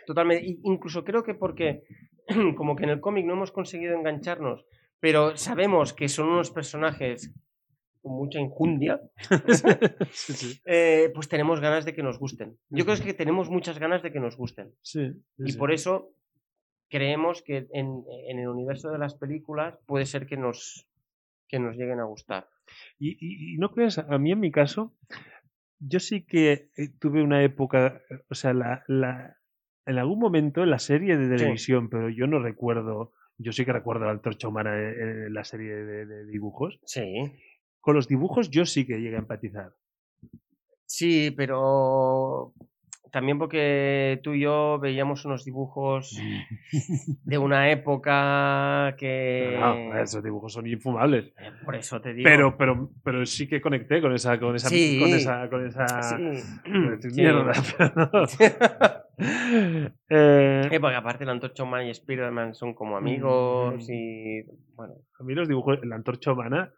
Totalmente. 0.06 0.58
Incluso 0.64 1.04
creo 1.04 1.22
que 1.22 1.34
porque, 1.34 1.84
como 2.56 2.76
que 2.76 2.84
en 2.84 2.90
el 2.90 3.00
cómic 3.00 3.24
no 3.26 3.34
hemos 3.34 3.52
conseguido 3.52 3.94
engancharnos, 3.96 4.64
pero 5.00 5.36
sabemos 5.36 5.92
que 5.92 6.08
son 6.08 6.28
unos 6.28 6.50
personajes 6.50 7.32
con 8.02 8.12
mucha 8.12 8.38
injundia, 8.38 9.00
sí, 10.12 10.32
sí. 10.34 10.60
eh, 10.66 11.10
pues 11.14 11.26
tenemos 11.28 11.60
ganas 11.60 11.86
de 11.86 11.94
que 11.94 12.02
nos 12.02 12.18
gusten. 12.18 12.58
Yo 12.68 12.84
creo 12.84 12.98
que 13.02 13.14
tenemos 13.14 13.48
muchas 13.48 13.78
ganas 13.78 14.02
de 14.02 14.12
que 14.12 14.20
nos 14.20 14.36
gusten. 14.36 14.74
Sí, 14.82 15.10
Y 15.38 15.54
por 15.54 15.72
eso 15.72 16.10
creemos 16.90 17.42
que 17.42 17.66
en, 17.72 18.04
en 18.28 18.38
el 18.38 18.48
universo 18.48 18.90
de 18.90 18.98
las 18.98 19.14
películas 19.14 19.78
puede 19.86 20.04
ser 20.04 20.26
que 20.26 20.36
nos, 20.36 20.86
que 21.48 21.58
nos 21.58 21.76
lleguen 21.76 21.98
a 22.00 22.04
gustar. 22.04 22.48
Y, 22.98 23.12
y- 23.12 23.54
y 23.54 23.56
no 23.58 23.70
creas, 23.70 23.96
a 23.98 24.18
mí 24.18 24.32
en 24.32 24.40
mi 24.40 24.50
caso, 24.50 24.94
yo 25.78 26.00
sí 26.00 26.24
que 26.24 26.70
eh, 26.76 26.88
tuve 26.98 27.22
una 27.22 27.42
época, 27.42 28.00
eh, 28.10 28.20
o 28.28 28.34
sea, 28.34 28.52
la, 28.54 28.84
la- 28.88 29.36
en 29.86 29.98
algún 29.98 30.18
momento 30.18 30.62
en 30.62 30.70
la 30.70 30.78
serie 30.78 31.16
de 31.18 31.36
televisión, 31.36 31.90
pero 31.90 32.08
yo 32.08 32.26
no 32.26 32.38
recuerdo, 32.38 33.12
yo 33.36 33.52
sí 33.52 33.64
que 33.66 33.72
recuerdo 33.72 34.06
la 34.06 34.12
antorcha 34.12 34.48
humana 34.48 34.76
en, 34.78 35.24
en 35.26 35.34
la 35.34 35.44
serie 35.44 35.74
de, 35.74 36.06
de 36.06 36.24
dibujos. 36.26 36.80
Sí. 36.86 37.04
Con 37.80 37.94
los 37.94 38.08
dibujos 38.08 38.50
yo 38.50 38.64
sí 38.64 38.86
que 38.86 38.98
llegué 39.00 39.16
a 39.16 39.18
empatizar. 39.18 39.74
Sí, 40.86 41.30
pero 41.36 42.54
también 43.14 43.38
porque 43.38 44.18
tú 44.24 44.34
y 44.34 44.40
yo 44.40 44.80
veíamos 44.80 45.24
unos 45.24 45.44
dibujos 45.44 46.18
de 47.24 47.38
una 47.38 47.70
época 47.70 48.96
que... 48.98 49.56
No, 49.58 49.96
esos 49.98 50.22
dibujos 50.22 50.52
son 50.52 50.66
infumables. 50.66 51.26
Eh, 51.38 51.52
Por 51.64 51.76
eso 51.76 52.00
te 52.00 52.12
digo. 52.12 52.28
Pero, 52.28 52.56
pero, 52.58 52.90
pero 53.04 53.24
sí 53.24 53.46
que 53.46 53.60
conecté 53.60 54.00
con 54.02 54.12
esa, 54.12 54.38
con 54.40 54.56
esa, 54.56 54.68
Sí. 54.68 54.98
con 55.00 55.10
esa, 55.10 55.48
con 55.48 55.64
esa 55.64 55.86
Sí. 56.02 56.40
Sí. 57.00 57.08
mierda. 57.20 57.52
Eh, 59.16 60.68
Eh, 60.72 60.80
porque 60.80 60.96
aparte 60.96 61.24
la 61.24 61.30
Antorcha 61.30 61.62
Humana 61.62 61.84
y 61.84 61.90
Spider-Man 61.90 62.54
son 62.54 62.74
como 62.74 62.96
amigos 62.96 63.76
Mm. 63.88 63.92
y... 63.92 64.42
Bueno, 64.74 64.94
A 65.20 65.22
mí 65.22 65.34
los 65.34 65.46
dibujos, 65.46 65.78
la 65.86 65.94
antorcha 65.94 66.32
humana, 66.32 66.72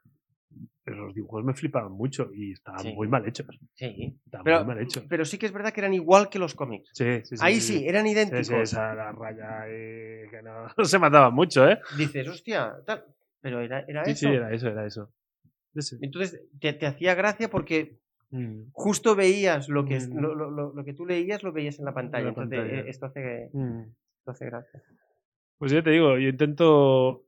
pero 0.85 1.07
los 1.07 1.15
dibujos 1.15 1.45
me 1.45 1.55
flipaban 1.55 1.93
mucho 1.93 2.31
y 2.35 2.53
estaban 2.53 2.81
Sí. 2.81 2.93
muy 2.95 3.09
mal 3.09 3.27
hechos. 3.27 3.47
sí. 3.75 4.19
Estaban 4.25 4.45
Pero, 4.45 4.59
muy 4.65 4.75
mal 4.75 4.81
hechos. 4.83 5.05
pero 5.09 5.25
sí 5.25 5.39
que 5.39 5.47
es 5.47 5.53
verdad 5.53 5.73
que 5.73 5.81
eran 5.81 5.95
igual 5.95 6.29
que 6.29 6.39
los 6.39 6.55
cómics. 6.55 6.91
Sí, 6.95 7.23
sí, 7.25 7.37
sí, 7.37 7.45
Ahí 7.45 7.61
sí, 7.61 7.87
eran 7.87 8.07
idénticos. 8.07 8.51
esa 8.73 8.95
la 8.95 9.13
raya 9.13 9.65
eh, 9.69 10.27
que 10.31 10.43
no, 10.43 10.67
no 10.77 10.85
se 10.85 10.99
mataban 10.99 11.35
mucho, 11.35 11.69
¿eh? 11.69 11.79
Dices, 11.97 12.27
hostia, 12.29 12.75
tal. 12.87 13.05
Pero 13.41 13.61
era, 13.61 13.81
era 13.87 14.05
Sí, 14.05 14.11
eso. 14.13 14.29
sí, 14.29 14.35
era 14.35 14.53
eso, 14.53 14.69
era 14.69 14.87
eso. 14.87 15.11
Entonces 16.01 16.41
te, 16.61 16.73
te 16.73 16.87
hacía 16.87 17.15
gracia 17.15 17.49
porque 17.51 17.99
Mm, 18.31 18.71
justo 18.73 19.15
veías 19.15 19.69
lo 19.69 19.85
que, 19.85 20.01
Mm. 20.01 20.19
lo, 20.21 20.35
lo- 20.35 20.51
lo- 20.51 20.73
lo 20.75 20.85
que 20.85 20.93
tú 20.95 21.07
leías, 21.07 21.45
lo 21.45 21.53
veías 21.53 21.79
en 21.79 21.85
la 21.85 21.95
pantalla. 21.95 22.25
la 22.25 22.29
Entonces, 22.31 22.59
pantalla. 22.59 22.81
eh, 22.81 22.85
esto 22.89 23.07
hace, 23.07 23.51
mm. 23.53 23.81
esto 24.19 24.31
hace 24.33 24.47
gracia. 24.47 24.83
Pues 25.59 25.71
yo 25.71 25.81
te 25.85 25.91
digo, 25.91 26.19
yo 26.19 26.29
intento 26.29 27.23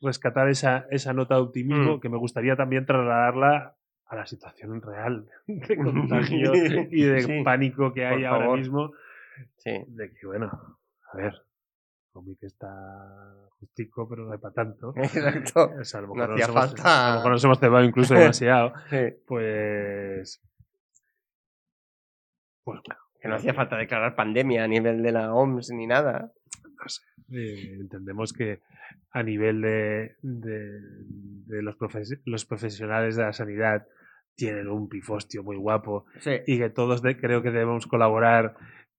rescatar 0.00 0.48
esa, 0.48 0.86
esa 0.90 1.12
nota 1.12 1.34
de 1.36 1.42
optimismo 1.42 1.96
Mm. 1.96 2.00
que 2.00 2.08
me 2.08 2.16
gustaría 2.18 2.56
también 2.56 2.86
trasladarla 2.86 3.76
a 4.06 4.16
la 4.16 4.26
situación 4.26 4.80
real 4.82 5.28
de 5.46 5.76
contagio 5.76 6.52
y 6.90 7.02
de 7.04 7.20
Sí, 7.22 7.42
pánico 7.44 7.92
que 7.92 8.06
hay 8.06 8.24
ahora 8.24 8.44
favor. 8.44 8.58
mismo. 8.58 8.92
Sí. 9.58 9.72
De 9.88 10.10
que, 10.12 10.26
bueno, 10.26 10.50
a 11.12 11.16
ver, 11.16 11.34
cómic 12.12 12.38
está 12.42 12.68
justico, 13.58 14.08
pero 14.08 14.24
no 14.26 14.32
hay 14.32 14.38
para 14.38 14.54
tanto. 14.54 14.92
Exacto. 14.96 15.70
O 15.80 15.84
sea, 15.84 15.98
a 16.00 16.02
lo 16.02 16.14
mejor 16.14 16.32
hacía 16.32 16.46
nos 16.46 16.56
hemos- 16.56 16.70
falta- 16.74 17.06
a 17.06 17.10
lo 17.10 17.16
mejor 17.16 17.32
nos 17.32 17.44
hemos 17.44 17.60
cebado 17.60 17.84
incluso 17.84 18.14
demasiado. 18.14 18.72
Sí. 18.90 18.96
Pues. 19.26 20.42
Pues 22.64 22.80
bueno, 22.84 23.00
Que 23.20 23.28
no 23.28 23.34
hacía 23.36 23.54
falta 23.54 23.76
declarar 23.76 24.14
pandemia 24.16 24.64
a 24.64 24.68
nivel 24.68 25.02
de 25.02 25.12
la 25.12 25.32
OMS 25.34 25.70
ni 25.74 25.86
nada. 25.86 26.32
Eh, 27.32 27.76
entendemos 27.80 28.32
que 28.32 28.60
a 29.12 29.22
nivel 29.22 29.60
de, 29.60 30.16
de, 30.22 30.80
de 31.46 31.62
los, 31.62 31.76
profes- 31.78 32.20
los 32.24 32.44
profesionales 32.44 33.16
de 33.16 33.22
la 33.22 33.32
sanidad 33.32 33.86
tienen 34.36 34.68
un 34.68 34.88
pifostio 34.88 35.42
muy 35.42 35.56
guapo 35.56 36.06
Sí. 36.20 36.32
y 36.46 36.58
que 36.58 36.70
todos 36.70 37.02
de- 37.02 37.16
creo 37.18 37.42
que 37.42 37.50
debemos 37.50 37.86
colaborar 37.86 38.54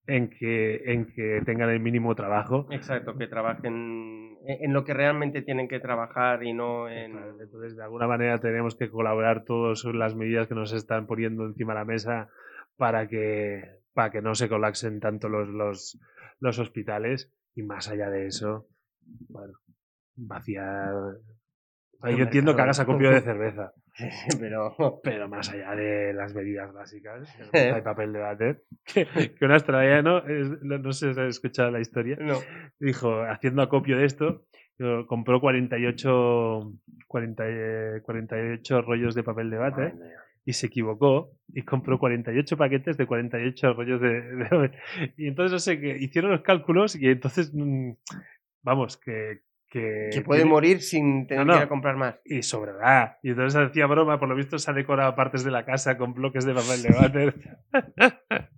en 0.06 0.28
que, 0.30 0.82
en 0.92 1.06
que 1.06 1.42
tengan 1.44 1.70
el 1.70 1.80
mínimo 1.80 2.14
trabajo. 2.14 2.66
Exacto, 2.70 3.16
que 3.16 3.26
trabajen 3.28 4.36
en 4.44 4.72
lo 4.72 4.84
que 4.84 4.92
realmente 4.94 5.42
tienen 5.42 5.68
que 5.68 5.78
trabajar 5.78 6.42
y 6.42 6.52
no 6.52 6.88
en... 6.88 7.16
Entonces, 7.40 7.76
de 7.76 7.84
alguna 7.84 8.08
manera 8.08 8.40
tenemos 8.40 8.74
que 8.74 8.90
colaborar 8.90 9.44
todos 9.44 9.84
en 9.84 9.98
las 10.00 10.16
medidas 10.16 10.48
que 10.48 10.54
nos 10.56 10.72
están 10.72 11.06
poniendo 11.06 11.46
encima 11.46 11.74
de 11.74 11.78
la 11.78 11.84
mesa 11.84 12.28
para 12.76 13.06
que, 13.06 13.62
para 13.94 14.10
que 14.10 14.20
no 14.22 14.34
se 14.34 14.48
colapsen 14.48 14.98
tanto 14.98 15.28
los, 15.28 15.48
los, 15.48 16.00
los 16.40 16.58
hospitales 16.58 17.32
y 17.54 17.62
más 17.62 17.88
allá 17.88 18.10
de 18.10 18.26
eso, 18.26 18.66
bueno, 19.28 19.54
vaciar... 20.16 20.94
O 20.94 22.04
sea, 22.04 22.10
El 22.10 22.16
yo 22.16 22.24
entiendo 22.24 22.56
que 22.56 22.62
hagas 22.62 22.80
acopio 22.80 23.10
de 23.10 23.20
cerveza, 23.20 23.72
Pero... 24.40 24.74
pero 25.04 25.28
más 25.28 25.50
allá 25.50 25.74
de 25.74 26.12
las 26.14 26.34
medidas 26.34 26.72
básicas, 26.72 27.28
hay 27.52 27.82
papel 27.82 28.12
de 28.12 28.18
váter, 28.18 28.62
que, 28.84 29.06
que 29.34 29.44
un 29.44 29.52
australiano, 29.52 30.22
no 30.62 30.92
sé 30.92 31.14
si 31.14 31.20
has 31.20 31.26
escuchado 31.28 31.70
la 31.70 31.80
historia, 31.80 32.16
No. 32.20 32.38
dijo, 32.80 33.22
haciendo 33.22 33.62
acopio 33.62 33.98
de 33.98 34.06
esto, 34.06 34.46
compró 35.06 35.40
48, 35.40 36.72
40, 37.06 37.44
eh, 37.46 38.02
48 38.02 38.82
rollos 38.82 39.14
de 39.14 39.22
papel 39.22 39.50
de 39.50 39.58
váter 39.58 39.94
Madre. 39.94 40.14
Y 40.44 40.52
se 40.54 40.66
equivocó 40.66 41.30
y 41.52 41.62
compró 41.62 41.98
48 41.98 42.56
paquetes 42.56 42.96
de 42.96 43.06
48 43.06 43.74
rollos 43.74 44.00
de, 44.00 44.20
de- 44.22 44.72
y 45.16 45.28
entonces 45.28 45.52
no 45.52 45.58
sé 45.58 45.80
que 45.80 45.96
hicieron 45.98 46.30
los 46.32 46.42
cálculos 46.42 46.96
y 46.96 47.06
entonces 47.08 47.52
mm, 47.54 47.92
vamos 48.62 48.96
que 48.96 49.40
que, 49.68 50.10
Que 50.12 50.20
puede 50.20 50.44
morir 50.44 50.82
sin 50.82 51.26
tener 51.26 51.46
No, 51.46 51.54
que 51.54 51.58
ir 51.60 51.64
a 51.64 51.68
comprar 51.68 51.96
más. 51.96 52.16
y 52.26 52.42
sobrará 52.42 53.18
y 53.22 53.30
entonces 53.30 53.58
hacía 53.58 53.86
broma 53.86 54.18
por 54.20 54.28
lo 54.28 54.34
visto 54.34 54.58
se 54.58 54.70
ha 54.70 54.74
decorado 54.74 55.14
partes 55.14 55.44
de 55.44 55.50
la 55.50 55.64
casa 55.64 55.96
con 55.96 56.12
bloques 56.12 56.44
de 56.44 56.52
papel 56.54 56.82
de 56.82 56.90
váter 56.90 57.34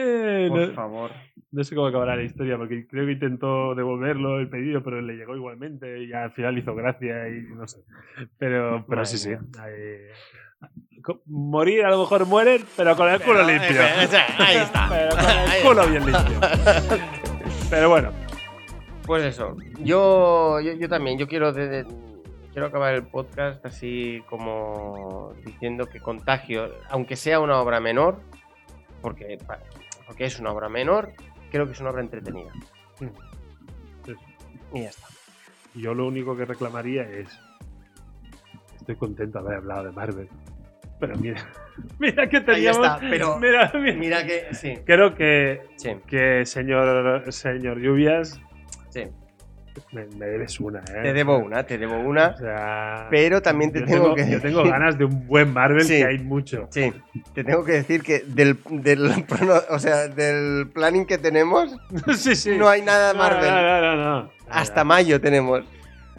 Eh, 0.00 0.46
Por 0.48 0.68
no, 0.68 0.74
favor. 0.74 1.10
no 1.50 1.64
sé 1.64 1.74
cómo 1.74 1.88
acabará 1.88 2.14
la 2.14 2.22
historia, 2.22 2.56
porque 2.56 2.86
creo 2.86 3.04
que 3.04 3.12
intentó 3.12 3.74
devolverlo 3.74 4.38
el 4.38 4.48
pedido, 4.48 4.80
pero 4.84 5.00
le 5.00 5.16
llegó 5.16 5.34
igualmente 5.34 6.04
y 6.04 6.12
al 6.12 6.30
final 6.32 6.56
hizo 6.56 6.72
gracia 6.76 7.28
y 7.28 7.42
no 7.52 7.66
sé. 7.66 7.80
Pero, 8.38 8.84
pero 8.88 9.04
sí, 9.04 9.18
sí. 9.18 9.30
hay- 9.30 10.12
morir 11.26 11.84
a 11.84 11.90
lo 11.90 12.00
mejor 12.00 12.26
mueren, 12.26 12.64
pero 12.76 12.96
con 12.96 13.08
el 13.08 13.20
culo 13.20 13.38
Pero, 13.46 13.48
eh, 13.48 13.52
limpio. 13.58 13.68
pero, 14.10 14.22
ahí 14.38 14.56
está. 14.56 14.86
Pero 14.90 15.10
con 15.10 15.20
el 15.30 15.48
Ahí 15.50 15.62
culo 15.62 15.86
bien 15.88 16.04
limpio. 16.06 16.40
Pero 17.70 17.88
bueno, 17.88 18.12
Pues 19.06 19.24
eso, 19.24 19.56
yo, 19.78 20.60
yo, 20.60 20.72
yo 20.74 20.88
también, 20.88 21.18
yo 21.18 21.26
quiero, 21.26 21.52
de- 21.52 21.68
de- 21.68 21.86
quiero 22.52 22.66
acabar 22.66 22.94
el 22.94 23.04
podcast 23.06 23.64
así 23.64 24.22
como 24.28 25.32
diciendo 25.46 25.86
que 25.86 26.00
Contagio, 26.00 26.70
aunque 26.90 27.16
sea 27.16 27.40
una 27.40 27.58
obra 27.58 27.80
menor, 27.80 28.20
porque, 29.00 29.38
porque 30.06 30.24
es 30.26 30.38
una 30.40 30.50
obra 30.50 30.68
menor, 30.68 31.12
creo 31.50 31.64
que 31.66 31.72
es 31.72 31.80
una 31.80 31.90
obra 31.90 32.02
entretenida. 32.02 32.52
Sí. 32.98 33.06
Y 34.74 34.82
ya 34.82 34.88
está. 34.90 35.06
yo 35.74 35.94
lo 35.94 36.06
único 36.06 36.36
que 36.36 36.44
reclamaría 36.44 37.02
es. 37.04 37.28
Estoy 38.88 38.96
contento 39.06 39.38
de 39.42 39.44
haber 39.48 39.58
hablado 39.58 39.84
de 39.84 39.92
Marvel. 39.92 40.28
Pero 40.98 41.14
mira, 41.18 41.46
mira 41.98 42.26
que 42.26 42.38
Ahí 42.38 42.44
teníamos. 42.44 42.86
está, 42.86 42.98
pero 43.00 43.38
Mira, 43.40 43.70
mira. 43.74 43.94
mira 43.98 44.24
que 44.26 44.46
sí, 44.54 44.78
Creo 44.86 45.14
que, 45.14 45.60
sí, 45.76 45.90
que 46.06 46.46
señor, 46.46 47.30
señor 47.30 47.80
Lluvias, 47.80 48.40
sí. 48.88 49.02
me, 49.92 50.06
me 50.16 50.24
debes 50.24 50.58
una, 50.58 50.78
¿eh? 50.80 51.02
Te 51.02 51.12
debo 51.12 51.36
una, 51.36 51.64
te 51.64 51.76
debo 51.76 51.98
una, 51.98 52.28
O 52.28 52.38
sea, 52.38 53.08
pero 53.10 53.42
también 53.42 53.72
te 53.72 53.80
yo 53.80 53.84
tengo, 53.84 54.14
que 54.14 54.30
Yo 54.30 54.40
tengo 54.40 54.64
ganas 54.64 54.96
de 54.96 55.04
un 55.04 55.26
buen 55.26 55.52
Marvel, 55.52 55.82
Sí. 55.84 55.98
que 55.98 56.06
hay 56.06 56.18
mucho. 56.20 56.66
Sí, 56.70 56.90
te 57.34 57.44
tengo 57.44 57.62
que 57.66 57.72
decir 57.72 58.02
que 58.02 58.20
del, 58.20 58.56
del, 58.70 59.12
o 59.68 59.78
sea, 59.78 60.08
del 60.08 60.66
planning 60.72 61.04
que 61.04 61.18
tenemos 61.18 61.76
sí, 62.16 62.34
sí. 62.34 62.56
no 62.56 62.66
hay 62.70 62.80
nada 62.80 63.12
de 63.12 63.18
Marvel. 63.18 63.50
No, 63.50 63.80
no, 63.82 63.96
no. 64.22 64.30
Hasta 64.48 64.82
mayo 64.82 65.20
tenemos. 65.20 65.62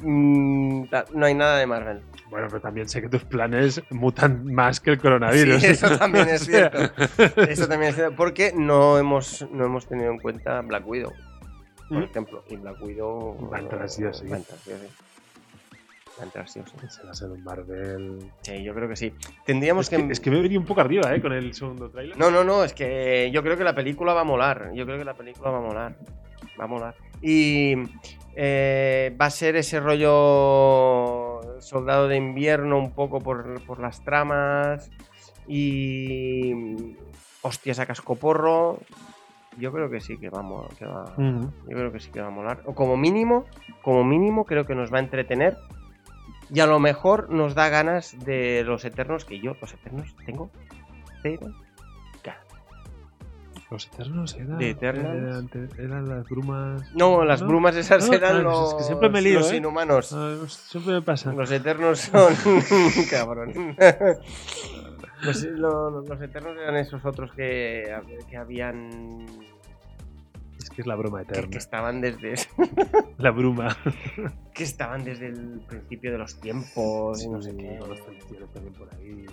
Mm, 0.04 0.84
no 1.16 1.26
hay 1.26 1.34
nada 1.34 1.58
de 1.58 1.66
Marvel. 1.66 2.02
Bueno, 2.30 2.48
pero 2.48 2.62
también 2.62 2.88
sé 2.88 3.02
que 3.02 3.10
tus 3.10 3.24
planes 3.24 3.82
mutan 3.90 4.46
más 4.54 4.80
que 4.80 4.92
el 4.92 5.00
coronavirus. 5.00 5.62
Sí, 5.62 5.68
eso 5.68 5.98
también 5.98 6.30
es 6.30 6.42
cierto. 6.46 6.78
Eso 7.42 7.68
también 7.68 7.90
es 7.90 7.96
cierto. 7.96 8.16
Porque 8.16 8.54
no 8.56 8.98
hemos, 9.00 9.46
no 9.52 9.66
hemos 9.66 9.88
tenido 9.88 10.12
en 10.12 10.20
cuenta 10.20 10.62
Black 10.62 10.88
Widow, 10.88 11.12
por 11.90 11.98
¿Mm? 11.98 12.04
ejemplo. 12.04 12.44
Y 12.50 12.56
Black 12.58 12.82
Widow. 12.82 13.50
Va 13.52 13.58
a 13.58 13.62
entrar 13.62 13.90
sí 13.90 14.04
o 14.04 14.14
sí. 14.14 14.28
Va 14.28 14.36
a 14.36 14.40
entrar 14.40 14.60
sí 14.60 14.72
o 14.72 14.78
sí. 14.78 14.88
Va 16.20 16.22
a 16.22 16.26
entrar 16.26 16.50
sí 16.50 16.60
o 16.60 16.66
sí. 16.68 16.74
Se 16.90 17.04
va 17.04 17.12
a 17.12 17.14
ser 17.16 17.32
un 17.32 17.44
Marvel. 17.44 18.32
Sí, 18.42 18.64
yo 18.64 18.76
creo 18.76 18.88
que 18.88 18.96
sí. 18.96 19.14
Tendríamos 19.46 19.92
Es 19.92 19.98
que, 19.98 20.12
es 20.12 20.20
que 20.20 20.30
me 20.30 20.40
venido 20.42 20.60
un 20.62 20.68
poco 20.68 20.82
arriba, 20.82 21.14
¿eh? 21.16 21.22
Con 21.22 21.34
el 21.34 21.54
segundo 21.54 21.90
tráiler. 21.90 22.16
No, 22.18 22.30
no, 22.30 22.44
no, 22.44 22.64
es 22.64 22.74
que 22.74 23.32
yo 23.34 23.42
creo 23.42 23.58
que 23.58 23.64
la 23.64 23.74
película 23.74 24.14
va 24.14 24.22
a 24.22 24.26
molar. 24.26 24.72
Yo 24.76 24.86
creo 24.86 25.00
que 25.00 25.06
la 25.06 25.16
película 25.16 25.50
va 25.50 25.58
a 25.58 25.62
molar. 25.62 25.96
Va 26.60 26.66
a 26.66 26.68
molar. 26.68 26.96
Y 27.22 27.76
eh, 28.42 29.14
va 29.20 29.26
a 29.26 29.30
ser 29.30 29.58
ese 29.58 29.82
rollo 29.82 31.42
soldado 31.60 32.08
de 32.08 32.16
invierno 32.16 32.78
un 32.78 32.92
poco 32.92 33.20
por, 33.20 33.62
por 33.66 33.80
las 33.82 34.02
tramas. 34.04 34.90
Y 35.48 36.96
hostias 37.42 37.80
a 37.80 37.86
cascoporro. 37.86 38.80
Yo 39.58 39.74
creo 39.74 39.90
que 39.90 40.00
sí 40.00 40.18
que 40.18 40.30
va, 40.30 40.40
a 40.40 40.44
mo- 40.44 40.70
que 40.78 40.86
va, 40.86 41.06
yo 41.68 41.76
creo 41.76 41.92
que 41.92 42.00
sí 42.00 42.12
que 42.12 42.22
va 42.22 42.28
a 42.28 42.32
molar. 42.32 42.62
O 42.66 42.74
como 42.74 42.96
mínimo, 42.96 43.46
como 43.82 44.04
mínimo 44.06 44.46
creo 44.46 44.66
que 44.66 44.76
nos 44.76 44.94
va 44.94 44.98
a 44.98 45.02
entretener. 45.02 45.58
Y 46.54 46.62
a 46.62 46.66
lo 46.66 46.80
mejor 46.80 47.30
nos 47.30 47.56
da 47.56 47.68
ganas 47.70 48.16
de 48.24 48.64
los 48.64 48.86
eternos, 48.86 49.26
que 49.26 49.40
yo, 49.40 49.56
los 49.60 49.74
eternos, 49.74 50.16
tengo. 50.26 50.50
Pero 51.24 51.42
Los 53.70 53.86
Eternos 53.88 54.36
eran. 54.36 54.62
Eternals. 54.62 55.54
Eran, 55.54 55.70
eran 55.78 56.10
las 56.10 56.28
brumas. 56.28 56.82
No, 56.96 57.24
las 57.24 57.42
¿No? 57.42 57.48
brumas 57.50 57.76
esas 57.76 58.08
No, 58.08 58.16
eran 58.16 58.44
los, 58.44 58.70
es 58.70 58.76
que 58.76 58.84
siempre 58.84 59.10
me 59.10 59.22
lío, 59.22 59.40
los 59.40 59.52
¿eh? 59.52 59.58
inhumanos. 59.58 60.12
Ah, 60.14 60.36
siempre 60.48 60.94
me 60.94 61.02
pasa. 61.04 61.32
Los 61.34 61.52
eternos 61.52 62.00
son. 62.00 62.34
Cabrón. 63.12 63.76
Los, 65.22 65.44
lo- 65.44 66.02
los 66.02 66.22
eternos 66.22 66.58
eran 66.58 66.78
esos 66.78 67.04
otros 67.06 67.32
que, 67.34 67.84
que 68.30 68.38
habían. 68.38 69.26
Es 70.58 70.70
que 70.72 70.82
es 70.82 70.88
la 70.88 70.96
broma 70.96 71.22
eterna. 71.22 71.50
que 71.52 71.58
estaban 71.58 72.02
desde. 72.02 72.34
La 73.18 73.32
bruma. 73.32 73.78
que 74.54 74.64
estaban 74.64 75.04
desde 75.04 75.28
el 75.28 75.62
principio 75.68 76.12
de 76.12 76.18
los 76.18 76.40
tiempos 76.40 77.24
y 77.24 77.30
no 77.30 77.42
sé 77.42 77.56
qué. 77.56 77.78
los 77.80 78.00
también 78.54 78.74
por 78.74 78.90
ahí. 78.96 79.26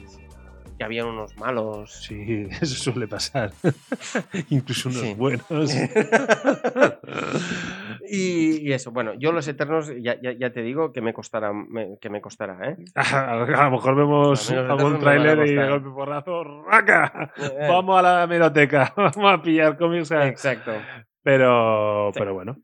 Que 0.79 0.85
habían 0.85 1.07
unos 1.07 1.37
malos. 1.39 1.93
Sí, 2.03 2.47
eso 2.61 2.75
suele 2.93 3.09
pasar. 3.09 3.51
Incluso 4.51 4.89
unos 4.91 5.01
Sí. 5.01 5.15
buenos. 5.15 5.47
y, 8.09 8.69
y 8.69 8.73
eso, 8.73 8.91
bueno, 8.91 9.15
yo 9.15 9.33
los 9.33 9.47
eternos, 9.49 9.91
ya, 10.01 10.21
ya, 10.21 10.33
ya 10.33 10.51
te 10.53 10.63
digo 10.63 10.93
que 10.93 11.01
me 11.01 11.13
costará, 11.13 11.53
me- 11.53 11.99
que 12.01 12.11
me 12.11 12.21
costará, 12.21 12.71
¿eh? 12.71 12.77
A 12.95 13.37
lo 13.37 13.71
mejor 13.71 13.97
vemos 13.97 14.51
A 14.51 14.61
algún 14.71 14.99
tráiler 15.01 15.47
y 15.47 15.55
de 15.55 15.69
golpe 15.69 15.91
porrazo, 15.91 16.45
¡raca! 16.65 17.33
Eh, 17.37 17.67
Vamos 17.69 17.99
a 17.99 18.03
la 18.03 18.23
hemeroteca, 18.25 18.93
vamos 18.97 19.17
a 19.33 19.43
pillar 19.43 19.77
cómics. 19.77 20.11
Exacto. 20.11 20.73
Pero, 21.23 22.11
Sí. 22.13 22.19
pero 22.21 22.35
bueno. 22.35 22.57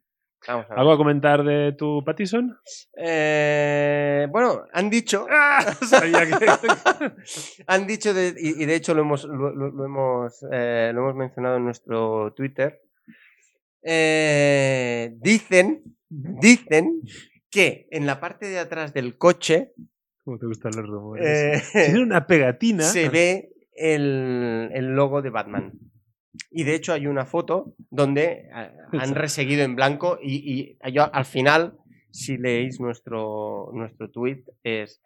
Vamos 0.48 0.66
a 0.66 0.68
ver. 0.70 0.78
¿Algo 0.78 0.92
a 0.92 0.96
comentar 0.96 1.44
de 1.44 1.72
tu 1.72 2.02
Pattison? 2.04 2.58
Eh, 2.96 4.26
bueno, 4.30 4.62
han 4.72 4.90
dicho, 4.90 5.26
¡Ah! 5.30 5.62
Sabía 5.86 6.26
que... 6.26 6.46
han 7.66 7.86
dicho, 7.86 8.12
de- 8.12 8.34
y, 8.38 8.62
y 8.62 8.66
de 8.66 8.74
hecho 8.74 8.94
lo 8.94 9.02
hemos, 9.02 9.24
lo, 9.24 9.84
hemos, 9.84 10.44
eh, 10.50 10.90
lo 10.94 11.00
hemos 11.02 11.14
mencionado 11.14 11.56
en 11.56 11.64
nuestro 11.64 12.32
Twitter. 12.34 12.80
Eh, 13.84 15.14
dicen, 15.20 15.82
dicen 16.08 17.00
que 17.50 17.86
en 17.90 18.06
la 18.06 18.20
parte 18.20 18.46
de 18.46 18.58
atrás 18.58 18.94
del 18.94 19.18
coche 19.18 19.72
¿Cómo 20.24 20.38
te 20.38 20.46
gustan 20.46 20.72
los 20.76 20.86
rumores? 20.88 21.68
Tiene 21.72 22.00
una 22.00 22.26
pegatina. 22.28 22.84
se 22.84 23.08
ve 23.08 23.50
el, 23.74 24.70
el 24.72 24.94
logo 24.94 25.20
de 25.20 25.30
Batman. 25.30 25.72
Y 26.50 26.64
de 26.64 26.74
hecho 26.74 26.92
hay 26.92 27.06
una 27.06 27.24
foto 27.26 27.74
donde 27.90 28.48
ah, 28.54 28.70
han 28.98 29.14
reseguido 29.14 29.64
en 29.64 29.76
blanco 29.76 30.18
y, 30.22 30.78
y 30.82 30.92
yo 30.92 31.12
al 31.14 31.24
final, 31.24 31.74
si 32.10 32.36
leéis 32.38 32.80
nuestro, 32.80 33.70
nuestro 33.72 34.10
tweet, 34.10 34.42
es... 34.62 35.02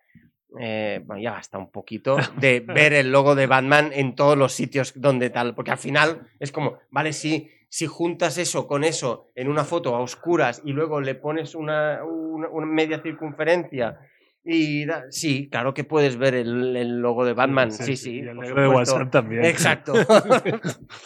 eh, 0.60 1.00
bueno, 1.04 1.20
ya 1.22 1.32
basta 1.32 1.58
un 1.58 1.70
poquito 1.70 2.16
de 2.40 2.60
ver 2.60 2.92
el 2.92 3.10
logo 3.10 3.34
de 3.34 3.46
Batman 3.46 3.90
en 3.92 4.14
todos 4.14 4.36
los 4.38 4.52
sitios 4.52 4.92
donde 5.00 5.30
tal, 5.30 5.54
porque 5.54 5.72
al 5.72 5.78
final 5.78 6.28
es 6.38 6.52
como, 6.52 6.78
vale, 6.90 7.12
sí, 7.12 7.50
si 7.68 7.86
juntas 7.86 8.38
eso 8.38 8.66
con 8.68 8.84
eso 8.84 9.30
en 9.34 9.48
una 9.48 9.64
foto 9.64 9.94
a 9.96 10.00
oscuras 10.00 10.62
y 10.64 10.72
luego 10.72 11.00
le 11.00 11.16
pones 11.16 11.54
una, 11.56 12.02
una- 12.04 12.48
una 12.48 12.66
media 12.66 13.02
circunferencia 13.02 13.98
y 14.46 14.84
da- 14.86 15.04
sí, 15.10 15.48
claro 15.50 15.74
que 15.74 15.84
puedes 15.84 16.16
ver 16.16 16.34
el, 16.36 16.76
el 16.76 17.00
logo 17.00 17.24
de 17.24 17.32
Batman, 17.32 17.72
sí, 17.72 17.96
sí. 17.96 18.16
Y 18.16 18.20
el 18.20 18.36
negro 18.38 18.62
de. 18.62 18.68
WhatsApp 18.68 19.10
también. 19.10 19.44
Exacto. 19.44 19.92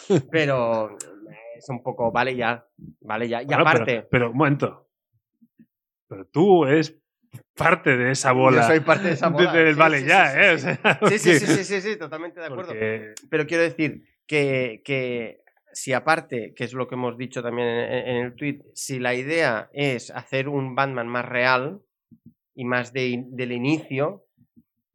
pero 0.31 0.95
es 1.55 1.69
un 1.69 1.81
poco, 1.83 2.11
vale 2.11 2.35
ya, 2.35 2.65
vale 3.01 3.27
ya. 3.27 3.41
Y 3.41 3.45
Bueno, 3.45 3.61
aparte, 3.61 3.85
Pero, 3.85 4.07
pero, 4.09 4.31
un 4.31 4.37
momento. 4.37 4.87
Pero 6.07 6.25
tú 6.25 6.65
es 6.65 6.97
parte 7.55 7.95
de 7.97 8.11
esa 8.11 8.31
bola. 8.31 8.61
yo 8.61 8.67
soy 8.67 8.79
parte 8.81 9.07
de 9.07 9.13
esa 9.13 9.29
bola. 9.29 9.51
del 9.53 9.73
sí, 9.73 9.79
vale 9.79 9.99
sí, 9.99 10.05
ya, 10.07 10.31
sí, 10.31 10.37
¿eh? 10.39 10.43
sí, 10.49 10.53
O 10.53 10.59
sea, 10.59 10.99
Sí, 11.09 11.17
sí, 11.19 11.39
sí, 11.39 11.45
sí, 11.47 11.63
sí, 11.63 11.81
sí, 11.81 11.95
totalmente 11.97 12.39
de 12.39 12.45
acuerdo. 12.47 12.67
porque- 12.69 13.13
Pero 13.29 13.45
quiero 13.47 13.63
decir 13.63 14.03
que, 14.27 14.81
que 14.83 15.41
si 15.73 15.93
aparte, 15.93 16.53
que 16.55 16.63
es 16.65 16.73
lo 16.73 16.87
que 16.87 16.95
hemos 16.95 17.17
dicho 17.17 17.41
también 17.41 17.67
en, 17.69 18.07
en 18.09 18.15
el 18.25 18.35
tweet, 18.35 18.59
si 18.73 18.99
la 18.99 19.13
idea 19.15 19.69
es 19.73 20.11
hacer 20.11 20.49
un 20.49 20.75
Batman 20.75 21.07
más 21.07 21.25
real 21.25 21.79
y 22.55 22.65
más 22.65 22.93
de- 22.93 23.23
del 23.27 23.51
inicio, 23.51 24.23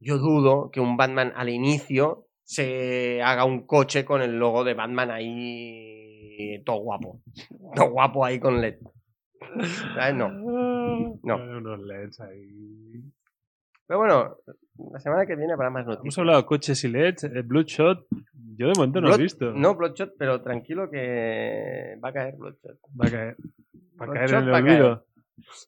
yo 0.01 0.19
dudo 0.19 0.71
que 0.71 0.81
un 0.81 0.97
Batman 0.97 1.33
al 1.37 1.49
inicio 1.49 2.27
se 2.45 3.23
haga 3.23 3.45
un 3.45 3.67
coche 3.67 4.05
con 4.05 4.23
el 4.23 4.39
logo 4.39 4.63
de 4.65 4.75
Batman 4.75 5.11
ahí 5.11 6.63
todo 6.65 6.79
guapo. 6.81 7.21
Todo 7.75 7.91
guapo 7.91 8.25
ahí 8.25 8.39
con 8.39 8.61
LED. 8.61 8.77
¿Sabes? 9.95 10.15
No. 10.15 10.29
No. 11.23 11.37
Unos 11.37 11.81
LEDs 11.83 12.21
ahí. 12.21 13.03
Pero 13.87 14.01
bueno, 14.01 14.37
la 14.93 14.99
semana 15.01 15.27
que 15.27 15.37
viene 15.37 15.53
habrá 15.55 15.71
más 15.71 15.85
Hemos 15.85 15.97
noticias. 15.99 16.19
hablado 16.19 16.39
de 16.41 16.47
coches 16.47 16.85
y 16.85 16.89
LEDs, 16.89 17.25
eh, 17.25 17.43
Bloodshot. 17.43 18.07
Yo 18.59 18.69
de 18.69 18.73
momento 18.77 19.01
no 19.01 19.15
he 19.15 19.19
visto. 19.19 19.53
No, 19.53 19.75
Bloodshot, 19.75 20.15
pero 20.19 20.43
tranquilo 20.43 20.91
que 20.91 21.97
va 22.05 22.09
a 22.09 22.13
caer 22.13 22.35
Bloodshot. 22.37 22.79
Va 23.01 23.07
a 23.07 23.11
caer. 23.11 23.37
Va 24.01 24.07
a 24.07 24.09
caer 24.13 24.31
en 24.35 24.43
el 24.43 24.51
olvido. 24.55 25.07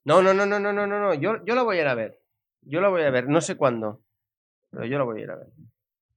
No, 0.04 0.22
no, 0.22 0.32
no, 0.34 0.46
no, 0.46 0.58
no, 0.58 0.72
no, 0.72 0.86
no, 0.86 0.98
no. 1.00 1.14
Yo, 1.14 1.44
yo 1.44 1.54
la 1.54 1.62
voy 1.62 1.78
a 1.78 1.82
ir 1.82 1.86
a 1.88 1.94
ver. 1.94 2.18
Yo 2.62 2.80
la 2.80 2.88
voy 2.88 3.02
a 3.02 3.10
ver, 3.10 3.28
no 3.28 3.40
sé 3.40 3.56
cuándo. 3.56 4.00
Pero 4.70 4.84
yo 4.86 4.98
la 4.98 5.04
voy 5.04 5.20
a 5.20 5.24
ir 5.24 5.30
a 5.30 5.36
ver. 5.36 5.46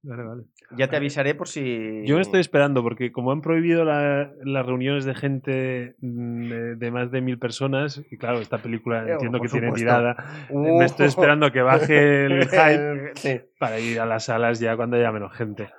Vale, 0.04 0.22
vale. 0.24 0.42
Ya 0.76 0.88
te 0.88 0.96
avisaré 0.96 1.34
por 1.36 1.46
si. 1.48 2.02
Yo 2.04 2.16
me 2.16 2.22
estoy 2.22 2.40
esperando 2.40 2.82
porque 2.82 3.12
como 3.12 3.30
han 3.30 3.40
prohibido 3.40 3.84
la- 3.84 4.32
las 4.44 4.66
reuniones 4.66 5.04
de 5.04 5.14
gente 5.14 5.94
mm, 6.00 6.48
de, 6.48 6.74
de 6.76 6.90
más 6.90 7.12
de 7.12 7.20
mil 7.20 7.38
personas, 7.38 8.02
y 8.10 8.16
claro, 8.16 8.40
esta 8.40 8.58
película 8.58 9.06
Eh, 9.06 9.12
entiendo 9.12 9.40
que 9.40 9.48
tiene 9.48 9.70
tirada, 9.72 10.16
Uh. 10.50 10.78
me 10.78 10.86
estoy 10.86 11.06
esperando 11.06 11.46
a 11.46 11.52
que 11.52 11.62
baje 11.62 12.24
el 12.26 12.48
hype 12.50 13.12
Sí, 13.14 13.40
para 13.60 13.78
ir 13.78 14.00
a 14.00 14.06
las 14.06 14.24
salas 14.24 14.58
ya 14.58 14.76
cuando 14.76 14.96
haya 14.96 15.12
menos 15.12 15.32
gente. 15.34 15.70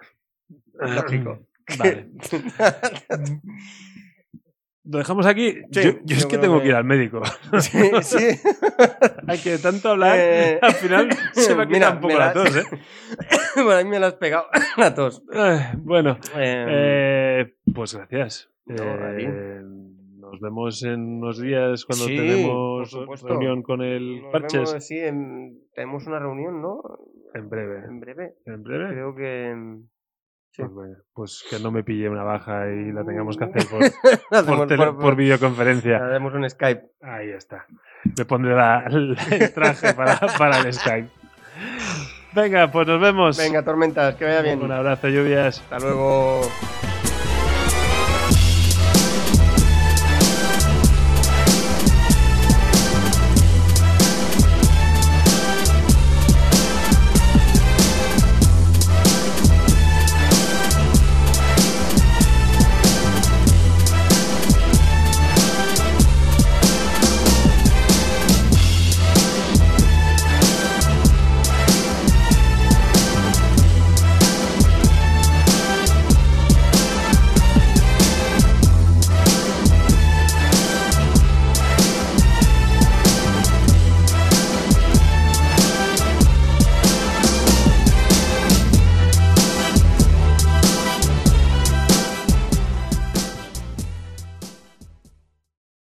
lógico. 0.74 1.40
Vale. 1.78 2.08
¿Lo 4.86 4.98
dejamos 4.98 5.26
aquí? 5.26 5.54
Sí, 5.72 5.82
yo, 5.84 5.92
yo 6.04 6.18
es 6.18 6.26
que 6.26 6.38
tengo 6.38 6.58
que 6.58 6.64
que- 6.64 6.70
ir 6.70 6.76
al 6.76 6.84
médico. 6.84 7.22
Sí, 7.60 7.80
sí. 8.02 8.18
Hay 9.28 9.40
que 9.40 9.58
tanto 9.58 9.90
hablar, 9.90 10.16
Eh, 10.20 10.60
al 10.62 10.74
final 10.74 11.10
se 11.34 11.56
me 11.56 11.64
ha 11.64 11.68
quitado 11.68 11.94
un 11.96 12.02
poco 12.02 12.14
la 12.18 12.26
la- 12.28 12.34
tos, 12.34 12.56
¿eh? 12.58 12.64
bueno, 13.56 13.72
a 13.80 13.84
mí 13.84 13.90
me 13.90 14.00
la 14.00 14.08
has 14.08 14.16
pegado 14.16 14.46
la 14.78 14.94
tos. 14.94 15.24
Ay, 15.34 15.60
bueno, 15.78 16.18
Eh, 16.36 16.66
eh, 17.48 17.54
pues 17.74 17.96
gracias. 17.96 18.50
No. 18.66 18.76
Eh, 18.84 19.62
nos 20.18 20.40
vemos 20.42 20.84
en 20.84 21.00
unos 21.20 21.40
días 21.40 21.86
cuando 21.86 22.06
Sí, 22.06 22.18
tenemos 22.18 22.92
reunión 23.24 23.62
con 23.62 23.82
el 23.82 24.22
nos 24.24 24.32
Parches. 24.32 24.70
vemos, 24.72 24.86
sí, 24.88 24.98
en- 25.00 25.60
tenemos 25.76 26.08
una 26.08 26.20
reunión, 26.20 26.62
¿no? 26.62 26.82
En 27.34 27.50
breve. 27.50 27.86
En 27.88 28.00
breve. 28.00 28.34
En 28.46 28.64
breve. 28.64 28.90
Creo 28.90 29.16
que. 29.16 29.78
Mm, 30.54 30.56
sí. 30.56 30.62
Pues, 30.64 30.72
bueno, 30.74 30.96
pues 31.14 31.44
que 31.50 31.60
no 31.60 31.72
me 31.72 31.84
pille 31.84 32.10
una 32.10 32.24
baja 32.24 32.68
y 32.70 32.92
la 32.92 33.04
tengamos 33.04 33.38
que 33.38 33.46
hacer 33.46 33.66
por, 33.68 33.84
Hacemos 34.32 34.58
por, 34.60 34.68
tele- 34.68 34.86
por- 34.86 35.00
por 35.00 35.16
videoconferencia. 35.16 35.98
Haremos 35.98 36.34
un 36.34 36.50
Skype. 36.50 36.84
Ahí 37.02 37.30
está. 37.30 37.66
Me 38.18 38.26
pondré 38.26 38.56
la- 38.56 38.84
el 38.90 39.18
traje 39.54 39.94
para, 39.94 40.20
para 40.38 40.60
el 40.60 40.74
Skype. 40.74 41.10
Venga, 42.34 42.72
pues 42.72 42.88
nos 42.88 43.00
vemos. 43.00 43.38
Venga, 43.38 43.64
tormentas, 43.64 44.16
que 44.16 44.26
vaya 44.26 44.42
bien. 44.42 44.62
Un 44.62 44.72
abrazo, 44.72 45.08
lluvias. 45.08 45.60
Hasta 45.62 45.80
luego. 45.80 46.42